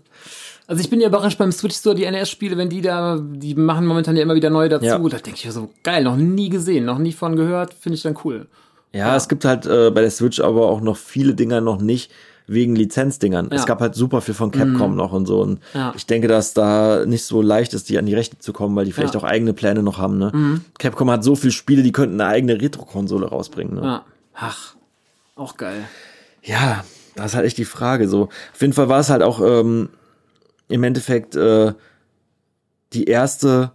Also 0.67 0.81
ich 0.81 0.89
bin 0.89 1.01
ja 1.01 1.07
überrascht 1.07 1.37
beim 1.37 1.51
Switch 1.51 1.75
Store, 1.75 1.95
die 1.95 2.09
NES-Spiele, 2.09 2.57
wenn 2.57 2.69
die 2.69 2.81
da, 2.81 3.19
die 3.19 3.55
machen 3.55 3.85
momentan 3.85 4.15
ja 4.15 4.23
immer 4.23 4.35
wieder 4.35 4.49
neu 4.49 4.69
dazu. 4.69 4.85
Ja. 4.85 4.97
Da 4.97 5.17
denke 5.17 5.39
ich 5.43 5.51
so, 5.51 5.69
geil, 5.83 6.03
noch 6.03 6.15
nie 6.15 6.49
gesehen, 6.49 6.85
noch 6.85 6.99
nie 6.99 7.11
von 7.11 7.35
gehört, 7.35 7.73
finde 7.73 7.95
ich 7.95 8.03
dann 8.03 8.17
cool. 8.23 8.47
Ja, 8.93 9.15
es 9.15 9.27
gibt 9.27 9.45
halt 9.45 9.65
äh, 9.65 9.91
bei 9.91 10.01
der 10.01 10.11
Switch 10.11 10.39
aber 10.39 10.67
auch 10.69 10.81
noch 10.81 10.97
viele 10.97 11.35
Dinger 11.35 11.61
noch 11.61 11.79
nicht 11.79 12.11
wegen 12.49 12.75
Lizenzdingern. 12.75 13.47
Es 13.51 13.61
Ja. 13.61 13.65
gab 13.65 13.79
halt 13.81 13.95
super 13.95 14.21
viel 14.21 14.33
von 14.33 14.51
Capcom 14.51 14.95
noch 14.95 15.11
und 15.13 15.25
so. 15.25 15.41
Und 15.41 15.59
Ja. 15.73 15.93
ich 15.95 16.05
denke, 16.05 16.27
dass 16.27 16.53
da 16.53 17.05
nicht 17.05 17.23
so 17.23 17.41
leicht 17.41 17.73
ist, 17.73 17.89
die 17.89 17.97
an 17.97 18.05
die 18.05 18.15
Rechte 18.15 18.37
zu 18.39 18.53
kommen, 18.53 18.75
weil 18.75 18.85
die 18.85 18.91
vielleicht 18.91 19.13
Ja. 19.13 19.19
auch 19.19 19.23
eigene 19.23 19.53
Pläne 19.53 19.83
noch 19.83 19.97
haben. 19.97 20.17
Ne? 20.17 20.61
Capcom 20.77 21.09
hat 21.11 21.23
so 21.23 21.35
viele 21.35 21.51
Spiele, 21.53 21.83
die 21.83 21.91
könnten 21.91 22.19
eine 22.19 22.29
eigene 22.29 22.59
Retro-Konsole 22.61 23.27
rausbringen. 23.27 23.75
Ne? 23.75 23.81
Ja. 23.83 24.05
Ach, 24.33 24.75
auch 25.35 25.57
geil. 25.57 25.83
Ja, 26.43 26.83
das 27.15 27.27
ist 27.27 27.35
halt 27.35 27.45
echt 27.45 27.57
die 27.57 27.65
Frage. 27.65 28.07
So, 28.07 28.23
auf 28.53 28.61
jeden 28.61 28.73
Fall 28.73 28.89
war 28.89 28.99
es 28.99 29.09
halt 29.09 29.21
auch 29.23 29.41
ähm, 29.41 29.89
im 30.69 30.83
Endeffekt 30.83 31.35
äh, 31.35 31.73
die 32.93 33.05
erste 33.05 33.71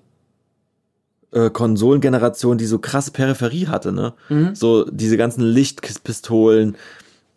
äh, 1.32 1.50
Konsolengeneration, 1.50 2.58
die 2.58 2.66
so 2.66 2.78
krasse 2.78 3.10
Peripherie 3.10 3.66
hatte, 3.66 3.92
ne? 3.92 4.14
So 4.54 4.84
diese 4.90 5.16
ganzen 5.16 5.42
Lichtpistolen, 5.42 6.76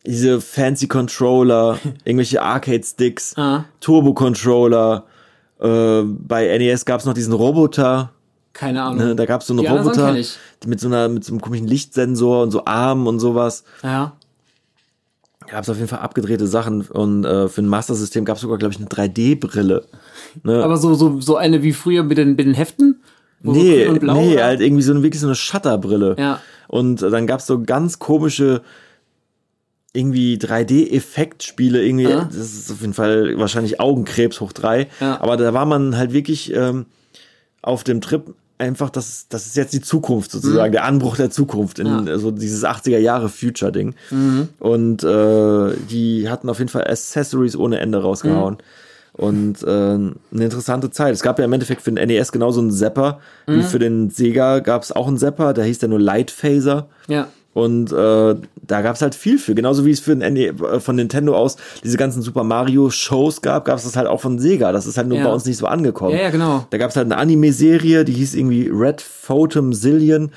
diese 0.07 0.41
fancy 0.41 0.87
Controller, 0.87 1.77
irgendwelche 2.05 2.41
Arcade-Sticks, 2.41 3.33
Ah. 3.37 3.65
Turbo-Controller. 3.81 5.03
Äh, 5.59 6.01
bei 6.03 6.57
NES 6.57 6.85
gab 6.85 6.99
es 6.99 7.05
noch 7.05 7.13
diesen 7.13 7.33
Roboter. 7.33 8.11
Keine 8.53 8.81
Ahnung. 8.83 8.97
Ne? 9.09 9.15
Da 9.15 9.25
gab 9.25 9.41
es 9.41 9.47
so 9.47 9.53
einen 9.53 9.61
Die 9.61 9.67
Roboter 9.67 10.13
mit 10.65 10.79
so 10.79 10.87
einer 10.87 11.09
mit 11.09 11.23
so 11.23 11.31
einem 11.33 11.41
komischen 11.41 11.67
Lichtsensor 11.67 12.41
und 12.43 12.51
so 12.51 12.65
Armen 12.65 13.05
und 13.05 13.19
sowas 13.19 13.63
Ja. 13.83 14.13
gab 15.47 15.63
es 15.63 15.69
auf 15.69 15.77
jeden 15.77 15.87
Fall 15.87 15.99
abgedrehte 15.99 16.47
Sachen 16.47 16.81
und 16.81 17.23
äh, 17.23 17.47
für 17.49 17.61
ein 17.61 17.67
Master-System 17.67 18.25
gab 18.25 18.37
es 18.37 18.41
sogar, 18.41 18.57
glaube 18.57 18.73
ich, 18.73 18.79
eine 18.79 18.87
3D-Brille. 18.89 19.85
Ne? 20.43 20.63
Aber 20.63 20.77
so, 20.77 20.95
so, 20.95 21.21
so 21.21 21.37
eine 21.37 21.61
wie 21.63 21.73
früher 21.73 22.03
mit 22.03 22.17
den, 22.17 22.29
mit 22.35 22.39
den 22.45 22.53
Heften? 22.55 23.01
Wo 23.41 23.53
so 23.53 23.59
nee, 23.59 23.87
nee, 23.87 24.33
oder? 24.33 24.43
halt 24.43 24.61
irgendwie 24.61 24.81
so 24.81 24.91
eine, 24.93 25.03
wirklich 25.03 25.21
so 25.21 25.27
eine 25.27 25.35
Shutterbrille. 25.35 26.15
Ja. 26.17 26.41
Und 26.67 27.01
dann 27.03 27.27
gab 27.27 27.39
es 27.39 27.45
so 27.45 27.61
ganz 27.63 27.99
komische 27.99 28.61
irgendwie 29.97 30.37
3D-Effektspiele, 30.37 31.83
irgendwie, 31.83 32.03
Ja. 32.09 32.25
das 32.25 32.35
ist 32.53 32.71
auf 32.71 32.81
jeden 32.81 32.93
Fall 32.93 33.37
wahrscheinlich 33.37 33.79
Augenkrebs 33.79 34.41
hoch 34.41 34.53
drei. 34.53 34.87
Ja. 34.99 35.19
Aber 35.21 35.37
da 35.37 35.53
war 35.53 35.65
man 35.65 35.97
halt 35.97 36.13
wirklich 36.13 36.53
ähm, 36.53 36.85
auf 37.61 37.83
dem 37.83 38.01
Trip 38.01 38.33
einfach, 38.59 38.89
das, 38.89 39.07
ist- 39.09 39.33
das 39.33 39.45
ist 39.45 39.55
jetzt 39.55 39.73
die 39.73 39.81
Zukunft 39.81 40.31
sozusagen, 40.31 40.71
der 40.71 40.83
Anbruch 40.85 41.15
der 41.17 41.29
Zukunft 41.29 41.77
in 41.79 41.87
Mhm. 41.87 42.07
Ja. 42.07 42.15
Mhm. 42.15 42.19
so 42.19 42.31
dieses 42.31 42.63
80er 42.63 42.97
Jahre 42.97 43.29
Future-Ding. 43.29 43.93
Und 44.59 45.03
äh, 45.03 45.73
die 45.89 46.27
hatten 46.29 46.49
auf 46.49 46.57
jeden 46.59 46.69
Fall 46.69 46.85
Accessories 46.87 47.55
ohne 47.55 47.79
Ende 47.79 48.01
rausgehauen. 48.01 48.55
Mhm. 48.55 49.23
Und 49.23 49.63
äh, 49.63 49.67
eine 49.67 50.13
interessante 50.31 50.91
Zeit. 50.91 51.13
Es 51.13 51.23
gab 51.23 51.39
ja 51.39 51.45
im 51.45 51.53
Endeffekt 51.53 51.81
für 51.81 51.91
den 51.91 52.07
NES 52.07 52.31
genauso 52.31 52.59
einen 52.61 52.71
Zapper, 52.71 53.19
Mhm. 53.47 53.55
wie 53.59 53.63
für 53.63 53.79
den 53.79 54.09
Sega 54.11 54.59
gab 54.59 54.83
es 54.83 54.91
auch 54.91 55.07
einen 55.07 55.17
Zapper, 55.17 55.53
der 55.53 55.65
hieß 55.65 55.81
ja 55.81 55.87
nur 55.87 55.99
Light 55.99 56.29
Phaser. 56.31 56.87
Ja. 57.07 57.27
Und 57.57 57.91
äh, 57.91 58.35
da 58.61 58.81
gab 58.81 58.95
es 58.95 59.01
halt 59.01 59.15
viel 59.15 59.39
für. 59.39 59.55
Genauso 59.55 59.83
wie 59.83 59.89
es 59.89 59.99
für 59.99 60.15
den 60.15 60.31
NE, 60.33 60.79
von 60.79 60.95
Nintendo 60.95 61.35
aus 61.35 61.57
diese 61.83 61.97
ganzen 61.97 62.21
Super 62.21 62.43
Mario 62.43 62.91
Shows 62.91 63.41
gab, 63.41 63.65
gab 63.65 63.77
es 63.79 63.83
das 63.83 63.95
halt 63.95 64.05
auch 64.05 64.21
von 64.21 64.37
Sega. 64.37 64.71
Das 64.71 64.85
ist 64.85 64.95
halt 64.95 65.07
nur 65.07 65.17
Ja. 65.17 65.23
bei 65.25 65.33
uns 65.33 65.45
nicht 65.45 65.57
so 65.57 65.65
angekommen. 65.65 66.11
Ja, 66.15 66.23
ja, 66.23 66.29
genau. 66.29 66.67
Da 66.69 66.77
gab 66.77 66.91
es 66.91 66.95
halt 66.95 67.05
eine 67.07 67.17
Anime-Serie, 67.17 68.05
die 68.05 68.13
hieß 68.13 68.35
irgendwie 68.35 68.69
Red 68.71 69.01
Photom 69.01 69.73
Zillion. 69.73 70.29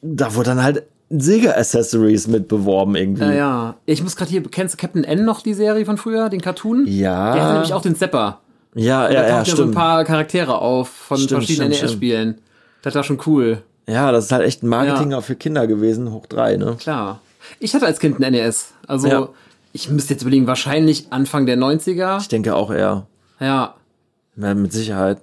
Da 0.00 0.34
wurde 0.34 0.50
dann 0.50 0.62
halt 0.62 0.84
Sega-Accessories 1.10 2.26
mit 2.28 2.48
beworben 2.48 2.94
irgendwie. 2.96 3.24
Ja, 3.24 3.32
ja. 3.32 3.74
Ich 3.84 4.02
muss 4.02 4.16
gerade 4.16 4.30
hier, 4.30 4.42
kennst 4.44 4.74
du 4.74 4.78
Captain 4.78 5.04
N 5.04 5.26
noch, 5.26 5.42
die 5.42 5.52
Serie 5.54 5.84
von 5.84 5.98
früher, 5.98 6.30
den 6.30 6.40
Cartoon? 6.40 6.84
Ja. 6.86 7.34
Der 7.34 7.42
hatte 7.42 7.52
nämlich 7.54 7.72
auch 7.74 7.82
den 7.82 7.96
Zapper. 7.96 8.40
Ja, 8.74 9.08
Da 9.08 9.12
ja, 9.12 9.22
ja, 9.22 9.28
taucht 9.28 9.30
ja 9.30 9.44
so 9.44 9.50
ein 9.50 9.56
stimmt. 9.66 9.74
paar 9.74 10.04
Charaktere 10.04 10.58
auf 10.58 10.88
von 10.88 11.18
Stimmt, 11.18 11.30
verschiedenen 11.42 11.72
stimmt, 11.74 11.90
NES-Spielen. 11.90 12.38
Das 12.82 12.94
war 12.94 13.04
schon 13.04 13.18
cool. 13.26 13.58
Ja, 13.86 14.12
das 14.12 14.26
ist 14.26 14.32
halt 14.32 14.44
echt 14.44 14.62
ein 14.62 14.68
Marketing 14.68 15.10
Ja. 15.10 15.18
auch 15.18 15.24
für 15.24 15.34
Kinder 15.36 15.66
gewesen, 15.66 16.10
hoch 16.10 16.26
drei, 16.26 16.56
ne? 16.56 16.76
Klar. 16.78 17.20
Ich 17.60 17.74
hatte 17.74 17.86
als 17.86 17.98
Kind 18.00 18.18
ein 18.20 18.32
NES. 18.32 18.72
Also, 18.86 19.08
Ja. 19.08 19.28
ich 19.72 19.90
müsste 19.90 20.14
jetzt 20.14 20.22
überlegen, 20.22 20.46
wahrscheinlich 20.46 21.08
Anfang 21.10 21.44
der 21.46 21.56
90er. 21.56 22.18
Ich 22.20 22.28
denke 22.28 22.54
auch 22.54 22.70
eher. 22.70 23.06
Ja. 23.40 23.74
Ja, 24.36 24.54
mit 24.54 24.72
Sicherheit. 24.72 25.18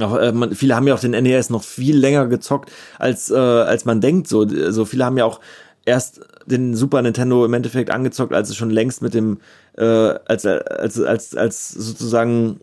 Auch, 0.00 0.16
äh, 0.16 0.32
man, 0.32 0.54
viele 0.54 0.74
haben 0.74 0.88
ja 0.88 0.94
auch 0.94 1.00
den 1.00 1.12
NES 1.12 1.50
noch 1.50 1.62
viel 1.62 1.96
länger 1.96 2.26
gezockt, 2.26 2.72
als, 2.98 3.30
äh, 3.30 3.36
als 3.36 3.84
man 3.84 4.00
denkt. 4.00 4.26
So, 4.26 4.46
so 4.70 4.84
viele 4.84 5.04
haben 5.04 5.16
ja 5.18 5.24
auch 5.24 5.40
erst 5.84 6.20
den 6.46 6.74
Super 6.74 7.00
Nintendo 7.02 7.44
im 7.44 7.54
Endeffekt 7.54 7.90
angezockt, 7.90 8.32
als 8.32 8.48
es 8.50 8.56
schon 8.56 8.70
längst 8.70 9.02
mit 9.02 9.14
dem, 9.14 9.38
äh, 9.76 9.84
als, 9.84 10.46
als, 10.46 11.00
als, 11.00 11.36
als 11.36 11.68
sozusagen, 11.68 12.60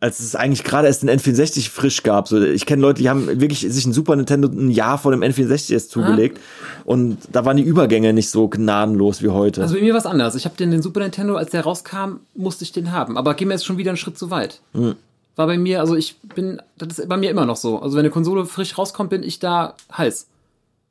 als 0.00 0.20
es 0.20 0.36
eigentlich 0.36 0.62
gerade 0.62 0.86
erst 0.86 1.02
den 1.02 1.10
N64 1.10 1.70
frisch 1.70 2.02
gab. 2.04 2.28
So, 2.28 2.40
ich 2.40 2.66
kenne 2.66 2.80
Leute, 2.82 3.02
die 3.02 3.08
haben 3.08 3.26
wirklich 3.40 3.60
sich 3.60 3.84
ein 3.84 3.92
Super 3.92 4.14
Nintendo 4.14 4.48
ein 4.48 4.70
Jahr 4.70 4.96
vor 4.98 5.10
dem 5.10 5.22
N64 5.22 5.72
erst 5.72 5.90
zugelegt. 5.90 6.38
Und 6.84 7.18
da 7.32 7.44
waren 7.44 7.56
die 7.56 7.64
Übergänge 7.64 8.12
nicht 8.12 8.30
so 8.30 8.46
gnadenlos 8.48 9.22
wie 9.22 9.28
heute. 9.30 9.62
Also 9.62 9.74
bei 9.74 9.80
mir 9.80 9.92
war 9.92 9.98
es 9.98 10.06
anders. 10.06 10.34
Ich 10.36 10.44
habe 10.44 10.56
den, 10.56 10.70
den 10.70 10.82
Super 10.82 11.00
Nintendo, 11.00 11.34
als 11.36 11.50
der 11.50 11.62
rauskam, 11.62 12.20
musste 12.34 12.62
ich 12.64 12.70
den 12.72 12.92
haben. 12.92 13.18
Aber 13.18 13.34
gehen 13.34 13.48
wir 13.48 13.54
jetzt 13.54 13.66
schon 13.66 13.76
wieder 13.78 13.90
einen 13.90 13.96
Schritt 13.96 14.16
zu 14.18 14.30
weit. 14.30 14.60
Hm. 14.72 14.94
War 15.34 15.46
bei 15.46 15.58
mir, 15.58 15.80
also 15.80 15.96
ich 15.96 16.16
bin, 16.34 16.60
das 16.76 16.98
ist 16.98 17.08
bei 17.08 17.16
mir 17.16 17.30
immer 17.30 17.44
noch 17.46 17.56
so. 17.56 17.80
Also 17.80 17.94
wenn 17.96 18.00
eine 18.04 18.10
Konsole 18.10 18.44
frisch 18.46 18.78
rauskommt, 18.78 19.10
bin 19.10 19.22
ich 19.24 19.38
da 19.40 19.74
heiß. 19.96 20.26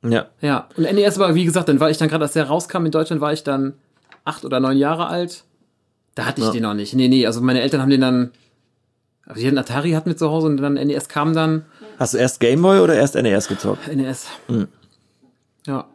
ja. 0.02 0.26
Ja. 0.42 0.68
Und 0.76 0.84
NES 0.84 1.18
war, 1.18 1.34
wie 1.34 1.44
gesagt, 1.44 1.68
dann 1.68 1.80
war 1.80 1.90
ich 1.90 1.96
dann 1.96 2.08
gerade, 2.08 2.24
als 2.24 2.34
der 2.34 2.44
rauskam 2.44 2.84
in 2.84 2.90
Deutschland, 2.92 3.20
war 3.22 3.32
ich 3.32 3.42
dann 3.42 3.72
acht 4.24 4.44
oder 4.44 4.60
neun 4.60 4.76
Jahre 4.76 5.06
alt. 5.06 5.44
Da 6.14 6.26
hatte 6.26 6.40
ich 6.42 6.46
Ja. 6.48 6.52
den 6.52 6.62
noch 6.62 6.74
nicht. 6.74 6.94
Nee, 6.94 7.08
nee, 7.08 7.26
also 7.26 7.40
meine 7.40 7.60
Eltern 7.62 7.80
haben 7.80 7.90
den 7.90 8.00
dann, 8.02 8.30
also 9.28 9.40
die 9.40 9.46
hatten 9.46 9.58
Atari 9.58 9.92
hatten 9.92 10.08
wir 10.10 10.16
zu 10.16 10.30
Hause 10.30 10.46
und 10.48 10.56
dann 10.56 10.74
NES 10.74 11.08
kam 11.08 11.34
dann 11.34 11.64
Hast 11.98 12.14
du 12.14 12.18
erst 12.18 12.40
Gameboy 12.40 12.80
oder 12.80 12.94
erst 12.94 13.14
NES 13.14 13.48
gezockt? 13.48 13.94
NES. 13.94 14.26
Hm. 14.48 14.68
Ja. 15.66 15.86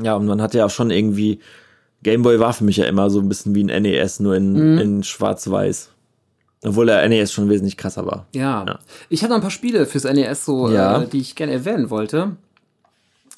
Ja, 0.00 0.14
und 0.16 0.26
man 0.26 0.40
hat 0.40 0.54
ja 0.54 0.64
auch 0.66 0.70
schon 0.70 0.90
irgendwie. 0.90 1.40
Gameboy 2.02 2.40
war 2.40 2.52
für 2.52 2.64
mich 2.64 2.78
ja 2.78 2.86
immer 2.86 3.10
so 3.10 3.20
ein 3.20 3.28
bisschen 3.28 3.54
wie 3.54 3.62
ein 3.64 3.82
NES, 3.82 4.20
nur 4.20 4.34
in, 4.34 4.78
in 4.78 5.02
schwarz-weiß. 5.04 5.90
Obwohl 6.64 6.86
der 6.86 7.08
NES 7.08 7.32
schon 7.32 7.48
wesentlich 7.50 7.76
krasser 7.76 8.06
war. 8.06 8.26
Ja. 8.34 8.64
Ja. 8.66 8.78
Ich 9.08 9.22
hatte 9.22 9.30
noch 9.30 9.38
ein 9.38 9.42
paar 9.42 9.50
Spiele 9.50 9.84
fürs 9.86 10.04
NES, 10.04 10.44
so, 10.44 10.70
Ja. 10.70 11.02
äh, 11.02 11.06
die 11.08 11.18
ich 11.20 11.34
gerne 11.36 11.52
erwähnen 11.52 11.90
wollte. 11.90 12.36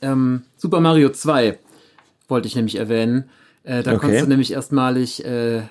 Ähm, 0.03 0.42
Super 0.57 0.80
Mario 0.80 1.09
2 1.11 1.59
wollte 2.28 2.47
ich 2.47 2.57
nämlich 2.57 2.76
erwähnen. 2.76 3.24
Äh, 3.64 3.82
da 3.82 3.92
Okay. 3.92 4.01
konntest 4.01 4.24
du 4.24 4.28
nämlich 4.28 4.53
erstmalig 4.53 5.24
äh, 5.24 5.62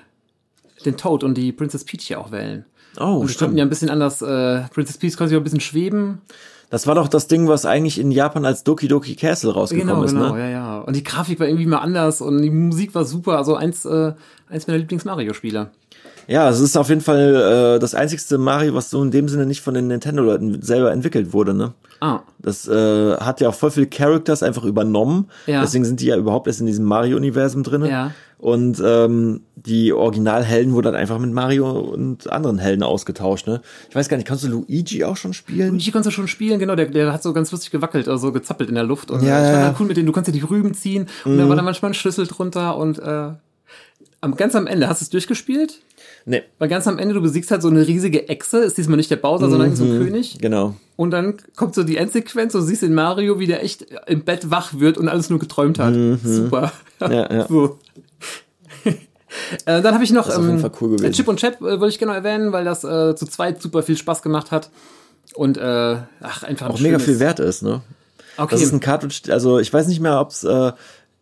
den 0.84 0.96
Toad 0.96 1.22
und 1.24 1.34
die 1.36 1.52
Princess 1.52 1.84
Peach 1.84 2.02
hier 2.02 2.20
auch 2.20 2.32
wählen. 2.32 2.64
Oh, 2.98 3.18
Und 3.20 3.30
die 3.30 3.34
konnten 3.34 3.56
ja 3.56 3.64
ein 3.64 3.68
bisschen 3.68 3.90
anders, 3.90 4.22
äh, 4.22 4.62
Princess 4.72 4.98
Peach 4.98 5.16
konnte 5.16 5.30
sich 5.30 5.36
auch 5.36 5.40
ein 5.40 5.44
bisschen 5.44 5.60
schweben. 5.60 6.22
Das 6.70 6.86
war 6.86 6.94
doch 6.94 7.08
das 7.08 7.28
Ding, 7.28 7.46
was 7.46 7.66
eigentlich 7.66 8.00
in 8.00 8.10
Japan 8.10 8.44
als 8.44 8.64
Doki 8.64 8.88
Doki 8.88 9.14
Castle 9.14 9.52
rausgekommen 9.52 9.94
Genau, 9.94 10.02
ist, 10.04 10.12
genau, 10.12 10.32
ne? 10.34 10.40
ja, 10.40 10.48
ja. 10.48 10.78
Und 10.80 10.96
die 10.96 11.04
Grafik 11.04 11.38
war 11.38 11.46
irgendwie 11.46 11.66
mal 11.66 11.78
anders 11.78 12.20
und 12.20 12.42
die 12.42 12.50
Musik 12.50 12.94
war 12.94 13.04
super. 13.04 13.36
Also 13.36 13.54
eins, 13.54 13.84
äh, 13.84 14.12
eins 14.48 14.66
meiner 14.66 14.78
Lieblings-Mario-Spiele. 14.80 15.70
Ja, 16.26 16.48
es 16.48 16.60
ist 16.60 16.76
auf 16.76 16.88
jeden 16.88 17.00
Fall 17.00 17.74
äh, 17.76 17.78
das 17.78 17.94
einzigste 17.94 18.38
Mario, 18.38 18.74
was 18.74 18.90
so 18.90 19.02
in 19.02 19.10
dem 19.10 19.28
Sinne 19.28 19.46
nicht 19.46 19.60
von 19.60 19.74
den 19.74 19.88
Nintendo-Leuten 19.88 20.62
selber 20.62 20.92
entwickelt 20.92 21.32
wurde, 21.32 21.54
ne? 21.54 21.72
Ah, 22.00 22.20
Das 22.38 22.66
äh, 22.68 23.16
hat 23.16 23.40
ja 23.40 23.48
auch 23.48 23.54
voll 23.54 23.70
viele 23.70 23.86
Characters 23.86 24.42
einfach 24.42 24.64
übernommen. 24.64 25.28
Ja. 25.46 25.60
Deswegen 25.62 25.84
sind 25.84 26.00
die 26.00 26.06
ja 26.06 26.16
überhaupt 26.16 26.46
erst 26.46 26.60
in 26.60 26.66
diesem 26.66 26.84
Mario-Universum 26.84 27.62
drinne. 27.62 27.88
Ja. 27.88 28.10
Und 28.36 28.82
ähm, 28.84 29.40
die 29.54 29.92
Originalhelden 29.94 30.74
wurden 30.74 30.86
dann 30.86 30.96
einfach 30.96 31.18
mit 31.18 31.32
Mario 31.32 31.70
und 31.70 32.30
anderen 32.30 32.58
Helden 32.58 32.82
ausgetauscht. 32.82 33.46
Ne? 33.46 33.62
Ich 33.88 33.94
weiß 33.96 34.08
gar 34.10 34.18
nicht, 34.18 34.26
kannst 34.26 34.44
du 34.44 34.48
Luigi 34.48 35.02
auch 35.04 35.16
schon 35.16 35.32
spielen? 35.32 35.70
Luigi 35.70 35.90
konntest 35.92 36.08
du 36.08 36.20
schon 36.20 36.28
spielen, 36.28 36.58
genau, 36.58 36.74
der, 36.74 36.86
der 36.86 37.10
hat 37.12 37.22
so 37.22 37.32
ganz 37.32 37.52
lustig 37.52 37.70
gewackelt, 37.70 38.06
also 38.06 38.32
gezappelt 38.32 38.68
in 38.68 38.74
der 38.74 38.84
Luft. 38.84 39.10
Und 39.10 39.22
Ja, 39.22 39.38
äh, 39.38 39.44
ich 39.46 39.50
fand 39.52 39.64
ja. 39.64 39.74
cool 39.80 39.86
mit 39.86 39.96
denen, 39.96 40.06
du 40.06 40.12
konntest 40.12 40.36
ja 40.36 40.40
die 40.40 40.46
Rüben 40.46 40.74
ziehen 40.74 41.06
und 41.24 41.38
da 41.38 41.48
war 41.48 41.56
dann 41.56 41.64
manchmal 41.64 41.92
ein 41.92 41.94
Schlüssel 41.94 42.26
drunter 42.26 42.76
und 42.76 42.98
äh, 42.98 43.28
am, 44.24 44.36
ganz 44.36 44.54
am 44.54 44.66
Ende, 44.66 44.88
hast 44.88 45.00
du 45.00 45.04
es 45.04 45.10
durchgespielt? 45.10 45.80
Nee. 46.26 46.42
Weil 46.58 46.68
ganz 46.68 46.86
am 46.86 46.98
Ende, 46.98 47.14
du 47.14 47.20
besiegst 47.20 47.50
halt 47.50 47.62
so 47.62 47.68
eine 47.68 47.86
riesige 47.86 48.28
Echse, 48.28 48.58
ist 48.58 48.78
diesmal 48.78 48.96
nicht 48.96 49.10
der 49.10 49.16
Bowser, 49.16 49.50
sondern 49.50 49.76
so 49.76 49.84
ein 49.84 49.98
König. 49.98 50.38
Genau. 50.40 50.74
Und 50.96 51.10
dann 51.10 51.36
kommt 51.56 51.74
so 51.74 51.82
die 51.82 51.96
Endsequenz 51.96 52.54
und 52.54 52.62
du 52.62 52.66
siehst 52.66 52.82
in 52.82 52.94
Mario, 52.94 53.38
wie 53.38 53.46
der 53.46 53.62
echt 53.62 53.86
im 54.06 54.24
Bett 54.24 54.50
wach 54.50 54.74
wird 54.78 54.96
und 54.96 55.08
alles 55.08 55.30
nur 55.30 55.38
geträumt 55.38 55.78
hat. 55.78 55.94
Super. 55.94 56.72
Mhm. 57.00 57.12
Ja, 57.12 57.32
ja. 57.32 57.48
So. 57.48 57.78
äh, 59.66 59.82
dann 59.82 59.94
habe 59.94 60.04
ich 60.04 60.12
noch 60.12 60.28
ähm, 60.34 60.64
cool. 60.80 60.96
Chip 61.10 61.28
und 61.28 61.38
Chap 61.38 61.60
äh, 61.60 61.80
wollte 61.80 61.88
ich 61.88 61.98
gerne 61.98 62.14
erwähnen, 62.14 62.52
weil 62.52 62.64
das 62.64 62.84
äh, 62.84 63.14
zu 63.14 63.26
zweit 63.26 63.60
super 63.60 63.82
viel 63.82 63.96
Spaß 63.96 64.22
gemacht 64.22 64.50
hat. 64.50 64.70
Und 65.34 65.58
äh, 65.58 65.96
ach, 66.20 66.42
einfach 66.42 66.66
ein 66.66 66.72
Auch 66.72 66.80
mega 66.80 66.98
viel 66.98 67.18
wert 67.18 67.40
ist, 67.40 67.62
ne? 67.62 67.82
Okay. 68.36 68.48
Das 68.50 68.62
ist 68.62 68.72
ein 68.72 68.80
Cartridge, 68.80 69.32
also 69.32 69.58
ich 69.58 69.72
weiß 69.72 69.86
nicht 69.86 70.00
mehr, 70.00 70.20
ob 70.20 70.30
es 70.30 70.44
äh, 70.44 70.72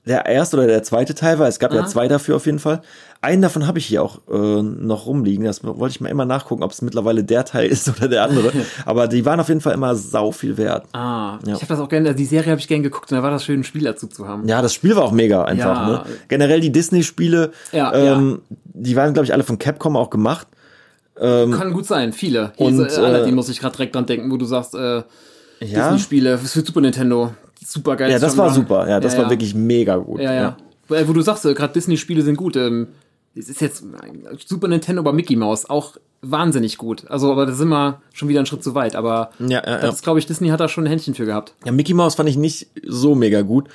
der 0.05 0.27
erste 0.27 0.57
oder 0.57 0.67
der 0.67 0.83
zweite 0.83 1.15
Teil 1.15 1.39
war. 1.39 1.47
Es 1.47 1.59
gab 1.61 1.73
ja 1.73 1.81
Aha. 1.81 1.87
zwei 1.87 2.09
dafür 2.09 2.37
auf 2.37 2.47
jeden 2.47 2.59
Fall. 2.59 2.83
Einen 3.21 3.41
davon 3.41 3.69
habe 3.69 3.79
ich 3.79 3.87
hier 3.87 4.03
auch 4.03 4.19
äh, 4.29 4.63
noch 4.63 5.07
rumliegen. 5.07 5.45
Das 5.45 5.63
wollte 5.63 5.93
ich 5.95 6.01
mal 6.01 6.09
immer 6.09 6.25
nachgucken, 6.25 6.65
ob 6.65 6.73
es 6.73 6.83
mittlerweile 6.83 7.23
der 7.23 7.45
Teil 7.45 7.67
ist 7.71 7.89
oder 7.89 8.09
der 8.09 8.25
andere. 8.25 8.51
Aber 8.85 9.07
die 9.07 9.25
waren 9.25 9.39
auf 9.39 9.49
jeden 9.49 9.61
Fall 9.61 9.75
immer 9.75 9.95
sau 9.95 10.33
viel 10.33 10.57
wert. 10.57 10.87
ah, 10.93 11.39
Ja. 11.47 11.55
ich 11.55 11.63
habe 11.63 11.67
das 11.69 11.79
auch 11.79 11.89
gerne, 11.89 12.15
die 12.17 12.25
Serie 12.25 12.51
habe 12.51 12.61
ich 12.61 12.67
gerne 12.67 12.83
geguckt 12.83 13.13
und 13.13 13.17
da 13.19 13.23
war 13.23 13.31
das 13.31 13.45
schön, 13.45 13.61
ein 13.61 13.65
Spiel 13.65 13.85
dazu 13.85 14.09
zu 14.09 14.27
haben. 14.27 14.49
Ja, 14.49 14.61
das 14.61 14.75
Spiel 14.75 14.97
war 14.97 15.05
auch 15.05 15.13
mega 15.13 15.45
einfach. 15.45 15.77
Ja. 15.77 15.89
Ne? 15.89 16.03
Generell 16.27 16.61
die 16.61 16.73
Disney-Spiele, 16.73 17.53
Ja, 17.71 17.95
ähm, 17.95 18.43
die 18.65 18.97
waren, 18.97 19.13
glaube 19.13 19.27
ich, 19.27 19.33
alle 19.33 19.45
von 19.45 19.59
Capcom 19.59 19.97
auch 19.97 20.11
gemacht. 20.11 20.49
Kann 21.15 21.73
gut 21.73 21.87
sein, 21.87 22.13
viele. 22.13 22.53
Hier 22.57 22.67
Und, 22.67 22.81
ist, 22.85 22.99
äh, 22.99 23.03
Aladdin 23.03 23.29
äh, 23.29 23.37
muss 23.37 23.49
ich 23.49 23.61
gerade 23.61 23.77
direkt 23.77 23.95
dran 23.95 24.07
denken, 24.07 24.31
wo 24.33 24.37
du 24.39 24.47
sagst, 24.47 24.75
äh, 24.75 25.03
Ja, 25.61 25.85
Disney-Spiele 25.91 26.39
für 26.39 26.47
Super 26.49 26.81
Nintendo. 26.81 27.33
Super 27.65 27.97
geil. 27.97 28.11
ja 28.11 28.19
das 28.19 28.37
war 28.37 28.51
super. 28.51 28.89
Ja, 28.89 29.01
das 29.01 29.15
ja, 29.15 29.23
war 29.23 29.31
wirklich 29.31 29.55
mega 29.55 29.97
gut. 29.97 30.21
Ja, 30.21 30.33
ja. 30.33 30.57
Weil, 30.89 31.09
Wo 31.09 31.13
du 31.13 31.21
sagst, 31.21 31.45
äh, 31.47 31.55
gerade 31.55 31.73
Disney-Spiele 31.73 32.23
sind 32.23 32.37
gut. 32.37 32.57
Ähm, 32.57 32.89
es 33.35 33.49
ist 33.49 33.61
jetzt 33.61 33.83
äh, 33.83 34.37
Super 34.45 34.69
Nintendo, 34.69 35.01
aber 35.01 35.13
Mickey 35.13 35.37
Mouse 35.37 35.69
auch 35.69 35.97
wahnsinnig 36.23 36.79
gut. 36.79 37.05
Also, 37.09 37.33
aber 37.33 37.47
da 37.47 37.53
sind 37.53 37.69
wir 37.69 38.01
schon 38.13 38.29
wieder 38.29 38.41
einen 38.41 38.47
Schritt 38.47 38.63
zu 38.63 38.75
weit. 38.75 38.95
Aber 38.95 39.31
Ja, 39.39 39.63
ja, 39.65 39.79
das 39.79 40.03
glaube 40.03 40.19
ich, 40.19 40.27
Disney 40.27 40.49
hat 40.49 40.61
da 40.61 40.69
schon 40.69 40.85
ein 40.85 40.89
Händchen 40.89 41.15
für 41.15 41.27
gehabt. 41.27 41.55
Ja, 41.65 41.73
Mickey 41.73 41.95
Mouse 41.95 42.15
fand 42.15 42.29
ich 42.29 42.37
nicht 42.37 42.69
so 42.87 43.15
mega 43.15 43.43
gut. 43.43 43.69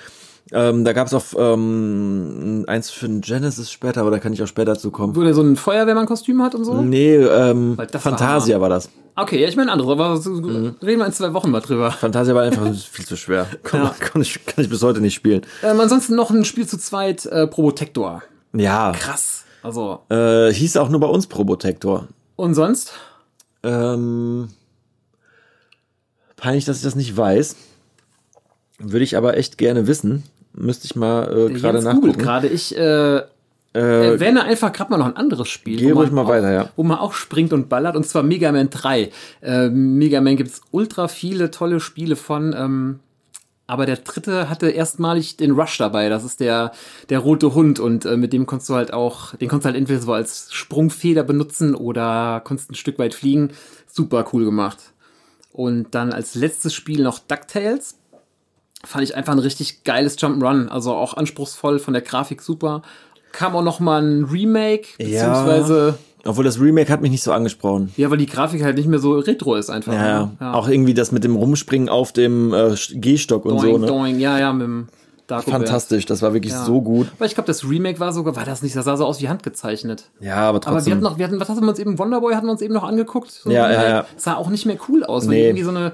Ähm, 0.54 0.86
da 0.86 0.94
gab 0.94 1.08
es 1.08 1.14
auch 1.14 1.26
ähm, 1.38 2.64
eins 2.68 2.90
für 2.90 3.08
den 3.08 3.20
Genesis 3.20 3.70
später, 3.70 4.02
aber 4.02 4.12
da 4.12 4.20
kann 4.20 4.32
ich 4.32 4.42
auch 4.42 4.48
später 4.48 4.78
zu 4.78 4.92
kommen. 4.92 5.16
Wo 5.16 5.22
der 5.22 5.34
so 5.34 5.42
ein 5.42 5.58
Feuerwehrmann-Kostüm 5.58 6.42
hat 6.42 6.56
und 6.56 6.64
so. 6.64 6.82
Nee, 6.82 7.16
ähm, 7.16 7.76
das 7.78 7.94
war 7.94 8.02
Fantasia 8.14 8.62
war, 8.62 8.70
das. 8.70 8.90
Okay, 9.20 9.42
ja, 9.42 9.48
ich 9.48 9.56
meine 9.56 9.72
anderes, 9.72 9.92
aber 9.92 10.18
so, 10.18 10.30
Mhm. 10.30 10.76
reden 10.82 11.00
wir 11.00 11.06
in 11.08 11.12
zwei 11.12 11.34
Wochen 11.34 11.50
mal 11.50 11.60
drüber. 11.60 11.90
Fantasia 11.92 12.36
war 12.36 12.44
einfach 12.44 12.72
viel 12.92 13.06
zu 13.06 13.18
schwer. 13.18 13.48
Kann, 13.64 13.84
Ja. 13.84 13.96
kann, 14.00 14.22
ich, 14.22 14.46
kann 14.46 14.64
ich 14.64 14.70
bis 14.70 14.84
heute 14.84 15.02
nicht 15.02 15.16
spielen. 15.16 15.42
Ähm, 15.64 15.80
ansonsten 15.80 16.16
noch 16.16 16.30
ein 16.30 16.46
Spiel 16.46 16.68
zu 16.68 16.78
zweit, 16.78 17.26
äh, 17.26 17.48
Probotector. 17.48 18.22
Ja, 18.54 18.92
Krass. 18.94 19.44
Also, 19.64 20.02
äh, 20.10 20.54
hieß 20.54 20.78
auch 20.78 20.90
nur 20.90 21.00
bei 21.00 21.08
uns 21.08 21.28
Probotector. 21.28 22.08
und 22.36 22.54
sonst? 22.54 22.94
Ähm, 23.64 24.50
peinlich, 26.36 26.66
dass 26.66 26.78
ich 26.78 26.84
das 26.84 26.96
nicht 26.96 27.18
weiß. 27.18 27.56
Würde 28.80 29.04
ich 29.04 29.18
aber 29.18 29.36
echt 29.36 29.58
gerne 29.58 29.88
wissen. 29.88 30.24
Müsste 30.54 30.86
ich 30.86 30.96
mal 30.96 31.50
äh, 31.50 31.54
gerade 31.54 31.82
nachgucken. 31.82 32.18
gerade. 32.20 32.48
Ich 32.48 32.78
äh, 32.78 33.24
Äh, 33.78 34.14
erwähne 34.14 34.44
einfach 34.44 34.74
gerade 34.74 34.92
mal 34.92 34.98
noch 34.98 35.06
ein 35.06 35.16
anderes 35.16 35.50
Spiel. 35.50 35.78
Geh 35.78 35.94
wo 35.94 36.00
ruhig 36.00 36.12
man 36.12 36.16
mal 36.16 36.24
auch, 36.24 36.36
weiter, 36.36 36.52
ja. 36.52 36.70
Wo 36.76 36.84
man 36.84 36.98
auch 36.98 37.14
springt 37.14 37.54
und 37.54 37.70
ballert, 37.70 37.96
und 37.96 38.06
zwar 38.06 38.24
Mega 38.24 38.52
Man 38.52 38.70
3. 38.70 39.12
Äh, 39.42 39.70
Mega 39.70 40.20
Man 40.22 40.36
gibt's 40.36 40.62
ultra 40.72 41.08
viele 41.08 41.52
tolle 41.52 41.80
Spiele 41.80 42.16
von. 42.16 42.56
Ähm, 42.58 43.00
aber 43.68 43.86
der 43.86 43.98
dritte 43.98 44.50
hatte 44.50 44.70
erstmalig 44.70 45.36
den 45.36 45.52
Rush 45.52 45.78
dabei. 45.78 46.08
Das 46.08 46.24
ist 46.24 46.40
der, 46.40 46.72
der 47.10 47.20
rote 47.20 47.54
Hund 47.54 47.80
und 47.80 48.06
äh, 48.06 48.16
mit 48.16 48.32
dem 48.32 48.46
konntest 48.46 48.70
du 48.70 48.76
halt 48.76 48.94
auch, 48.94 49.36
den 49.36 49.50
konntest 49.50 49.66
du 49.66 49.68
halt 49.68 49.78
entweder 49.78 50.00
so 50.00 50.14
als 50.14 50.48
Sprungfeder 50.54 51.24
benutzen 51.24 51.76
oder 51.76 52.42
konntest 52.46 52.72
ein 52.72 52.76
Stück 52.76 52.98
weit 52.98 53.14
fliegen. 53.14 53.52
Super 53.86 54.26
cool 54.32 54.46
gemacht. 54.46 54.94
Und 55.52 55.94
dann 55.94 56.14
als 56.14 56.34
letztes 56.36 56.74
Spiel 56.74 57.04
noch 57.04 57.20
DuckTales. 57.20 57.98
Fand 58.86 59.04
ich 59.04 59.16
einfach 59.16 59.34
ein 59.34 59.40
richtig 59.40 59.84
geiles 59.84 60.18
Jump'n'Run. 60.18 60.70
Also 60.70 60.94
auch 60.94 61.16
anspruchsvoll, 61.16 61.80
von 61.80 61.94
der 61.94 62.04
Grafik 62.04 62.42
super. 62.42 62.84
Kam 63.32 63.56
auch 63.56 63.64
noch 63.64 63.80
mal 63.80 64.02
ein 64.02 64.24
Remake, 64.26 64.88
Ja. 65.00 65.06
beziehungsweise, 65.06 65.96
obwohl 66.26 66.44
das 66.44 66.60
Remake 66.60 66.92
hat 66.92 67.02
mich 67.02 67.12
nicht 67.12 67.24
so 67.24 67.32
angesprochen. 67.32 67.92
ja, 67.98 68.10
weil 68.10 68.18
die 68.18 68.26
Grafik 68.26 68.64
halt 68.64 68.78
nicht 68.78 68.88
mehr 68.88 69.00
so 69.00 69.14
retro 69.20 69.56
ist 69.56 69.70
einfach. 69.70 69.94
Ja, 69.94 70.32
ne? 70.40 70.54
auch 70.54 70.68
irgendwie 70.68 70.94
das 70.94 71.12
mit 71.12 71.24
dem 71.24 71.36
Rumspringen 71.36 71.90
auf 71.90 72.12
dem 72.12 72.54
äh, 72.54 72.76
Gehstock 72.94 73.46
und 73.46 73.62
doing, 73.62 73.74
so, 73.74 73.78
ne? 73.80 73.88
doing, 73.88 74.20
ja, 74.20 74.40
ja, 74.40 74.52
mit 74.54 74.66
dem 74.68 74.88
Darko 75.28 75.52
Fantastisch, 75.52 76.06
das 76.06 76.22
war 76.22 76.34
wirklich 76.34 76.54
Ja. 76.54 76.64
so 76.64 76.82
gut. 76.82 77.08
Aber 77.18 77.26
ich 77.26 77.34
glaube, 77.34 77.48
das 77.48 77.70
Remake 77.70 78.00
war 78.00 78.14
sogar, 78.14 78.36
war 78.38 78.46
das 78.46 78.62
nicht, 78.64 78.76
das 78.78 78.86
sah 78.86 78.96
so 78.96 79.06
aus 79.06 79.22
wie 79.22 79.28
handgezeichnet. 79.28 80.06
Ja, 80.22 80.36
aber 80.36 80.48
Aber 80.48 80.54
wir 80.56 80.62
trotzdem. 80.72 80.94
hatten 80.94 81.04
noch, 81.04 81.18
wir 81.18 81.26
hatten, 81.28 81.40
was 81.40 81.50
hatten 81.50 81.62
wir 81.62 81.70
uns 81.70 81.80
eben, 81.80 82.00
Wonderboy 82.00 82.34
hatten 82.34 82.48
wir 82.48 82.52
uns 82.54 82.62
eben 82.62 82.74
noch 82.74 82.84
angeguckt. 82.86 83.32
So 83.32 83.52
Ja, 83.52 83.70
ja, 83.72 83.90
ja. 83.90 84.06
Sah 84.16 84.36
auch 84.36 84.50
nicht 84.50 84.66
mehr 84.66 84.78
cool 84.88 85.04
aus. 85.04 85.26
Nee. 85.26 85.48
Irgendwie 85.48 85.64
so 85.64 85.72
eine, 85.72 85.92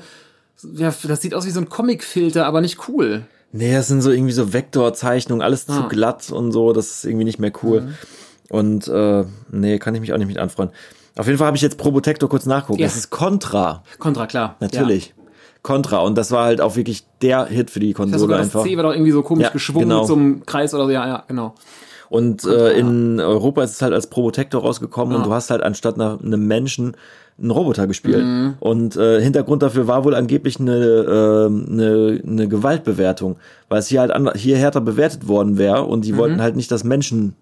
ja, 0.76 0.94
das 1.08 1.22
sieht 1.22 1.34
aus 1.34 1.48
wie 1.48 1.50
so 1.50 1.60
ein 1.60 1.68
Comic-Filter, 1.68 2.46
aber 2.46 2.62
nicht 2.62 2.88
cool. 2.88 3.26
Nee, 3.54 3.72
das 3.74 3.88
sind 3.88 4.02
so 4.02 4.12
irgendwie 4.12 4.34
so 4.34 4.52
Vektorzeichnungen, 4.52 5.42
alles 5.42 5.66
zu 5.66 5.72
Ah. 5.72 5.84
Mhm. 5.84 5.90
glatt 5.90 6.30
und 6.32 6.52
so, 6.52 6.74
das 6.74 6.88
ist 6.98 7.06
irgendwie 7.06 7.24
nicht 7.26 7.40
mehr 7.40 7.54
cool. 7.64 7.94
Und 8.50 8.88
äh, 8.90 9.24
nee, 9.52 9.80
kann 9.80 9.96
ich 9.96 10.02
mich 10.02 10.12
auch 10.14 10.18
nicht 10.18 10.28
mit 10.28 10.38
anfreunden. 10.38 10.76
Auf 11.16 11.28
jeden 11.28 11.38
Fall 11.38 11.48
habe 11.48 11.56
ich 11.58 11.64
jetzt 11.64 11.78
Probotector 11.78 12.28
kurz 12.28 12.46
nachgucken. 12.46 12.80
Ja. 12.82 12.88
Das 12.88 12.96
ist 12.98 13.10
Contra, 13.10 13.84
Contra, 14.00 14.28
klar. 14.28 14.58
natürlich. 14.60 15.14
Contra 15.62 16.00
und 16.00 16.18
das 16.18 16.32
war 16.32 16.44
halt 16.44 16.60
auch 16.60 16.76
wirklich 16.76 17.06
der 17.22 17.46
Hit 17.46 17.72
für 17.72 17.80
die 17.80 17.88
Ja. 17.88 17.94
Das, 17.94 17.98
Konsole 17.98 18.20
sogar 18.20 18.38
das 18.40 18.48
einfach. 18.48 18.64
C 18.64 18.76
war 18.76 18.84
doch 18.84 18.92
irgendwie 18.92 19.12
so 19.12 19.22
komisch 19.24 19.46
Ja, 19.46 19.50
geschwungen 19.52 19.88
genau. 19.90 20.12
einem 20.12 20.46
Kreis 20.46 20.74
oder 20.74 20.86
so. 20.86 20.90
Ja, 20.92 21.08
ja, 21.08 21.24
genau. 21.28 21.56
Und 22.10 22.44
äh, 22.46 22.74
in 22.78 23.20
Europa 23.20 23.64
ist 23.64 23.72
es 23.72 23.82
halt 23.82 23.94
als 23.94 24.08
Probotector 24.08 24.62
rausgekommen 24.62 25.16
und 25.16 25.22
Ja. 25.22 25.28
du 25.28 25.34
hast 25.34 25.50
halt 25.50 25.64
anstatt 25.64 25.96
einer, 25.96 26.20
einem 26.22 26.46
Menschen 26.48 26.96
einen 27.40 27.52
Roboter 27.52 27.88
gespielt. 27.88 28.24
Mhm. 28.24 28.54
Und 28.60 28.96
äh, 28.96 29.22
Hintergrund 29.22 29.64
dafür 29.64 29.88
war 29.88 30.04
wohl 30.04 30.16
angeblich 30.16 30.60
eine, 30.60 30.76
äh, 30.78 31.46
eine, 31.48 32.22
eine 32.26 32.48
Gewaltbewertung, 32.48 33.38
weil 33.70 33.80
es 33.80 33.88
hier 33.88 34.02
halt 34.02 34.12
an, 34.12 34.30
hier 34.36 34.58
härter 34.58 34.82
bewertet 34.82 35.28
worden 35.28 35.58
wäre 35.58 35.84
und 35.84 36.06
die 36.06 36.14
Mhm. 36.14 36.18
wollten 36.18 36.42
halt 36.42 36.56
nicht, 36.56 36.72
dass 36.72 36.84
Menschen 36.84 37.36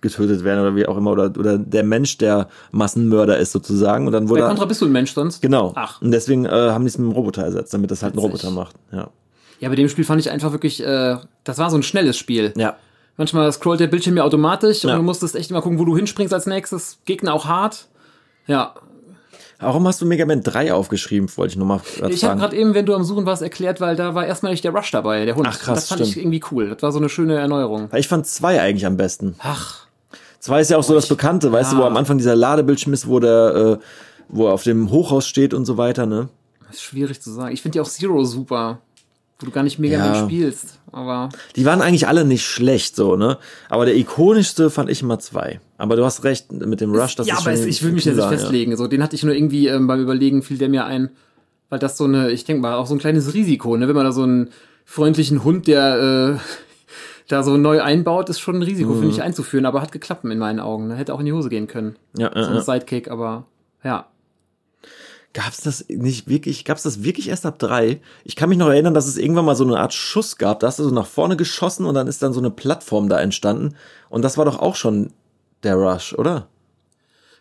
getötet 0.00 0.44
werden 0.44 0.60
oder 0.60 0.76
wie 0.76 0.86
auch 0.86 0.96
immer 0.98 1.12
oder, 1.12 1.32
oder 1.38 1.56
der 1.56 1.82
Mensch 1.82 2.18
der 2.18 2.48
Massenmörder 2.72 3.38
ist 3.38 3.52
sozusagen 3.52 4.06
und 4.06 4.12
dann 4.12 4.28
wurde 4.28 4.42
Bei 4.42 4.48
Contra 4.48 4.66
bist 4.66 4.82
du 4.82 4.86
ein 4.86 4.92
Mensch 4.92 5.14
sonst? 5.14 5.40
genau 5.40 5.72
Ach. 5.76 6.02
und 6.02 6.10
deswegen 6.10 6.44
äh, 6.44 6.50
haben 6.50 6.84
die 6.84 6.88
es 6.88 6.98
mit 6.98 7.08
dem 7.08 7.12
Roboter 7.12 7.42
ersetzt, 7.42 7.72
damit 7.72 7.90
das 7.90 8.02
halt 8.02 8.14
ein. 8.14 8.18
Roboter 8.18 8.50
macht. 8.50 8.76
Ja. 8.92 9.08
Ja, 9.60 9.68
bei 9.70 9.76
dem 9.76 9.88
Spiel 9.88 10.04
fand 10.04 10.20
ich 10.20 10.30
einfach 10.30 10.52
wirklich, 10.52 10.82
äh, 10.84 11.16
das 11.44 11.56
war 11.58 11.70
so 11.70 11.76
ein 11.78 11.82
schnelles 11.82 12.18
Spiel. 12.18 12.52
Ja. 12.56 12.76
Manchmal 13.16 13.50
scrollt 13.52 13.80
der 13.80 13.86
Bildschirm 13.86 14.16
ja 14.18 14.24
automatisch 14.24 14.82
Ja. 14.84 14.90
und 14.90 14.96
du 14.98 15.02
musstest 15.04 15.36
echt 15.36 15.50
immer 15.50 15.62
gucken, 15.62 15.78
wo 15.78 15.84
du 15.86 15.96
hinspringst 15.96 16.34
als 16.34 16.46
nächstes. 16.46 16.98
Gegner 17.06 17.32
auch 17.32 17.46
hart. 17.46 17.86
Ja, 18.46 18.74
Warum 19.60 19.86
hast 19.86 20.00
du 20.00 20.06
Mega 20.06 20.26
Man 20.26 20.42
3 20.42 20.72
aufgeschrieben, 20.72 21.28
wollte 21.36 21.52
ich 21.52 21.56
nochmal 21.56 21.80
ich 22.08 22.24
habe 22.24 22.38
gerade 22.40 22.56
eben, 22.56 22.74
wenn 22.74 22.86
du 22.86 22.94
am 22.94 23.04
Suchen 23.04 23.24
warst, 23.24 23.42
erklärt, 23.42 23.80
weil 23.80 23.96
da 23.96 24.14
war 24.14 24.26
erstmal 24.26 24.52
nicht 24.52 24.64
der 24.64 24.72
Rush 24.72 24.90
dabei, 24.90 25.24
der 25.24 25.36
Hund. 25.36 25.46
Ach, 25.48 25.58
krass, 25.58 25.80
Das 25.80 25.88
fand 25.88 26.00
ich 26.02 26.10
stimmt. 26.10 26.24
irgendwie 26.24 26.42
cool. 26.50 26.68
Das 26.70 26.82
war 26.82 26.92
so 26.92 26.98
eine 26.98 27.08
schöne 27.08 27.36
Erneuerung. 27.36 27.88
Ich 27.94 28.08
fand 28.08 28.26
zwei 28.26 28.60
eigentlich 28.60 28.86
am 28.86 28.96
besten. 28.96 29.36
Ach, 29.38 29.84
Zwei 30.44 30.60
ist 30.60 30.70
ja 30.70 30.76
auch 30.76 30.82
so 30.82 30.92
das 30.92 31.06
Bekannte, 31.06 31.50
weißt 31.52 31.72
du, 31.72 31.78
wo 31.78 31.84
am 31.84 31.96
Anfang 31.96 32.18
dieser 32.18 32.36
Ladebildschirm 32.36 32.92
ist, 32.92 33.08
wo 33.08 33.18
der, 33.18 33.78
äh, 33.80 33.84
wo 34.28 34.46
er 34.46 34.52
auf 34.52 34.62
dem 34.62 34.90
Hochhaus 34.90 35.26
steht 35.26 35.54
und 35.54 35.64
so 35.64 35.78
weiter, 35.78 36.04
ne? 36.04 36.28
ist 36.70 36.82
schwierig 36.82 37.22
zu 37.22 37.30
sagen. 37.30 37.54
Ich 37.54 37.62
finde 37.62 37.76
ja 37.78 37.82
auch 37.82 37.88
Zero 37.88 38.24
super, 38.24 38.80
wo 39.38 39.46
du 39.46 39.52
gar 39.52 39.62
nicht 39.62 39.78
Mega 39.78 39.96
Ja. 39.96 40.10
Man 40.10 40.24
spielst. 40.26 40.80
Aber 40.92 41.30
Die 41.56 41.64
waren 41.64 41.80
eigentlich 41.80 42.06
alle 42.06 42.26
nicht 42.26 42.44
schlecht, 42.44 42.94
so, 42.94 43.16
ne? 43.16 43.38
Aber 43.70 43.86
der 43.86 43.96
ikonischste 43.96 44.68
fand 44.68 44.90
ich 44.90 45.00
immer 45.00 45.18
zwei. 45.18 45.60
Aber 45.76 45.96
du 45.96 46.04
hast 46.04 46.24
recht 46.24 46.52
mit 46.52 46.80
dem 46.80 46.94
Rush, 46.94 47.16
das 47.16 47.26
ja, 47.26 47.34
ist 47.34 47.40
aber 47.40 47.52
es, 47.52 47.64
ich 47.64 47.82
will 47.82 47.92
mich 47.92 48.04
jetzt 48.04 48.16
nicht 48.16 48.28
festlegen. 48.28 48.76
So, 48.76 48.86
den 48.86 49.02
hatte 49.02 49.16
ich 49.16 49.24
nur 49.24 49.34
irgendwie 49.34 49.66
ähm, 49.66 49.86
beim 49.86 50.00
Überlegen, 50.00 50.42
fiel 50.42 50.58
der 50.58 50.68
mir 50.68 50.84
ein, 50.84 51.10
weil 51.68 51.78
das 51.78 51.96
so 51.96 52.04
eine, 52.04 52.30
ich 52.30 52.44
denke 52.44 52.62
mal, 52.62 52.74
auch 52.74 52.86
so 52.86 52.94
ein 52.94 53.00
kleines 53.00 53.34
Risiko, 53.34 53.76
ne? 53.76 53.88
Wenn 53.88 53.96
man 53.96 54.04
da 54.04 54.12
so 54.12 54.22
einen 54.22 54.50
freundlichen 54.84 55.42
Hund, 55.42 55.66
der 55.66 56.38
äh, 56.38 56.38
da 57.28 57.42
so 57.42 57.56
neu 57.56 57.82
einbaut, 57.82 58.28
ist 58.28 58.38
schon 58.38 58.56
ein 58.56 58.62
Risiko, 58.62 58.94
finde 58.94 59.10
ich, 59.10 59.22
einzuführen, 59.22 59.66
aber 59.66 59.82
hat 59.82 59.92
geklappt 59.92 60.24
in 60.24 60.38
meinen 60.38 60.60
Augen. 60.60 60.88
Ne? 60.88 60.94
Hätte 60.94 61.14
auch 61.14 61.20
in 61.20 61.26
die 61.26 61.32
Hose 61.32 61.48
gehen 61.48 61.66
können. 61.66 61.96
Ja, 62.16 62.30
So 62.32 62.40
ja, 62.40 62.48
ein 62.48 62.54
ja. 62.54 62.60
Sidekick, 62.60 63.10
aber 63.10 63.46
ja. 63.82 64.06
Gab's 65.32 65.62
das 65.62 65.86
nicht 65.88 66.28
wirklich, 66.28 66.64
gab's 66.64 66.84
das 66.84 67.02
wirklich 67.02 67.28
erst 67.28 67.44
ab 67.44 67.58
drei? 67.58 68.00
Ich 68.22 68.36
kann 68.36 68.48
mich 68.48 68.58
noch 68.58 68.68
erinnern, 68.68 68.94
dass 68.94 69.08
es 69.08 69.16
irgendwann 69.16 69.46
mal 69.46 69.56
so 69.56 69.64
eine 69.64 69.80
Art 69.80 69.92
Schuss 69.92 70.36
gab. 70.38 70.60
Da 70.60 70.68
hast 70.68 70.78
du 70.78 70.84
so 70.84 70.94
nach 70.94 71.06
vorne 71.06 71.36
geschossen 71.36 71.86
und 71.86 71.94
dann 71.94 72.06
ist 72.06 72.22
dann 72.22 72.32
so 72.32 72.38
eine 72.38 72.50
Plattform 72.50 73.08
da 73.08 73.18
entstanden. 73.18 73.74
Und 74.10 74.22
das 74.22 74.38
war 74.38 74.44
doch 74.44 74.60
auch 74.60 74.76
schon 74.76 75.10
der 75.64 75.74
Rush, 75.76 76.14
oder? 76.14 76.48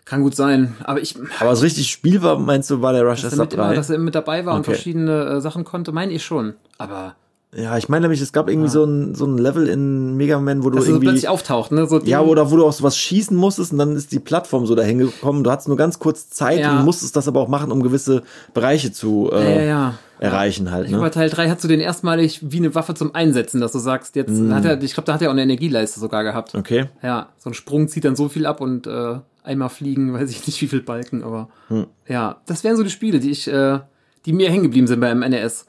Kann 0.05 0.21
gut 0.21 0.35
sein. 0.35 0.75
Aber 0.83 0.99
ich, 1.01 1.15
Aber 1.39 1.51
was 1.51 1.61
richtig 1.61 1.89
Spiel 1.89 2.21
war, 2.21 2.37
meinst 2.37 2.69
du, 2.69 2.81
war 2.81 2.91
der 2.93 3.03
Rush 3.03 3.21
dass 3.21 3.31
erst 3.31 3.37
er, 3.39 3.43
ab 3.43 3.49
mit 3.49 3.53
immer, 3.53 3.67
drei? 3.69 3.75
dass 3.75 3.89
er 3.89 3.97
mit 3.99 4.15
dabei 4.15 4.45
war 4.45 4.53
und 4.55 4.61
Okay. 4.61 4.73
verschiedene 4.73 5.23
äh, 5.25 5.41
Sachen 5.41 5.63
konnte, 5.63 5.91
meine 5.93 6.11
ich 6.11 6.25
schon. 6.25 6.55
Aber 6.77 7.15
Ja, 7.55 7.77
ich 7.77 7.87
meine 7.87 8.01
nämlich, 8.03 8.19
es 8.19 8.33
gab 8.33 8.49
irgendwie 8.49 8.67
so, 8.67 8.83
ein, 8.83 9.15
so 9.15 9.25
ein 9.25 9.37
Level 9.37 9.67
in 9.69 10.17
Mega 10.17 10.39
Man, 10.39 10.63
wo 10.63 10.69
du 10.71 10.75
dass 10.77 10.85
so 10.85 10.91
irgendwie. 10.91 11.05
plötzlich 11.07 11.29
auftaucht, 11.29 11.71
ne? 11.71 11.85
So 11.87 11.99
Ja, 11.99 12.19
oder 12.21 12.51
wo 12.51 12.57
du 12.57 12.65
auch 12.65 12.73
sowas 12.73 12.97
schießen 12.97 13.37
musstest 13.37 13.71
und 13.71 13.77
dann 13.77 13.95
ist 13.95 14.11
die 14.11 14.19
Plattform 14.19 14.65
so 14.65 14.75
dahin 14.75 14.97
gekommen. 14.99 15.43
Du 15.45 15.51
hattest 15.51 15.69
nur 15.69 15.77
ganz 15.77 15.99
kurz 15.99 16.29
Zeit 16.29 16.59
Ja. 16.59 16.79
und 16.79 16.83
musstest 16.83 17.15
das 17.15 17.29
aber 17.29 17.39
auch 17.39 17.47
machen, 17.47 17.71
um 17.71 17.81
gewisse 17.81 18.23
Bereiche 18.53 18.91
zu 18.91 19.29
äh, 19.31 19.41
Ja, 19.43 19.49
ja, 19.61 19.61
ja. 19.63 19.93
Erreichen 20.23 20.71
halt. 20.71 20.85
Ich 20.85 20.89
glaube, 20.89 21.03
Ne? 21.03 21.09
bei 21.09 21.13
Teil 21.13 21.29
3 21.29 21.49
hast 21.49 21.63
du 21.63 21.67
den 21.67 21.79
erstmalig 21.79 22.39
wie 22.43 22.57
eine 22.57 22.73
Waffe 22.75 22.93
zum 22.93 23.13
Einsetzen, 23.15 23.59
dass 23.61 23.71
du 23.73 23.79
sagst, 23.79 24.15
jetzt 24.15 24.31
Mm. 24.31 24.53
hat 24.53 24.65
er, 24.65 24.81
ich 24.81 24.93
glaube, 24.93 25.05
da 25.07 25.13
hat 25.13 25.21
er 25.21 25.27
auch 25.29 25.33
eine 25.33 25.43
Energieleiste 25.43 25.99
sogar 25.99 26.23
gehabt. 26.23 26.55
Okay. 26.55 26.85
Ja, 27.01 27.29
so 27.37 27.49
ein 27.49 27.53
Sprung 27.53 27.87
zieht 27.87 28.05
dann 28.05 28.15
so 28.15 28.29
viel 28.29 28.45
ab 28.45 28.61
und 28.61 28.87
äh, 28.87 29.15
einmal 29.43 29.69
fliegen, 29.69 30.13
weiß 30.19 30.29
ich 30.29 30.45
nicht 30.47 30.61
wie 30.61 30.67
viel 30.67 30.81
Balken, 30.81 31.23
aber 31.23 31.49
Hm. 31.67 31.87
ja, 32.07 32.37
das 32.45 32.63
wären 32.63 32.77
so 32.77 32.83
die 32.83 32.89
Spiele, 32.89 33.19
die 33.19 33.31
ich, 33.31 33.47
äh, 33.47 33.79
die 34.25 34.33
mir 34.33 34.49
hängen 34.49 34.63
geblieben 34.63 34.87
sind 34.87 34.99
beim 35.01 35.19
NES. 35.19 35.65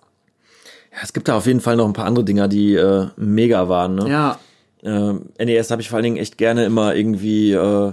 Ja, 0.93 0.99
es 1.03 1.13
gibt 1.13 1.27
da 1.29 1.37
auf 1.37 1.47
jeden 1.47 1.61
Fall 1.61 1.77
noch 1.77 1.87
ein 1.87 1.93
paar 1.93 2.07
andere 2.07 2.25
Dinger, 2.25 2.47
die 2.47 2.75
äh, 2.75 3.09
mega 3.17 3.69
waren. 3.69 3.97
Ne? 3.97 4.09
Ja, 4.09 4.39
Ähm, 4.85 5.31
NES 5.39 5.71
habe 5.71 5.81
ich 5.83 5.89
vor 5.89 5.97
allen 5.97 6.05
Dingen 6.05 6.17
echt 6.19 6.37
gerne 6.39 6.65
immer 6.67 6.95
irgendwie 6.95 7.53
äh, 7.53 7.93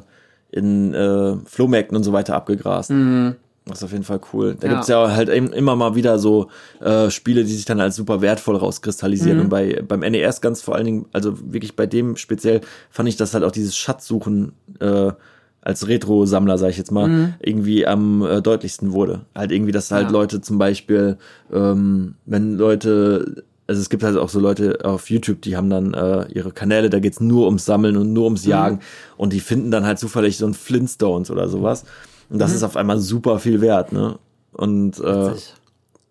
in 0.51 0.93
äh, 0.93 1.37
Flohmärkten 1.45 1.95
und 1.97 2.03
so 2.03 2.11
weiter 2.13 2.35
abgegrast. 2.35 2.91
Das 3.71 3.79
ist 3.79 3.85
auf 3.85 3.91
jeden 3.91 4.03
Fall 4.03 4.21
cool. 4.33 4.55
Da 4.59 4.67
Ja. 4.67 4.73
gibt's 4.73 4.87
ja 4.87 5.11
halt 5.15 5.29
immer 5.29 5.75
mal 5.75 5.95
wieder 5.95 6.19
so 6.19 6.47
äh, 6.79 7.09
Spiele, 7.09 7.43
die 7.43 7.53
sich 7.53 7.65
dann 7.65 7.79
als 7.79 7.95
super 7.95 8.21
wertvoll 8.21 8.55
rauskristallisieren. 8.55 9.39
Und 9.39 9.49
bei 9.49 9.81
beim 9.87 10.01
NES 10.01 10.41
ganz 10.41 10.61
vor 10.61 10.75
allen 10.75 10.85
Dingen, 10.85 11.05
also 11.13 11.33
wirklich 11.51 11.75
bei 11.75 11.85
dem 11.87 12.15
speziell, 12.17 12.61
fand 12.89 13.09
ich, 13.09 13.17
dass 13.17 13.33
halt 13.33 13.43
auch 13.43 13.51
dieses 13.51 13.75
Schatzsuchen 13.75 14.53
äh, 14.79 15.11
als 15.63 15.87
Retro-Sammler, 15.87 16.57
sag 16.57 16.69
ich 16.71 16.77
jetzt 16.77 16.91
mal, 16.91 17.35
irgendwie 17.39 17.85
am 17.85 18.23
äh, 18.25 18.41
deutlichsten 18.41 18.93
wurde. 18.93 19.25
Halt 19.35 19.51
irgendwie, 19.51 19.71
dass 19.71 19.91
halt 19.91 20.07
Ja. 20.07 20.11
Leute 20.11 20.41
zum 20.41 20.57
Beispiel, 20.57 21.17
ähm, 21.53 22.15
wenn 22.25 22.57
Leute 22.57 23.43
also 23.67 23.79
es 23.79 23.89
gibt 23.89 24.03
halt 24.03 24.17
auch 24.17 24.27
so 24.27 24.41
Leute 24.41 24.79
auf 24.83 25.09
YouTube, 25.09 25.41
die 25.43 25.55
haben 25.55 25.69
dann 25.69 25.93
äh, 25.93 26.25
ihre 26.33 26.51
Kanäle, 26.51 26.89
da 26.89 26.99
geht's 26.99 27.21
nur 27.21 27.45
ums 27.45 27.63
Sammeln 27.63 27.95
und 27.95 28.11
nur 28.11 28.25
ums 28.25 28.45
Jagen 28.45 28.79
und 29.15 29.31
die 29.31 29.39
finden 29.39 29.71
dann 29.71 29.85
halt 29.85 29.97
zufällig 29.97 30.35
so 30.37 30.45
ein 30.45 30.53
Flintstones 30.53 31.31
oder 31.31 31.47
sowas 31.47 31.85
und 32.31 32.39
das 32.39 32.53
ist 32.53 32.63
auf 32.63 32.77
einmal 32.77 32.97
super 32.99 33.37
viel 33.39 33.61
wert, 33.61 33.91
ne? 33.91 34.17
Und 34.53 34.99
äh, 34.99 35.31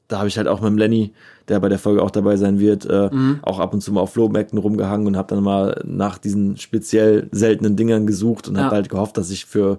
da 0.09 0.19
habe 0.19 0.29
ich 0.29 0.37
halt 0.39 0.49
auch 0.49 0.61
mit 0.61 0.71
dem 0.71 0.79
Lenny, 0.79 1.13
der 1.49 1.61
bei 1.61 1.69
der 1.69 1.79
Folge 1.79 2.03
auch 2.03 2.11
dabei 2.11 2.37
sein 2.37 2.59
wird, 2.61 2.85
äh, 2.87 3.11
auch 3.43 3.59
ab 3.59 3.75
und 3.75 3.81
zu 3.81 3.93
mal 3.93 4.01
auf 4.01 4.13
Flohmärkten 4.13 4.59
rumgehangen 4.59 5.07
und 5.07 5.17
habe 5.17 5.35
dann 5.35 5.43
mal 5.45 5.81
nach 5.85 6.19
diesen 6.19 6.57
speziell 6.57 7.29
seltenen 7.33 7.77
Dingern 7.77 8.07
gesucht 8.07 8.49
und 8.49 8.57
Ja. 8.57 8.65
habe 8.65 8.77
halt 8.77 8.89
gehofft, 8.89 9.17
dass 9.17 9.31
ich 9.31 9.47
für 9.47 9.79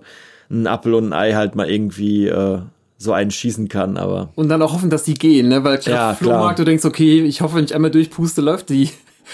einen 0.50 0.68
Apfel 0.68 0.94
und 0.96 1.08
ein 1.10 1.14
Ei 1.14 1.34
halt 1.34 1.56
mal 1.56 1.70
irgendwie 1.70 2.28
äh, 2.28 2.60
so 2.98 3.14
einen 3.14 3.32
schießen 3.32 3.68
kann, 3.68 3.98
aber 3.98 4.30
und 4.36 4.50
dann 4.50 4.62
auch 4.62 4.74
hoffen, 4.74 4.90
dass 4.90 5.04
die 5.04 5.16
gehen, 5.16 5.48
ne? 5.48 5.64
Weil 5.64 5.80
klar, 5.80 6.12
Ja, 6.12 6.16
Flohmarkt, 6.16 6.56
klar. 6.58 6.66
du 6.66 6.66
denkst, 6.66 6.86
okay, 6.86 7.22
ich 7.24 7.42
hoffe, 7.42 7.56
wenn 7.56 7.66
ich 7.66 7.74
einmal 7.74 7.90
durchpuste, 7.92 8.42
läuft 8.42 8.70
die. 8.70 8.90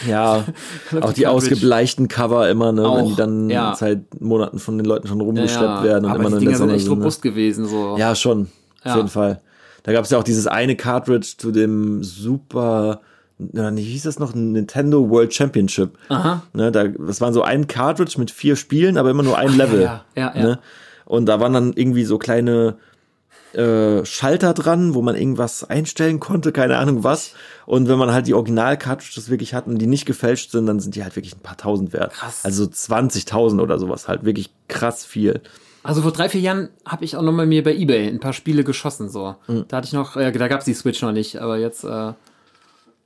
Ja, 0.08 0.46
auch 1.02 1.14
die 1.14 1.28
ausgebleichten 1.28 2.08
Cover 2.08 2.50
immer, 2.50 2.72
ne, 2.72 2.82
wenn 2.84 2.88
Auch, 2.90 3.10
die 3.10 3.16
dann 3.16 3.50
ja. 3.50 3.76
seit 3.76 4.22
Monaten 4.22 4.60
von 4.60 4.78
den 4.78 4.86
Leuten 4.86 5.08
schon 5.08 5.22
rumgeschleppt 5.22 5.84
werden 5.84 6.06
und 6.06 6.12
aber 6.12 6.26
immer 6.26 6.38
die 6.38 6.46
Dinger 6.46 6.58
sind 6.58 6.70
echt 6.70 6.86
sind. 6.86 6.94
Ne? 6.94 7.00
robust 7.00 7.22
gewesen, 7.22 7.66
so. 7.66 7.98
Ja, 7.98 8.16
schon, 8.16 8.48
Ja. 8.84 8.92
auf 8.92 8.98
jeden 8.98 9.10
Fall. 9.10 9.42
Da 9.84 9.94
gab 9.94 10.04
es 10.04 10.12
ja 10.12 10.18
auch 10.18 10.24
dieses 10.24 10.48
eine 10.48 10.76
Cartridge 10.76 11.36
zu 11.38 11.52
dem 11.52 12.04
Super, 12.04 13.02
na, 13.38 13.76
wie 13.76 13.82
hieß 13.82 14.04
das 14.04 14.20
noch, 14.20 14.34
Nintendo 14.36 15.10
World 15.10 15.34
Championship. 15.34 15.98
Aha. 16.10 16.44
Ne, 16.54 16.72
da, 16.72 16.88
das 16.88 17.22
war 17.22 17.32
so 17.32 17.42
ein 17.44 17.68
Cartridge 17.68 18.16
mit 18.18 18.32
vier 18.32 18.56
Spielen, 18.56 18.98
aber 18.98 19.10
immer 19.12 19.24
nur 19.24 19.38
ein 19.38 19.56
Level. 19.56 19.82
ja, 19.82 20.04
ja, 20.16 20.34
ja. 20.36 20.42
Ne? 20.44 20.60
Und 21.06 21.28
da 21.28 21.40
waren 21.40 21.54
dann 21.54 21.72
irgendwie 21.74 22.04
so 22.04 22.18
kleine 22.18 22.76
äh, 23.58 24.05
Schalter 24.05 24.53
dran, 24.53 24.93
wo 24.93 25.01
man 25.01 25.16
irgendwas 25.16 25.64
einstellen 25.64 26.20
konnte, 26.20 26.51
keine 26.51 26.78
Ahnung 26.78 27.03
was. 27.03 27.32
Und 27.66 27.88
wenn 27.88 27.97
man 27.97 28.12
halt 28.12 28.28
die 28.28 28.34
Original-Cartridges 28.34 29.30
wirklich 29.30 29.53
hat 29.53 29.68
und 29.68 29.80
die 29.80 29.88
nicht 29.88 30.05
gefälscht 30.05 30.51
sind, 30.51 30.68
dann 30.68 30.80
sind 30.80 30.95
die 30.95 31.03
halt 31.03 31.16
wirklich 31.16 31.36
ein 31.36 31.41
paar 31.41 31.58
tausend 31.58 31.91
wert. 31.93 32.14
Krass. 32.14 32.45
Also 32.45 32.66
20.000 32.66 33.60
oder 33.62 33.80
sowas, 33.80 34.08
halt 34.08 34.24
wirklich 34.26 34.51
krass 34.68 35.03
viel. 35.05 35.41
Also 35.84 36.01
vor 36.01 36.12
drei, 36.12 36.30
vier 36.30 36.41
Jahren 36.41 36.70
habe 36.86 37.05
ich 37.05 37.16
auch 37.16 37.22
noch 37.22 37.32
mal 37.32 37.45
mir 37.45 37.64
bei 37.64 37.74
Ebay 37.76 38.08
ein 38.08 38.20
paar 38.20 38.34
Spiele 38.34 38.64
geschossen, 38.64 39.10
so. 39.10 39.36
Hm. 39.47 39.66
Da 39.68 39.78
hatte 39.78 39.88
ich 39.88 39.93
noch, 39.93 40.16
äh, 40.18 40.32
da 40.32 40.47
gab's 40.47 40.66
die 40.66 40.74
Switch 40.74 41.01
noch 41.01 41.12
nicht, 41.14 41.38
aber 41.38 41.58
jetzt 41.58 41.84
äh, 41.84 42.14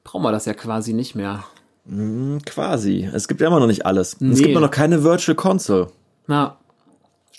brauchen 0.03 0.23
wir 0.23 0.31
das 0.31 0.45
ja 0.45 0.53
quasi 0.53 0.93
nicht 0.93 1.15
mehr. 1.15 1.43
Quasi. 2.45 3.09
Es 3.11 3.27
gibt 3.27 3.41
ja 3.41 3.47
immer 3.47 3.59
noch 3.59 3.67
nicht 3.67 3.85
alles. 3.85 4.15
Und 4.15 4.31
Es 4.31 4.37
Nee. 4.37 4.43
gibt 4.43 4.51
immer 4.51 4.61
noch 4.61 4.71
keine 4.71 5.03
Virtual 5.03 5.35
Console. 5.35 5.87
Na, 6.27 6.57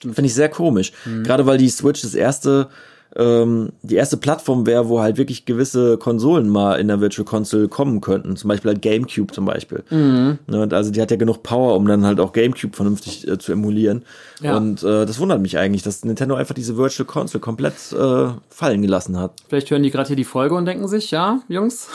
Finde 0.00 0.24
ich 0.24 0.34
sehr 0.34 0.48
komisch. 0.48 0.92
Mhm. 1.04 1.22
Gerade 1.22 1.46
weil 1.46 1.58
die 1.58 1.68
Switch 1.68 2.02
das 2.02 2.14
erste, 2.14 2.68
ähm, 3.16 3.70
die 3.82 3.96
erste 3.96 4.16
Plattform 4.16 4.66
wäre, 4.66 4.88
wo 4.88 5.00
halt 5.00 5.18
wirklich 5.18 5.44
gewisse 5.44 5.98
Konsolen 5.98 6.48
mal 6.48 6.80
in 6.80 6.88
der 6.88 7.00
Virtual 7.00 7.24
Console 7.24 7.68
kommen 7.68 8.00
könnten. 8.00 8.36
Zum 8.36 8.48
Beispiel 8.48 8.70
halt 8.70 8.82
GameCube 8.82 9.32
zum 9.32 9.44
Beispiel. 9.44 9.84
Mhm. 9.90 10.38
Ne, 10.46 10.68
also 10.70 10.90
die 10.90 11.00
hat 11.00 11.10
ja 11.10 11.16
genug 11.16 11.42
Power, 11.42 11.76
um 11.76 11.86
dann 11.86 12.06
halt 12.06 12.20
auch 12.20 12.32
GameCube 12.32 12.74
vernünftig 12.74 13.28
äh, 13.28 13.38
zu 13.38 13.52
emulieren. 13.52 14.04
Ja. 14.40 14.56
Und 14.56 14.82
äh, 14.82 15.06
das 15.06 15.18
wundert 15.20 15.40
mich 15.40 15.58
eigentlich, 15.58 15.82
dass 15.82 16.04
Nintendo 16.04 16.34
einfach 16.34 16.54
diese 16.54 16.76
Virtual 16.76 17.06
Console 17.06 17.40
komplett 17.40 17.74
äh, 17.92 18.28
fallen 18.48 18.82
gelassen 18.82 19.18
hat. 19.18 19.32
vielleicht 19.48 19.70
hören 19.70 19.82
die 19.82 19.90
gerade 19.90 20.08
hier 20.08 20.16
die 20.16 20.24
Folge 20.24 20.54
und 20.54 20.64
denken 20.64 20.88
sich, 20.88 21.10
ja, 21.10 21.40
Jungs, 21.48 21.88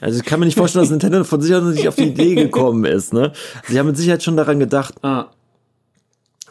Also 0.00 0.18
ich 0.18 0.24
kann 0.24 0.40
mir 0.40 0.46
nicht 0.46 0.56
vorstellen, 0.56 0.82
dass 0.82 0.90
Nintendo 0.90 1.24
von 1.24 1.40
sich 1.40 1.54
aus 1.54 1.62
nicht 1.62 1.88
auf 1.88 1.96
die 1.96 2.08
Idee 2.08 2.34
gekommen 2.34 2.84
ist. 2.84 3.12
Ne? 3.12 3.32
Sie 3.68 3.78
haben 3.78 3.86
mit 3.86 3.96
Sicherheit 3.96 4.22
schon 4.22 4.36
daran 4.36 4.58
gedacht, 4.58 4.94
ah, 5.02 5.26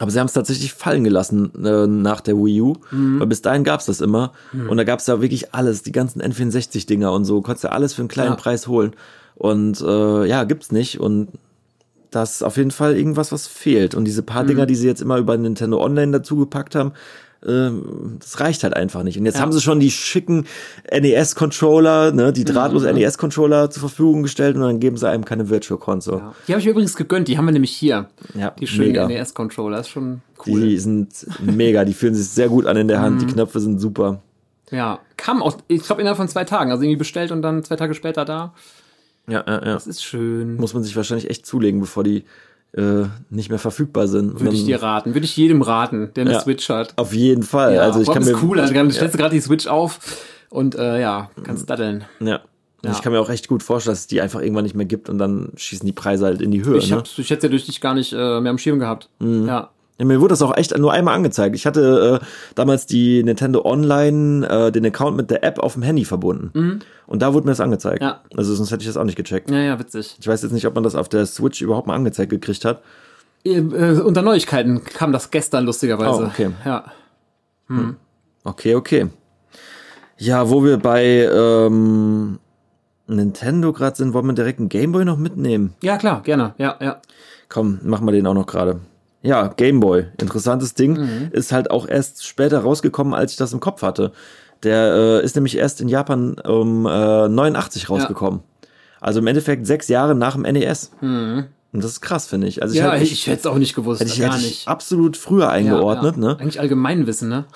Aber 0.00 0.10
sie 0.10 0.18
haben 0.18 0.26
es 0.26 0.32
tatsächlich 0.32 0.72
fallen 0.72 1.04
gelassen 1.04 1.52
äh, 1.62 1.86
nach 1.86 2.22
der 2.22 2.34
Wii 2.36 2.60
U, 2.62 2.72
weil 2.90 3.26
bis 3.26 3.42
dahin 3.42 3.64
gab's 3.64 3.84
das 3.84 4.00
immer. 4.00 4.32
Und 4.68 4.76
da 4.78 4.84
gab's 4.84 5.06
ja 5.06 5.20
wirklich 5.20 5.54
alles, 5.54 5.82
die 5.82 5.92
ganzen 5.92 6.22
N64-Dinger 6.22 7.12
und 7.12 7.26
so, 7.26 7.42
konntest 7.42 7.64
ja 7.64 7.70
alles 7.70 7.92
für 7.92 8.00
einen 8.00 8.08
kleinen 8.08 8.30
Ja. 8.30 8.36
Preis 8.36 8.66
holen. 8.66 8.94
Und 9.34 9.80
äh, 9.82 10.24
ja, 10.26 10.44
gibt's 10.44 10.72
nicht. 10.72 10.98
Und 11.00 11.28
das 12.10 12.36
ist 12.36 12.42
auf 12.42 12.56
jeden 12.56 12.70
Fall 12.70 12.96
irgendwas, 12.96 13.30
was 13.30 13.46
fehlt. 13.46 13.94
Und 13.94 14.04
diese 14.06 14.22
paar 14.22 14.44
Dinger, 14.44 14.64
die 14.66 14.74
sie 14.74 14.86
jetzt 14.86 15.02
immer 15.02 15.18
über 15.18 15.36
Nintendo 15.36 15.80
Online 15.84 16.12
dazugepackt 16.12 16.74
haben, 16.74 16.92
das 17.42 18.38
reicht 18.40 18.64
halt 18.64 18.74
einfach 18.74 19.02
nicht. 19.02 19.18
Und 19.18 19.24
jetzt 19.24 19.36
Ja. 19.36 19.40
haben 19.40 19.52
sie 19.52 19.60
schon 19.62 19.80
die 19.80 19.90
schicken 19.90 20.46
NES-Controller, 20.92 22.12
ne, 22.12 22.32
die 22.32 22.44
drahtlos 22.44 22.84
NES-Controller 22.84 23.70
zur 23.70 23.80
Verfügung 23.80 24.22
gestellt 24.22 24.56
und 24.56 24.62
dann 24.62 24.80
geben 24.80 24.96
sie 24.96 25.08
einem 25.08 25.24
keine 25.24 25.48
Virtual 25.48 25.78
Console. 25.78 26.18
ja. 26.18 26.34
Die 26.48 26.52
habe 26.52 26.60
ich 26.60 26.66
übrigens 26.66 26.96
gegönnt, 26.96 27.28
die 27.28 27.38
haben 27.38 27.46
wir 27.46 27.52
nämlich 27.52 27.72
hier. 27.72 28.08
Ja, 28.34 28.50
Die 28.50 28.66
schönen. 28.66 29.08
NES-Controller, 29.08 29.80
ist 29.80 29.88
schon 29.88 30.20
cool. 30.46 30.60
Die 30.60 30.78
sind 30.78 31.08
mega, 31.40 31.84
die 31.84 31.94
fühlen 31.94 32.14
sich 32.14 32.28
sehr 32.28 32.48
gut 32.48 32.66
an 32.66 32.76
in 32.76 32.88
der 32.88 33.00
Hand, 33.00 33.16
Mhm. 33.22 33.26
die 33.26 33.32
Knöpfe 33.32 33.60
sind 33.60 33.78
super. 33.80 34.20
Ja, 34.70 35.00
kam 35.16 35.42
auch, 35.42 35.56
ich 35.68 35.82
glaube, 35.82 36.00
innerhalb 36.00 36.16
von 36.16 36.28
zwei 36.28 36.44
Tagen, 36.44 36.70
also 36.70 36.82
irgendwie 36.84 36.98
bestellt 36.98 37.32
und 37.32 37.42
dann 37.42 37.64
zwei 37.64 37.76
Tage 37.76 37.94
später 37.94 38.24
da. 38.24 38.54
Ja, 39.28 39.44
ja, 39.46 39.54
ja. 39.54 39.72
Das 39.74 39.86
ist 39.86 40.02
schön. 40.04 40.56
Muss 40.56 40.74
man 40.74 40.82
sich 40.82 40.94
wahrscheinlich 40.96 41.28
echt 41.30 41.44
zulegen, 41.46 41.80
bevor 41.80 42.04
die 42.04 42.24
äh, 42.72 43.04
nicht 43.30 43.48
mehr 43.50 43.58
verfügbar 43.58 44.06
sind. 44.08 44.40
Würde 44.40 44.54
ich 44.54 44.64
dir 44.64 44.82
raten. 44.82 45.14
Würde 45.14 45.24
ich 45.24 45.36
jedem 45.36 45.62
raten, 45.62 46.10
der 46.14 46.22
eine 46.22 46.32
Ja. 46.34 46.40
Switch 46.40 46.68
hat. 46.68 46.92
Auf 46.96 47.12
jeden 47.12 47.42
Fall. 47.42 47.74
Ja, 47.74 47.82
also 47.82 48.00
ich 48.00 48.06
kann 48.06 48.18
allem 48.18 48.26
mir 48.26 48.32
ist 48.38 48.42
cool, 48.42 48.60
also 48.60 48.72
dann 48.74 48.90
stellst 48.90 49.14
du 49.14 49.18
gerade 49.18 49.34
die 49.34 49.40
Switch 49.40 49.66
auf 49.66 49.98
und 50.50 50.74
äh, 50.76 51.00
ja, 51.00 51.30
kannst 51.42 51.68
daddeln. 51.68 52.04
ja. 52.20 52.40
Ja. 52.82 52.92
Ich 52.92 53.02
kann 53.02 53.12
mir 53.12 53.20
auch 53.20 53.28
echt 53.28 53.46
gut 53.46 53.62
vorstellen, 53.62 53.92
dass 53.92 54.00
es 54.00 54.06
die 54.06 54.22
einfach 54.22 54.40
irgendwann 54.40 54.64
nicht 54.64 54.74
mehr 54.74 54.86
gibt 54.86 55.10
und 55.10 55.18
dann 55.18 55.52
schießen 55.54 55.84
die 55.84 55.92
Preise 55.92 56.24
halt 56.24 56.40
in 56.40 56.50
die 56.50 56.64
Höhe. 56.64 56.78
Ich, 56.78 56.88
ne? 56.90 57.02
ich 57.18 57.28
hätte 57.28 57.46
ja 57.46 57.50
durch 57.50 57.66
dich 57.66 57.82
gar 57.82 57.92
nicht 57.92 58.14
äh, 58.14 58.40
mehr 58.40 58.48
am 58.50 58.56
Schirm 58.56 58.78
gehabt. 58.78 59.10
Mhm. 59.18 59.46
Ja. 59.46 59.68
Mir 60.04 60.20
wurde 60.20 60.32
das 60.32 60.42
auch 60.42 60.56
echt 60.56 60.76
nur 60.76 60.92
einmal 60.92 61.14
angezeigt. 61.14 61.54
Ich 61.54 61.66
hatte 61.66 62.20
äh, 62.22 62.26
damals 62.54 62.86
die 62.86 63.22
Nintendo 63.22 63.64
Online, 63.64 64.48
äh, 64.48 64.72
den 64.72 64.84
Account 64.86 65.16
mit 65.16 65.30
der 65.30 65.44
App 65.44 65.58
auf 65.58 65.74
dem 65.74 65.82
Handy 65.82 66.04
verbunden. 66.04 66.80
Und 67.06 67.22
da 67.22 67.34
wurde 67.34 67.46
mir 67.46 67.52
das 67.52 67.60
angezeigt. 67.60 68.00
Mhm. 68.00 68.06
Ja. 68.08 68.20
Also 68.36 68.54
sonst 68.54 68.70
hätte 68.70 68.82
ich 68.82 68.88
das 68.88 68.96
auch 68.96 69.04
nicht 69.04 69.16
gecheckt. 69.16 69.50
ja, 69.50 69.58
ja, 69.58 69.78
witzig. 69.78 70.16
Ich 70.20 70.26
weiß 70.26 70.42
jetzt 70.42 70.52
nicht, 70.52 70.66
ob 70.66 70.74
man 70.74 70.84
das 70.84 70.94
auf 70.94 71.08
der 71.08 71.26
Switch 71.26 71.60
überhaupt 71.60 71.86
mal 71.86 71.94
angezeigt 71.94 72.30
gekriegt 72.30 72.64
hat. 72.64 72.82
Äh, 73.44 73.60
unter 73.60 74.22
Neuigkeiten 74.22 74.84
kam 74.84 75.12
das 75.12 75.30
gestern 75.30 75.64
lustigerweise. 75.64 76.24
Oh, 76.24 76.26
okay. 76.26 76.50
Ja. 76.64 76.84
Okay, 78.44 78.74
okay. 78.74 79.08
Ja, 80.18 80.50
wo 80.50 80.64
wir 80.64 80.76
bei 80.76 81.28
ähm, 81.32 82.38
Nintendo 83.06 83.72
gerade 83.72 83.96
sind, 83.96 84.12
wollen 84.12 84.26
wir 84.26 84.32
direkt 84.34 84.58
einen 84.58 84.68
Gameboy 84.68 85.04
noch 85.04 85.16
mitnehmen. 85.16 85.74
ja, 85.82 85.96
klar, 85.96 86.22
gerne. 86.22 86.54
Ja, 86.58 86.76
ja. 86.80 87.00
Komm, 87.48 87.80
machen 87.82 88.06
wir 88.06 88.12
den 88.12 88.26
auch 88.26 88.34
noch 88.34 88.46
gerade. 88.46 88.80
Ja, 89.22 89.48
Gameboy, 89.48 90.06
interessantes 90.18 90.74
Ding. 90.74 91.28
Ist 91.32 91.52
halt 91.52 91.70
auch 91.70 91.86
erst 91.86 92.26
später 92.26 92.60
rausgekommen, 92.60 93.12
als 93.14 93.32
ich 93.32 93.36
das 93.38 93.52
im 93.52 93.60
Kopf 93.60 93.82
hatte. 93.82 94.12
Der 94.62 94.94
äh, 95.20 95.24
ist 95.24 95.34
nämlich 95.36 95.56
erst 95.56 95.80
in 95.80 95.88
Japan 95.88 96.34
um 96.38 96.86
äh, 96.86 97.28
89 97.28 97.90
rausgekommen. 97.90 98.40
Also 99.00 99.20
im 99.20 99.26
Endeffekt 99.26 99.66
sechs 99.66 99.88
Jahre 99.88 100.14
nach 100.14 100.34
dem 100.34 100.42
NES. 100.42 100.90
Und 101.00 101.48
das 101.72 101.92
ist 101.92 102.00
krass, 102.00 102.26
finde 102.26 102.46
ich. 102.48 102.62
Also 102.62 102.76
Ja, 102.76 102.92
hätte- 102.92 103.04
ich, 103.04 103.12
ich 103.12 103.26
hätte 103.26 103.40
es 103.40 103.46
auch 103.46 103.56
nicht 103.58 103.74
gewusst, 103.74 104.00
hätte 104.00 104.12
ich, 104.12 104.20
gar 104.20 104.32
hätte 104.34 104.42
ich 104.42 104.48
nicht. 104.50 104.68
absolut 104.68 105.16
früher 105.16 105.50
eingeordnet, 105.50 106.16
ja, 106.16 106.22
ja. 106.22 106.28
ne? 106.34 106.40
Eigentlich 106.40 106.60
Allgemeinwissen, 106.60 107.28
ne? 107.28 107.44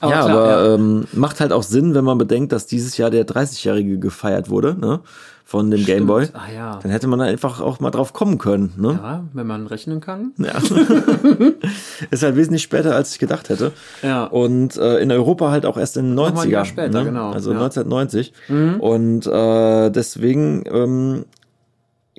Aber 0.00 0.12
ja, 0.12 0.24
klar, 0.24 0.30
aber 0.30 0.50
ja. 0.68 0.74
Ähm, 0.74 1.06
macht 1.12 1.40
halt 1.40 1.52
auch 1.52 1.62
Sinn, 1.62 1.94
wenn 1.94 2.04
man 2.04 2.18
bedenkt, 2.18 2.52
dass 2.52 2.66
dieses 2.66 2.98
Jahr 2.98 3.08
der 3.10 3.26
30-Jährige 3.26 3.98
gefeiert 3.98 4.50
wurde, 4.50 4.76
ne? 4.78 5.00
Von 5.50 5.68
dem 5.68 5.84
Game 5.84 6.06
Boy. 6.06 6.28
Ah 6.32 6.42
ja. 6.54 6.78
Dann 6.80 6.92
hätte 6.92 7.08
man 7.08 7.18
da 7.18 7.24
einfach 7.24 7.60
auch 7.60 7.80
mal 7.80 7.90
drauf 7.90 8.12
kommen 8.12 8.38
können, 8.38 8.72
ne? 8.76 9.00
ja, 9.02 9.24
wenn 9.32 9.48
man 9.48 9.66
rechnen 9.66 10.00
kann. 10.00 10.30
Ja. 10.38 10.52
ist 12.12 12.22
halt 12.22 12.36
wesentlich 12.36 12.62
später, 12.62 12.94
als 12.94 13.14
ich 13.14 13.18
gedacht 13.18 13.48
hätte. 13.48 13.72
Ja. 14.00 14.26
Und 14.26 14.76
äh, 14.76 14.98
in 14.98 15.10
Europa 15.10 15.50
halt 15.50 15.66
auch 15.66 15.76
erst 15.76 15.96
in 15.96 16.10
den 16.10 16.14
90er. 16.16 16.28
Nochmal 16.28 16.44
ein 16.44 16.50
Jahr 16.52 16.64
später, 16.64 16.98
ne? 17.00 17.04
genau, 17.04 17.32
Also 17.32 17.50
ja. 17.50 17.56
Mhm. 17.56 17.64
1990. 17.64 18.32
Und 18.78 19.26
äh, 19.26 19.90
deswegen 19.90 20.62
ähm, 20.70 21.24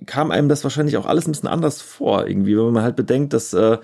kam 0.05 0.31
einem 0.31 0.49
das 0.49 0.65
wahrscheinlich 0.65 0.97
auch 0.97 1.05
alles 1.05 1.25
ein 1.25 1.31
bisschen 1.31 1.47
anders 1.47 1.81
vor, 1.81 2.27
irgendwie, 2.27 2.57
wenn 2.57 2.73
man 2.73 2.83
halt 2.83 2.97
bedenkt, 2.97 3.31
dass 3.31 3.53
äh, 3.53 3.77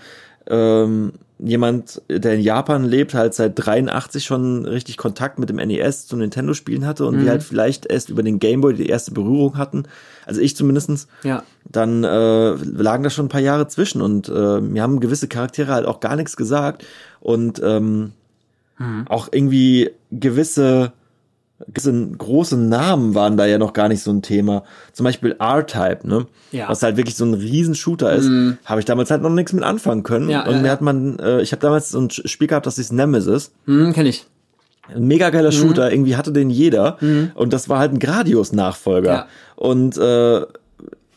ähm, 0.50 1.14
jemand, 1.40 2.02
der 2.10 2.34
in 2.34 2.42
Japan 2.42 2.84
lebt, 2.84 3.14
halt 3.14 3.34
seit 3.34 3.54
83 3.56 4.26
schon 4.26 4.66
richtig 4.66 4.98
Kontakt 4.98 5.38
mit 5.38 5.50
dem 5.50 5.58
NES 5.58 6.08
zu 6.08 6.18
Nintendo-Spielen 6.18 6.86
hatte 6.86 7.06
und 7.06 7.18
Mhm. 7.18 7.22
wir 7.22 7.30
halt 7.30 7.44
vielleicht 7.44 7.86
erst 7.86 8.10
über 8.10 8.24
den 8.24 8.40
Game 8.40 8.62
Boy 8.62 8.74
die 8.74 8.88
erste 8.88 9.12
Berührung 9.12 9.58
hatten, 9.58 9.84
also 10.26 10.42
ich 10.42 10.56
zumindestens 10.56 11.08
Ja. 11.24 11.44
dann 11.70 12.04
äh, 12.04 12.52
lagen 12.56 13.04
da 13.04 13.10
schon 13.12 13.26
ein 13.26 13.30
paar 13.30 13.42
Jahre 13.42 13.68
zwischen 13.68 14.02
und 14.02 14.30
äh, 14.30 14.60
mir 14.62 14.82
haben 14.82 15.00
gewisse 15.00 15.28
Charaktere 15.28 15.74
halt 15.74 15.86
auch 15.86 16.00
gar 16.00 16.16
nichts 16.16 16.36
gesagt 16.38 16.86
und 17.20 17.62
ähm, 17.64 18.14
Mhm. 18.80 19.06
auch 19.08 19.30
irgendwie 19.32 19.90
gewisse 20.12 20.92
große 22.18 22.56
Namen 22.58 23.16
waren 23.16 23.36
da 23.38 23.46
ja 23.46 23.58
noch 23.58 23.74
gar 23.74 23.88
nicht 23.88 24.04
so 24.04 24.12
ein 24.12 24.22
Thema. 24.22 24.64
Zum 24.94 25.04
Beispiel 25.06 25.36
R-Type, 25.40 26.08
ne? 26.08 26.28
Ja. 26.52 26.66
Mhm. 26.66 26.70
Was 26.70 26.84
halt 26.84 26.98
wirklich 26.98 27.16
so 27.16 27.26
ein 27.26 27.34
Riesenshooter 27.34 28.14
ist, 28.14 28.30
habe 28.66 28.80
ich 28.80 28.86
damals 28.86 29.10
halt 29.10 29.22
noch 29.24 29.32
nichts 29.32 29.54
mit 29.54 29.64
anfangen 29.64 30.04
können. 30.04 30.30
Ja, 30.30 30.46
und 30.46 30.58
ja, 30.58 30.62
mir 30.62 30.72
hat 30.72 30.82
man, 30.82 31.18
äh, 31.20 31.42
ich 31.42 31.52
habe 31.52 31.62
damals 31.62 31.90
so 31.90 32.00
ein 32.00 32.10
Spiel 32.12 32.48
gehabt, 32.48 32.66
das 32.68 32.76
hieß 32.76 32.92
Nemesis. 32.92 33.52
Hm, 33.66 33.92
kenn 33.94 34.06
ich. 34.06 34.26
Ein 34.94 35.08
mega 35.08 35.30
Mhm. 35.30 35.34
geiler 35.34 35.52
Shooter, 35.52 35.92
irgendwie 35.92 36.16
hatte 36.16 36.32
den 36.32 36.50
jeder. 36.50 36.98
Und 37.36 37.52
das 37.54 37.68
war 37.70 37.80
halt 37.80 37.92
ein 37.92 38.00
Gradius-Nachfolger. 38.00 39.12
Ja. 39.12 39.28
Und 39.56 39.98
äh, 39.98 40.42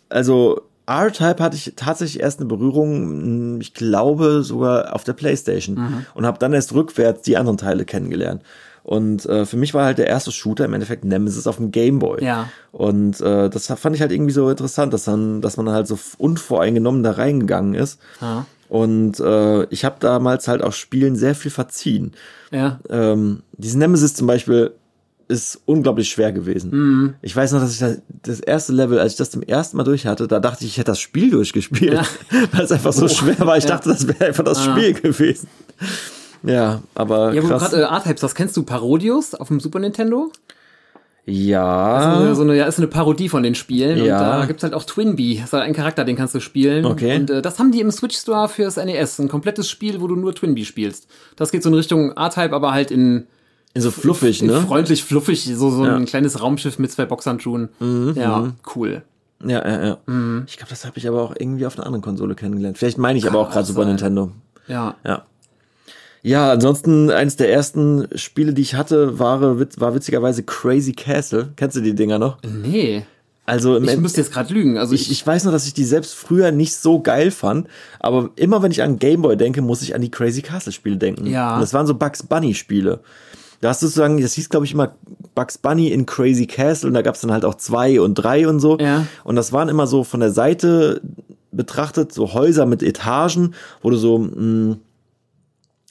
also 0.08 0.62
R-Type 0.86 1.40
hatte 1.40 1.56
ich 1.56 1.74
tatsächlich 1.76 2.20
erst 2.20 2.40
eine 2.40 2.48
Berührung, 2.48 3.60
ich 3.60 3.74
glaube 3.74 4.42
sogar 4.42 4.94
auf 4.94 5.04
der 5.04 5.12
Playstation. 5.12 5.76
Mhm. 5.76 6.06
Und 6.14 6.26
habe 6.26 6.38
dann 6.38 6.52
erst 6.52 6.74
rückwärts 6.74 7.22
die 7.22 7.36
anderen 7.36 7.58
Teile 7.58 7.84
kennengelernt. 7.84 8.42
Und 8.82 9.26
äh, 9.26 9.44
für 9.46 9.56
mich 9.56 9.74
war 9.74 9.84
halt 9.84 9.98
der 9.98 10.06
erste 10.06 10.32
Shooter 10.32 10.64
im 10.64 10.72
Endeffekt 10.74 11.04
Nemesis 11.04 11.46
auf 11.46 11.56
dem 11.56 11.70
Game 11.70 11.98
Boy. 11.98 12.24
Ja. 12.24 12.48
Und 12.72 13.20
äh, 13.20 13.48
das 13.50 13.66
fand 13.66 13.94
ich 13.94 14.02
halt 14.02 14.12
irgendwie 14.12 14.32
so 14.32 14.48
interessant, 14.48 14.92
dass 14.94 15.04
dann, 15.04 15.40
dass 15.42 15.56
man 15.56 15.68
halt 15.70 15.86
so 15.86 15.98
unvoreingenommen 16.18 17.02
da 17.02 17.12
reingegangen 17.12 17.74
ist. 17.74 18.00
Ja. 18.20 18.46
Und 18.68 19.18
äh, 19.20 19.64
ich 19.64 19.84
habe 19.84 19.96
damals 20.00 20.46
halt 20.48 20.62
auch 20.62 20.72
Spielen 20.72 21.16
sehr 21.16 21.34
viel 21.34 21.50
verziehen 21.50 22.12
Ja. 22.52 22.78
ähm, 22.88 23.42
dieses 23.56 23.76
Nemesis 23.76 24.14
zum 24.14 24.28
Beispiel 24.28 24.70
ist 25.26 25.60
unglaublich 25.64 26.08
schwer 26.08 26.32
gewesen. 26.32 26.70
Mhm. 26.72 27.14
Ich 27.22 27.34
weiß 27.36 27.52
noch, 27.52 27.60
dass 27.60 27.72
ich 27.72 27.78
da, 27.78 27.94
das 28.24 28.40
erste 28.40 28.72
Level, 28.72 28.98
als 28.98 29.12
ich 29.12 29.18
das 29.18 29.30
zum 29.30 29.42
ersten 29.42 29.76
Mal 29.76 29.84
durch 29.84 30.06
hatte, 30.06 30.26
da 30.26 30.40
dachte 30.40 30.64
ich, 30.64 30.70
ich 30.72 30.78
hätte 30.78 30.90
das 30.92 31.00
Spiel 31.00 31.30
durchgespielt, 31.30 31.92
Ja. 31.94 32.02
weil 32.52 32.64
es 32.64 32.72
einfach 32.72 32.92
so 32.92 33.06
schwer 33.08 33.38
war. 33.40 33.56
Ich 33.56 33.66
dachte, 33.66 33.88
das 33.88 34.06
wäre 34.08 34.24
einfach 34.26 34.44
das 34.44 34.64
Spiel 34.64 34.92
gewesen. 34.94 35.48
Ja, 36.42 36.80
aber 36.94 37.32
Ja, 37.34 37.42
wo 37.42 37.48
du 37.48 37.52
krass. 37.58 37.70
gerade 37.70 37.82
äh, 37.82 37.86
R-Types 37.86 38.22
hast, 38.22 38.34
kennst 38.34 38.56
du 38.56 38.62
Parodius 38.62 39.34
auf 39.34 39.48
dem 39.48 39.60
Super 39.60 39.78
Nintendo? 39.78 40.30
ja, 41.26 42.22
So, 42.28 42.34
so 42.34 42.42
eine, 42.42 42.56
ja, 42.56 42.64
ist 42.66 42.78
eine 42.78 42.88
Parodie 42.88 43.28
von 43.28 43.42
den 43.42 43.54
Spielen. 43.54 44.02
Ja. 44.04 44.16
Und 44.18 44.40
da 44.40 44.46
gibt's 44.46 44.62
halt 44.62 44.74
auch 44.74 44.84
Twinbee. 44.84 45.36
Das 45.36 45.44
ist 45.46 45.52
halt 45.52 45.64
ein 45.64 45.74
Charakter, 45.74 46.04
den 46.04 46.16
kannst 46.16 46.34
du 46.34 46.40
spielen. 46.40 46.84
Okay. 46.86 47.16
Und 47.18 47.30
äh, 47.30 47.42
das 47.42 47.58
haben 47.58 47.70
die 47.72 47.80
im 47.80 47.90
Switch 47.90 48.16
Store 48.16 48.48
fürs 48.48 48.76
NES. 48.76 49.18
Ein 49.20 49.28
komplettes 49.28 49.68
Spiel, 49.68 50.00
wo 50.00 50.08
du 50.08 50.16
nur 50.16 50.34
Twinbee 50.34 50.64
spielst. 50.64 51.06
Das 51.36 51.52
geht 51.52 51.62
so 51.62 51.68
in 51.68 51.74
Richtung 51.76 52.12
R-Type, 52.12 52.52
aber 52.54 52.72
halt 52.72 52.90
in, 52.90 53.26
in 53.74 53.82
so 53.82 53.90
fluffig, 53.92 54.40
in 54.42 54.48
ne? 54.48 54.60
freundlich, 54.62 55.04
fluffig, 55.04 55.44
so, 55.44 55.70
so 55.70 55.84
Ja. 55.84 55.94
ein 55.94 56.06
kleines 56.06 56.40
Raumschiff 56.42 56.78
mit 56.78 56.90
zwei 56.90 57.04
Boxhandschuhen. 57.04 57.68
ja, 58.16 58.52
cool. 58.74 59.02
Ja, 59.44 59.66
ja, 59.66 59.84
ja. 59.86 59.96
Mhm. 60.06 60.44
Ich 60.48 60.56
glaube, 60.56 60.70
das 60.70 60.84
habe 60.84 60.98
ich 60.98 61.06
aber 61.06 61.22
auch 61.22 61.34
irgendwie 61.38 61.64
auf 61.66 61.76
einer 61.76 61.86
anderen 61.86 62.02
Konsole 62.02 62.34
kennengelernt. 62.34 62.76
Vielleicht 62.76 62.98
meine 62.98 63.18
ich 63.18 63.26
aber 63.28 63.38
auch 63.38 63.50
gerade 63.50 63.66
Super. 63.66 63.84
Nintendo. 63.84 64.32
Ja. 64.66 64.96
Ja. 65.06 65.22
Ja, 66.22 66.52
ansonsten 66.52 67.10
eines 67.10 67.36
der 67.36 67.50
ersten 67.50 68.06
Spiele, 68.14 68.52
die 68.52 68.62
ich 68.62 68.74
hatte, 68.74 69.18
war, 69.18 69.40
war 69.40 69.94
witzigerweise 69.94 70.42
Crazy 70.42 70.92
Castle. 70.92 71.48
Kennst 71.56 71.76
du 71.76 71.80
die 71.80 71.94
Dinger 71.94 72.18
noch? 72.18 72.38
Nee. 72.42 73.04
Also 73.46 73.78
Ich 73.78 73.88
End- 73.88 74.02
müsste 74.02 74.20
jetzt 74.20 74.32
gerade 74.32 74.52
lügen. 74.54 74.78
Also 74.78 74.94
ich, 74.94 75.10
ich 75.10 75.26
weiß 75.26 75.44
noch, 75.44 75.52
dass 75.52 75.66
ich 75.66 75.74
die 75.74 75.84
selbst 75.84 76.14
früher 76.14 76.52
nicht 76.52 76.74
so 76.76 77.00
geil 77.00 77.30
fand, 77.30 77.66
aber 77.98 78.30
immer 78.36 78.62
wenn 78.62 78.70
ich 78.70 78.82
an 78.82 78.98
Gameboy 78.98 79.36
denke, 79.36 79.60
muss 79.62 79.82
ich 79.82 79.94
an 79.94 80.02
die 80.02 80.10
Crazy 80.10 80.42
Castle 80.42 80.72
Spiele 80.72 80.98
denken. 80.98 81.26
Ja. 81.26 81.54
Und 81.54 81.60
das 81.62 81.72
waren 81.74 81.86
so 81.86 81.94
Bugs 81.94 82.22
Bunny 82.22 82.54
Spiele. 82.54 83.00
Da 83.60 83.70
hast 83.70 83.82
du 83.82 83.86
sozusagen, 83.86 84.20
das 84.20 84.34
hieß 84.34 84.50
glaube 84.50 84.66
ich 84.66 84.72
immer 84.72 84.94
Bugs 85.34 85.58
Bunny 85.58 85.88
in 85.88 86.06
Crazy 86.06 86.46
Castle 86.46 86.88
und 86.88 86.94
da 86.94 87.02
gab 87.02 87.14
es 87.16 87.22
dann 87.22 87.32
halt 87.32 87.44
auch 87.44 87.56
zwei 87.56 88.00
und 88.00 88.14
drei 88.14 88.46
und 88.46 88.60
so. 88.60 88.78
Ja. 88.78 89.06
Und 89.24 89.36
das 89.36 89.52
waren 89.52 89.68
immer 89.68 89.86
so 89.86 90.04
von 90.04 90.20
der 90.20 90.30
Seite 90.30 91.00
betrachtet, 91.50 92.12
so 92.12 92.32
Häuser 92.34 92.66
mit 92.66 92.82
Etagen, 92.82 93.54
wo 93.82 93.90
du 93.90 93.96
so 93.96 94.18
mh, 94.18 94.76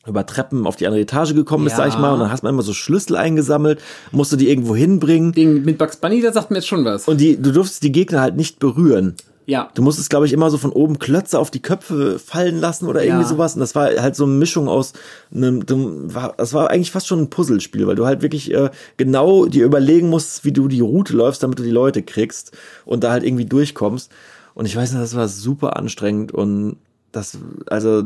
über 0.08 0.26
Treppen 0.26 0.66
auf 0.66 0.76
die 0.76 0.88
andere 0.88 1.02
Etage 1.02 1.34
gekommen 1.36 1.68
Ja. 1.68 1.76
sag 1.76 1.90
ich 1.90 1.98
mal, 1.98 2.14
und 2.14 2.20
dann 2.22 2.32
hast 2.32 2.42
man 2.44 2.54
immer 2.54 2.64
so 2.64 2.74
Schlüssel 2.74 3.16
eingesammelt, 3.16 3.80
musst 4.12 4.32
du 4.32 4.38
die 4.38 4.50
irgendwo 4.50 4.76
hinbringen 4.76 5.34
Den 5.34 5.64
mit 5.66 5.78
Bugs 5.78 5.98
Bunny, 5.98 6.22
der 6.22 6.34
sagt 6.34 6.50
mir 6.52 6.58
jetzt 6.58 6.68
schon 6.68 6.86
was. 6.86 7.08
und 7.08 7.20
die, 7.20 7.36
du 7.42 7.52
durftest 7.52 7.84
die 7.84 7.92
Gegner 7.92 8.22
halt 8.22 8.36
nicht 8.38 8.60
berühren. 8.60 9.16
ja. 9.46 9.70
Du 9.76 9.82
musstest, 9.82 10.10
glaube 10.10 10.26
ich, 10.26 10.32
immer 10.34 10.50
so 10.52 10.58
von 10.58 10.72
oben 10.72 11.00
Klötze 11.00 11.38
auf 11.38 11.52
die 11.52 11.62
Köpfe 11.62 12.18
fallen 12.20 12.60
lassen 12.60 12.86
oder 12.88 13.04
irgendwie 13.04 13.24
Ja. 13.24 13.28
sowas. 13.28 13.56
Und 13.56 13.60
das 13.62 13.76
war 13.76 13.90
halt 14.02 14.16
so 14.16 14.24
eine 14.24 14.34
Mischung 14.34 14.68
aus 14.70 14.94
einem, 15.36 15.66
das 15.66 16.54
war 16.54 16.70
eigentlich 16.70 16.92
fast 16.92 17.08
schon 17.08 17.20
ein 17.20 17.30
Puzzlespiel, 17.30 17.86
weil 17.88 17.96
du 17.96 18.06
halt 18.06 18.22
wirklich 18.22 18.54
äh, 18.54 18.70
genau 18.98 19.48
dir 19.48 19.66
überlegen 19.66 20.10
musst, 20.10 20.46
wie 20.46 20.52
du 20.52 20.68
die 20.68 20.82
Route 20.82 21.14
läufst, 21.16 21.44
damit 21.44 21.60
du 21.60 21.64
die 21.64 21.72
Leute 21.72 22.04
kriegst 22.04 22.56
und 22.86 23.04
da 23.04 23.12
halt 23.12 23.24
irgendwie 23.24 23.46
durchkommst. 23.46 24.12
Und 24.54 24.66
ich 24.66 24.76
weiß 24.76 24.92
nicht, 24.94 25.02
das 25.04 25.16
war 25.16 25.28
super 25.28 25.78
anstrengend 25.78 26.32
und 26.32 26.78
das, 27.12 27.38
also 27.68 28.04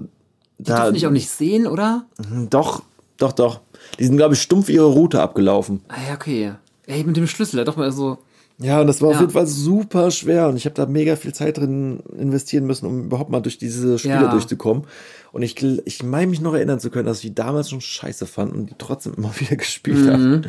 Die 0.63 0.71
da, 0.71 0.77
dürfen 0.81 0.93
dich 0.95 1.07
auch 1.07 1.11
nicht 1.11 1.29
sehen, 1.29 1.67
oder? 1.67 2.05
doch, 2.49 2.83
doch, 3.17 3.31
doch. 3.33 3.61
Die 3.99 4.05
sind, 4.05 4.17
glaube 4.17 4.33
ich, 4.33 4.41
stumpf 4.41 4.69
ihre 4.69 4.85
Route 4.87 5.21
abgelaufen. 5.21 5.81
Ah 5.89 5.95
ja, 6.09 6.15
okay. 6.15 6.53
Ey, 6.87 7.03
mit 7.03 7.15
dem 7.17 7.27
Schlüssel, 7.27 7.63
doch 7.65 7.75
mal 7.77 7.91
so. 7.91 8.17
Ja, 8.59 8.81
und 8.81 8.87
das 8.87 9.01
war 9.01 9.09
auf 9.09 9.15
Ja. 9.15 9.21
jeden 9.21 9.33
Fall 9.33 9.47
super 9.47 10.11
schwer 10.11 10.47
und 10.47 10.55
ich 10.57 10.65
habe 10.65 10.75
da 10.75 10.85
mega 10.85 11.15
viel 11.15 11.33
Zeit 11.33 11.57
drin 11.57 12.01
investieren 12.17 12.65
müssen, 12.65 12.85
um 12.85 13.05
überhaupt 13.05 13.29
mal 13.31 13.39
durch 13.41 13.57
diese 13.57 13.97
Spiele 13.97 14.15
Ja. 14.25 14.27
durchzukommen. 14.27 14.83
Und 15.31 15.41
ich, 15.41 15.61
ich 15.85 16.03
meine 16.03 16.27
mich 16.27 16.39
noch 16.39 16.53
erinnern 16.53 16.79
zu 16.79 16.89
können, 16.91 17.05
dass 17.07 17.17
ich 17.17 17.23
die 17.23 17.35
damals 17.35 17.69
schon 17.71 17.81
scheiße 17.81 18.27
fand 18.27 18.53
und 18.53 18.69
die 18.69 18.75
trotzdem 18.77 19.15
immer 19.15 19.31
wieder 19.39 19.55
gespielt 19.55 20.05
Mhm. 20.05 20.09
habe. 20.11 20.41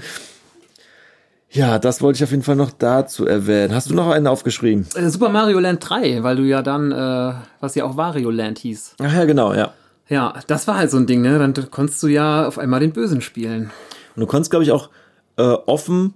Ja, 1.51 1.79
das 1.79 2.03
wollte 2.03 2.17
ich 2.17 2.25
auf 2.25 2.31
jeden 2.33 2.43
Fall 2.43 2.57
noch 2.57 2.73
dazu 2.73 3.27
erwähnen. 3.27 3.75
Hast 3.75 3.89
du 3.89 3.95
noch 3.95 4.09
einen 4.11 4.27
aufgeschrieben? 4.27 4.87
Äh, 4.97 5.09
Super 5.09 5.29
Mario 5.29 5.61
Land 5.61 5.89
3, 5.89 6.23
weil 6.25 6.37
du 6.37 6.43
ja 6.43 6.63
dann, 6.63 6.91
äh, 6.91 7.33
was 7.61 7.75
ja 7.77 7.85
auch 7.85 7.97
Wario 7.97 8.31
Land 8.31 8.59
hieß. 8.59 8.97
Ach 9.01 9.13
ja, 9.15 9.25
genau, 9.25 9.55
ja. 9.55 9.73
Ja, 10.09 10.35
das 10.47 10.67
war 10.69 10.77
halt 10.77 10.91
so 10.91 10.97
ein 10.99 11.07
Ding, 11.07 11.23
ne? 11.23 11.39
Dann 11.39 11.55
konntest 11.71 12.03
du 12.03 12.09
ja 12.09 12.47
auf 12.47 12.59
einmal 12.59 12.81
den 12.81 12.93
Bösen 12.93 13.21
spielen. 13.21 13.71
Und 14.17 14.21
du 14.21 14.27
konntest, 14.27 14.51
glaube 14.51 14.65
ich, 14.65 14.71
auch 14.73 14.91
äh, 15.37 15.43
offen 15.43 16.15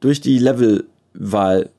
durch 0.00 0.20
die 0.20 0.38
Levelwahl 0.38 1.70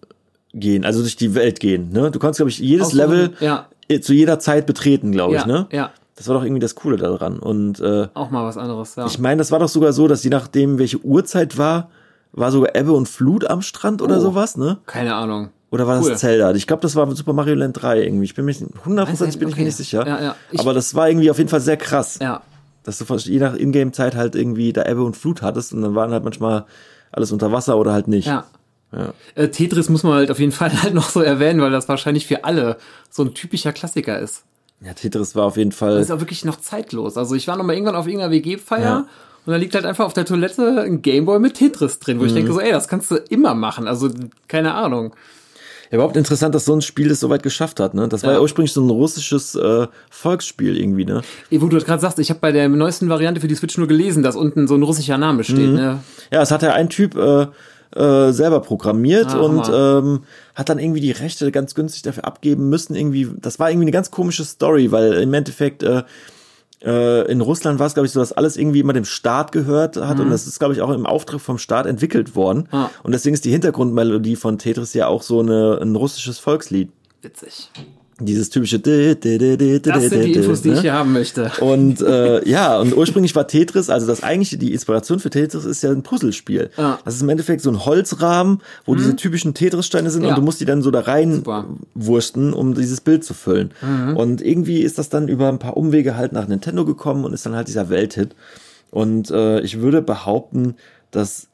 gehen, 0.53 0.85
also 0.85 1.01
durch 1.01 1.15
die 1.15 1.33
Welt 1.35 1.59
gehen. 1.59 1.91
Ne? 1.91 2.11
Du 2.11 2.19
konntest, 2.19 2.39
glaube 2.39 2.49
ich, 2.49 2.59
jedes 2.59 2.87
Aussuchen, 2.87 2.97
Level 2.99 3.33
ja. 3.39 3.67
zu 4.01 4.13
jeder 4.13 4.39
Zeit 4.39 4.65
betreten, 4.65 5.11
glaube 5.11 5.35
Ja, 5.35 5.41
ich. 5.41 5.45
Ne? 5.45 5.67
ja. 5.71 5.91
Das 6.15 6.27
war 6.27 6.33
doch 6.35 6.43
irgendwie 6.43 6.59
das 6.61 6.73
Coole 6.73 6.97
daran. 6.97 7.37
Und 7.37 7.79
äh, 7.79 8.07
Auch 8.15 8.31
mal 8.31 8.43
was 8.43 8.57
anderes, 8.57 8.95
ja. 8.95 9.05
Ich 9.05 9.19
meine, 9.19 9.37
das 9.37 9.51
war 9.51 9.59
doch 9.59 9.69
sogar 9.69 9.93
so, 9.93 10.07
dass 10.07 10.23
je 10.23 10.31
nachdem, 10.31 10.79
welche 10.79 10.97
Uhrzeit 11.03 11.59
war, 11.59 11.91
war 12.31 12.51
sogar 12.51 12.75
Ebbe 12.75 12.91
und 12.91 13.07
Flut 13.07 13.45
am 13.47 13.61
Strand 13.61 14.01
oder 14.01 14.17
Oh. 14.17 14.21
sowas, 14.21 14.57
ne? 14.57 14.79
Keine 14.87 15.13
Ahnung. 15.15 15.49
Oder 15.69 15.85
war 15.85 15.97
das 15.97 16.05
Cool. 16.05 16.17
Zelda? 16.17 16.51
Ich 16.53 16.65
glaube, 16.67 16.81
das 16.81 16.95
war 16.95 17.13
Super 17.15 17.33
Mario 17.33 17.55
Land 17.55 17.81
3 17.81 18.01
irgendwie. 18.03 18.23
Ich 18.25 18.35
bin 18.35 18.45
mir 18.45 18.51
nicht, 18.51 18.63
hundertprozentig 18.85 19.37
bin 19.39 19.49
ich 19.49 19.57
mir 19.57 19.63
nicht 19.65 19.75
sicher. 19.75 20.07
Ja, 20.07 20.21
ja. 20.21 20.35
Ich- 20.51 20.59
Aber 20.59 20.73
das 20.73 20.95
war 20.95 21.09
irgendwie 21.09 21.29
auf 21.29 21.37
jeden 21.37 21.49
Fall 21.49 21.59
sehr 21.61 21.75
krass, 21.77 22.19
Ja. 22.21 22.41
dass 22.83 22.97
du 22.99 23.15
je 23.15 23.39
nach 23.39 23.53
Ingame-Zeit 23.55 24.15
halt 24.15 24.35
irgendwie 24.35 24.71
da 24.71 24.83
Ebbe 24.85 25.03
und 25.03 25.17
Flut 25.17 25.41
hattest 25.41 25.73
und 25.73 25.81
dann 25.81 25.93
waren 25.95 26.11
halt 26.11 26.23
manchmal 26.23 26.65
alles 27.11 27.31
unter 27.33 27.51
Wasser 27.51 27.77
oder 27.77 27.91
halt 27.91 28.07
nicht. 28.07 28.27
Ja. 28.27 28.45
Ja. 28.93 29.13
Äh, 29.35 29.49
Tetris 29.49 29.89
muss 29.89 30.03
man 30.03 30.13
halt 30.13 30.31
auf 30.31 30.39
jeden 30.39 30.53
Fall 30.53 30.71
halt 30.83 30.93
noch 30.93 31.09
so 31.09 31.19
erwähnen, 31.21 31.59
weil 31.59 31.71
das 31.71 31.89
wahrscheinlich 31.89 32.25
für 32.27 32.45
alle 32.45 32.77
so 33.09 33.23
ein 33.23 33.33
typischer 33.33 33.73
Klassiker 33.73 34.17
ist. 34.19 34.43
Ja, 34.79 34.93
Tetris 34.93 35.35
war 35.35 35.43
auf 35.45 35.57
jeden 35.57 35.73
Fall. 35.73 35.95
Das 35.95 36.05
ist 36.05 36.11
auch 36.11 36.21
wirklich 36.21 36.45
noch 36.45 36.57
zeitlos. 36.61 37.17
Also 37.17 37.35
ich 37.35 37.47
war 37.49 37.57
noch 37.57 37.65
mal 37.65 37.73
irgendwann 37.73 37.95
auf 37.95 38.05
irgendeiner 38.07 38.31
WG-Feier 38.31 38.81
Ja. 38.83 38.97
und 39.45 39.51
da 39.51 39.55
liegt 39.57 39.75
halt 39.75 39.85
einfach 39.85 40.05
auf 40.05 40.13
der 40.13 40.23
Toilette 40.23 40.81
ein 40.83 41.01
Gameboy 41.01 41.39
mit 41.39 41.55
Tetris 41.55 41.99
drin, 41.99 42.19
wo 42.19 42.21
Mhm. 42.21 42.27
ich 42.27 42.33
denke 42.35 42.53
so, 42.53 42.61
ey, 42.61 42.71
das 42.71 42.87
kannst 42.87 43.11
du 43.11 43.15
immer 43.15 43.53
machen. 43.55 43.87
Also 43.89 44.09
keine 44.47 44.75
Ahnung. 44.75 45.13
Ja, 45.89 45.95
überhaupt 45.95 46.17
interessant, 46.17 46.53
dass 46.53 46.65
so 46.65 46.73
ein 46.73 46.81
Spiel 46.81 47.09
das 47.09 47.19
so 47.19 47.29
weit 47.29 47.43
geschafft 47.43 47.79
hat, 47.79 47.93
ne? 47.93 48.07
Das 48.07 48.23
war 48.23 48.31
Ja. 48.31 48.35
ja 48.37 48.41
ursprünglich 48.41 48.73
so 48.73 48.81
ein 48.81 48.89
russisches 48.89 49.55
äh, 49.55 49.87
Volksspiel 50.09 50.77
irgendwie, 50.77 51.05
ne? 51.05 51.21
Ey, 51.49 51.61
Wo 51.61 51.67
du 51.67 51.77
gerade 51.79 52.01
sagst, 52.01 52.19
ich 52.19 52.29
habe 52.29 52.39
bei 52.39 52.51
der 52.51 52.67
neuesten 52.69 53.09
Variante 53.09 53.39
für 53.41 53.47
die 53.47 53.55
Switch 53.55 53.77
nur 53.77 53.87
gelesen, 53.87 54.21
dass 54.23 54.35
unten 54.35 54.67
so 54.67 54.75
ein 54.75 54.83
russischer 54.83 55.17
Name 55.17 55.43
steht. 55.43 55.57
Mhm. 55.69 55.75
Ne? 55.75 55.99
Ja, 56.31 56.41
es 56.41 56.51
hat 56.51 56.61
ja 56.61 56.73
ein 56.73 56.89
Typ 56.89 57.15
äh, 57.15 57.47
äh, 57.95 58.31
selber 58.33 58.59
programmiert 58.59 59.27
Ah, 59.33 59.39
und 59.39 59.69
ähm, 59.73 60.23
hat 60.55 60.67
dann 60.69 60.77
irgendwie 60.77 60.99
die 60.99 61.11
Rechte 61.11 61.51
ganz 61.51 61.73
günstig 61.73 62.01
dafür 62.01 62.25
abgeben 62.25 62.67
müssen. 62.69 62.93
Irgendwie, 62.95 63.29
das 63.39 63.59
war 63.59 63.69
irgendwie 63.69 63.85
eine 63.85 63.91
ganz 63.91 64.11
komische 64.11 64.43
Story, 64.43 64.91
weil 64.91 65.13
im 65.13 65.33
Endeffekt 65.33 65.83
äh, 65.83 66.03
äh, 66.83 67.31
in 67.31 67.41
Russland 67.41 67.79
war 67.79 67.87
es, 67.87 67.93
glaube 67.93 68.05
ich, 68.05 68.11
so, 68.11 68.19
dass 68.19 68.33
alles 68.33 68.57
irgendwie 68.57 68.79
immer 68.79 68.93
dem 68.93 69.05
Staat 69.05 69.51
gehört 69.51 69.97
hat 69.97 70.19
und 70.19 70.29
das 70.29 70.45
ist, 70.45 70.59
glaube 70.59 70.73
ich, 70.73 70.81
auch 70.81 70.91
im 70.91 71.05
Auftrag 71.05 71.41
vom 71.41 71.57
Staat 71.57 71.85
entwickelt 71.85 72.35
worden. 72.35 72.67
Mhm. 72.71 72.77
Ah. 72.77 72.91
Und 73.03 73.13
deswegen 73.13 73.33
ist 73.33 73.45
die 73.45 73.51
Hintergrundmelodie 73.51 74.35
von 74.35 74.57
Tetris 74.57 74.93
ja 74.93 75.07
auch 75.07 75.23
so 75.23 75.39
eine, 75.39 75.79
ein 75.81 75.95
russisches 75.95 76.39
Volkslied. 76.39 76.91
Witzig. 77.21 77.71
Dieses 78.19 78.49
typische 78.49 78.79
Das 78.79 79.21
sind 79.21 79.23
die 79.23 79.57
di- 80.31 80.33
Infos, 80.39 80.63
die 80.63 80.69
ne? 80.69 80.75
ich 80.75 80.81
hier 80.81 80.93
haben 80.93 81.13
möchte. 81.13 81.51
Und 81.61 82.01
äh, 82.01 82.47
ja, 82.49 82.79
und 82.79 82.97
ursprünglich 82.97 83.35
war 83.35 83.47
Tetris, 83.47 83.91
also 83.91 84.07
das 84.07 84.23
eigentliche, 84.23 84.57
die 84.57 84.73
Inspiration 84.73 85.19
für 85.19 85.29
Tetris 85.29 85.65
ist 85.65 85.83
ja 85.83 85.91
ein 85.91 86.01
Puzzlespiel. 86.01 86.71
Ah. 86.77 86.97
Das 87.05 87.13
ist 87.15 87.21
im 87.21 87.29
Endeffekt 87.29 87.61
so 87.61 87.69
ein 87.69 87.85
Holzrahmen, 87.85 88.61
wo 88.85 88.95
diese 88.95 89.15
typischen 89.15 89.53
Tetris-Steine 89.53 90.09
sind 90.09 90.23
Ja. 90.23 90.29
und 90.29 90.35
du 90.37 90.41
musst 90.41 90.59
die 90.59 90.65
dann 90.65 90.81
so 90.81 90.89
da 90.89 91.01
rein 91.01 91.35
Super. 91.35 91.65
wursten, 91.93 92.53
um 92.53 92.73
dieses 92.73 93.01
Bild 93.01 93.23
zu 93.23 93.35
füllen. 93.35 93.71
Und 94.15 94.41
irgendwie 94.41 94.79
ist 94.81 94.97
das 94.97 95.09
dann 95.09 95.27
über 95.27 95.49
ein 95.49 95.59
paar 95.59 95.77
Umwege 95.77 96.15
halt 96.17 96.33
nach 96.33 96.47
Nintendo 96.47 96.85
gekommen 96.85 97.23
und 97.23 97.33
ist 97.33 97.45
dann 97.45 97.55
halt 97.55 97.67
dieser 97.67 97.89
Welthit. 97.89 98.35
Und 98.89 99.29
äh, 99.29 99.59
ich 99.61 99.79
würde 99.79 100.01
behaupten, 100.01 100.73
dass 101.11 101.47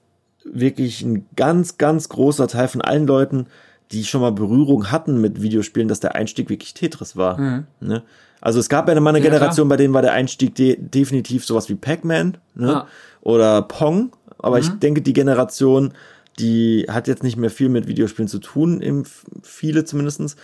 wirklich 0.46 1.02
ein 1.02 1.26
ganz, 1.36 1.78
ganz 1.78 2.08
großer 2.10 2.48
Teil 2.48 2.68
von 2.70 2.82
allen 2.82 3.08
Leuten, 3.08 3.48
die 3.92 4.04
schon 4.06 4.22
mal 4.22 4.32
Berührung 4.32 4.92
hatten 4.92 5.22
mit 5.22 5.42
Videospielen, 5.42 5.88
dass 5.88 6.00
der 6.00 6.16
Einstieg 6.16 6.50
wirklich 6.50 6.74
Tetris 6.74 7.16
war. 7.16 7.64
Ne? 7.80 8.04
Also 8.42 8.60
es 8.60 8.68
gab 8.70 8.90
ja 8.90 9.00
mal 9.00 9.12
eine 9.12 9.20
Ja, 9.20 9.26
Generation, 9.26 9.70
bei 9.70 9.78
denen 9.78 9.94
war 9.94 10.02
der 10.02 10.14
Einstieg 10.14 10.56
de 10.56 10.78
definitiv 10.80 11.46
sowas 11.46 11.70
wie 11.70 11.76
Pac-Man 11.76 12.38
ne? 12.56 12.68
Ja. 12.68 12.88
oder 13.22 13.62
Pong. 13.62 14.12
Aber 14.38 14.60
ich 14.60 14.68
denke, 14.68 15.02
die 15.02 15.14
Generation, 15.14 15.94
die 16.40 16.86
hat 16.90 17.08
jetzt 17.08 17.24
nicht 17.24 17.38
mehr 17.38 17.50
viel 17.50 17.70
mit 17.70 17.88
Videospielen 17.88 18.28
zu 18.28 18.40
tun, 18.40 18.82
im, 18.82 19.04
viele 19.42 19.86
zumindestens. 19.86 20.36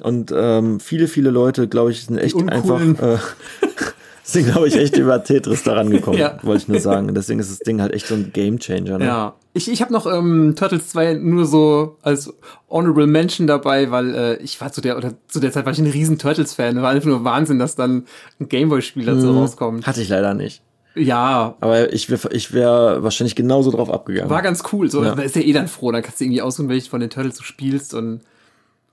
Und 0.00 0.32
ähm, 0.32 0.78
viele, 0.78 1.08
viele 1.08 1.30
Leute, 1.30 1.66
glaube 1.66 1.90
ich, 1.90 2.04
sind 2.04 2.18
echt 2.18 2.36
einfach, 2.36 2.80
äh, 2.80 3.18
sind, 4.32 4.50
glaube 4.50 4.68
ich, 4.68 4.76
echt 4.76 4.96
über 4.96 5.22
Tetris 5.24 5.62
daran 5.62 5.90
gekommen, 5.90 6.18
Ja. 6.18 6.38
wollte 6.42 6.62
ich 6.62 6.68
nur 6.68 6.80
sagen. 6.80 7.14
Deswegen 7.14 7.40
ist 7.40 7.50
das 7.50 7.58
Ding 7.60 7.80
halt 7.80 7.92
echt 7.92 8.06
so 8.06 8.14
ein 8.14 8.30
Gamechanger. 8.32 8.98
Ne? 8.98 9.04
Ja. 9.04 9.34
Ich, 9.54 9.70
ich 9.70 9.80
habe 9.82 9.92
noch 9.92 10.06
ähm, 10.06 10.54
Turtles 10.56 10.88
2 10.90 11.14
nur 11.14 11.46
so 11.46 11.96
als 12.02 12.32
Honorable 12.68 13.06
Mention 13.06 13.46
dabei, 13.46 13.90
weil 13.90 14.14
äh, 14.14 14.36
ich 14.42 14.60
war 14.60 14.70
zu 14.72 14.80
der, 14.80 14.96
oder 14.96 15.14
zu 15.28 15.40
der 15.40 15.50
Zeit 15.52 15.64
war 15.64 15.72
ich 15.72 15.78
ein 15.78 15.86
riesen 15.86 16.18
Turtles-Fan. 16.18 16.80
War 16.82 16.90
einfach 16.90 17.08
nur 17.08 17.24
Wahnsinn, 17.24 17.58
dass 17.58 17.74
dann 17.74 18.04
ein 18.40 18.48
Gameboy-Spiel 18.48 19.04
dazu 19.06 19.32
rauskommt. 19.32 19.86
Hatte 19.86 20.02
ich 20.02 20.08
leider 20.08 20.34
nicht. 20.34 20.62
Ja, 20.94 21.54
Aber 21.60 21.92
ich 21.92 22.10
wäre 22.10 22.32
ich 22.32 22.52
wär 22.52 22.98
wahrscheinlich 23.02 23.36
genauso 23.36 23.70
drauf 23.70 23.88
abgegangen. 23.90 24.30
war 24.30 24.42
ganz 24.42 24.62
cool. 24.72 24.90
So, 24.90 25.04
Ja. 25.04 25.14
da 25.14 25.22
ist 25.22 25.36
ja 25.36 25.42
eh 25.42 25.52
dann 25.52 25.68
froh. 25.68 25.92
Dann 25.92 26.02
kannst 26.02 26.18
du 26.20 26.24
irgendwie 26.24 26.42
aussuchen, 26.42 26.68
welche 26.68 26.90
von 26.90 27.00
den 27.00 27.10
Turtles 27.10 27.36
du 27.36 27.44
spielst 27.44 27.94
und 27.94 28.20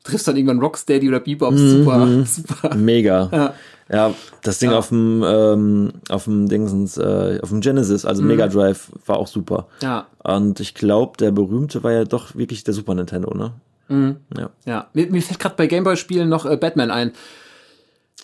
triffst 0.06 0.27
dann 0.27 0.38
irgendwann 0.38 0.60
Rocksteady 0.60 1.10
oder 1.10 1.19
Bebop. 1.19 1.53
Super, 1.57 2.07
super. 2.26 2.76
Mega. 2.76 3.30
Ja. 3.32 3.53
Ja, 3.88 4.14
das 4.41 4.57
Ding 4.57 4.72
Ja. 4.72 4.80
auf 4.80 4.90
dem 4.90 5.23
ähm, 5.23 5.91
auf 6.10 6.23
dem 6.23 6.48
Dingsens, 6.49 6.98
äh, 6.98 7.40
auf 7.44 7.49
dem 7.49 7.61
Genesis, 7.61 8.03
also 8.06 8.23
Mhm. 8.23 8.30
Mega 8.30 8.48
Drive, 8.48 8.91
war 9.06 9.18
auch 9.18 9.27
super. 9.27 9.68
Ja, 9.82 10.07
Und 10.23 10.60
ich 10.60 10.73
glaube, 10.73 11.18
der 11.18 11.30
berühmte 11.30 11.84
war 11.84 11.91
ja 11.91 12.03
doch 12.03 12.36
wirklich 12.36 12.64
der 12.64 12.73
Super 12.73 12.95
Nintendo, 12.95 13.32
ne? 13.36 13.52
Mhm. 13.88 14.15
Ja. 14.36 14.49
ja. 14.65 14.88
Mir, 14.94 15.11
mir 15.11 15.22
fällt 15.22 15.40
gerade 15.40 15.53
bei 15.56 15.68
Gameboy-Spielen 15.68 16.27
noch 16.27 16.48
äh, 16.48 16.57
Batman 16.57 16.90
ein. 16.90 17.11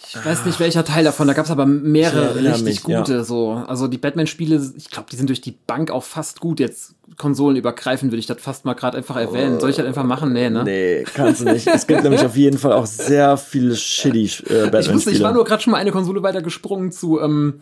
Ich 0.08 0.26
weiß 0.26 0.46
nicht, 0.46 0.60
welcher 0.60 0.84
Teil 0.84 1.04
davon. 1.04 1.28
Da 1.28 1.34
gab 1.34 1.46
es 1.46 1.52
aber 1.52 1.66
mehrere 1.68 2.36
richtig 2.36 2.64
mich, 2.64 2.88
ja. 2.88 3.00
gute. 3.00 3.24
So, 3.24 3.52
also 3.52 3.88
die 3.88 4.00
Batman-Spiele, 4.00 4.60
ich 4.76 4.90
glaube, 4.90 5.10
die 5.12 5.16
sind 5.16 5.30
durch 5.30 5.42
die 5.42 5.56
Bank 5.68 5.92
auch 5.92 6.04
fast 6.04 6.40
gut. 6.40 6.60
Jetzt 6.60 6.96
konsolenübergreifend 7.18 8.12
würde 8.12 8.20
ich 8.20 8.28
das 8.28 8.42
fast 8.42 8.66
mal 8.66 8.74
gerade 8.74 8.98
einfach 8.98 9.16
erwähnen. 9.16 9.60
Soll 9.60 9.70
ich 9.70 9.76
das 9.76 9.86
einfach 9.86 10.04
machen? 10.04 10.34
Nee, 10.34 10.50
ne? 10.50 10.64
Nee, 10.64 11.04
kannst 11.14 11.42
du 11.42 11.46
nicht. 11.46 11.68
es 11.68 11.88
gibt 11.88 12.04
nämlich 12.04 12.26
auf 12.26 12.36
jeden 12.36 12.58
Fall 12.58 12.74
auch 12.74 12.86
sehr 12.86 13.38
viele 13.38 13.76
shitty 13.76 14.22
äh, 14.22 14.24
ich 14.24 14.30
wusste, 14.30 14.52
ich 14.52 14.52
war 14.52 14.72
Batman-Spiele. 14.72 15.34
nur 15.34 15.46
gerade 15.46 15.62
schon 15.62 15.72
mal 15.72 15.78
eine 15.78 15.92
Konsole 15.92 16.24
weiter 16.24 16.42
gesprungen 16.42 16.92
zu, 16.92 17.20
ähm, 17.20 17.62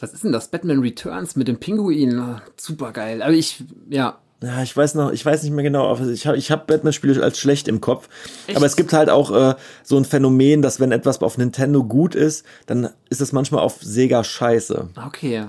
was 0.00 0.12
ist 0.12 0.24
denn 0.24 0.32
das? 0.32 0.48
Batman 0.48 0.80
Returns 0.80 1.36
mit 1.36 1.48
dem 1.48 1.58
Pinguin. 1.58 2.40
Super 2.56 2.92
geil. 2.92 3.22
Aber 3.22 3.32
ich, 3.32 3.64
ja. 3.88 4.18
Ja, 4.40 4.62
ich 4.62 4.76
weiß 4.76 4.94
noch, 4.94 5.10
ich 5.10 5.26
weiß 5.26 5.42
nicht 5.42 5.52
mehr 5.52 5.64
genau, 5.64 5.90
aber 5.90 6.06
ich 6.06 6.26
habe 6.28 6.36
ich 6.36 6.52
hab 6.52 6.68
Batman-Spiele 6.68 7.20
als 7.22 7.40
schlecht 7.40 7.66
im 7.66 7.80
Kopf. 7.80 8.08
Echt? 8.46 8.56
Aber 8.56 8.66
es 8.66 8.76
gibt 8.76 8.92
halt 8.92 9.10
auch 9.10 9.32
äh, 9.32 9.54
so 9.82 9.96
ein 9.96 10.04
Phänomen, 10.04 10.62
dass 10.62 10.78
wenn 10.78 10.92
etwas 10.92 11.20
auf 11.22 11.38
Nintendo 11.38 11.82
gut 11.82 12.14
ist, 12.14 12.44
dann 12.66 12.90
ist 13.10 13.20
es 13.20 13.32
manchmal 13.32 13.62
auf 13.62 13.78
Sega 13.82 14.22
scheiße. 14.22 14.90
Okay. 15.04 15.46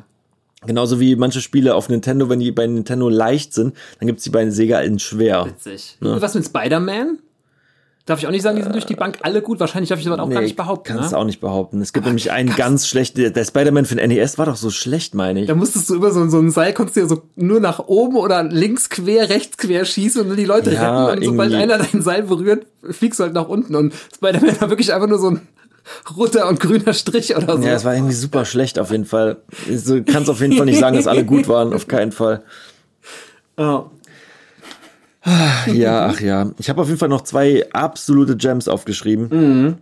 Genauso 0.65 0.99
wie 0.99 1.15
manche 1.15 1.41
Spiele 1.41 1.75
auf 1.75 1.87
Nintendo, 1.89 2.27
wenn 2.29 2.39
die 2.39 2.51
bei 2.51 2.67
Nintendo 2.67 3.07
leicht 3.09 3.53
sind, 3.53 3.75
dann 3.99 4.07
gibt's 4.07 4.23
die 4.23 4.29
bei 4.29 4.49
Sega 4.49 4.79
in 4.81 4.99
schwer. 4.99 5.45
Witzig. 5.45 5.97
Was 6.01 6.35
mit 6.35 6.45
Spider-Man? 6.45 7.19
Darf 8.05 8.17
ich 8.19 8.25
auch 8.25 8.31
nicht 8.31 8.41
sagen, 8.41 8.57
die 8.57 8.63
sind 8.63 8.73
durch 8.73 8.87
die 8.87 8.95
Bank 8.95 9.19
alle 9.21 9.43
gut? 9.43 9.59
Wahrscheinlich 9.59 9.89
darf 9.89 9.99
ich 9.99 10.05
das 10.05 10.17
auch 10.17 10.29
gar 10.31 10.41
nicht 10.41 10.55
behaupten. 10.55 10.93
Kannst 10.93 11.11
Ne? 11.11 11.15
du 11.15 11.21
auch 11.21 11.25
nicht 11.25 11.41
behaupten. 11.41 11.79
Es 11.79 11.93
gibt 11.93 12.07
nämlich 12.07 12.31
einen 12.31 12.55
ganz 12.55 12.87
schlechten, 12.87 13.19
der, 13.21 13.29
der 13.29 13.45
Spider-Man 13.45 13.85
für 13.85 13.95
den 13.97 14.09
NES 14.09 14.39
war 14.39 14.47
doch 14.47 14.55
so 14.55 14.71
schlecht, 14.71 15.13
meine 15.13 15.41
ich. 15.41 15.47
Da 15.47 15.53
musstest 15.53 15.89
du 15.91 15.95
über 15.95 16.11
so, 16.11 16.27
so 16.27 16.39
ein 16.39 16.49
Seil, 16.49 16.73
konntest 16.73 16.95
du 16.97 17.01
ja 17.01 17.07
so 17.07 17.21
nur 17.35 17.59
nach 17.59 17.77
oben 17.87 18.15
oder 18.17 18.41
links 18.41 18.89
quer, 18.89 19.29
rechts 19.29 19.57
quer 19.57 19.85
schießen 19.85 20.21
und 20.23 20.29
dann 20.29 20.37
die 20.37 20.45
Leute 20.45 20.73
Ja, 20.73 21.05
retten. 21.05 21.19
Und 21.19 21.25
sobald 21.25 21.51
irgendwie. 21.51 21.71
einer 21.73 21.83
dein 21.85 22.01
Seil 22.01 22.23
berührt, 22.23 22.65
fliegst 22.89 23.19
du 23.19 23.25
halt 23.25 23.33
nach 23.33 23.47
unten. 23.47 23.75
Und 23.75 23.93
Spider-Man 24.15 24.59
war 24.59 24.69
wirklich 24.71 24.91
einfach 24.91 25.07
nur 25.07 25.19
so 25.19 25.29
ein 25.29 25.41
roter 26.15 26.47
und 26.47 26.59
grüner 26.59 26.93
Strich 26.93 27.35
oder 27.35 27.57
so. 27.57 27.63
Ja, 27.63 27.73
es 27.73 27.85
war 27.85 27.93
irgendwie 27.95 28.13
super 28.13 28.45
schlecht 28.45 28.79
auf 28.79 28.91
jeden 28.91 29.05
Fall. 29.05 29.37
Du 29.67 30.03
kannst 30.03 30.29
auf 30.29 30.41
jeden 30.41 30.53
Fall 30.53 30.65
nicht 30.65 30.79
sagen, 30.79 30.95
dass 30.95 31.07
alle 31.07 31.25
gut 31.25 31.47
waren, 31.47 31.73
auf 31.73 31.87
keinen 31.87 32.11
Fall. 32.11 32.43
Ja. 33.57 33.89
Ja, 35.67 36.07
ach 36.07 36.21
ja. 36.21 36.51
Ich 36.57 36.69
habe 36.69 36.81
auf 36.81 36.87
jeden 36.87 36.99
Fall 36.99 37.09
noch 37.09 37.21
zwei 37.21 37.67
absolute 37.73 38.37
Gems 38.37 38.67
aufgeschrieben, 38.67 39.77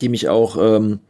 die 0.00 0.08
mich 0.08 0.28
auch 0.28 0.56
ähm, 0.60 1.00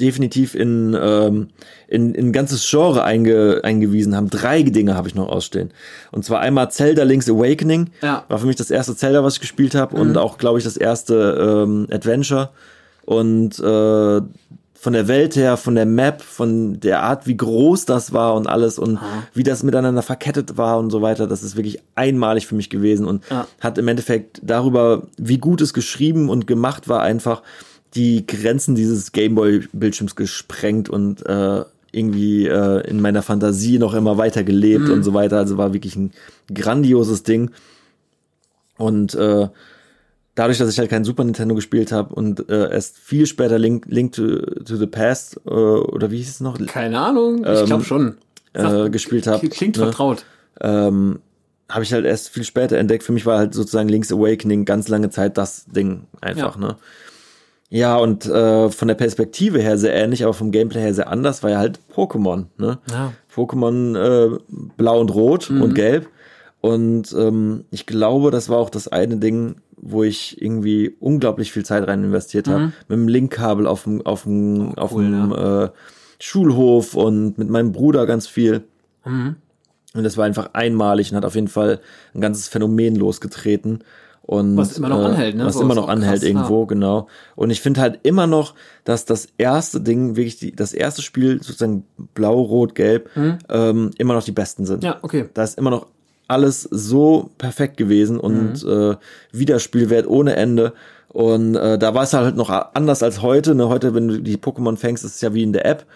definitiv 0.00 0.54
in, 0.54 0.96
ähm, 1.00 1.48
in, 1.86 2.14
in 2.14 2.28
ein 2.28 2.32
ganzes 2.32 2.68
Genre 2.68 3.04
einge, 3.04 3.60
eingewiesen 3.62 4.16
haben. 4.16 4.30
Drei 4.30 4.62
Dinge 4.62 4.94
habe 4.94 5.08
ich 5.08 5.14
noch 5.14 5.28
ausstehen. 5.28 5.70
Und 6.10 6.24
zwar 6.24 6.40
einmal 6.40 6.70
Zelda 6.70 7.02
Link's 7.02 7.28
Awakening. 7.28 7.90
Ja. 8.02 8.24
War 8.28 8.38
für 8.38 8.46
mich 8.46 8.56
das 8.56 8.70
erste 8.70 8.96
Zelda, 8.96 9.22
was 9.22 9.34
ich 9.34 9.40
gespielt 9.40 9.74
habe 9.74 9.96
und 9.96 10.16
auch, 10.16 10.38
glaube 10.38 10.58
ich, 10.58 10.64
das 10.64 10.76
erste 10.76 11.64
ähm, 11.64 11.86
Adventure. 11.90 12.50
Und 13.04 13.58
äh, 13.58 14.20
von 14.82 14.92
der 14.94 15.08
Welt 15.08 15.36
her, 15.36 15.58
von 15.58 15.74
der 15.74 15.84
Map, 15.84 16.22
von 16.22 16.80
der 16.80 17.02
Art, 17.02 17.26
wie 17.26 17.36
groß 17.36 17.84
das 17.84 18.14
war 18.14 18.34
und 18.34 18.46
alles 18.46 18.78
und 18.78 18.98
wie 19.34 19.42
das 19.42 19.62
miteinander 19.62 20.00
verkettet 20.02 20.56
war 20.56 20.78
und 20.78 20.90
so 20.90 21.02
weiter, 21.02 21.26
das 21.26 21.42
ist 21.42 21.54
wirklich 21.56 21.80
einmalig 21.96 22.46
für 22.46 22.54
mich 22.54 22.70
gewesen 22.70 23.06
und 23.06 23.22
Ja. 23.30 23.46
hat 23.60 23.76
im 23.76 23.88
Endeffekt 23.88 24.40
darüber, 24.42 25.02
wie 25.18 25.36
gut 25.36 25.60
es 25.60 25.74
geschrieben 25.74 26.30
und 26.30 26.46
gemacht 26.46 26.88
war, 26.88 27.02
einfach 27.02 27.42
die 27.94 28.26
Grenzen 28.26 28.74
dieses 28.74 29.12
Gameboy-Bildschirms 29.12 30.16
gesprengt 30.16 30.88
und 30.88 31.26
äh, 31.26 31.62
irgendwie 31.92 32.46
äh, 32.46 32.86
in 32.88 33.02
meiner 33.02 33.20
Fantasie 33.22 33.78
noch 33.78 33.92
immer 33.92 34.16
weiter 34.16 34.44
gelebt 34.44 34.88
und 34.88 35.02
so 35.02 35.12
weiter. 35.12 35.38
Also 35.38 35.58
war 35.58 35.74
wirklich 35.74 35.96
ein 35.96 36.12
grandioses 36.54 37.24
Ding. 37.24 37.50
Und 38.78 39.14
äh, 39.14 39.48
dadurch, 40.34 40.58
dass 40.58 40.70
ich 40.70 40.78
halt 40.78 40.90
kein 40.90 41.04
Super 41.04 41.24
Nintendo 41.24 41.54
gespielt 41.54 41.92
habe 41.92 42.14
und 42.14 42.48
äh, 42.48 42.70
erst 42.70 42.98
viel 42.98 43.26
später 43.26 43.58
Link, 43.58 43.86
Link 43.88 44.12
to, 44.12 44.36
to 44.64 44.76
the 44.76 44.86
Past 44.86 45.40
äh, 45.46 45.50
oder 45.50 46.10
wie 46.10 46.16
hieß 46.18 46.28
es 46.28 46.40
noch, 46.40 46.58
Keine 46.66 46.98
Ahnung. 47.00 47.44
Ich 47.46 47.64
glaube 47.66 47.84
schon. 47.84 48.16
äh, 48.54 48.88
gespielt 48.90 49.26
habe, 49.26 49.48
Klingt 49.48 49.76
ne, 49.76 49.84
vertraut. 49.84 50.24
ähm, 50.60 51.20
habe 51.68 51.84
ich 51.84 51.92
halt 51.92 52.04
erst 52.04 52.30
viel 52.30 52.42
später 52.44 52.78
entdeckt. 52.78 53.04
Für 53.04 53.12
mich 53.12 53.26
war 53.26 53.38
halt 53.38 53.54
sozusagen 53.54 53.88
Link's 53.88 54.12
Awakening 54.12 54.64
ganz 54.64 54.88
lange 54.88 55.10
Zeit 55.10 55.38
das 55.38 55.66
Ding 55.66 56.06
einfach, 56.20 56.56
Ja. 56.56 56.60
ne? 56.66 56.76
Ja, 57.72 57.96
und 57.98 58.26
äh, 58.26 58.68
von 58.70 58.88
der 58.88 58.96
Perspektive 58.96 59.60
her 59.60 59.78
sehr 59.78 59.94
ähnlich, 59.94 60.24
aber 60.24 60.34
vom 60.34 60.50
Gameplay 60.50 60.80
her 60.80 60.92
sehr 60.92 61.08
anders, 61.08 61.44
war 61.44 61.50
ja 61.50 61.58
halt 61.58 61.78
Pokémon, 61.94 62.46
ne? 62.58 62.78
Ja. 62.90 63.12
Pokémon 63.32 63.96
äh, 64.34 64.38
Blau 64.76 65.00
und 65.00 65.14
Rot 65.14 65.50
und 65.50 65.74
Gelb. 65.76 66.08
Und 66.60 67.14
ähm, 67.16 67.64
ich 67.70 67.86
glaube, 67.86 68.32
das 68.32 68.48
war 68.48 68.58
auch 68.58 68.70
das 68.70 68.88
eine 68.88 69.18
Ding, 69.18 69.54
wo 69.82 70.02
ich 70.02 70.40
irgendwie 70.40 70.94
unglaublich 71.00 71.52
viel 71.52 71.64
Zeit 71.64 71.86
rein 71.88 72.04
investiert 72.04 72.48
habe. 72.48 72.72
Mit 72.88 72.98
dem 72.98 73.08
Linkkabel 73.08 73.66
auf 73.66 73.84
dem, 73.84 74.04
auf 74.04 74.24
dem, 74.24 74.74
auf 74.76 74.92
cool, 74.92 75.04
dem 75.04 75.32
äh, 75.32 75.68
Schulhof 76.18 76.94
und 76.94 77.38
mit 77.38 77.48
meinem 77.48 77.72
Bruder 77.72 78.06
ganz 78.06 78.26
viel. 78.26 78.64
Und 79.94 80.04
das 80.04 80.16
war 80.16 80.24
einfach 80.24 80.50
einmalig 80.52 81.10
und 81.10 81.16
hat 81.16 81.24
auf 81.24 81.34
jeden 81.34 81.48
Fall 81.48 81.80
ein 82.14 82.20
ganzes 82.20 82.48
Phänomen 82.48 82.94
losgetreten. 82.94 83.82
Und, 84.22 84.56
Was 84.56 84.76
immer 84.76 84.90
noch 84.90 85.04
anhält, 85.04 85.34
ne? 85.34 85.46
Was 85.46 85.54
So 85.54 85.62
immer 85.62 85.74
noch 85.74 85.88
anhält 85.88 86.20
krass, 86.20 86.28
irgendwo, 86.28 86.66
genau. 86.66 87.08
Und 87.34 87.50
ich 87.50 87.60
finde 87.60 87.80
halt 87.80 88.00
immer 88.04 88.28
noch, 88.28 88.54
dass 88.84 89.04
das 89.04 89.28
erste 89.38 89.80
Ding, 89.80 90.14
wirklich 90.14 90.36
die, 90.36 90.54
das 90.54 90.72
erste 90.72 91.02
Spiel, 91.02 91.42
sozusagen 91.42 91.84
Blau, 92.14 92.40
Rot, 92.40 92.76
Gelb, 92.76 93.10
ähm, 93.48 93.90
immer 93.98 94.14
noch 94.14 94.22
die 94.22 94.30
besten 94.30 94.66
sind. 94.66 94.84
Ja, 94.84 94.98
okay. 95.02 95.28
Da 95.34 95.42
ist 95.42 95.58
immer 95.58 95.70
noch 95.70 95.86
alles 96.30 96.62
so 96.62 97.30
perfekt 97.38 97.76
gewesen 97.76 98.18
und 98.18 98.64
äh, 98.64 98.96
Wiederspielwert 99.32 100.06
ohne 100.06 100.36
Ende. 100.36 100.72
Und 101.08 101.56
äh, 101.56 101.76
da 101.76 101.92
war 101.94 102.04
es 102.04 102.12
halt 102.12 102.36
noch 102.36 102.50
anders 102.50 103.02
als 103.02 103.20
heute. 103.20 103.56
Ne? 103.56 103.68
Heute, 103.68 103.94
wenn 103.94 104.08
du 104.08 104.20
die 104.20 104.36
Pokémon 104.36 104.76
fängst, 104.76 105.04
ist 105.04 105.16
es 105.16 105.20
ja 105.20 105.34
wie 105.34 105.42
in 105.42 105.52
der 105.52 105.66
App, 105.66 105.86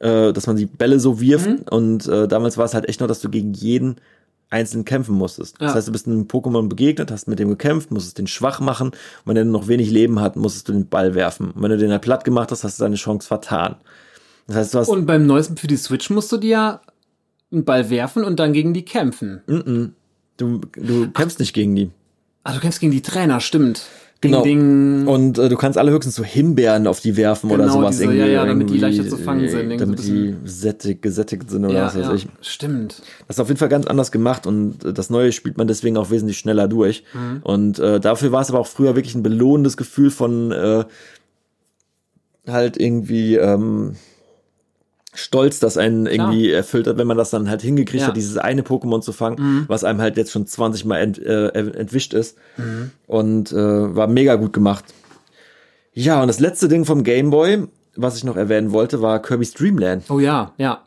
äh, 0.00 0.32
dass 0.32 0.46
man 0.46 0.56
die 0.56 0.66
Bälle 0.66 1.00
so 1.00 1.20
wirft. 1.20 1.70
Und 1.70 2.06
äh, 2.06 2.28
damals 2.28 2.58
war 2.58 2.66
es 2.66 2.74
halt 2.74 2.86
echt 2.86 3.00
noch, 3.00 3.08
dass 3.08 3.22
du 3.22 3.30
gegen 3.30 3.54
jeden 3.54 3.96
einzeln 4.50 4.84
kämpfen 4.84 5.14
musstest. 5.14 5.56
Ja. 5.58 5.68
Das 5.68 5.76
heißt, 5.76 5.88
du 5.88 5.92
bist 5.92 6.06
einem 6.06 6.24
Pokémon 6.24 6.68
begegnet, 6.68 7.10
hast 7.10 7.26
mit 7.26 7.38
dem 7.38 7.48
gekämpft, 7.48 7.90
musstest 7.90 8.18
den 8.18 8.26
schwach 8.26 8.60
machen 8.60 8.88
und 8.88 8.96
wenn 9.24 9.36
er 9.38 9.44
noch 9.46 9.66
wenig 9.66 9.90
Leben 9.90 10.20
hat, 10.20 10.36
musstest 10.36 10.68
du 10.68 10.72
den 10.72 10.88
Ball 10.88 11.14
werfen. 11.14 11.52
Und 11.52 11.62
wenn 11.62 11.70
du 11.70 11.78
den 11.78 11.90
halt 11.90 12.02
platt 12.02 12.24
gemacht 12.24 12.52
hast, 12.52 12.62
hast 12.62 12.78
du 12.78 12.84
deine 12.84 12.96
Chance 12.96 13.26
vertan. 13.26 13.76
Das 14.46 14.56
heißt, 14.56 14.74
du 14.74 14.78
hast 14.80 14.88
und 14.88 15.06
beim 15.06 15.26
neuesten 15.26 15.56
für 15.56 15.68
die 15.68 15.78
Switch 15.78 16.10
musst 16.10 16.30
du 16.30 16.36
dir 16.36 16.50
ja 16.50 16.80
einen 17.52 17.64
Ball 17.64 17.90
werfen 17.90 18.24
und 18.24 18.40
dann 18.40 18.52
gegen 18.52 18.74
die 18.74 18.84
kämpfen. 18.84 19.42
Mm 19.46 19.54
-mm. 19.54 19.90
Du, 20.36 20.60
du 20.74 21.10
kämpfst 21.10 21.36
Ach. 21.36 21.40
nicht 21.40 21.52
gegen 21.52 21.74
die. 21.74 21.90
Ah, 22.44 22.54
du 22.54 22.60
kämpfst 22.60 22.80
gegen 22.80 22.92
die 22.92 23.02
Trainer, 23.02 23.40
stimmt. 23.40 23.86
Genau. 24.22 24.44
Ding, 24.44 25.08
Und 25.08 25.36
äh, 25.36 25.48
du 25.48 25.56
kannst 25.56 25.76
alle 25.76 25.90
höchstens 25.90 26.14
so 26.14 26.22
Himbeeren 26.22 26.86
auf 26.86 27.00
die 27.00 27.16
werfen 27.16 27.50
genau, 27.50 27.64
oder 27.64 27.72
sowas. 27.72 27.96
Diese, 27.96 28.04
irgendwie, 28.04 28.20
ja, 28.20 28.26
ja, 28.26 28.46
damit 28.46 28.70
die 28.70 28.78
leichter 28.78 29.08
zu 29.08 29.16
fangen 29.16 29.48
sind. 29.48 29.80
Damit 29.80 29.98
so 29.98 30.12
die 30.12 30.36
sättig, 30.44 31.02
gesättigt 31.02 31.50
sind 31.50 31.64
oder 31.64 31.74
ja, 31.74 31.86
was 31.86 31.98
weiß 31.98 32.06
ja, 32.06 32.14
ich. 32.14 32.28
Stimmt. 32.40 33.02
Das 33.26 33.36
ist 33.36 33.40
auf 33.40 33.48
jeden 33.48 33.58
Fall 33.58 33.68
ganz 33.68 33.88
anders 33.88 34.12
gemacht 34.12 34.46
und 34.46 34.84
äh, 34.84 34.92
das 34.92 35.10
Neue 35.10 35.32
spielt 35.32 35.58
man 35.58 35.66
deswegen 35.66 35.96
auch 35.96 36.10
wesentlich 36.10 36.38
schneller 36.38 36.68
durch. 36.68 37.02
Mhm. 37.12 37.40
Und 37.42 37.78
äh, 37.80 37.98
dafür 37.98 38.30
war 38.30 38.42
es 38.42 38.48
aber 38.48 38.60
auch 38.60 38.68
früher 38.68 38.94
wirklich 38.94 39.16
ein 39.16 39.24
belohnendes 39.24 39.76
Gefühl 39.76 40.12
von 40.12 40.52
äh, 40.52 40.84
halt 42.46 42.76
irgendwie 42.76 43.34
ähm, 43.34 43.96
Stolz, 45.14 45.60
das 45.60 45.76
einen 45.76 46.06
irgendwie 46.06 46.46
Klar. 46.48 46.56
erfüllt 46.56 46.86
hat, 46.86 46.96
wenn 46.96 47.06
man 47.06 47.18
das 47.18 47.30
dann 47.30 47.50
halt 47.50 47.60
hingekriegt 47.60 48.00
ja. 48.00 48.08
hat, 48.08 48.16
dieses 48.16 48.38
eine 48.38 48.62
Pokémon 48.62 49.02
zu 49.02 49.12
fangen, 49.12 49.36
mhm. 49.38 49.64
was 49.68 49.84
einem 49.84 50.00
halt 50.00 50.16
jetzt 50.16 50.32
schon 50.32 50.46
20 50.46 50.86
Mal 50.86 50.98
ent, 50.98 51.18
äh, 51.18 51.48
entwischt 51.48 52.14
ist. 52.14 52.38
Mhm. 52.56 52.90
Und 53.06 53.52
äh, 53.52 53.94
war 53.94 54.06
mega 54.06 54.36
gut 54.36 54.54
gemacht. 54.54 54.86
Ja, 55.92 56.22
und 56.22 56.28
das 56.28 56.40
letzte 56.40 56.68
Ding 56.68 56.86
vom 56.86 57.04
Game 57.04 57.28
Boy, 57.28 57.66
was 57.94 58.16
ich 58.16 58.24
noch 58.24 58.36
erwähnen 58.36 58.72
wollte, 58.72 59.02
war 59.02 59.20
Kirby's 59.20 59.52
Dreamland. 59.52 60.04
Oh 60.10 60.18
ja, 60.18 60.52
ja. 60.56 60.82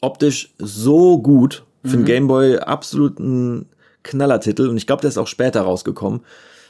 Optisch 0.00 0.52
so 0.58 1.18
gut. 1.18 1.64
Für 1.84 1.96
mhm. 1.96 2.00
den 2.00 2.04
Game 2.06 2.26
Boy 2.26 2.58
absolut 2.58 3.20
ein 3.20 3.66
Knallertitel. 4.02 4.68
Und 4.68 4.76
ich 4.76 4.88
glaube, 4.88 5.02
der 5.02 5.10
ist 5.10 5.18
auch 5.18 5.28
später 5.28 5.60
rausgekommen. 5.60 6.22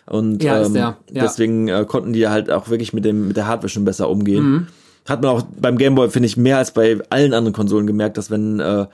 Und 0.06 0.43
ja, 0.43 0.62
ähm, 0.62 0.74
ja. 0.74 0.98
deswegen 1.11 1.69
äh, 1.69 1.86
konnten 1.89 2.12
die 2.12 2.28
halt 2.28 2.51
auch 2.51 2.69
wirklich 2.69 2.93
mit 2.93 3.06
dem 3.06 3.28
mit 3.28 3.39
der 3.39 3.47
Hardware 3.47 3.70
schon 3.70 3.86
besser 3.86 4.11
umgehen. 4.11 4.69
Hat 5.09 5.22
man 5.22 5.31
auch 5.31 5.43
beim 5.60 5.76
Gameboy, 5.76 6.09
finde 6.09 6.26
ich, 6.26 6.36
mehr 6.36 6.59
als 6.59 6.72
bei 6.72 6.98
allen 7.10 7.35
anderen 7.35 7.52
Konsolen 7.52 7.86
gemerkt, 7.86 8.16
dass 8.16 8.31
wenn 8.31 8.59
äh, 8.60 8.86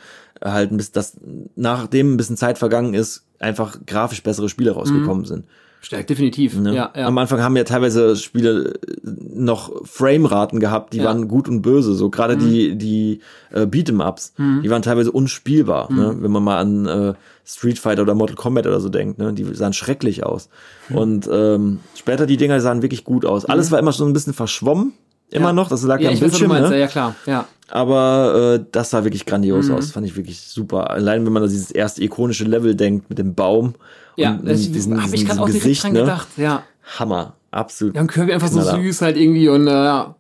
halt 0.43 0.73
ein 0.73 0.77
bisschen, 0.77 0.95
dass 0.95 1.17
nachdem 1.55 2.15
ein 2.15 2.17
bisschen 2.17 2.37
Zeit 2.37 2.59
vergangen 2.59 2.95
ist, 2.95 3.25
einfach 3.39 3.79
grafisch 3.87 4.23
bessere 4.23 4.49
Spiele 4.49 4.73
rausgekommen 4.73 5.23
mhm. 5.23 5.27
sind. 5.27 5.45
Stärkt 5.83 6.11
definitiv. 6.11 6.59
Ne? 6.59 6.75
Ja, 6.75 6.93
ja. 6.95 7.07
Am 7.07 7.17
Anfang 7.17 7.41
haben 7.41 7.57
ja 7.57 7.65
teilweise 7.65 8.15
Spiele 8.15 8.75
noch 9.03 9.73
Frameraten 9.87 10.61
gehabt, 10.61 10.93
die 10.93 10.99
ja. 10.99 11.05
waren 11.05 11.27
gut 11.27 11.49
und 11.49 11.63
böse. 11.63 11.95
So 11.95 12.11
gerade 12.11 12.37
mhm. 12.37 12.41
die 12.41 12.77
die 12.77 13.21
äh, 13.51 13.63
Beat'em-Ups, 13.63 14.35
mhm. 14.37 14.61
die 14.63 14.69
waren 14.69 14.83
teilweise 14.83 15.11
unspielbar. 15.11 15.91
Ne? 15.91 16.13
Mhm. 16.13 16.23
Wenn 16.23 16.31
man 16.33 16.45
mal 16.45 16.59
an 16.59 16.87
äh, 16.87 17.15
Street 17.47 17.79
Fighter 17.79 18.03
oder 18.03 18.15
Mortal 18.15 18.37
Kombat 18.37 18.67
oder 18.67 18.79
so 18.81 18.91
denkt, 18.91 19.19
ne? 19.19 19.33
die 19.33 19.45
sahen 19.55 19.73
schrecklich 19.73 20.25
aus. 20.25 20.51
Mhm. 20.91 20.97
Und 20.97 21.31
ähm, 21.33 21.81
später 21.95 22.27
die 22.27 22.37
Dinger 22.37 22.61
sahen 22.61 22.83
wirklich 22.83 23.05
gut 23.05 23.25
aus. 23.25 23.47
Alles 23.47 23.69
mhm. 23.69 23.73
war 23.73 23.79
immer 23.79 23.93
schon 23.93 24.11
ein 24.11 24.13
bisschen 24.13 24.35
verschwommen 24.35 24.93
immer 25.31 25.47
ja. 25.47 25.53
noch. 25.53 25.69
Das 25.69 25.83
lag 25.83 26.01
ja, 26.01 26.11
am 26.11 26.19
Bildschirm. 26.19 26.51
Weiß, 26.51 26.71
ne? 26.71 26.81
Ja, 26.81 26.87
klar. 26.87 27.15
Ja. 27.27 27.47
Aber 27.69 28.55
äh, 28.59 28.65
das 28.73 28.91
sah 28.91 29.05
wirklich 29.05 29.27
grandios 29.27 29.69
mhm. 29.69 29.77
aus. 29.77 29.93
Fand 29.93 30.07
ich 30.07 30.17
wirklich 30.17 30.41
super. 30.41 30.91
Allein 30.91 31.25
wenn 31.25 31.33
man 31.33 31.43
an 31.43 31.49
dieses 31.49 31.71
erste 31.71 32.03
ikonische 32.03 32.45
Level 32.45 32.75
denkt 32.75 33.09
mit 33.09 33.19
dem 33.19 33.35
Baum. 33.35 33.75
Ja, 34.17 34.33
und, 34.33 34.49
das 34.49 34.71
diesen, 34.71 35.03
habe 35.03 35.15
ich 35.15 35.27
gerade 35.27 35.41
auch 35.41 35.47
Gesicht, 35.47 35.85
dran 35.85 35.93
ne? 35.93 36.01
gedacht. 36.01 36.29
Ja. 36.37 36.65
Hammer. 36.99 37.35
Absolut. 37.51 37.95
Ja, 37.95 38.03
und 38.03 38.13
Kirby 38.13 38.33
einfach 38.33 38.51
knaller. 38.51 38.77
so 38.77 38.83
süß 38.83 39.03
halt 39.03 39.17
irgendwie 39.17 39.49
und 39.49 39.67
äh, 39.67 39.71
ja. 39.71 40.15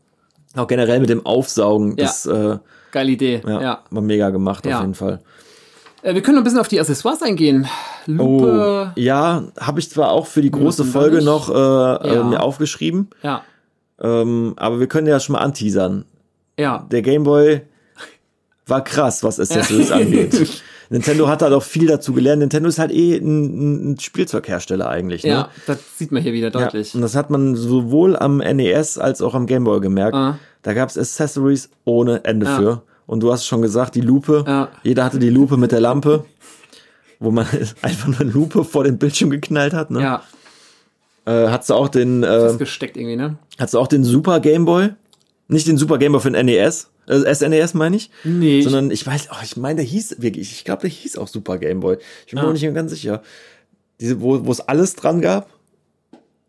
Auch 0.56 0.66
generell 0.66 1.00
mit 1.00 1.10
dem 1.10 1.24
Aufsaugen. 1.26 1.96
Ja. 1.96 2.04
Das, 2.04 2.26
äh, 2.26 2.58
Geile 2.92 3.10
Idee. 3.12 3.40
Ja, 3.46 3.62
ja. 3.62 3.78
War 3.90 4.02
mega 4.02 4.30
gemacht 4.30 4.66
ja. 4.66 4.76
auf 4.76 4.82
jeden 4.82 4.94
Fall. 4.94 5.20
Äh, 6.02 6.14
wir 6.14 6.22
können 6.22 6.36
noch 6.36 6.42
ein 6.42 6.44
bisschen 6.44 6.60
auf 6.60 6.68
die 6.68 6.80
Accessoires 6.80 7.22
eingehen. 7.22 7.68
Lupe. 8.06 8.92
Oh, 8.96 9.00
ja, 9.00 9.44
habe 9.60 9.80
ich 9.80 9.90
zwar 9.90 10.10
auch 10.10 10.26
für 10.26 10.42
die 10.42 10.50
große 10.50 10.84
Folge 10.84 11.22
noch 11.22 11.48
äh, 11.50 12.08
äh 12.08 12.14
ja. 12.14 12.24
mir 12.24 12.42
aufgeschrieben. 12.42 13.10
Ja. 13.22 13.42
Ähm, 14.00 14.54
aber 14.56 14.80
wir 14.80 14.86
können 14.86 15.06
ja 15.06 15.20
schon 15.20 15.34
mal 15.34 15.40
anteasern. 15.40 16.04
Ja. 16.58 16.86
Der 16.90 17.02
Gameboy 17.02 17.62
war 18.66 18.84
krass, 18.84 19.22
was 19.22 19.40
Accessories 19.40 19.90
angeht. 19.90 20.62
Nintendo 20.90 21.28
hat 21.28 21.42
halt 21.42 21.52
auch 21.52 21.62
viel 21.62 21.86
dazu 21.86 22.12
gelernt. 22.12 22.40
Nintendo 22.40 22.68
ist 22.68 22.80
halt 22.80 22.90
eh 22.90 23.16
ein, 23.16 23.92
ein 23.92 24.00
Spielzeughersteller 24.00 24.88
eigentlich. 24.88 25.22
Ne? 25.22 25.30
Ja, 25.30 25.50
das 25.66 25.78
sieht 25.96 26.10
man 26.10 26.20
hier 26.22 26.32
wieder 26.32 26.50
deutlich. 26.50 26.92
Ja, 26.92 26.98
und 26.98 27.02
das 27.02 27.14
hat 27.14 27.30
man 27.30 27.54
sowohl 27.54 28.16
am 28.16 28.38
NES 28.38 28.98
als 28.98 29.22
auch 29.22 29.34
am 29.34 29.46
Gameboy 29.46 29.80
gemerkt. 29.80 30.16
Ah. 30.16 30.38
Da 30.62 30.74
gab 30.74 30.88
es 30.88 30.98
Accessories 30.98 31.70
ohne 31.84 32.24
Ende 32.24 32.48
ah. 32.48 32.56
für. 32.56 32.82
Und 33.06 33.22
du 33.22 33.32
hast 33.32 33.46
schon 33.46 33.62
gesagt, 33.62 33.94
die 33.94 34.00
Lupe. 34.00 34.44
Ah. 34.46 34.68
Jeder 34.82 35.04
hatte 35.04 35.20
die 35.20 35.30
Lupe 35.30 35.56
mit 35.56 35.70
der 35.70 35.80
Lampe, 35.80 36.24
wo 37.20 37.30
man 37.30 37.46
einfach 37.82 38.20
eine 38.20 38.30
Lupe 38.30 38.64
vor 38.64 38.82
den 38.82 38.98
Bildschirm 38.98 39.30
geknallt 39.30 39.74
hat. 39.74 39.92
Ne? 39.92 40.02
Ja. 40.02 40.22
Äh, 41.26 41.48
hast 41.48 41.70
du 41.70 41.74
auch 41.74 41.88
den. 41.88 42.22
Äh, 42.22 42.54
gesteckt 42.58 42.96
irgendwie, 42.96 43.16
ne? 43.16 43.38
Hast 43.58 43.74
du 43.74 43.78
auch 43.78 43.88
den 43.88 44.04
Super 44.04 44.40
Game 44.40 44.64
Boy? 44.64 44.90
Nicht 45.48 45.66
den 45.66 45.76
Super 45.76 45.98
Game 45.98 46.12
Boy 46.12 46.20
für 46.20 46.30
den 46.30 46.46
NES, 46.46 46.90
äh, 47.10 47.34
SNES 47.34 47.74
meine 47.74 47.96
ich. 47.96 48.10
Nee. 48.24 48.62
Sondern 48.62 48.90
ich 48.90 49.06
weiß, 49.06 49.28
oh, 49.32 49.42
ich 49.42 49.56
meine, 49.56 49.76
der 49.76 49.84
hieß 49.84 50.16
wirklich, 50.20 50.52
ich 50.52 50.64
glaube, 50.64 50.82
der 50.82 50.90
hieß 50.90 51.18
auch 51.18 51.28
Super 51.28 51.58
Game 51.58 51.80
Boy. 51.80 51.98
Ich 52.26 52.32
bin 52.32 52.38
ah. 52.38 52.42
mir 52.42 52.48
auch 52.48 52.52
nicht 52.52 52.74
ganz 52.74 52.92
sicher. 52.92 53.22
Diese, 54.00 54.20
wo 54.20 54.46
wo 54.46 54.52
es 54.52 54.60
alles 54.60 54.94
dran 54.96 55.20
gab. 55.20 55.50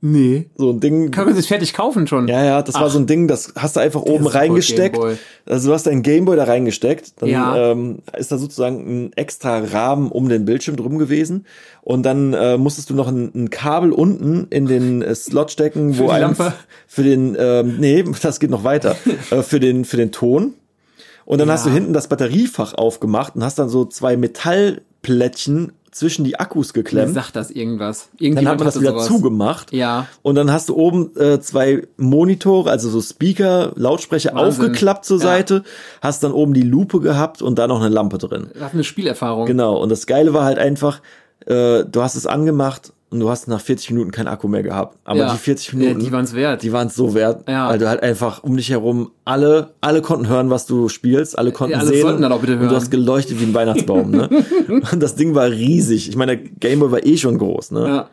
Nee. 0.03 0.49
So 0.55 0.71
ein 0.71 0.79
Ding. 0.79 1.11
Kann 1.11 1.25
man 1.25 1.35
sich 1.35 1.47
fertig 1.47 1.73
kaufen 1.75 2.07
schon? 2.07 2.27
Ja, 2.27 2.43
ja, 2.43 2.61
das 2.63 2.73
Ach. 2.73 2.81
war 2.81 2.89
so 2.89 2.97
ein 2.97 3.05
Ding, 3.05 3.27
das 3.27 3.53
hast 3.55 3.75
du 3.75 3.79
einfach 3.79 4.01
oben 4.01 4.25
reingesteckt. 4.25 4.97
Also 5.45 5.69
du 5.69 5.73
hast 5.75 5.85
deinen 5.85 6.01
Gameboy 6.01 6.35
da 6.35 6.45
reingesteckt. 6.45 7.21
Dann 7.21 7.29
ja. 7.29 7.71
ähm, 7.71 7.99
ist 8.17 8.31
da 8.31 8.39
sozusagen 8.39 8.79
ein 8.79 9.13
extra 9.13 9.59
Rahmen 9.59 10.11
um 10.11 10.27
den 10.27 10.43
Bildschirm 10.43 10.75
drum 10.75 10.97
gewesen. 10.97 11.45
Und 11.83 12.03
dann 12.03 12.33
äh, 12.33 12.57
musstest 12.57 12.89
du 12.89 12.95
noch 12.95 13.07
ein, 13.07 13.31
ein 13.35 13.49
Kabel 13.51 13.91
unten 13.91 14.47
in 14.49 14.65
den 14.65 15.03
äh, 15.03 15.13
Slot 15.13 15.51
stecken, 15.51 15.95
wo 15.99 16.09
ein 16.09 16.21
Lampe? 16.21 16.53
für 16.87 17.03
den, 17.03 17.37
ähm, 17.39 17.77
nee, 17.79 18.03
das 18.23 18.39
geht 18.39 18.49
noch 18.49 18.63
weiter, 18.63 18.95
äh, 19.29 19.43
für 19.43 19.59
den, 19.59 19.85
für 19.85 19.97
den 19.97 20.11
Ton. 20.11 20.55
Und 21.25 21.37
dann 21.37 21.47
ja. 21.47 21.53
hast 21.53 21.67
du 21.67 21.69
hinten 21.69 21.93
das 21.93 22.07
Batteriefach 22.07 22.73
aufgemacht 22.73 23.35
und 23.35 23.43
hast 23.43 23.59
dann 23.59 23.69
so 23.69 23.85
zwei 23.85 24.17
Metallplättchen 24.17 25.73
zwischen 25.91 26.23
die 26.23 26.39
Akkus 26.39 26.73
geklemmt. 26.73 27.09
Wie 27.09 27.13
sagt 27.13 27.35
das 27.35 27.51
irgendwas? 27.51 28.09
Dann 28.19 28.47
hat 28.47 28.57
man 28.57 28.65
das 28.65 28.79
wieder 28.79 28.91
sowas. 28.91 29.07
zugemacht. 29.07 29.73
Ja. 29.73 30.07
Und 30.21 30.35
dann 30.35 30.51
hast 30.51 30.69
du 30.69 30.75
oben 30.75 31.15
äh, 31.17 31.39
zwei 31.41 31.87
Monitore, 31.97 32.69
also 32.69 32.89
so 32.89 33.01
Speaker, 33.01 33.73
Lautsprecher 33.75 34.33
Wahnsinn. 34.33 34.65
aufgeklappt 34.65 35.05
zur 35.05 35.17
ja. 35.17 35.23
Seite, 35.23 35.63
hast 36.01 36.23
dann 36.23 36.31
oben 36.31 36.53
die 36.53 36.61
Lupe 36.61 37.01
gehabt 37.01 37.41
und 37.41 37.59
da 37.59 37.67
noch 37.67 37.81
eine 37.81 37.89
Lampe 37.89 38.17
drin. 38.17 38.49
Das 38.53 38.63
hat 38.63 38.73
eine 38.73 38.85
Spielerfahrung. 38.85 39.45
Genau. 39.45 39.77
Und 39.77 39.89
das 39.89 40.07
Geile 40.07 40.33
war 40.33 40.45
halt 40.45 40.59
einfach, 40.59 41.01
äh, 41.45 41.83
du 41.83 42.01
hast 42.01 42.15
es 42.15 42.25
angemacht 42.25 42.93
und 43.11 43.19
du 43.19 43.29
hast 43.29 43.49
nach 43.49 43.59
40 43.59 43.91
Minuten 43.91 44.11
keinen 44.11 44.29
Akku 44.29 44.47
mehr 44.47 44.63
gehabt. 44.63 44.97
Aber 45.03 45.19
ja. 45.19 45.31
die 45.33 45.37
40 45.37 45.73
Minuten, 45.73 45.99
die 45.99 46.11
waren 46.13 46.23
es 46.23 46.33
wert. 46.33 46.63
Die 46.63 46.71
waren 46.71 46.87
es 46.87 46.95
so 46.95 47.13
wert, 47.13 47.47
ja. 47.47 47.69
weil 47.69 47.77
du 47.77 47.89
halt 47.89 48.01
einfach 48.01 48.41
um 48.41 48.55
dich 48.55 48.69
herum 48.69 49.11
alle, 49.25 49.73
alle 49.81 50.01
konnten 50.01 50.29
hören, 50.29 50.49
was 50.49 50.65
du 50.65 50.87
spielst, 50.87 51.37
alle 51.37 51.51
konnten 51.51 51.73
ja, 51.73 51.79
alle 51.79 51.89
sehen. 51.89 52.01
Sollten 52.01 52.21
dann 52.21 52.31
auch 52.31 52.39
bitte 52.39 52.53
hören. 52.53 52.63
Und 52.63 52.71
du 52.71 52.75
hast 52.75 52.89
geleuchtet 52.89 53.41
wie 53.41 53.43
ein 53.43 53.53
Weihnachtsbaum. 53.53 54.11
ne? 54.11 54.29
Und 54.91 55.03
das 55.03 55.15
Ding 55.15 55.35
war 55.35 55.49
riesig. 55.49 56.07
Ich 56.07 56.15
meine, 56.15 56.37
der 56.37 56.49
Gameboy 56.59 56.91
war 56.91 57.05
eh 57.05 57.17
schon 57.17 57.37
groß. 57.37 57.71
Ne? 57.71 57.85
Ja. 57.85 58.09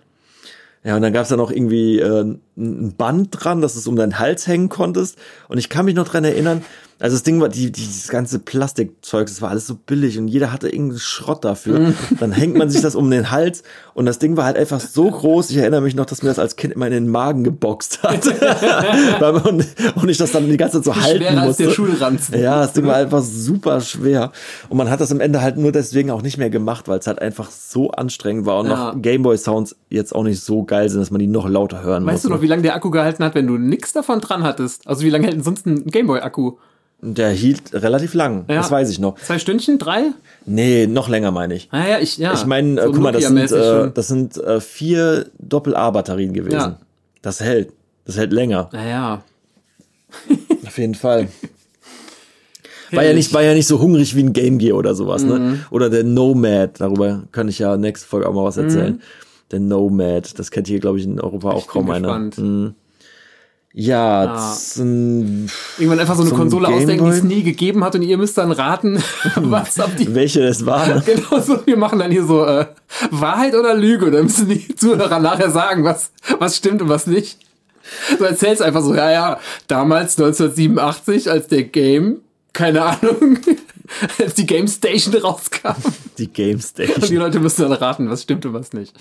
Ja, 0.85 0.95
und 0.95 1.03
dann 1.03 1.12
gab's 1.12 1.29
da 1.29 1.37
noch 1.37 1.51
irgendwie 1.51 1.99
äh, 1.99 2.25
ein 2.57 2.95
Band 2.97 3.29
dran, 3.33 3.61
dass 3.61 3.75
du 3.75 3.81
es 3.81 3.89
um 3.89 3.97
deinen 3.97 4.20
Hals 4.20 4.47
hängen 4.47 4.69
konntest. 4.69 5.19
Und 5.49 5.59
ich 5.59 5.69
kann 5.69 5.85
mich 5.85 5.97
noch 5.97 6.09
dran 6.09 6.25
erinnern, 6.25 6.62
also 7.01 7.15
das 7.15 7.23
Ding 7.23 7.41
war, 7.41 7.49
die, 7.49 7.70
dieses 7.70 8.09
ganze 8.09 8.41
Plastikzeug, 8.41 9.29
das 9.29 9.41
war 9.41 9.51
alles 9.51 9.69
so 9.69 9.77
billig 9.77 10.19
und 10.19 10.27
jeder 10.27 10.53
hatte 10.53 10.69
irgendeinen 10.69 10.99
Schrott 10.99 11.45
dafür. 11.45 11.79
Mhm. 11.79 11.95
Dann 12.19 12.33
hängt 12.33 12.57
man 12.57 12.70
sich 12.70 12.83
das 12.83 12.97
um 12.97 13.09
den 13.09 13.31
Hals 13.31 13.62
und 13.95 14.07
das 14.07 14.19
Ding 14.19 14.37
war 14.37 14.45
halt 14.45 14.57
einfach 14.57 14.81
so 14.81 15.09
groß. 15.09 15.51
Ich 15.51 15.59
erinnere 15.59 15.81
mich 15.81 15.95
noch, 15.95 16.07
dass 16.07 16.23
mir 16.23 16.29
das 16.29 16.41
als 16.41 16.57
Kind 16.57 16.75
immer 16.75 16.87
in 16.87 16.93
den 16.93 17.09
Magen 17.09 17.45
geboxt 17.45 18.03
hat. 18.03 18.27
und, 19.47 19.66
und 19.95 20.09
ich 20.09 20.19
das 20.19 20.33
dann 20.33 20.49
die 20.49 20.57
ganze 20.57 20.83
Zeit 20.83 20.95
so 20.95 21.01
halten 21.01 21.19
Schwerer 21.19 21.47
musste. 21.47 21.47
Als 21.47 21.57
der 21.57 21.70
Schulranzen. 21.70 22.41
Ja, 22.41 22.61
das 22.62 22.73
Ding 22.73 22.87
war 22.87 22.97
einfach 22.97 23.23
super 23.23 23.81
schwer. 23.81 24.33
Und 24.69 24.77
man 24.77 24.91
hat 24.91 25.01
das 25.01 25.12
am 25.12 25.20
Ende 25.20 25.41
halt 25.41 25.57
nur 25.57 25.70
deswegen 25.70 26.11
auch 26.11 26.23
nicht 26.23 26.37
mehr 26.37 26.51
gemacht, 26.51 26.89
weil 26.89 26.99
es 26.99 27.07
halt 27.07 27.20
einfach 27.20 27.53
so 27.53 27.93
anstrengend 27.93 28.45
war 28.45 28.59
und 28.59 28.70
ja. 28.70 28.93
noch 28.93 29.01
Gameboy-Sounds 29.01 29.77
jetzt 29.89 30.15
auch 30.15 30.25
nicht 30.25 30.41
so 30.41 30.65
geil 30.65 30.89
sind, 30.89 31.01
dass 31.01 31.12
man 31.12 31.20
die 31.20 31.29
noch 31.29 31.49
lauter 31.49 31.83
hören 31.83 32.05
weißt 32.05 32.05
muss. 32.05 32.15
Weißt 32.15 32.25
du 32.25 32.29
noch, 32.31 32.43
wie 32.43 32.49
lange 32.49 32.62
der 32.62 32.75
Akku 32.75 32.91
gehalten 32.91 33.23
hat, 33.23 33.37
wenn 33.37 33.47
du 33.47 33.57
nichts 33.57 33.93
davon 33.93 34.20
dran 34.20 34.43
hattest? 34.43 34.85
Also 34.89 35.05
wie 35.05 35.11
lange 35.11 35.27
hält 35.27 35.37
denn 35.37 35.45
sonst 35.45 35.65
ein 35.65 35.87
Gameboy-Akku? 35.87 36.57
Der 37.01 37.31
hielt 37.31 37.75
relativ 37.75 38.15
lang, 38.15 38.45
ja. 38.49 38.57
das 38.57 38.73
weiß 38.73 38.91
ich 38.91 38.99
noch. 38.99 39.16
Zwei 39.20 39.39
Stündchen, 39.39 39.79
drei? 39.79 40.07
Nee, 40.47 40.89
noch 40.89 41.09
länger 41.09 41.31
meine 41.31 41.55
ich. 41.55 41.69
Ah 41.70 41.87
ja, 41.87 41.99
ich, 42.01 42.19
ja. 42.19 42.35
Ich 42.35 42.45
meine, 42.45 42.83
so 42.83 42.91
guck 42.91 43.01
mal, 43.01 43.12
das 43.12 43.25
sind, 43.25 43.53
äh, 43.53 43.91
das 43.93 44.09
sind 44.09 44.37
äh, 44.37 44.61
vier 44.61 45.27
Doppel-A-Batterien 45.39 46.33
gewesen. 46.33 46.57
Ja. 46.57 46.79
Das 47.23 47.41
hält. 47.41 47.73
Das 48.05 48.16
hält 48.16 48.33
länger. 48.33 48.69
Naja. 48.73 49.23
Auf 50.66 50.79
jeden 50.79 50.97
Fall. 50.97 51.29
War 52.91 53.05
ja, 53.05 53.12
nicht, 53.12 53.35
war 53.35 53.43
ja 53.43 53.53
nicht 53.53 53.66
so 53.66 53.81
hungrig 53.81 54.16
wie 54.16 54.23
ein 54.23 54.33
Game 54.33 54.57
Gear 54.57 54.75
oder 54.75 54.95
sowas, 54.95 55.23
ne? 55.23 55.39
mhm. 55.39 55.51
ne? 55.51 55.59
Oder 55.70 55.91
der 55.91 56.05
Nomad, 56.05 56.81
darüber 56.81 57.25
kann 57.33 57.47
ich 57.47 57.59
ja 57.59 57.77
nächste 57.77 58.09
Folge 58.09 58.27
auch 58.27 58.33
mal 58.33 58.45
was 58.45 58.57
erzählen. 58.57 58.95
Mhm. 58.95 59.01
Der 59.51 59.61
Nomad, 59.61 60.39
das 60.39 60.51
kennt 60.51 60.69
hier, 60.69 60.81
glaube 60.81 60.99
ich, 60.99 61.05
in 61.05 61.20
Europa 61.20 61.51
auch 61.51 61.61
ich 61.61 61.66
kaum 61.66 61.91
einer. 61.91 62.19
Mhm. 62.19 62.75
Ja, 63.81 64.37
zum, 64.57 65.47
Irgendwann 65.79 66.01
einfach 66.01 66.17
so 66.17 66.23
eine 66.23 66.33
Konsole 66.33 66.67
ausdenken, 66.67 67.05
die 67.05 67.11
es 67.13 67.23
nie 67.23 67.45
gegeben 67.45 67.85
hat 67.85 67.95
und 67.95 68.03
ihr 68.03 68.19
müsst 68.19 68.37
dann 68.37 68.51
raten, 68.51 69.01
was 69.37 69.79
ab 69.79 69.93
die. 69.97 70.13
welche 70.17 70.43
es 70.43 70.67
war. 70.67 71.01
Genau 71.07 71.41
so, 71.41 71.65
wir 71.65 71.77
machen 71.77 72.01
dann 72.01 72.11
hier 72.11 72.25
so 72.25 72.45
äh, 72.45 72.67
Wahrheit 73.13 73.55
oder 73.55 73.75
Lüge. 73.77 74.07
Und 74.07 74.13
dann 74.13 74.25
müssen 74.25 74.49
die 74.49 74.67
Zuhörer 74.77 75.21
nachher 75.21 75.51
sagen, 75.53 75.85
was, 75.85 76.11
was 76.41 76.57
stimmt 76.57 76.83
und 76.83 76.89
was 76.89 77.07
nicht. 77.07 77.39
Du 78.19 78.25
erzählst 78.25 78.63
einfach 78.63 78.83
so, 78.83 78.97
ja, 78.97 79.13
ja, 79.13 79.41
damals 79.69 80.19
1987, 80.19 81.31
als 81.31 81.47
der 81.47 81.63
Game, 81.63 82.17
keine 82.53 82.83
Ahnung, 82.83 83.39
als 84.19 84.35
die 84.35 84.47
Game 84.47 84.67
Station 84.67 85.15
rauskam. 85.15 85.77
Die 86.19 86.27
Game 86.27 86.57
Und 86.57 86.79
die 86.79 86.85
Station. 86.85 87.17
Leute 87.19 87.39
müssen 87.39 87.63
dann 87.63 87.73
raten, 87.75 88.11
was 88.11 88.23
stimmt 88.23 88.45
und 88.45 88.55
was 88.55 88.73
nicht. 88.73 88.93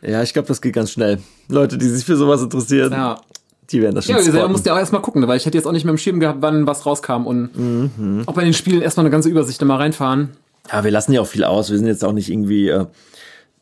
Ja, 0.00 0.22
ich 0.22 0.32
glaube, 0.32 0.46
das 0.46 0.60
geht 0.62 0.74
ganz 0.74 0.92
schnell. 0.92 1.18
Leute, 1.48 1.76
die 1.76 1.88
sich 1.88 2.04
für 2.04 2.16
sowas 2.16 2.40
interessieren, 2.40 2.92
Ja. 2.92 3.20
Die 3.72 3.82
werden 3.82 3.94
das 3.94 4.04
schon 4.06 4.16
Ja, 4.16 4.24
wir 4.24 4.30
selber 4.32 4.48
mussten 4.48 4.68
ja 4.68 4.74
auch 4.74 4.78
erstmal 4.78 5.02
gucken, 5.02 5.26
weil 5.26 5.36
ich 5.36 5.46
hätte 5.46 5.56
jetzt 5.58 5.66
auch 5.66 5.72
nicht 5.72 5.84
mehr 5.84 5.92
im 5.92 5.98
Schirm 5.98 6.20
gehabt, 6.20 6.38
wann 6.42 6.66
was 6.66 6.86
rauskam 6.86 7.26
und 7.26 7.50
Mhm. 7.56 8.22
auch 8.26 8.34
bei 8.34 8.44
den 8.44 8.54
Spielen 8.54 8.82
erstmal 8.82 9.04
eine 9.06 9.10
ganze 9.10 9.28
Übersicht 9.28 9.60
da 9.60 9.66
mal 9.66 9.76
reinfahren. 9.76 10.30
Ja, 10.70 10.84
wir 10.84 10.90
lassen 10.90 11.12
ja 11.12 11.20
auch 11.20 11.26
viel 11.26 11.44
aus. 11.44 11.70
Wir 11.70 11.78
sind 11.78 11.86
jetzt 11.88 12.04
auch 12.04 12.12
nicht 12.12 12.30
irgendwie 12.30 12.68
äh, 12.68 12.84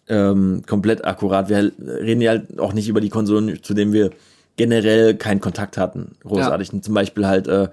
ähm, 0.08 0.62
komplett 0.66 1.04
akkurat. 1.04 1.48
Wir 1.48 1.72
reden 1.78 2.20
ja 2.20 2.30
halt 2.32 2.58
auch 2.58 2.72
nicht 2.72 2.88
über 2.88 3.00
die 3.00 3.08
Konsolen, 3.10 3.62
zu 3.62 3.74
denen 3.74 3.92
wir 3.92 4.10
generell 4.56 5.14
keinen 5.14 5.40
Kontakt 5.40 5.78
hatten. 5.78 6.16
Großartig. 6.24 6.70
Zum 6.82 6.94
Beispiel 6.94 7.26
halt 7.26 7.48
äh, 7.48 7.68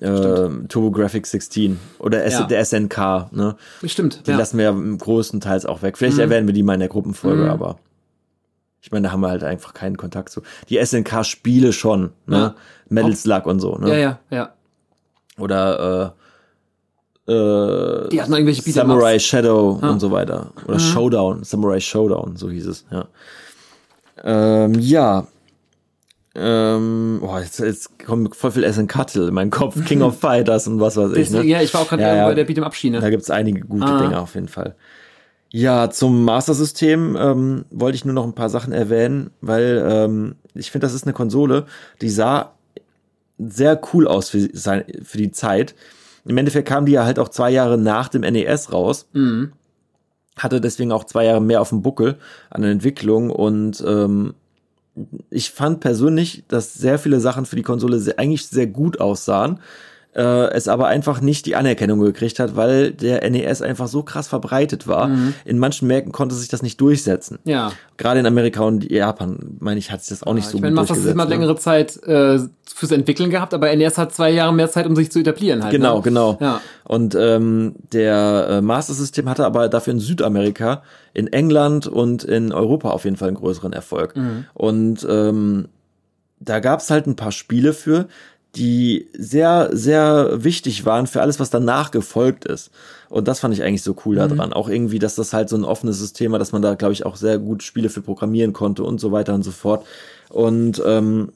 äh, 0.00 0.48
TurboGrafx 0.68 1.30
16 1.30 1.78
oder 1.98 2.24
S 2.24 2.34
Ja. 2.34 2.44
der 2.44 2.64
SNK. 2.64 3.28
Ne? 3.32 3.56
Stimmt. 3.84 4.26
Die 4.26 4.30
ja. 4.30 4.36
lassen 4.38 4.56
wir 4.58 4.64
ja 4.64 4.70
im 4.70 4.98
größtenteils 4.98 5.66
auch 5.66 5.82
weg. 5.82 5.94
Mhm. 5.94 5.98
Vielleicht 5.98 6.18
erwähnen 6.18 6.46
wir 6.46 6.54
die 6.54 6.62
mal 6.62 6.74
in 6.74 6.80
der 6.80 6.88
Gruppenfolge, 6.88 7.50
aber 7.50 7.78
ich 8.84 8.92
meine, 8.92 9.06
da 9.08 9.12
haben 9.12 9.20
wir 9.22 9.30
halt 9.30 9.42
einfach 9.44 9.72
keinen 9.72 9.96
Kontakt 9.96 10.28
zu. 10.28 10.42
Die 10.68 10.76
SNK-Spiele 10.84 11.72
schon, 11.72 12.10
ne? 12.26 12.36
Ja. 12.36 12.54
Metal 12.90 13.16
Slug 13.16 13.46
und 13.46 13.58
so, 13.58 13.76
ne? 13.78 13.88
ja, 13.88 13.96
ja, 13.96 14.18
ja. 14.30 14.52
Oder 15.38 16.14
äh, 17.26 17.32
äh, 17.32 18.08
Die 18.10 18.20
hatten 18.20 18.34
irgendwelche 18.34 18.60
Beat'em 18.60 18.72
Samurai. 18.74 19.18
Shadow 19.18 19.78
und 19.80 20.00
so 20.00 20.10
weiter. 20.10 20.52
Oder 20.68 20.78
Showdown, 20.78 21.44
Samurai 21.44 21.80
Showdown, 21.80 22.36
so 22.36 22.50
hieß 22.50 22.66
es, 22.66 22.84
ja. 22.90 23.06
Ähm, 24.22 24.74
ja. 24.78 25.26
Ähm, 26.36 27.20
boah, 27.22 27.40
jetzt, 27.40 27.60
jetzt 27.60 28.04
kommen 28.04 28.30
voll 28.32 28.50
viel 28.50 28.70
SNK-Titel 28.70 29.28
in 29.28 29.34
meinen 29.34 29.50
Kopf. 29.50 29.82
King 29.86 30.02
of 30.02 30.18
Fighters 30.20 30.66
und 30.66 30.78
was 30.80 30.96
weiß 30.98 31.12
ich. 31.12 31.30
Ne? 31.30 31.42
ja, 31.44 31.62
ich 31.62 31.72
war 31.72 31.80
auch 31.80 31.88
gerade 31.88 32.02
Ja, 32.02 32.14
ja. 32.16 32.26
bei 32.26 32.34
der 32.34 32.46
Beat'em 32.46 32.64
Up-Schiene. 32.64 33.00
Da 33.00 33.08
gibt's 33.08 33.30
einige 33.30 33.60
gute 33.60 33.86
Ah. 33.86 34.02
Dinge 34.02 34.20
auf 34.20 34.34
jeden 34.34 34.48
Fall. 34.48 34.74
Ja, 35.56 35.88
zum 35.88 36.24
Master-System 36.24 37.16
ähm, 37.16 37.64
wollte 37.70 37.94
ich 37.94 38.04
nur 38.04 38.12
noch 38.12 38.24
ein 38.24 38.34
paar 38.34 38.50
Sachen 38.50 38.72
erwähnen, 38.72 39.30
weil 39.40 39.86
ähm, 39.88 40.34
ich 40.52 40.72
finde, 40.72 40.84
das 40.84 40.94
ist 40.94 41.04
eine 41.04 41.12
Konsole, 41.12 41.66
die 42.00 42.10
sah 42.10 42.54
sehr 43.38 43.80
cool 43.92 44.08
aus 44.08 44.30
für, 44.30 44.48
für 44.48 45.16
die 45.16 45.30
Zeit. 45.30 45.76
Im 46.24 46.36
Endeffekt 46.38 46.66
kam 46.66 46.86
die 46.86 46.92
ja 46.92 47.04
halt 47.04 47.20
auch 47.20 47.28
zwei 47.28 47.52
Jahre 47.52 47.78
nach 47.78 48.08
dem 48.08 48.22
NES 48.22 48.72
raus. 48.72 49.06
Mhm. 49.12 49.52
Hatte 50.36 50.60
deswegen 50.60 50.90
auch 50.90 51.04
zwei 51.04 51.26
Jahre 51.26 51.40
mehr 51.40 51.60
auf 51.60 51.68
dem 51.68 51.82
Buckel 51.82 52.16
an 52.50 52.62
der 52.62 52.72
Entwicklung 52.72 53.30
und 53.30 53.80
ähm, 53.86 54.34
ich 55.30 55.52
fand 55.52 55.78
persönlich, 55.78 56.42
dass 56.48 56.74
sehr 56.74 56.98
viele 56.98 57.20
Sachen 57.20 57.46
für 57.46 57.54
die 57.54 57.62
Konsole 57.62 58.00
sehr, 58.00 58.18
eigentlich 58.18 58.48
sehr 58.48 58.66
gut 58.66 58.98
aussahen, 58.98 59.60
äh, 60.14 60.50
es 60.52 60.68
aber 60.68 60.86
einfach 60.88 61.20
nicht 61.20 61.46
die 61.46 61.56
Anerkennung 61.56 62.00
gekriegt 62.00 62.38
hat, 62.38 62.56
weil 62.56 62.92
der 62.92 63.28
NES 63.28 63.62
einfach 63.62 63.88
so 63.88 64.02
krass 64.02 64.28
verbreitet 64.28 64.86
war. 64.86 65.10
In 65.44 65.58
manchen 65.58 65.88
Märkten 65.88 66.12
konnte 66.12 66.34
sich 66.34 66.48
das 66.48 66.62
nicht 66.62 66.80
durchsetzen. 66.80 67.38
Ja. 67.44 67.72
Gerade 67.96 68.20
in 68.20 68.26
Amerika 68.26 68.62
und 68.62 68.90
Japan, 68.90 69.56
meine 69.60 69.78
ich, 69.78 69.90
hat 69.90 70.02
sich 70.02 70.10
das 70.10 70.22
auch 70.22 70.34
nicht 70.34 70.48
so 70.48 70.56
ich 70.56 70.62
meine, 70.62 70.72
gut 70.72 70.80
Master 70.80 70.94
durchgesetzt. 70.94 71.16
System 71.16 71.20
hat 71.20 71.28
ne? 71.28 71.34
längere 71.34 71.56
Zeit 71.56 72.02
äh, 72.04 72.38
fürs 72.74 72.92
Entwickeln 72.92 73.30
gehabt, 73.30 73.54
aber 73.54 73.74
NES 73.74 73.98
hat 73.98 74.14
zwei 74.14 74.30
Jahre 74.30 74.52
mehr 74.52 74.70
Zeit, 74.70 74.86
um 74.86 74.96
sich 74.96 75.10
zu 75.10 75.20
etablieren 75.20 75.62
halt. 75.62 75.72
Genau, 75.72 75.96
ne? 75.96 76.02
genau. 76.02 76.38
Ja. 76.40 76.60
Und 76.84 77.14
ähm, 77.14 77.74
der 77.92 78.46
äh, 78.50 78.60
Master 78.62 78.94
System 78.94 79.28
hatte 79.28 79.44
aber 79.44 79.68
dafür 79.68 79.94
in 79.94 80.00
Südamerika, 80.00 80.82
in 81.12 81.32
England 81.32 81.86
und 81.86 82.24
in 82.24 82.52
Europa 82.52 82.90
auf 82.90 83.04
jeden 83.04 83.16
Fall 83.16 83.28
einen 83.28 83.36
größeren 83.36 83.72
Erfolg. 83.72 84.16
Mhm. 84.16 84.44
Und 84.54 85.06
ähm, 85.08 85.68
da 86.40 86.60
gab's 86.60 86.90
halt 86.90 87.06
ein 87.06 87.16
paar 87.16 87.32
Spiele 87.32 87.72
für, 87.72 88.06
die 88.56 89.08
sehr, 89.12 89.70
sehr 89.72 90.44
wichtig 90.44 90.84
waren 90.86 91.06
für 91.06 91.20
alles, 91.20 91.40
was 91.40 91.50
danach 91.50 91.90
gefolgt 91.90 92.44
ist. 92.44 92.70
Und 93.08 93.28
das 93.28 93.40
fand 93.40 93.54
ich 93.54 93.62
eigentlich 93.62 93.82
so 93.82 93.96
cool 94.04 94.16
daran. 94.16 94.52
Auch 94.52 94.68
irgendwie, 94.68 94.98
dass 94.98 95.14
das 95.14 95.32
halt 95.32 95.48
so 95.48 95.56
ein 95.56 95.64
offenes 95.64 95.98
System 95.98 96.32
war, 96.32 96.38
dass 96.38 96.52
man 96.52 96.62
da, 96.62 96.74
glaube 96.74 96.92
ich, 96.92 97.06
auch 97.06 97.16
sehr 97.16 97.38
gut 97.38 97.62
Spiele 97.62 97.88
für 97.88 98.02
programmieren 98.02 98.52
konnte 98.52 98.84
und 98.84 99.00
so 99.00 99.12
weiter 99.12 99.34
und 99.34 99.42
so 99.42 99.50
fort. 99.50 99.86
Und 100.30 100.82
ähm, 100.84 101.32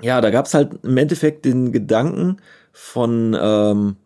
ja, 0.00 0.20
da 0.20 0.30
gab's 0.30 0.54
halt 0.54 0.70
im 0.82 0.96
Endeffekt 0.96 1.44
den 1.44 1.72
Gedanken 1.72 2.38
von 2.72 3.36
ähm, 3.40 3.96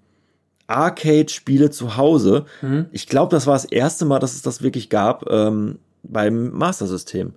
Arcade-Spiele 0.67 1.71
zu 1.71 1.97
Hause. 1.97 2.47
Ich 2.93 3.07
glaube, 3.07 3.31
das 3.31 3.47
war 3.47 3.55
das 3.55 3.67
erste 3.67 4.05
Mal, 4.05 4.19
dass 4.19 4.35
es 4.35 4.43
das 4.43 4.63
wirklich 4.63 4.91
gab 4.91 5.31
ähm, 5.31 5.79
beim 6.03 6.51
Master-System. 6.51 7.35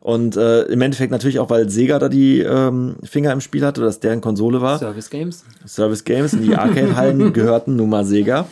Und 0.00 0.36
äh, 0.36 0.62
im 0.62 0.80
Endeffekt 0.80 1.12
natürlich 1.12 1.38
auch, 1.38 1.50
weil 1.50 1.68
Sega 1.68 1.98
da 1.98 2.08
die 2.08 2.40
ähm, 2.40 2.96
Finger 3.02 3.32
im 3.32 3.42
Spiel 3.42 3.64
hatte, 3.66 3.82
oder 3.82 3.88
das 3.88 4.00
deren 4.00 4.22
Konsole 4.22 4.62
war. 4.62 4.78
Service 4.78 5.10
Games. 5.10 5.44
Service 5.66 6.04
Games 6.04 6.32
und 6.32 6.42
die 6.42 6.56
Arcade-Hallen 6.56 7.32
gehörten 7.34 7.76
nun 7.76 7.90
mal 7.90 8.04
Sega. 8.06 8.46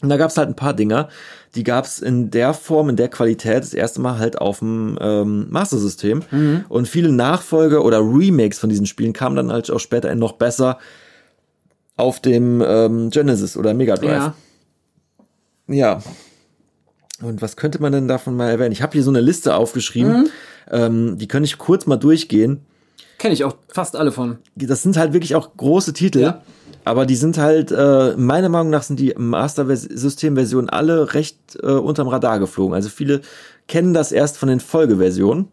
Und 0.00 0.10
da 0.10 0.16
gab's 0.16 0.36
halt 0.36 0.48
ein 0.48 0.54
paar 0.54 0.74
Dinger, 0.74 1.08
die 1.56 1.64
gab's 1.64 1.98
in 1.98 2.30
der 2.30 2.54
Form, 2.54 2.88
in 2.88 2.94
der 2.94 3.08
Qualität 3.08 3.64
das 3.64 3.74
erste 3.74 4.00
Mal 4.00 4.18
halt 4.18 4.40
auf 4.40 4.60
dem 4.60 4.96
ähm, 5.00 5.48
Master-System. 5.50 6.22
Und 6.68 6.86
viele 6.86 7.10
Nachfolge 7.10 7.82
oder 7.82 7.98
Remakes 7.98 8.60
von 8.60 8.70
diesen 8.70 8.86
Spielen 8.86 9.12
kamen 9.12 9.34
dann 9.34 9.50
halt 9.50 9.68
auch 9.72 9.80
später 9.80 10.14
noch 10.14 10.32
besser 10.32 10.78
auf 11.96 12.20
dem 12.20 12.62
ähm, 12.64 13.10
Genesis 13.10 13.56
oder 13.56 13.74
Mega 13.74 13.96
Drive. 13.96 14.32
Ja. 15.66 15.74
Ja. 15.74 16.02
Und 17.20 17.42
was 17.42 17.56
könnte 17.56 17.80
man 17.82 17.92
denn 17.92 18.06
davon 18.08 18.36
mal 18.36 18.48
erwähnen? 18.48 18.72
Ich 18.72 18.82
habe 18.82 18.92
hier 18.92 19.02
so 19.02 19.10
eine 19.10 19.20
Liste 19.20 19.54
aufgeschrieben, 19.56 20.30
ähm, 20.70 21.18
die 21.18 21.26
könnte 21.28 21.46
ich 21.46 21.58
kurz 21.58 21.86
mal 21.86 21.96
durchgehen. 21.96 22.60
Kenne 23.18 23.34
ich 23.34 23.42
auch 23.44 23.56
fast 23.68 23.96
alle 23.96 24.12
von. 24.12 24.38
Das 24.54 24.82
sind 24.84 24.96
halt 24.96 25.12
wirklich 25.12 25.34
auch 25.34 25.56
große 25.56 25.92
Titel, 25.92 26.20
Ja. 26.20 26.42
aber 26.84 27.06
die 27.06 27.16
sind 27.16 27.36
halt, 27.38 27.72
äh, 27.72 28.14
meiner 28.16 28.48
Meinung 28.48 28.70
nach 28.70 28.84
sind 28.84 29.00
die 29.00 29.14
Master-System-Versionen 29.16 30.68
alle 30.70 31.14
recht 31.14 31.38
äh, 31.60 31.66
unterm 31.66 32.06
Radar 32.06 32.38
geflogen. 32.38 32.74
Also 32.74 32.88
viele 32.88 33.22
kennen 33.66 33.92
das 33.94 34.12
erst 34.12 34.38
von 34.38 34.48
den 34.48 34.60
Folgeversionen. 34.60 35.48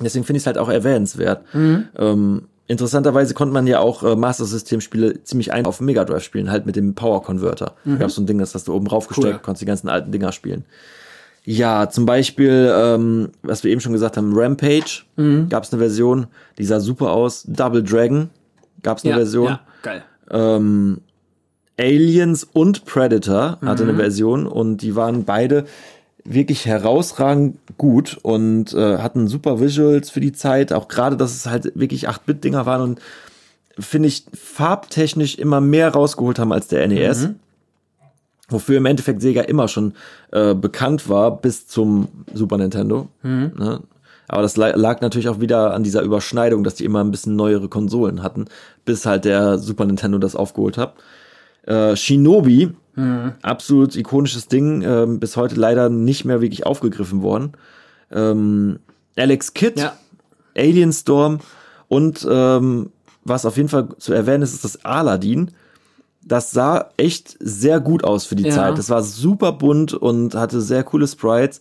Deswegen 0.00 0.24
finde 0.26 0.36
ich 0.38 0.42
es 0.42 0.46
halt 0.46 0.58
auch 0.58 0.68
erwähnenswert. 0.68 1.44
Ähm, 1.54 2.47
interessanterweise 2.68 3.34
konnte 3.34 3.52
man 3.52 3.66
ja 3.66 3.80
auch 3.80 4.02
äh, 4.04 4.14
Master-System-Spiele 4.14 5.24
ziemlich 5.24 5.52
einfach 5.52 5.70
auf 5.70 5.80
Mega 5.80 6.04
Drive 6.04 6.22
spielen, 6.22 6.50
halt 6.50 6.64
mit 6.66 6.76
dem 6.76 6.94
Power-Converter. 6.94 7.74
Da 7.84 7.94
gab 7.96 8.10
so 8.10 8.22
ein 8.22 8.26
Ding, 8.26 8.38
das 8.38 8.54
hast 8.54 8.68
du 8.68 8.74
oben 8.74 8.86
raufgesteckt, 8.86 9.26
Cool. 9.34 9.40
konntest 9.42 9.62
die 9.62 9.66
ganzen 9.66 9.88
alten 9.88 10.12
Dinger 10.12 10.30
spielen. 10.32 10.64
Ja, 11.44 11.88
zum 11.88 12.04
Beispiel, 12.04 12.70
ähm, 12.74 13.30
was 13.42 13.64
wir 13.64 13.70
eben 13.72 13.80
schon 13.80 13.92
gesagt 13.92 14.16
haben, 14.18 14.32
Rampage 14.34 15.02
gab 15.48 15.64
es 15.64 15.72
eine 15.72 15.80
Version, 15.80 16.26
die 16.58 16.64
sah 16.64 16.78
super 16.78 17.10
aus. 17.12 17.44
Double 17.48 17.82
Dragon 17.82 18.28
gab 18.82 18.98
es 18.98 19.04
eine 19.04 19.12
Ja, 19.12 19.16
Version. 19.16 19.46
ja, 19.46 19.60
geil. 19.82 20.04
Ähm, 20.30 20.98
Aliens 21.78 22.44
und 22.52 22.84
Predator 22.84 23.58
hatte 23.64 23.84
Mhm. 23.84 23.88
eine 23.90 23.98
Version 23.98 24.46
und 24.46 24.78
die 24.78 24.94
waren 24.96 25.24
beide 25.24 25.64
wirklich 26.32 26.66
herausragend 26.66 27.58
gut 27.78 28.18
und 28.22 28.74
äh, 28.74 28.98
hatten 28.98 29.28
super 29.28 29.60
Visuals 29.60 30.10
für 30.10 30.20
die 30.20 30.32
Zeit. 30.32 30.72
Auch 30.72 30.88
gerade, 30.88 31.16
dass 31.16 31.34
es 31.34 31.46
halt 31.46 31.72
wirklich 31.74 32.08
8-Bit-Dinger 32.08 32.66
waren 32.66 32.82
und 32.82 33.00
finde 33.78 34.08
ich 34.08 34.24
farbtechnisch 34.34 35.36
immer 35.36 35.60
mehr 35.60 35.90
rausgeholt 35.92 36.38
haben 36.38 36.52
als 36.52 36.68
der 36.68 36.86
NES. 36.86 37.28
Mhm. 37.28 37.34
Wofür 38.50 38.78
im 38.78 38.86
Endeffekt 38.86 39.20
Sega 39.20 39.42
immer 39.42 39.68
schon 39.68 39.92
äh, 40.32 40.54
bekannt 40.54 41.08
war 41.08 41.36
bis 41.36 41.66
zum 41.66 42.08
Super 42.32 42.56
Nintendo. 42.56 43.08
Mhm. 43.22 43.52
Ne? 43.58 43.80
Aber 44.26 44.42
das 44.42 44.56
la- 44.56 44.74
lag 44.76 45.00
natürlich 45.00 45.28
auch 45.28 45.40
wieder 45.40 45.74
an 45.74 45.82
dieser 45.82 46.02
Überschneidung, 46.02 46.64
dass 46.64 46.74
die 46.74 46.84
immer 46.84 47.02
ein 47.04 47.10
bisschen 47.10 47.36
neuere 47.36 47.68
Konsolen 47.68 48.22
hatten, 48.22 48.46
bis 48.84 49.06
halt 49.06 49.24
der 49.24 49.58
Super 49.58 49.84
Nintendo 49.86 50.18
das 50.18 50.34
aufgeholt 50.34 50.76
hat. 50.78 50.94
Äh, 51.68 51.96
Shinobi, 51.96 52.70
Mhm. 52.96 53.32
absolut 53.42 53.94
ikonisches 53.94 54.48
Ding, 54.48 54.82
ähm, 54.82 55.20
bis 55.20 55.36
heute 55.36 55.54
leider 55.54 55.88
nicht 55.88 56.24
mehr 56.24 56.40
wirklich 56.40 56.66
aufgegriffen 56.66 57.22
worden. 57.22 57.52
Ähm, 58.10 58.78
Alex 59.16 59.54
Kidd, 59.54 59.78
Ja. 59.80 59.92
Alien 60.56 60.92
Storm 60.92 61.38
und 61.88 62.26
ähm, 62.28 62.90
was 63.24 63.44
auf 63.46 63.56
jeden 63.56 63.68
Fall 63.68 63.88
zu 63.98 64.12
erwähnen 64.14 64.42
ist, 64.42 64.54
ist 64.54 64.64
das 64.64 64.84
Aladdin. 64.84 65.50
Das 66.24 66.50
sah 66.50 66.90
echt 66.96 67.36
sehr 67.40 67.78
gut 67.80 68.02
aus 68.02 68.24
für 68.24 68.34
die 68.34 68.44
Ja. 68.44 68.50
Zeit. 68.54 68.78
Das 68.78 68.90
war 68.90 69.02
super 69.02 69.52
bunt 69.52 69.92
und 69.94 70.34
hatte 70.34 70.60
sehr 70.60 70.82
coole 70.82 71.06
Sprites. 71.06 71.60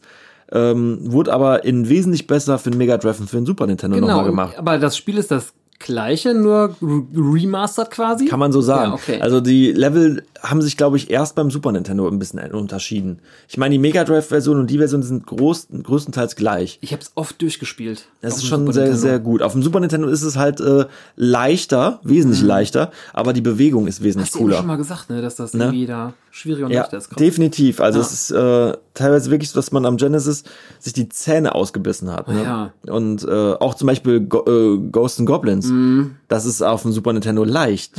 Ähm, 0.51 0.99
wurde 1.01 1.33
aber 1.33 1.65
in 1.65 1.89
wesentlich 1.89 2.25
besser 2.25 2.57
für 2.57 2.71
den 2.71 2.77
Mega 2.77 2.97
Drive 2.97 3.19
und 3.19 3.29
für 3.29 3.35
den 3.35 3.45
Super 3.45 3.67
Nintendo 3.67 3.95
Genau. 3.97 4.07
nochmal 4.07 4.25
gemacht. 4.25 4.57
Aber 4.57 4.77
das 4.79 4.95
Spiel 4.95 5.17
ist 5.17 5.29
das 5.29 5.53
gleiche, 5.79 6.33
nur 6.33 6.75
re- 6.81 7.03
remastered 7.13 7.91
quasi. 7.91 8.25
Kann 8.25 8.39
man 8.39 8.51
so 8.51 8.61
sagen. 8.61 8.91
Ja, 8.91 8.95
okay. 8.95 9.21
Also 9.21 9.41
die 9.41 9.71
Level 9.71 10.23
haben 10.41 10.61
sich, 10.61 10.77
glaube 10.77 10.97
ich, 10.97 11.09
erst 11.09 11.35
beim 11.35 11.49
Super 11.51 11.71
Nintendo 11.71 12.07
ein 12.07 12.19
bisschen 12.19 12.39
unterschieden. 12.51 13.19
Ich 13.47 13.57
meine, 13.57 13.73
die 13.73 13.79
Mega 13.79 14.03
Drive-Version 14.03 14.59
und 14.59 14.69
die 14.69 14.77
Version 14.77 15.03
sind 15.03 15.25
groß, 15.25 15.67
größtenteils 15.83 16.35
gleich. 16.35 16.77
Ich 16.81 16.91
habe 16.93 17.01
es 17.01 17.11
oft 17.15 17.41
durchgespielt. 17.41 18.07
Das 18.21 18.37
ist 18.37 18.45
schon 18.45 18.61
Super 18.61 18.73
sehr, 18.73 18.83
Nintendo. 18.85 19.01
sehr 19.07 19.19
gut. 19.19 19.41
Auf 19.41 19.53
dem 19.53 19.63
Super 19.63 19.79
Nintendo 19.79 20.07
ist 20.07 20.23
es 20.23 20.35
halt 20.37 20.59
äh, 20.59 20.85
leichter, 21.15 21.99
wesentlich 22.03 22.41
leichter, 22.41 22.91
aber 23.13 23.33
die 23.33 23.41
Bewegung 23.41 23.87
ist 23.87 24.03
wesentlich 24.03 24.27
Hast 24.27 24.35
du 24.35 24.39
eben 24.39 24.45
cooler. 24.47 24.57
schon 24.57 24.67
mal 24.67 24.77
gesagt, 24.77 25.09
ne, 25.09 25.21
dass 25.21 25.35
das 25.35 25.53
irgendwie 25.53 25.85
da 25.85 26.13
schwieriger 26.31 26.67
und 26.67 26.71
Ja, 26.71 26.81
leichter 26.81 26.97
ist. 26.97 27.09
Krass. 27.09 27.17
definitiv. 27.17 27.79
Also 27.81 27.99
Ja. 27.99 28.05
es 28.05 28.11
ist 28.13 28.31
äh, 28.31 28.73
teilweise 28.93 29.31
wirklich 29.31 29.49
so, 29.49 29.55
dass 29.57 29.71
man 29.71 29.85
am 29.85 29.97
Genesis 29.97 30.43
sich 30.79 30.93
die 30.93 31.09
Zähne 31.09 31.55
ausgebissen 31.55 32.11
hat. 32.11 32.27
Ne? 32.27 32.43
Ja. 32.43 32.73
Und 32.93 33.23
äh, 33.23 33.53
auch 33.53 33.73
zum 33.73 33.87
Beispiel 33.87 34.21
Go 34.21 34.43
äh, 34.47 34.77
Ghosts 34.91 35.19
and 35.19 35.27
Goblins. 35.27 35.67
Mhm. 35.67 36.15
Das 36.29 36.45
ist 36.45 36.61
auf 36.61 36.81
dem 36.81 36.91
Super 36.91 37.13
Nintendo 37.13 37.45
leicht 37.45 37.93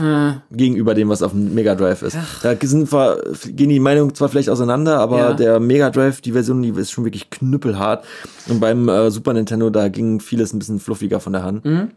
gegenüber 0.51 0.95
dem, 0.95 1.09
was 1.09 1.23
auf 1.23 1.33
dem 1.33 1.55
Mega 1.55 1.75
Drive 1.75 2.03
ist. 2.03 2.17
Da 2.43 2.55
sind 2.61 2.93
wir, 2.93 3.23
gehen 3.47 3.71
die 3.71 3.81
Meinungen 3.81 4.15
zwar 4.15 4.29
vielleicht 4.29 4.51
auseinander, 4.51 4.99
aber 5.01 5.19
Ja. 5.19 5.33
der 5.33 5.61
Mega 5.61 5.89
Drive, 5.89 6.21
die 6.21 6.33
Version, 6.33 6.61
die 6.63 6.69
ist 6.71 6.91
schon 6.91 7.05
wirklich 7.05 7.31
knüppelhart. 7.31 8.05
Und 8.49 8.61
beim 8.61 8.87
äh, 8.91 9.11
Super 9.11 9.33
Nintendo, 9.33 9.71
da 9.71 9.89
ging 9.89 10.21
vieles 10.21 10.53
ein 10.53 10.59
bisschen 10.59 10.79
fluffiger 10.79 11.21
von 11.21 11.33
der 11.33 11.43
Hand. 11.43 11.65
Mhm. 11.65 11.91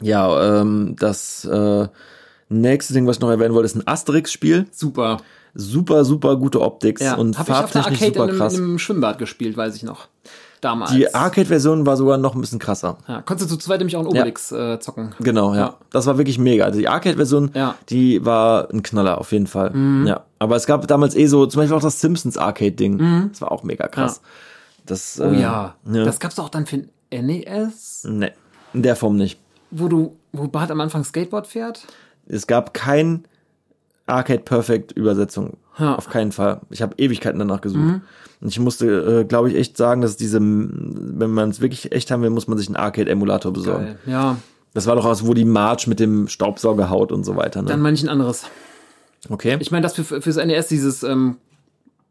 Ja, 0.00 0.60
ähm, 0.60 0.94
das 0.98 1.44
äh, 1.44 1.88
nächste 2.48 2.92
Ding, 2.92 3.06
was 3.06 3.16
ich 3.16 3.20
noch 3.20 3.30
erwähnen 3.30 3.54
wollte, 3.54 3.66
ist 3.66 3.76
ein 3.76 3.86
Asterix-Spiel 3.86 4.66
Super. 4.72 5.18
super, 5.54 6.04
super 6.04 6.36
gute 6.36 6.60
Optik 6.60 7.00
Ja, 7.00 7.14
und 7.16 7.38
habe 7.38 7.50
ich 7.50 7.54
auf 7.56 7.70
farbtechnisch 7.70 8.00
Arcade 8.02 8.12
super 8.12 8.24
in 8.24 8.30
einem, 8.30 8.38
krass. 8.38 8.54
in 8.54 8.64
einem 8.64 8.78
Schwimmbad 8.78 9.18
gespielt, 9.18 9.56
weiß 9.56 9.74
ich 9.76 9.82
noch. 9.82 10.08
Damals. 10.60 10.90
Die 10.90 11.14
Arcade-Version 11.14 11.86
war 11.86 11.96
sogar 11.96 12.18
noch 12.18 12.34
ein 12.34 12.40
bisschen 12.40 12.58
krasser. 12.58 12.98
ja, 13.06 13.22
konntest 13.22 13.50
du 13.50 13.54
zu 13.56 13.60
zweit 13.64 13.78
nämlich 13.78 13.94
auch 13.96 14.00
einen 14.00 14.08
Obelix 14.08 14.50
äh, 14.50 14.80
zocken. 14.80 15.14
Genau, 15.20 15.54
ja. 15.54 15.58
Ja. 15.60 15.74
Das 15.90 16.06
war 16.06 16.18
wirklich 16.18 16.38
mega. 16.38 16.64
Also 16.64 16.78
die 16.80 16.88
Arcade-Version, 16.88 17.52
Ja. 17.54 17.76
die 17.90 18.24
war 18.24 18.68
ein 18.72 18.82
Knaller 18.82 19.18
auf 19.18 19.30
jeden 19.32 19.46
Fall. 19.46 19.70
Mhm. 19.70 20.06
Ja. 20.06 20.24
Aber 20.40 20.56
es 20.56 20.66
gab 20.66 20.86
damals 20.88 21.14
eh 21.14 21.26
so, 21.26 21.46
zum 21.46 21.60
Beispiel 21.62 21.76
auch 21.76 21.82
das 21.82 22.00
Simpsons 22.00 22.36
Arcade-Ding. 22.36 23.28
Das 23.30 23.40
war 23.40 23.52
auch 23.52 23.62
mega 23.62 23.86
krass. 23.88 24.20
Das, 24.86 25.18
Mhm. 25.18 25.24
Oh 25.24 25.30
äh, 25.32 25.40
ja. 25.40 25.74
ja. 25.92 26.04
Das 26.04 26.18
gab's 26.18 26.38
auch 26.38 26.48
dann 26.48 26.66
für 26.66 26.76
ein 26.76 27.26
NES, 27.26 28.06
Nee, 28.08 28.32
in 28.74 28.82
der 28.82 28.96
Form 28.96 29.16
nicht. 29.16 29.38
wo 29.70 29.88
du, 29.88 30.16
wo 30.32 30.48
Bart 30.48 30.70
am 30.70 30.80
Anfang 30.80 31.04
Skateboard 31.04 31.46
fährt. 31.46 31.86
Es 32.26 32.46
gab 32.46 32.74
kein 32.74 33.24
Arcade 34.06 34.40
Perfect 34.40 34.92
Übersetzung. 34.92 35.56
Ja. 35.78 35.94
Auf 35.94 36.08
keinen 36.08 36.32
Fall. 36.32 36.60
Ich 36.70 36.82
habe 36.82 36.94
Ewigkeiten 36.98 37.38
danach 37.38 37.60
gesucht. 37.60 38.00
Und 38.40 38.48
ich 38.48 38.58
musste, 38.60 39.20
äh, 39.20 39.24
glaube 39.24 39.50
ich, 39.50 39.56
echt 39.56 39.76
sagen, 39.76 40.00
dass 40.00 40.16
diese, 40.16 40.38
wenn 40.40 41.30
man 41.30 41.50
es 41.50 41.60
wirklich 41.60 41.92
echt 41.92 42.10
haben 42.10 42.22
will, 42.22 42.30
muss 42.30 42.46
man 42.48 42.58
sich 42.58 42.68
einen 42.68 42.76
Arcade-Emulator 42.76 43.52
besorgen. 43.52 43.84
Geil. 43.84 43.98
Ja, 44.06 44.36
Das 44.74 44.86
war 44.86 44.96
doch 44.96 45.04
aus, 45.04 45.26
wo 45.26 45.34
die 45.34 45.44
March 45.44 45.86
mit 45.86 45.98
dem 46.00 46.28
Staubsauger 46.28 46.90
haut 46.90 47.10
und 47.12 47.24
so 47.24 47.36
weiter. 47.36 47.62
Ne? 47.62 47.68
dann 47.68 47.80
meine 47.80 47.94
ich 47.94 48.02
ein 48.02 48.08
anderes. 48.08 48.44
okay. 49.28 49.56
Ich 49.60 49.70
meine, 49.70 49.82
das 49.82 49.94
für, 49.94 50.20
fürs 50.20 50.36
NES 50.36 50.68
dieses, 50.68 51.02
ähm, 51.02 51.36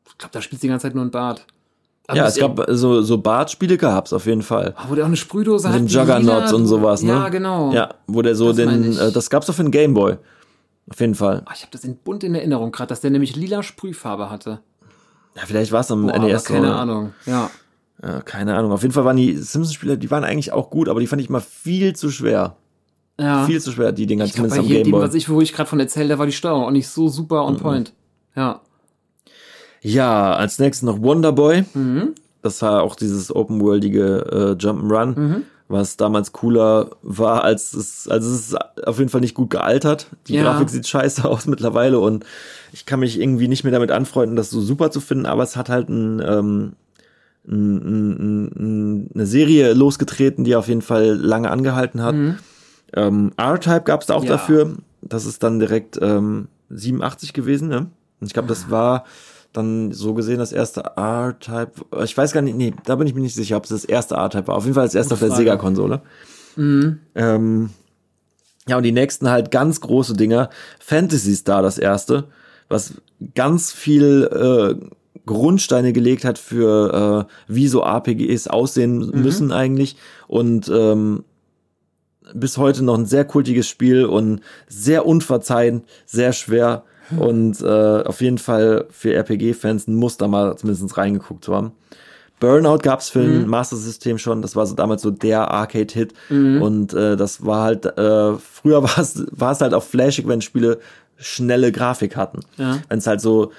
ich 0.09 0.17
glaube, 0.17 0.33
da 0.33 0.41
spielt 0.41 0.63
die 0.63 0.67
ganze 0.67 0.83
Zeit 0.87 0.95
nur 0.95 1.05
ein 1.05 1.11
Bart. 1.11 1.45
Aber 2.07 2.17
ja, 2.17 2.23
das 2.23 2.35
es 2.35 2.39
gab 2.41 2.65
so, 2.69 3.01
so 3.01 3.17
Bartspiele 3.17 3.77
gab's 3.77 4.13
auf 4.13 4.25
jeden 4.25 4.41
Fall. 4.41 4.73
Wo 4.87 4.95
der 4.95 5.03
auch 5.03 5.07
eine 5.07 5.17
Sprühdose 5.17 5.67
Mit 5.67 5.73
hat. 5.75 5.81
dem 5.81 5.87
die 5.87 5.93
Juggernaut 5.93 6.23
lila- 6.45 6.53
und 6.55 6.65
sowas, 6.65 7.03
ne? 7.03 7.11
Ja, 7.11 7.27
genau. 7.29 7.73
Ja, 7.73 7.95
wo 8.07 8.21
der 8.21 8.33
so 8.35 8.47
Das 8.47 8.55
den, 8.55 8.97
äh, 8.97 9.11
das 9.11 9.29
gab's 9.29 9.47
doch 9.47 9.53
für 9.53 9.63
den 9.63 9.71
Gameboy. 9.71 10.15
Auf 10.89 10.99
jeden 10.99 11.15
Fall. 11.15 11.43
Ah, 11.45 11.51
ich 11.55 11.61
habe 11.61 11.71
das 11.71 11.83
in 11.83 11.97
bunt 11.97 12.23
in 12.23 12.33
Erinnerung 12.35 12.71
gerade, 12.71 12.89
dass 12.89 13.01
der 13.01 13.11
nämlich 13.11 13.35
lila 13.35 13.61
Sprühfarbe 13.63 14.29
hatte. 14.29 14.59
Ja, 15.35 15.43
vielleicht 15.45 15.71
war's 15.71 15.91
am 15.91 16.07
Boah, 16.07 16.17
NES 16.19 16.45
keine 16.45 16.67
ne? 16.67 16.75
Ahnung. 16.75 17.13
Ja. 17.25 17.49
Ja, 18.01 18.21
keine 18.21 18.55
Ahnung. 18.55 18.71
Auf 18.71 18.83
jeden 18.83 18.93
Fall 18.93 19.05
waren 19.05 19.17
die 19.17 19.33
Simpsons-Spiele, 19.33 19.97
die 19.97 20.09
waren 20.11 20.23
eigentlich 20.23 20.51
auch 20.53 20.69
gut, 20.69 20.87
aber 20.87 20.99
die 20.99 21.07
fand 21.07 21.21
ich 21.21 21.29
immer 21.29 21.41
viel 21.41 21.95
zu 21.95 22.09
schwer. 22.11 22.55
ja. 23.19 23.45
Viel 23.45 23.59
zu 23.59 23.71
schwer, 23.71 23.91
die 23.91 24.05
Dinger, 24.05 24.25
ich 24.25 24.33
zumindest 24.33 24.59
am 24.61 24.67
Gameboy. 24.67 25.01
was 25.01 25.13
ich, 25.15 25.29
wo 25.29 25.41
ich 25.41 25.51
gerade 25.53 25.69
von 25.69 25.79
erzähle, 25.79 26.09
da 26.09 26.19
war 26.19 26.25
die 26.27 26.31
Steuerung 26.31 26.63
auch 26.63 26.71
nicht 26.71 26.87
so 26.87 27.07
super 27.07 27.41
Mhm. 27.41 27.47
on 27.47 27.57
point. 27.57 27.93
Ja. 28.35 28.61
Ja, 29.81 30.33
als 30.33 30.59
nächstes 30.59 30.83
noch 30.85 31.01
Wonderboy. 31.01 31.63
Mhm. 31.73 32.15
Das 32.41 32.61
war 32.61 32.83
auch 32.83 32.95
dieses 32.95 33.35
open-worldige 33.35 34.55
äh, 34.59 34.63
Jump'n'Run, 34.63 35.19
Mhm. 35.19 35.43
Was 35.69 35.97
damals 35.97 36.31
cooler 36.31 36.91
war, 37.01 37.43
als 37.43 37.73
es, 37.73 38.07
also 38.07 38.29
es 38.31 38.39
ist 38.49 38.57
auf 38.87 38.99
jeden 38.99 39.09
Fall 39.09 39.21
nicht 39.21 39.33
gut 39.35 39.49
gealtert. 39.49 40.07
Die 40.27 40.35
Ja. 40.35 40.43
Grafik 40.43 40.69
sieht 40.69 40.87
scheiße 40.87 41.25
aus 41.29 41.45
mittlerweile 41.47 41.99
und 41.99 42.25
ich 42.71 42.85
kann 42.85 42.99
mich 43.01 43.19
irgendwie 43.19 43.47
nicht 43.47 43.63
mehr 43.63 43.73
damit 43.73 43.91
anfreunden, 43.91 44.35
das 44.35 44.49
so 44.49 44.61
super 44.61 44.91
zu 44.91 45.01
finden, 45.01 45.25
aber 45.25 45.43
es 45.43 45.55
hat 45.57 45.69
halt 45.69 45.89
ein, 45.89 46.21
ähm, 46.25 46.73
ein, 47.47 47.77
ein, 47.77 48.45
ein, 48.55 49.09
eine 49.13 49.25
Serie 49.25 49.73
losgetreten, 49.73 50.43
die 50.43 50.55
auf 50.55 50.67
jeden 50.67 50.81
Fall 50.81 51.15
lange 51.15 51.49
angehalten 51.49 52.01
hat. 52.01 52.15
Ähm, 52.93 53.31
R-Type 53.37 53.81
gab 53.81 54.01
es 54.01 54.07
da 54.07 54.13
auch 54.15 54.21
Mhm. 54.23 54.27
Ja. 54.27 54.33
dafür. 54.33 54.73
Das 55.01 55.25
ist 55.25 55.43
dann 55.43 55.59
direkt 55.59 55.97
ähm, 56.01 56.47
87 56.69 57.33
gewesen, 57.33 57.67
ne? 57.69 57.87
Und 58.19 58.27
ich 58.27 58.33
glaube, 58.33 58.47
das 58.49 58.69
war 58.71 59.03
dann 59.53 59.91
so 59.91 60.13
gesehen 60.13 60.39
das 60.39 60.51
erste 60.51 60.81
R-Type. 60.95 61.71
Ich 62.03 62.17
weiß 62.17 62.31
gar 62.31 62.41
nicht, 62.41 62.57
nee, 62.57 62.73
da 62.85 62.95
bin 62.95 63.07
ich 63.07 63.15
mir 63.15 63.21
nicht 63.21 63.35
sicher, 63.35 63.57
ob 63.57 63.63
es 63.63 63.69
das 63.69 63.85
erste 63.85 64.15
R-Type 64.15 64.47
war. 64.47 64.55
Auf 64.55 64.63
jeden 64.63 64.75
Fall 64.75 64.85
das 64.85 64.95
erste 64.95 65.13
auf 65.15 65.19
der. 65.19 65.31
Sega-Konsole. 65.31 66.01
Ähm, 67.15 67.69
ja, 68.67 68.77
und 68.77 68.83
die 68.83 68.91
nächsten 68.91 69.29
halt 69.29 69.51
ganz 69.51 69.81
große 69.81 70.13
Dinger. 70.13 70.49
Fantasy 70.79 71.35
Star 71.35 71.61
das 71.61 71.77
erste, 71.77 72.25
was 72.67 72.95
ganz 73.35 73.71
viel 73.71 74.29
äh, 74.31 74.87
Grundsteine 75.25 75.93
gelegt 75.93 76.25
hat 76.25 76.37
für 76.37 77.27
äh, 77.27 77.51
wie 77.53 77.67
so 77.67 77.81
RPGs 77.83 78.47
aussehen 78.47 79.09
müssen 79.13 79.51
eigentlich. 79.51 79.95
Und 80.27 80.69
ähm, 80.69 81.23
bis 82.33 82.57
heute 82.57 82.83
noch 82.83 82.97
ein 82.97 83.05
sehr 83.05 83.25
kultiges 83.25 83.67
Spiel 83.67 84.05
und 84.05 84.41
sehr 84.67 85.05
unverzeihend, 85.05 85.85
sehr 86.05 86.33
schwer. 86.33 86.83
Und 87.15 87.61
äh, 87.61 88.03
auf 88.03 88.21
jeden 88.21 88.37
Fall 88.37 88.85
für 88.89 89.13
RPG-Fans 89.13 89.87
ein 89.87 89.95
Muster 89.95 90.27
mal 90.27 90.57
zumindest 90.57 90.97
reingeguckt 90.97 91.45
zu 91.45 91.55
haben. 91.55 91.71
Burnout 92.39 92.79
gab's 92.79 93.09
für 93.09 93.21
ein 93.21 93.47
Master 93.47 93.77
System 93.77 94.19
schon, 94.19 94.43
das 94.43 94.55
war 94.55 94.67
so 94.67 94.75
damals 94.75 95.01
so 95.01 95.09
der 95.09 95.49
Arcade-Hit. 95.49 96.13
Und 96.61 96.93
äh, 96.93 97.15
das 97.17 97.45
war 97.45 97.63
halt, 97.63 97.85
äh, 97.85 98.33
früher 98.35 98.83
war 98.83 98.99
es 98.99 99.15
es 99.15 99.61
halt 99.61 99.73
auch 99.73 99.83
flashig, 99.83 100.27
wenn 100.27 100.41
Spiele 100.41 100.79
schnelle 101.17 101.71
Grafik 101.71 102.15
hatten. 102.15 102.41
Ja. 102.57 102.77
Wenn 102.89 102.99
es 102.99 103.07
halt 103.07 103.21
so 103.21 103.51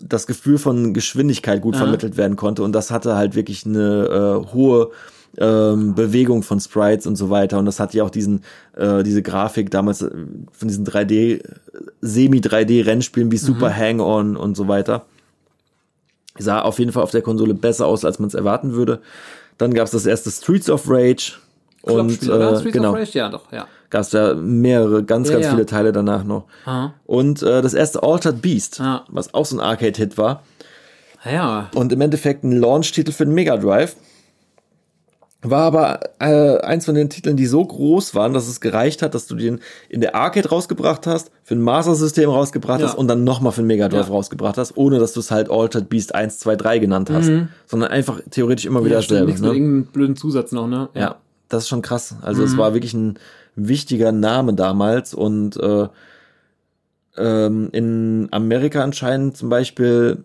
das 0.00 0.26
Gefühl 0.26 0.58
von 0.58 0.92
Geschwindigkeit 0.92 1.62
gut 1.62 1.76
vermittelt 1.76 2.16
werden 2.16 2.36
konnte. 2.36 2.62
Und 2.62 2.72
das 2.72 2.90
hatte 2.90 3.16
halt 3.16 3.34
wirklich 3.34 3.64
eine 3.64 4.44
äh, 4.44 4.52
hohe 4.52 4.90
ähm, 5.38 5.94
Bewegung 5.94 6.42
von 6.42 6.60
Sprites 6.60 7.06
und 7.06 7.16
so 7.16 7.30
weiter. 7.30 7.58
Und 7.58 7.66
das 7.66 7.80
hatte 7.80 7.96
ja 7.96 8.04
auch 8.04 8.10
diesen, 8.10 8.42
äh, 8.76 9.02
diese 9.02 9.22
Grafik 9.22 9.70
damals 9.70 10.02
äh, 10.02 10.10
von 10.52 10.68
diesen 10.68 10.86
3D, 10.86 11.42
Semi-3D-Rennspielen 12.00 13.30
wie 13.30 13.36
Super 13.36 13.74
Hang-On 13.74 14.36
und 14.36 14.56
so 14.56 14.68
weiter. 14.68 15.06
Sah 16.38 16.62
auf 16.62 16.78
jeden 16.78 16.92
Fall 16.92 17.02
auf 17.02 17.10
der 17.10 17.22
Konsole 17.22 17.54
besser 17.54 17.86
aus, 17.86 18.04
als 18.04 18.18
man 18.18 18.28
es 18.28 18.34
erwarten 18.34 18.72
würde. 18.72 19.00
Dann 19.58 19.72
gab 19.72 19.86
es 19.86 19.92
das 19.92 20.06
erste 20.06 20.30
Streets 20.30 20.68
of 20.68 20.84
Rage. 20.88 21.32
Und 21.82 22.10
äh, 22.22 22.56
Streets 22.58 22.72
genau, 22.72 22.90
of 22.90 22.96
Rage? 22.98 23.18
Ja, 23.18 23.28
doch, 23.28 23.50
ja. 23.52 23.66
gab 23.90 24.02
es 24.02 24.10
da 24.10 24.34
mehrere, 24.34 25.04
ganz, 25.04 25.28
Ja, 25.28 25.34
ganz 25.34 25.46
ja. 25.46 25.50
viele 25.52 25.66
Teile 25.66 25.92
danach 25.92 26.24
noch. 26.24 26.44
Aha. 26.64 26.94
Und 27.06 27.42
äh, 27.42 27.62
das 27.62 27.74
erste 27.74 28.02
Altered 28.02 28.42
Beast, 28.42 28.78
Ja. 28.80 29.04
was 29.08 29.32
auch 29.34 29.46
so 29.46 29.56
ein 29.56 29.60
Arcade-Hit 29.60 30.18
war. 30.18 30.42
Ja, 31.24 31.70
Und 31.74 31.92
im 31.92 32.00
Endeffekt 32.00 32.44
ein 32.44 32.52
Launch-Titel 32.52 33.12
für 33.12 33.24
den 33.24 33.34
Mega 33.34 33.56
Drive. 33.56 33.96
War 35.42 35.62
aber 35.62 36.00
äh, 36.18 36.58
eins 36.62 36.86
von 36.86 36.94
den 36.94 37.08
Titeln, 37.10 37.36
die 37.36 37.46
so 37.46 37.64
groß 37.64 38.14
waren, 38.14 38.32
dass 38.32 38.48
es 38.48 38.60
gereicht 38.60 39.02
hat, 39.02 39.14
dass 39.14 39.26
du 39.26 39.36
den 39.36 39.60
in 39.88 40.00
der 40.00 40.14
Arcade 40.16 40.48
rausgebracht 40.48 41.06
hast, 41.06 41.30
für 41.44 41.54
ein 41.54 41.60
Master-System 41.60 42.28
rausgebracht 42.30 42.80
Ja. 42.80 42.86
hast 42.88 42.94
und 42.96 43.06
dann 43.06 43.22
nochmal 43.22 43.52
für 43.52 43.60
den 43.60 43.66
Mega 43.68 43.88
Drive 43.88 44.06
Ja. 44.06 44.12
rausgebracht 44.12 44.56
hast, 44.58 44.76
ohne 44.76 44.98
dass 44.98 45.12
du 45.12 45.20
es 45.20 45.30
halt 45.30 45.50
Altered 45.50 45.88
Beast 45.88 46.14
1, 46.14 46.38
2, 46.38 46.56
3 46.56 46.78
genannt 46.78 47.10
hast. 47.10 47.30
Sondern 47.66 47.90
einfach 47.90 48.20
theoretisch 48.30 48.64
immer 48.64 48.80
wieder 48.84 48.96
ja 48.96 49.00
dasselbe. 49.02 49.26
nichts 49.26 49.40
mit 49.40 49.50
Ne? 49.50 49.56
irgendeinem 49.56 49.84
blöden 49.92 50.16
Zusatz 50.16 50.52
noch, 50.52 50.66
ne? 50.66 50.88
Ja, 50.94 51.16
das 51.48 51.64
ist 51.64 51.68
schon 51.68 51.82
krass. 51.82 52.16
Also 52.22 52.42
es 52.42 52.56
war 52.56 52.72
wirklich 52.74 52.94
ein 52.94 53.18
wichtiger 53.54 54.12
Name 54.12 54.54
damals 54.54 55.14
und 55.14 55.56
äh, 55.58 55.86
ähm, 57.18 57.68
in 57.72 58.28
Amerika 58.32 58.82
anscheinend 58.82 59.36
zum 59.36 59.48
Beispiel 59.48 60.24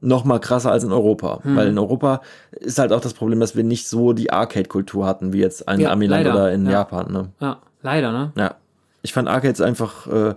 noch 0.00 0.24
mal 0.24 0.38
krasser 0.38 0.70
als 0.70 0.82
in 0.84 0.92
Europa, 0.92 1.40
weil 1.44 1.68
in 1.68 1.78
Europa 1.78 2.22
ist 2.52 2.78
halt 2.78 2.92
auch 2.92 3.00
das 3.00 3.12
Problem, 3.14 3.40
dass 3.40 3.54
wir 3.54 3.64
nicht 3.64 3.86
so 3.86 4.12
die 4.12 4.32
Arcade-Kultur 4.32 5.06
hatten 5.06 5.32
wie 5.32 5.40
jetzt 5.40 5.62
in 5.70 5.80
Ja, 5.80 5.90
Amiland 5.90 6.24
leider, 6.24 6.34
oder 6.34 6.52
in 6.52 6.64
ja. 6.66 6.72
Japan. 6.72 7.12
Ne? 7.12 7.28
Ja, 7.40 7.58
leider, 7.82 8.12
ne? 8.12 8.32
Ja, 8.36 8.54
ich 9.02 9.12
fand 9.12 9.28
Arcades 9.28 9.60
einfach 9.60 10.06
äh, 10.06 10.34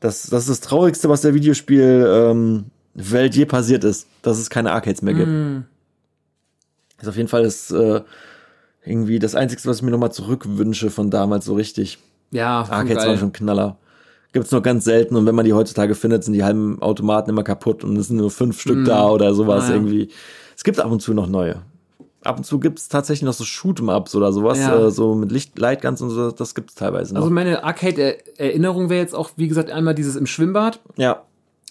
das, 0.00 0.22
das 0.28 0.42
ist 0.42 0.50
das 0.50 0.60
Traurigste, 0.60 1.08
was 1.08 1.22
der 1.22 1.34
Videospiel 1.34 2.06
ähm, 2.08 2.66
Welt 2.94 3.34
je 3.34 3.44
passiert 3.44 3.84
ist, 3.84 4.06
dass 4.22 4.38
es 4.38 4.50
keine 4.50 4.72
Arcades 4.72 5.02
mehr 5.02 5.14
gibt. 5.14 5.28
Mhm. 5.28 5.64
Ist 7.00 7.08
auf 7.08 7.16
jeden 7.16 7.28
Fall 7.28 7.44
das 7.44 7.70
äh, 7.70 8.02
irgendwie 8.84 9.18
das 9.18 9.34
Einzige, 9.34 9.64
was 9.66 9.78
ich 9.78 9.82
mir 9.82 9.90
nochmal 9.90 10.12
zurückwünsche 10.12 10.90
von 10.90 11.10
damals 11.10 11.44
so 11.44 11.54
richtig. 11.54 11.98
Ja, 12.30 12.60
Arcades 12.60 12.96
geil. 12.98 13.08
waren 13.08 13.18
schon 13.18 13.32
Knaller. 13.32 13.76
Gibt's 14.32 14.52
nur 14.52 14.62
ganz 14.62 14.84
selten 14.84 15.16
und 15.16 15.26
wenn 15.26 15.34
man 15.34 15.44
die 15.44 15.52
heutzutage 15.54 15.94
findet, 15.96 16.22
sind 16.24 16.34
die 16.34 16.44
halben 16.44 16.80
Automaten 16.82 17.30
immer 17.30 17.42
kaputt 17.42 17.82
und 17.82 17.96
es 17.96 18.08
sind 18.08 18.16
nur 18.18 18.30
fünf 18.30 18.60
Stück 18.60 18.84
da 18.84 19.08
oder 19.08 19.34
sowas 19.34 19.64
Ah, 19.64 19.68
ja. 19.70 19.74
irgendwie. 19.74 20.08
Es 20.56 20.62
gibt 20.62 20.78
ab 20.78 20.90
und 20.90 21.00
zu 21.00 21.14
noch 21.14 21.26
neue. 21.26 21.62
ab 22.22 22.36
und 22.36 22.44
zu 22.44 22.60
gibt's 22.60 22.88
tatsächlich 22.88 23.22
noch 23.24 23.32
so 23.32 23.44
Shoot'em-Ups 23.44 24.14
oder 24.14 24.30
sowas, 24.32 24.58
Ja. 24.58 24.86
äh, 24.86 24.90
so 24.90 25.14
mit 25.14 25.32
Licht, 25.32 25.58
Lightguns 25.58 26.02
und 26.02 26.10
so, 26.10 26.30
das 26.30 26.54
gibt's 26.54 26.74
teilweise 26.74 27.14
noch. 27.14 27.22
Also 27.22 27.32
meine 27.32 27.64
Arcade-Erinnerung 27.64 28.88
wäre 28.90 29.00
jetzt 29.00 29.14
auch, 29.14 29.30
wie 29.36 29.48
gesagt, 29.48 29.70
einmal 29.70 29.94
dieses 29.94 30.16
im 30.16 30.26
Schwimmbad. 30.26 30.80
ja, 30.96 31.22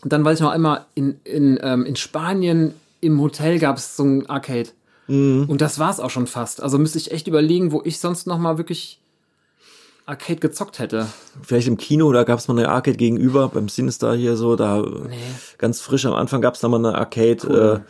Und 0.03 0.11
dann 0.11 0.25
weiß 0.25 0.39
ich 0.39 0.43
noch 0.43 0.51
einmal, 0.51 0.85
in, 0.95 1.19
in, 1.23 1.59
ähm, 1.61 1.85
in 1.85 1.95
Spanien 1.95 2.73
im 3.01 3.21
Hotel 3.21 3.59
gab 3.59 3.77
es 3.77 3.95
so 3.95 4.03
ein 4.03 4.29
Arcade. 4.29 4.69
Und 5.07 5.57
das 5.59 5.79
war's 5.79 5.99
auch 5.99 6.11
schon 6.11 6.27
fast. 6.27 6.61
Also 6.61 6.77
müsste 6.77 6.99
ich 6.99 7.11
echt 7.11 7.27
überlegen, 7.27 7.71
wo 7.71 7.81
ich 7.83 7.99
sonst 7.99 8.27
noch 8.27 8.37
mal 8.37 8.57
wirklich 8.59 8.99
Arcade 10.09 10.39
gezockt 10.39 10.79
hätte. 10.79 11.07
vielleicht 11.41 11.67
im 11.67 11.77
Kino, 11.77 12.11
da 12.11 12.23
gab's 12.23 12.47
mal 12.47 12.57
eine 12.57 12.69
Arcade 12.69 12.97
gegenüber, 12.97 13.49
beim 13.49 13.69
Sinister 13.69 14.13
hier 14.13 14.35
so, 14.35 14.55
da 14.55 14.83
ganz 15.57 15.81
frisch 15.81 16.05
am 16.05 16.13
Anfang 16.13 16.41
gab's 16.41 16.59
da 16.59 16.67
mal 16.67 16.77
eine 16.83 16.97
Arcade, 16.97 17.83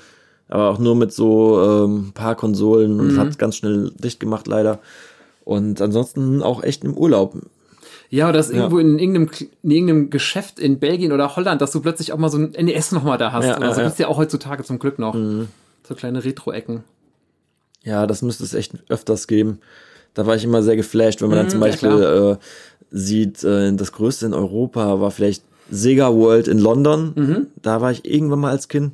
äh, 0.49 0.53
aber 0.53 0.69
auch 0.69 0.79
nur 0.79 0.95
mit 0.95 1.13
so 1.13 1.61
ähm, 1.61 2.11
paar 2.13 2.35
Konsolen 2.35 2.99
und 2.99 3.17
hat 3.17 3.37
ganz 3.39 3.55
schnell 3.55 3.91
dicht 3.97 4.19
gemacht 4.19 4.47
leider. 4.47 4.79
Und 5.45 5.81
ansonsten 5.81 6.43
auch 6.43 6.61
echt 6.63 6.83
im 6.83 6.95
Urlaub. 6.95 7.35
Ja, 8.09 8.25
oder 8.25 8.37
das 8.37 8.49
irgendwo 8.49 8.79
in 8.79 8.97
irgendeinem, 8.97 9.29
in 9.63 9.71
irgendeinem 9.71 10.09
Geschäft 10.09 10.59
in 10.59 10.79
Belgien 10.79 11.11
oder 11.11 11.35
Holland, 11.35 11.61
dass 11.61 11.71
du 11.71 11.79
plötzlich 11.79 12.11
auch 12.11 12.17
mal 12.17 12.29
so 12.29 12.37
ein 12.39 12.51
NES 12.51 12.91
noch 12.91 13.03
mal 13.03 13.17
da 13.17 13.31
hast. 13.31 13.45
Ja, 13.45 13.57
oder 13.57 13.73
so 13.73 13.81
ja, 13.81 13.87
gibt's 13.87 13.99
ja 13.99 14.07
auch 14.07 14.17
heutzutage 14.17 14.63
zum 14.63 14.79
Glück 14.79 14.99
noch. 14.99 15.15
So 15.87 15.95
kleine 15.95 16.23
Retro-Ecken. 16.23 16.83
Ja, 17.83 18.07
das 18.07 18.21
müsste 18.21 18.43
es 18.43 18.53
echt 18.53 18.73
öfters 18.89 19.27
geben. 19.27 19.59
Da 20.19 20.25
war 20.25 20.35
ich 20.35 20.43
immer 20.43 20.61
sehr 20.61 20.75
geflasht, 20.75 21.21
wenn 21.21 21.29
man 21.29 21.37
dann 21.37 21.49
zum 21.49 21.61
ja, 21.61 21.67
Beispiel 21.67 21.89
äh, 21.89 22.35
sieht, 22.91 23.41
äh, 23.45 23.71
das 23.73 23.93
größte 23.93 24.25
in 24.25 24.33
Europa 24.33 24.99
war 24.99 25.11
vielleicht 25.11 25.43
Sega 25.71 26.13
World 26.13 26.49
in 26.49 26.59
London. 26.59 27.47
Da 27.61 27.79
war 27.79 27.91
ich 27.91 28.03
irgendwann 28.03 28.39
mal 28.39 28.51
als 28.51 28.67
Kind. 28.67 28.91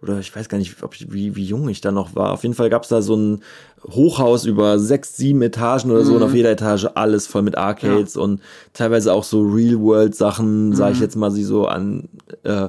Oder 0.00 0.20
ich 0.20 0.36
weiß 0.36 0.48
gar 0.48 0.58
nicht, 0.58 0.80
ob 0.84 0.94
ich, 0.94 1.12
wie, 1.12 1.34
wie 1.34 1.44
jung 1.44 1.68
ich 1.68 1.80
da 1.80 1.90
noch 1.90 2.14
war. 2.14 2.30
Auf 2.30 2.44
jeden 2.44 2.54
Fall 2.54 2.70
gab's 2.70 2.86
da 2.86 3.02
so 3.02 3.16
ein 3.16 3.42
Hochhaus 3.90 4.44
über 4.44 4.78
sechs, 4.78 5.16
sieben 5.16 5.42
Etagen 5.42 5.90
oder 5.90 6.04
so 6.04 6.14
und 6.14 6.22
auf 6.22 6.32
jeder 6.32 6.52
Etage 6.52 6.86
alles 6.94 7.26
voll 7.26 7.42
mit 7.42 7.58
Arcades 7.58 8.16
und 8.16 8.40
teilweise 8.72 9.12
auch 9.12 9.24
so 9.24 9.42
Real-World-Sachen, 9.42 10.76
sag 10.76 10.92
ich 10.92 11.00
jetzt 11.00 11.16
mal, 11.16 11.32
die 11.32 11.42
so 11.42 11.66
an 11.66 12.08
äh, 12.44 12.68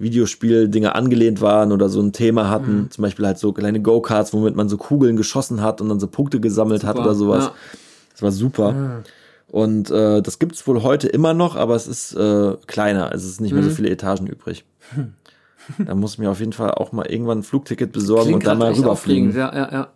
Videospiel-Dinge 0.00 0.94
angelehnt 0.94 1.40
waren 1.40 1.72
oder 1.72 1.88
so 1.88 2.00
ein 2.00 2.12
Thema 2.12 2.48
hatten. 2.48 2.88
Zum 2.90 3.02
Beispiel 3.02 3.26
halt 3.26 3.38
so 3.38 3.52
kleine 3.52 3.80
Go-Karts, 3.80 4.32
womit 4.32 4.56
man 4.56 4.68
so 4.68 4.76
Kugeln 4.76 5.16
geschossen 5.16 5.60
hat 5.62 5.80
und 5.80 5.88
dann 5.88 6.00
so 6.00 6.06
Punkte 6.06 6.40
gesammelt 6.40 6.84
hat 6.84 6.96
Super, 6.96 7.06
oder 7.06 7.14
sowas. 7.14 7.44
ja. 7.44 7.52
Das 8.12 8.22
war 8.22 8.32
super. 8.32 9.02
Und 9.48 9.90
äh, 9.90 10.22
das 10.22 10.38
gibt's 10.38 10.66
wohl 10.66 10.82
heute 10.82 11.08
immer 11.08 11.34
noch, 11.34 11.56
aber 11.56 11.74
es 11.74 11.86
ist 11.86 12.14
äh, 12.14 12.54
kleiner. 12.66 13.12
Es 13.14 13.24
ist 13.24 13.40
nicht 13.40 13.52
mehr 13.52 13.62
so 13.62 13.70
viele 13.70 13.90
Etagen 13.90 14.26
übrig. 14.26 14.64
Da 15.78 15.94
muss 15.94 16.14
ich 16.14 16.18
mir 16.18 16.30
auf 16.30 16.40
jeden 16.40 16.52
Fall 16.52 16.72
auch 16.72 16.92
mal 16.92 17.06
irgendwann 17.06 17.38
ein 17.38 17.42
Flugticket 17.42 17.92
besorgen 17.92 18.34
und 18.34 18.46
dann 18.46 18.58
mal 18.58 18.72
rüberfliegen. 18.72 19.34
Ja, 19.34 19.54
ja, 19.54 19.72
ja. 19.72 19.88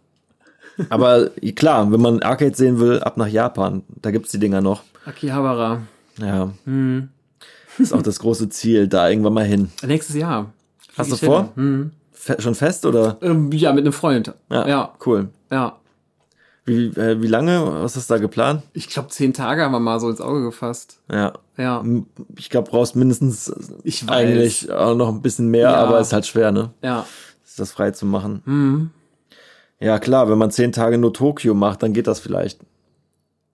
Aber 0.90 1.30
klar, 1.54 1.90
wenn 1.92 2.00
man 2.00 2.22
Arcade 2.22 2.56
sehen 2.56 2.80
will, 2.80 3.00
ab 3.00 3.16
nach 3.16 3.28
Japan. 3.28 3.82
Da 4.02 4.10
gibt's 4.10 4.30
die 4.30 4.38
Dinger 4.38 4.60
noch. 4.60 4.82
Akihabara. 5.04 5.82
Ja. 6.20 6.50
Ist 7.78 7.92
auch 7.92 8.02
das 8.02 8.18
große 8.20 8.48
Ziel, 8.48 8.88
da 8.88 9.08
irgendwann 9.08 9.34
mal 9.34 9.44
hin. 9.44 9.70
Nächstes 9.86 10.16
Jahr. 10.16 10.52
Hast 10.96 11.12
du 11.12 11.16
vor? 11.16 11.50
Fe 12.12 12.36
schon 12.40 12.54
fest 12.54 12.86
oder? 12.86 13.18
Ähm, 13.20 13.50
ja, 13.52 13.72
mit 13.72 13.84
einem 13.84 13.92
Freund. 13.92 14.32
Ja, 14.50 14.66
ja. 14.68 14.92
Cool. 15.04 15.28
ja. 15.50 15.76
Wie, 16.66 16.86
äh, 16.98 17.20
wie 17.20 17.26
lange? 17.26 17.82
Was 17.82 17.94
ist 17.96 18.10
da 18.10 18.16
geplant? 18.16 18.62
Ich 18.72 18.88
glaube, 18.88 19.08
zehn 19.08 19.34
Tage 19.34 19.62
haben 19.62 19.72
wir 19.72 19.80
mal 19.80 20.00
so 20.00 20.08
ins 20.08 20.22
Auge 20.22 20.42
gefasst. 20.44 20.98
Ja. 21.12 21.34
Ja, 21.58 21.84
Ich 22.36 22.48
glaube, 22.48 22.70
brauchst 22.70 22.96
mindestens 22.96 23.52
Ich 23.84 24.08
weiß. 24.08 24.10
eigentlich 24.16 24.72
auch 24.72 24.94
noch 24.96 25.08
ein 25.10 25.20
bisschen 25.20 25.48
mehr, 25.48 25.70
Ja. 25.70 25.74
aber 25.76 26.00
ist 26.00 26.12
halt 26.14 26.26
schwer, 26.26 26.50
ne? 26.52 26.70
ja. 26.82 27.06
Das 27.56 27.70
frei 27.70 27.90
zu 27.92 28.06
machen. 28.06 28.42
Mhm. 28.46 28.90
Ja, 29.78 29.98
klar, 30.00 30.28
wenn 30.30 30.38
man 30.38 30.50
zehn 30.50 30.72
Tage 30.72 30.98
nur 30.98 31.12
Tokio 31.12 31.54
macht, 31.54 31.82
dann 31.84 31.92
geht 31.92 32.06
das 32.08 32.18
vielleicht. 32.18 32.60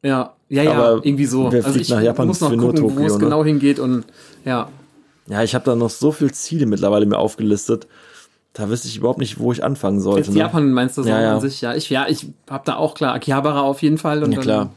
Ja, 0.02 0.34
ja, 0.50 0.62
ja, 0.62 0.72
Aber 0.72 1.04
irgendwie 1.04 1.24
so. 1.26 1.46
Also 1.46 1.52
wer 1.52 1.62
fliegt 1.64 1.80
ich 1.80 1.88
nach 1.88 2.02
Japan 2.02 2.26
muss 2.26 2.40
noch 2.40 2.50
für 2.50 2.56
nur 2.56 2.66
gucken, 2.74 2.82
wo 2.82 2.88
Tokio, 2.90 3.06
es 3.06 3.12
ne? 3.14 3.18
genau 3.20 3.44
hingeht 3.44 3.78
und 3.78 4.04
ja. 4.44 4.68
Ja, 5.28 5.42
ich 5.42 5.54
habe 5.54 5.64
da 5.64 5.74
noch 5.76 5.90
so 5.90 6.12
viel 6.12 6.32
Ziele 6.32 6.66
mittlerweile 6.66 7.06
mir 7.06 7.16
aufgelistet. 7.18 7.86
Da 8.52 8.68
wüsste 8.68 8.88
ich 8.88 8.96
überhaupt 8.96 9.20
nicht, 9.20 9.38
wo 9.38 9.52
ich 9.52 9.62
anfangen 9.62 10.00
sollte. 10.00 10.26
Jetzt 10.26 10.34
ne? 10.34 10.40
Japan 10.40 10.72
meinst 10.72 10.98
du 10.98 11.04
so 11.04 11.08
Ja, 11.08 11.20
ja. 11.22 11.34
an 11.34 11.40
sich? 11.40 11.60
Ja, 11.60 11.74
ich, 11.74 11.88
ja, 11.88 12.06
ich 12.08 12.26
hab 12.50 12.64
da 12.64 12.76
auch 12.76 12.94
klar 12.94 13.14
Akihabara 13.14 13.60
auf 13.60 13.80
jeden 13.80 13.96
Fall 13.96 14.24
und 14.24 14.32
Ja, 14.32 14.40
klar. 14.40 14.58
dann 14.66 14.70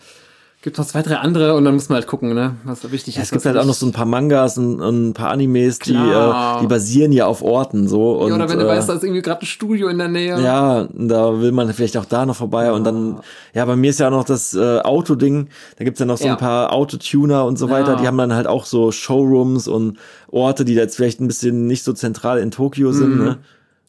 gibt 0.64 0.78
noch 0.78 0.86
zwei, 0.86 1.02
drei 1.02 1.18
andere 1.18 1.56
und 1.56 1.66
dann 1.66 1.74
muss 1.76 1.90
man 1.90 1.98
halt 1.98 2.08
gucken, 2.08 2.34
ne, 2.34 2.56
was 2.64 2.90
wichtig 2.92 3.16
Ja, 3.18 3.22
ist. 3.22 3.28
es 3.28 3.32
gibt 3.32 3.46
halt 3.46 3.58
auch 3.58 3.66
noch 3.66 3.74
so 3.74 3.86
ein 3.86 3.92
paar 3.92 4.06
Mangas 4.06 4.58
und, 4.58 4.80
und 4.82 5.10
ein 5.10 5.14
paar 5.14 5.30
Animes, 5.30 5.78
die, 5.80 5.94
äh, 5.94 6.34
die 6.62 6.68
basieren 6.68 7.12
ja 7.12 7.26
auf 7.28 7.42
Orten 7.44 7.88
so. 7.88 8.14
Und, 8.14 8.30
ja, 8.30 8.36
oder 8.36 8.50
wenn 8.50 8.60
du 8.60 8.66
äh, 8.66 8.70
weißt, 8.70 8.88
da 8.90 8.94
ist 8.94 9.04
irgendwie 9.04 9.22
gerade 9.22 9.42
ein 9.42 9.46
Studio 9.46 9.90
in 9.90 9.98
der 9.98 10.08
Nähe. 10.08 10.42
Ja, 10.42 10.88
da 10.94 11.40
will 11.42 11.52
man 11.52 11.72
vielleicht 11.74 11.98
auch 11.98 12.06
da 12.06 12.26
noch 12.26 12.38
vorbei 12.38 12.72
und 12.72 12.86
dann, 12.86 13.20
ja, 13.54 13.66
bei 13.66 13.76
mir 13.76 13.90
ist 13.90 14.00
ja 14.00 14.08
auch 14.08 14.12
noch 14.12 14.24
das 14.24 14.54
äh, 14.56 14.80
Autoding, 14.80 15.50
da 15.78 15.84
gibt's 15.84 16.00
ja 16.00 16.06
noch 16.06 16.18
so 16.18 16.26
Ja. 16.26 16.32
ein 16.32 16.38
paar 16.40 16.72
Autotuner 16.74 17.46
und 17.46 17.60
so 17.60 17.70
weiter, 17.70 17.92
Ja. 17.92 17.96
die 17.98 18.08
haben 18.08 18.18
dann 18.18 18.34
halt 18.34 18.48
auch 18.48 18.66
so 18.66 18.92
Showrooms 18.92 19.68
und 19.68 19.98
Orte, 20.32 20.66
die 20.66 20.76
da 20.76 20.82
jetzt 20.82 20.96
vielleicht 20.96 21.20
ein 21.20 21.28
bisschen 21.28 21.68
nicht 21.68 21.84
so 21.84 21.94
zentral 21.94 22.40
in 22.40 22.52
Tokio 22.52 22.94
sind, 22.94 23.18
ne? 23.18 23.38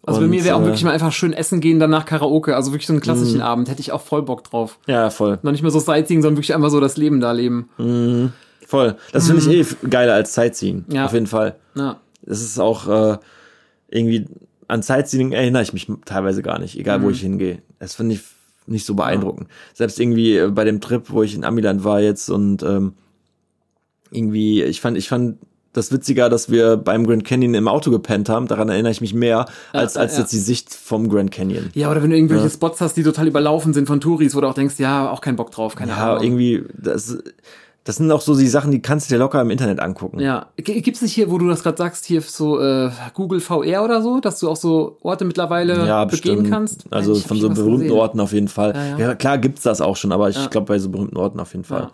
Also 0.06 0.20
bei 0.20 0.26
mir 0.26 0.44
wäre 0.44 0.56
auch 0.56 0.60
äh, 0.62 0.64
wirklich 0.66 0.84
mal 0.84 0.90
einfach 0.92 1.12
schön 1.12 1.32
essen 1.32 1.60
gehen, 1.60 1.78
danach 1.78 2.04
Karaoke. 2.04 2.54
Also 2.56 2.72
wirklich 2.72 2.86
so 2.86 2.92
einen 2.92 3.00
klassischen 3.00 3.36
Mhm. 3.38 3.42
Abend. 3.42 3.68
Hätte 3.70 3.80
ich 3.80 3.90
auch 3.92 4.02
voll 4.02 4.22
Bock 4.22 4.44
drauf. 4.44 4.78
Ja, 4.86 5.10
voll, 5.10 5.38
Noch 5.42 5.52
nicht 5.52 5.62
mehr 5.62 5.70
so 5.70 5.78
Sightseeing, 5.80 6.20
sondern 6.22 6.36
wirklich 6.36 6.54
einfach 6.54 6.70
so 6.70 6.80
das 6.80 6.96
Leben 6.96 7.20
da 7.20 7.32
leben. 7.32 8.32
voll. 8.66 8.96
Das 9.12 9.26
finde 9.26 9.40
ich 9.42 9.48
eh 9.48 9.60
f- 9.60 9.76
geiler 9.88 10.14
als 10.14 10.34
Sightseeing, 10.34 10.84
Ja. 10.88 11.06
auf 11.06 11.12
jeden 11.12 11.26
Fall. 11.26 11.56
Ja. 11.74 12.00
Es 12.26 12.42
ist 12.42 12.58
auch 12.58 12.88
äh, 12.88 13.18
irgendwie, 13.88 14.26
an 14.68 14.82
Sightseeing 14.82 15.32
erinnere 15.32 15.62
ich 15.62 15.72
mich 15.72 15.86
teilweise 16.04 16.42
gar 16.42 16.58
nicht, 16.58 16.78
egal 16.78 16.98
Mhm. 16.98 17.02
wo 17.04 17.10
ich 17.10 17.20
hingehe. 17.20 17.62
Das 17.78 17.94
finde 17.94 18.14
ich 18.14 18.20
nicht 18.66 18.86
so 18.86 18.94
beeindruckend. 18.94 19.48
Selbst 19.74 20.00
irgendwie 20.00 20.36
äh, 20.38 20.48
bei 20.50 20.64
dem 20.64 20.80
Trip, 20.80 21.10
wo 21.10 21.22
ich 21.22 21.34
in 21.34 21.44
Amiland 21.44 21.84
war 21.84 22.00
jetzt 22.00 22.30
und 22.30 22.62
ähm, 22.62 22.94
irgendwie, 24.10 24.62
ich 24.62 24.80
fand, 24.80 24.96
ich 24.96 25.08
fand 25.08 25.38
das 25.74 25.92
witziger, 25.92 26.30
dass 26.30 26.50
wir 26.50 26.76
beim 26.78 27.06
Grand 27.06 27.24
Canyon 27.24 27.52
im 27.54 27.68
Auto 27.68 27.90
gepennt 27.90 28.28
haben. 28.30 28.46
Daran 28.48 28.68
erinnere 28.70 28.92
ich 28.92 29.00
mich 29.02 29.12
mehr, 29.12 29.44
als, 29.72 29.96
als 29.98 30.14
ja. 30.14 30.20
jetzt 30.20 30.32
die 30.32 30.38
Sicht 30.38 30.72
vom 30.72 31.08
Grand 31.10 31.30
Canyon. 31.30 31.70
Ja, 31.74 31.90
oder 31.90 32.02
wenn 32.02 32.08
du 32.10 32.16
irgendwelche 32.16 32.48
Spots 32.48 32.80
hast, 32.80 32.96
die 32.96 33.02
total 33.02 33.26
überlaufen 33.26 33.74
sind 33.74 33.86
von 33.86 34.00
Touris, 34.00 34.34
wo 34.34 34.40
du 34.40 34.46
auch 34.46 34.54
denkst, 34.54 34.76
ja, 34.78 35.10
auch 35.10 35.20
keinen 35.20 35.36
Bock 35.36 35.50
drauf, 35.50 35.74
keine 35.76 35.92
Ja, 35.92 36.12
Ahnung. 36.14 36.24
irgendwie, 36.24 36.64
das, 36.80 37.18
das 37.84 37.96
sind 37.96 38.10
auch 38.10 38.22
so 38.22 38.34
die 38.34 38.46
Sachen, 38.48 38.70
die 38.70 38.80
kannst 38.80 39.10
du 39.10 39.14
dir 39.14 39.18
locker 39.18 39.42
im 39.42 39.50
Internet 39.50 39.78
angucken. 39.80 40.18
Ja, 40.20 40.46
gibt's 40.56 41.02
nicht 41.02 41.12
hier, 41.12 41.30
wo 41.30 41.36
du 41.36 41.46
das 41.48 41.62
gerade 41.62 41.76
sagst, 41.76 42.06
hier 42.06 42.22
so 42.22 42.58
äh, 42.60 42.90
Google 43.12 43.40
VR 43.40 43.84
oder 43.84 44.00
so, 44.00 44.20
dass 44.20 44.38
du 44.38 44.48
auch 44.48 44.56
so 44.56 44.96
Orte 45.02 45.24
mittlerweile 45.26 45.86
Ja, 45.86 46.04
begehen 46.06 46.36
bestimmt. 46.38 46.50
kannst? 46.50 46.84
Also 46.90 47.14
hab 47.14 47.26
von 47.28 47.38
so 47.38 47.50
berühmten 47.50 47.80
gesehen. 47.82 47.92
Orten 47.98 48.20
auf 48.20 48.32
jeden 48.32 48.48
Fall. 48.48 48.72
Ja, 48.74 48.84
Ja, 48.96 48.98
ja. 49.08 49.14
klar 49.16 49.36
gibt's 49.36 49.62
das 49.62 49.80
auch 49.82 49.96
schon, 49.96 50.12
aber 50.12 50.30
ich 50.30 50.36
Ja. 50.36 50.46
glaube 50.46 50.66
bei 50.66 50.78
so 50.78 50.88
berühmten 50.88 51.16
Orten 51.18 51.38
auf 51.40 51.52
jeden 51.52 51.64
Fall. 51.64 51.90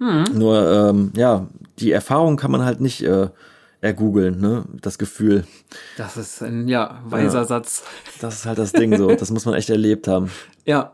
Ja. 0.00 0.24
Hm. 0.26 0.38
Nur, 0.38 0.70
ähm, 0.70 1.12
ja, 1.16 1.46
die 1.78 1.92
Erfahrung 1.92 2.36
kann 2.36 2.50
man 2.50 2.64
halt 2.64 2.80
nicht 2.80 3.02
äh, 3.02 3.28
ergoogeln, 3.80 4.40
ne? 4.40 4.64
Das 4.80 4.98
Gefühl. 4.98 5.44
Das 5.96 6.16
ist 6.16 6.42
ein, 6.42 6.68
ja, 6.68 7.00
weiser 7.04 7.40
Ja. 7.40 7.44
Satz. 7.44 7.82
Das 8.20 8.36
ist 8.36 8.46
halt 8.46 8.58
das 8.58 8.72
Ding 8.72 8.96
so. 8.96 9.08
Das 9.14 9.30
muss 9.30 9.44
man 9.44 9.54
echt 9.54 9.70
erlebt 9.70 10.08
haben. 10.08 10.30
Ja, 10.64 10.92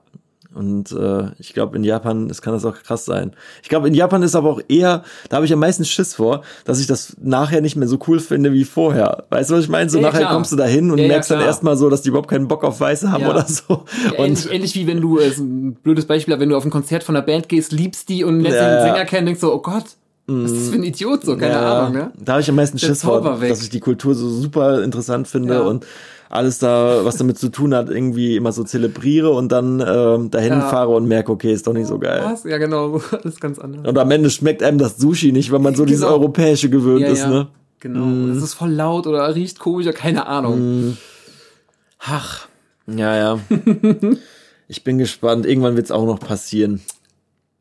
Und 0.54 0.92
äh, 0.92 1.30
ich 1.38 1.52
glaube, 1.52 1.76
in 1.76 1.84
Japan 1.84 2.30
es 2.30 2.40
kann 2.42 2.52
das 2.52 2.64
auch 2.64 2.76
krass 2.82 3.04
sein. 3.04 3.32
Ich 3.62 3.68
glaube, 3.68 3.88
in 3.88 3.94
Japan 3.94 4.22
ist 4.22 4.34
aber 4.36 4.50
auch 4.50 4.60
eher, 4.68 5.02
da 5.28 5.36
habe 5.36 5.46
ich 5.46 5.52
am 5.52 5.58
meisten 5.58 5.84
Schiss 5.84 6.14
vor, 6.14 6.42
dass 6.64 6.80
ich 6.80 6.86
das 6.86 7.16
nachher 7.20 7.60
nicht 7.60 7.76
mehr 7.76 7.88
so 7.88 7.98
cool 8.06 8.20
finde 8.20 8.52
wie 8.52 8.64
vorher. 8.64 9.24
Weißt 9.30 9.50
du, 9.50 9.54
was 9.56 9.64
ich 9.64 9.68
meine? 9.68 9.90
So 9.90 9.98
Ja, 9.98 10.02
ja, 10.04 10.08
nachher 10.08 10.20
klar. 10.20 10.32
kommst 10.34 10.52
du 10.52 10.56
da 10.56 10.64
hin 10.64 10.90
und 10.90 10.98
Ja, 10.98 11.04
ja, 11.04 11.08
merkst 11.08 11.30
dann 11.30 11.38
klar. 11.38 11.48
erstmal 11.48 11.76
so, 11.76 11.90
dass 11.90 12.02
die 12.02 12.08
überhaupt 12.10 12.30
keinen 12.30 12.46
Bock 12.48 12.62
auf 12.64 12.80
Weiße 12.80 13.10
haben 13.10 13.22
Ja. 13.22 13.30
oder 13.30 13.46
so. 13.46 13.84
Ja, 14.04 14.18
Und 14.18 14.26
ähnlich, 14.26 14.50
ähnlich 14.52 14.74
wie 14.76 14.86
wenn 14.86 15.00
du, 15.00 15.18
äh, 15.18 15.26
ist 15.28 15.38
ein 15.38 15.74
blödes 15.74 16.06
Beispiel, 16.06 16.38
wenn 16.38 16.48
du 16.48 16.56
auf 16.56 16.64
ein 16.64 16.70
Konzert 16.70 17.02
von 17.04 17.16
einer 17.16 17.24
Band 17.26 17.48
gehst, 17.48 17.72
liebst 17.72 18.08
die 18.08 18.22
und 18.24 18.40
lässt 18.40 18.56
Ja, 18.56 18.68
den 18.68 18.74
ja. 18.76 18.82
Sänger 18.82 19.04
kennen, 19.04 19.26
denkst 19.26 19.40
du, 19.40 19.52
oh 19.52 19.58
Gott, 19.60 19.84
was 20.26 20.52
ist 20.52 20.60
das 20.62 20.68
für 20.70 20.76
ein 20.76 20.84
Idiot, 20.84 21.22
so, 21.22 21.36
keine 21.36 21.52
Ja, 21.56 21.80
Ahnung, 21.82 21.92
ne? 21.92 22.10
Da 22.18 22.32
habe 22.32 22.40
ich 22.40 22.48
am 22.48 22.54
meisten 22.56 22.78
Schiss 22.78 23.02
vor, 23.02 23.20
dass 23.20 23.62
ich 23.62 23.68
die 23.68 23.80
Kultur 23.80 24.14
so 24.14 24.26
super 24.30 24.82
interessant 24.82 25.28
finde 25.28 25.54
Ja. 25.54 25.60
und 25.60 25.84
alles 26.30 26.58
da, 26.58 27.04
was 27.04 27.16
damit 27.16 27.38
zu 27.38 27.48
tun 27.48 27.74
hat, 27.74 27.88
irgendwie 27.90 28.36
immer 28.36 28.52
so 28.52 28.64
zelebriere 28.64 29.30
und 29.30 29.50
dann 29.52 29.80
ähm, 29.86 30.30
dahin 30.30 30.52
Ja. 30.54 30.60
fahre 30.62 30.94
und 30.94 31.06
merke, 31.06 31.30
okay, 31.32 31.52
ist 31.52 31.66
doch 31.66 31.72
nicht 31.72 31.86
so 31.86 31.98
geil. 31.98 32.22
Was? 32.24 32.44
Ja, 32.44 32.58
genau, 32.58 33.00
alles 33.22 33.38
ganz 33.40 33.58
anders. 33.58 33.86
Und 33.86 33.98
am 33.98 34.10
Ende 34.10 34.30
schmeckt 34.30 34.62
einem 34.62 34.78
das 34.78 34.96
Sushi 34.98 35.32
nicht, 35.32 35.52
weil 35.52 35.60
man 35.60 35.74
so 35.74 35.84
dieses 35.84 36.02
Genau. 36.02 36.14
Europäische 36.14 36.70
gewöhnt 36.70 37.02
Ja, 37.02 37.08
ist, 37.08 37.20
ja. 37.20 37.28
ne? 37.30 37.46
Genau. 37.80 38.32
Es 38.36 38.42
ist 38.42 38.54
voll 38.54 38.70
laut 38.72 39.06
oder 39.06 39.34
riecht 39.34 39.58
komisch, 39.58 39.86
keine 39.94 40.26
Ahnung. 40.26 40.96
Ach, 42.00 42.46
Ja, 42.86 43.16
ja. 43.16 43.38
ich 44.68 44.84
bin 44.84 44.98
gespannt. 44.98 45.46
Irgendwann 45.46 45.76
wird 45.76 45.86
es 45.86 45.92
auch 45.92 46.04
noch 46.06 46.18
passieren. 46.20 46.80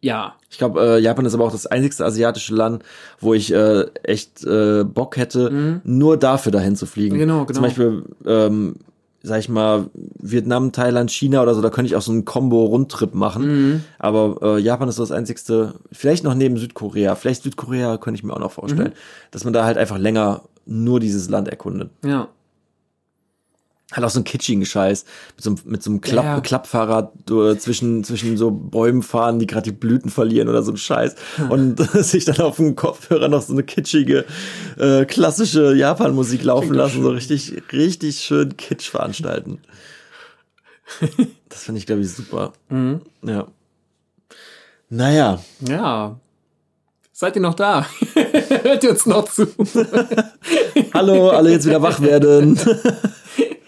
Ja. 0.03 0.35
Ich 0.51 0.57
glaube, 0.59 0.79
äh, 0.81 0.99
Japan 0.99 1.25
ist 1.25 1.33
aber 1.33 1.45
auch 1.45 1.51
das 1.51 1.65
einzigste 1.65 2.05
asiatische 2.05 2.53
Land, 2.53 2.83
wo 3.19 3.33
ich 3.33 3.51
äh, 3.53 3.85
echt 4.03 4.43
äh, 4.45 4.83
Bock 4.83 5.17
hätte, 5.17 5.81
nur 5.83 6.17
dafür 6.17 6.51
dahin 6.51 6.75
zu 6.75 6.85
fliegen. 6.85 7.15
Mhm. 7.15 7.19
Genau, 7.19 7.45
genau. 7.45 7.53
Zum 7.53 7.63
Beispiel, 7.63 8.03
ähm, 8.27 8.75
sag 9.23 9.39
ich 9.39 9.47
mal, 9.49 9.85
Vietnam, 10.19 10.73
Thailand, 10.73 11.09
China 11.09 11.41
oder 11.41 11.55
so, 11.55 11.61
da 11.61 11.69
könnte 11.69 11.87
ich 11.87 11.95
auch 11.95 12.01
so 12.01 12.11
einen 12.11 12.25
Combo-Rundtrip 12.25 13.15
machen. 13.15 13.45
Mhm. 13.71 13.83
Aber 13.97 14.37
äh, 14.57 14.59
Japan 14.59 14.89
ist 14.89 14.97
so 14.97 15.03
das 15.03 15.11
einzigste, 15.13 15.73
vielleicht 15.91 16.23
noch 16.25 16.35
neben 16.35 16.57
Südkorea. 16.57 17.15
Vielleicht 17.15 17.43
Südkorea 17.43 17.97
könnte 17.97 18.17
ich 18.19 18.23
mir 18.23 18.33
auch 18.33 18.39
noch 18.39 18.51
vorstellen, 18.51 18.89
Mhm. 18.89 19.31
dass 19.31 19.45
man 19.45 19.53
da 19.53 19.63
halt 19.65 19.77
einfach 19.77 19.97
länger 19.97 20.41
nur 20.65 20.99
dieses 20.99 21.29
Land 21.29 21.47
erkundet. 21.47 21.89
Ja. 22.05 22.27
Hat 23.93 24.03
auch 24.03 24.09
so 24.09 24.17
einen 24.19 24.25
kitschigen 24.25 24.65
Scheiß. 24.65 25.05
Mit 25.35 25.43
so, 25.43 25.49
einem- 25.51 25.59
mit 25.65 25.83
so 25.83 25.89
einem 25.91 26.01
Klapp, 26.01 26.25
Ja. 26.25 26.41
Klappfahrrad 26.41 27.13
zwischen, 27.59 28.03
zwischen 28.03 28.35
so 28.37 28.51
Bäumen 28.51 29.03
fahren, 29.03 29.39
die 29.39 29.47
gerade 29.47 29.63
die 29.63 29.71
Blüten 29.71 30.09
verlieren 30.09 30.49
oder 30.49 30.63
so 30.63 30.71
ein 30.71 30.77
Scheiß. 30.77 31.15
Und 31.49 31.79
sich 32.03 32.25
dann 32.25 32.41
auf 32.41 32.57
dem 32.57 32.75
Kopfhörer 32.75 33.27
noch 33.29 33.41
so 33.43 33.53
eine 33.53 33.63
kitschige, 33.63 34.25
äh, 34.77 35.05
klassische 35.05 35.73
Japan-Musik 35.75 36.43
laufen 36.43 36.63
Klingt 36.69 36.77
lassen. 36.77 37.03
So 37.03 37.09
richtig, 37.11 37.53
richtig 37.71 38.19
schön 38.19 38.57
Kitsch 38.57 38.89
veranstalten. 38.89 39.59
das 41.49 41.63
finde 41.63 41.79
ich, 41.79 41.85
glaube 41.85 42.01
ich, 42.01 42.11
super. 42.11 42.53
Mhm. 42.69 43.01
Ja. 43.23 43.47
Naja, 44.89 45.39
Ja. 45.61 46.19
Seid 47.15 47.35
ihr 47.35 47.41
noch 47.43 47.53
da? 47.53 47.85
Hört 48.63 48.83
ihr 48.83 48.89
uns 48.89 49.05
noch 49.05 49.29
zu? 49.29 49.45
hallo, 50.95 51.29
alle 51.29 51.51
jetzt 51.51 51.65
wieder 51.67 51.81
wach 51.81 52.01
werden. 52.01 52.59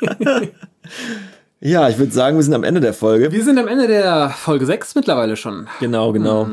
ja, 1.61 1.89
ich 1.89 1.97
würde 1.97 2.11
sagen, 2.11 2.37
wir 2.37 2.43
sind 2.43 2.53
am 2.53 2.63
Ende 2.63 2.81
der 2.81 2.93
Folge. 2.93 3.31
Wir 3.31 3.43
sind 3.43 3.57
am 3.57 3.67
Ende 3.67 3.87
der 3.87 4.29
Folge 4.29 4.65
6 4.65 4.95
mittlerweile 4.95 5.35
schon. 5.35 5.67
Genau, 5.79 6.11
genau. 6.11 6.43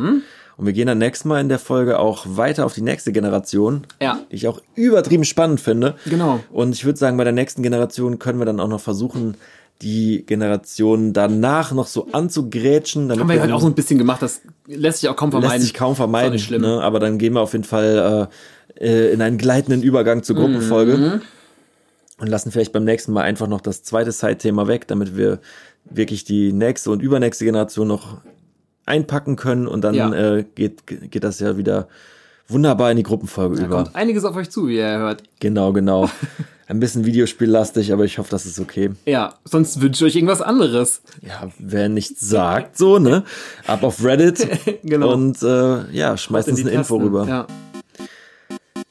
Und 0.57 0.67
wir 0.67 0.73
gehen 0.73 0.87
dann 0.87 0.99
nächstes 0.99 1.25
Mal 1.25 1.41
in 1.41 1.49
der 1.49 1.59
Folge 1.59 1.99
auch 1.99 2.25
weiter 2.29 2.65
auf 2.67 2.75
die 2.75 2.83
nächste 2.83 3.11
Generation, 3.13 3.87
Ja. 4.01 4.21
die 4.31 4.37
ich 4.37 4.49
auch 4.49 4.61
übertrieben 4.75 5.25
spannend 5.25 5.61
finde. 5.61 5.97
Genau. 6.07 6.41
Und 6.53 6.75
ich 6.75 6.85
würde 6.85 6.99
sagen, 6.99 7.17
bei 7.17 7.25
der 7.25 7.33
nächsten 7.33 7.63
Generation 7.63 8.19
können 8.19 8.39
wir 8.39 8.45
dann 8.47 8.61
auch 8.61 8.69
noch 8.69 8.81
versuchen, 8.81 9.37
die 9.81 10.25
Generation 10.27 11.13
danach 11.13 11.73
noch 11.73 11.89
so 11.89 12.07
anzugrätschen. 12.13 13.09
Damit 13.09 13.21
Haben 13.23 13.29
wir 13.31 13.35
wir 13.37 13.43
halt 13.43 13.53
auch 13.53 13.61
so 13.61 13.67
ein 13.67 13.75
bisschen 13.75 13.99
gemacht, 13.99 14.23
das 14.23 14.43
lässt 14.69 15.01
sich 15.01 15.09
auch 15.11 15.17
kaum 15.17 15.33
vermeiden. 15.33 15.53
lässt 15.55 15.65
sich 15.65 15.75
kaum 15.75 15.97
vermeiden. 15.97 16.39
schlimm. 16.39 16.63
Ne? 16.63 16.81
Aber 16.81 17.01
dann 17.01 17.19
gehen 17.19 17.33
wir 17.33 17.41
auf 17.41 17.53
jeden 17.53 17.65
Fall 17.65 18.29
äh, 18.79 18.87
äh, 18.87 19.13
in 19.13 19.21
einen 19.23 19.39
gleitenden 19.39 19.83
Übergang 19.83 20.23
zur 20.23 20.37
Gruppenfolge 20.37 20.97
Mhm. 20.97 21.21
Und 22.23 22.29
lassen 22.29 22.53
vielleicht 22.53 22.73
beim 22.73 22.85
nächsten 22.85 23.13
Mal 23.13 23.23
einfach 23.23 23.49
noch 23.49 23.61
das 23.61 23.83
zweite 23.83 24.13
Side-Thema 24.13 24.69
weg, 24.69 24.87
damit 24.87 25.17
wir 25.17 25.41
wirklich 25.85 26.23
die 26.25 26.53
nächste 26.53 26.91
und 26.93 27.03
übernächste 27.03 27.45
Generation 27.45 27.89
noch 27.89 28.19
einpacken 28.87 29.35
können 29.37 29.67
und 29.67 29.83
dann 29.83 29.95
Ja. 29.95 30.13
äh, 30.15 30.45
geht, 30.55 30.87
geht 30.87 31.25
das 31.25 31.41
ja 31.41 31.57
wieder 31.57 31.89
wunderbar 32.47 32.93
in 32.93 32.97
die 32.97 33.03
Gruppenfolge 33.03 33.57
Da 33.57 33.65
über. 33.67 33.77
kommt 33.85 33.97
einiges 33.97 34.25
auf 34.25 34.37
euch 34.37 34.51
zu, 34.51 34.69
wie 34.69 34.77
ihr 34.77 34.87
hört. 34.99 35.25
Genau, 35.41 35.73
genau. 35.73 36.09
Ein 36.69 36.79
bisschen 36.81 37.05
Videospiellastig, 37.05 37.93
aber 37.93 38.05
ich 38.05 38.19
hoffe, 38.19 38.31
das 38.31 38.47
ist 38.47 38.61
okay. 38.61 38.91
Ja, 39.05 39.35
sonst 39.45 39.81
wünsche 39.81 40.05
ich 40.07 40.13
euch 40.13 40.17
irgendwas 40.17 40.41
anderes. 40.41 41.03
Ja, 41.21 41.51
wer 41.59 41.89
nichts 41.89 42.21
sagt, 42.21 42.79
so, 42.79 42.99
ne? 43.01 43.25
Ab 43.67 43.83
auf 43.83 44.03
Reddit 44.05 44.47
Genau. 44.85 45.13
und 45.13 45.43
äh, 45.43 45.91
ja, 45.91 46.17
schmeißt 46.17 46.49
uns 46.49 46.61
eine 46.61 46.71
Info 46.71 46.95
Tasten. 46.99 47.03
rüber. 47.03 47.27
Ja. 47.29 47.47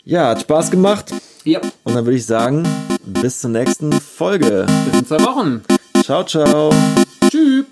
Ja, 0.03 0.30
hat 0.30 0.41
Spaß 0.41 0.70
gemacht. 0.72 1.14
ja, 1.44 1.60
Und 1.84 1.95
dann 1.95 2.06
würde 2.06 2.18
ich 2.18 2.26
sagen, 2.26 2.68
bis 3.06 3.40
zur 3.40 3.49
nächsten 3.52 3.91
Folge. 3.94 4.65
Bis 4.86 4.99
in 4.99 5.06
zwei 5.06 5.23
Wochen. 5.23 5.61
Ciao, 6.03 6.23
ciao. 6.23 6.72
Tschüss. 7.30 7.65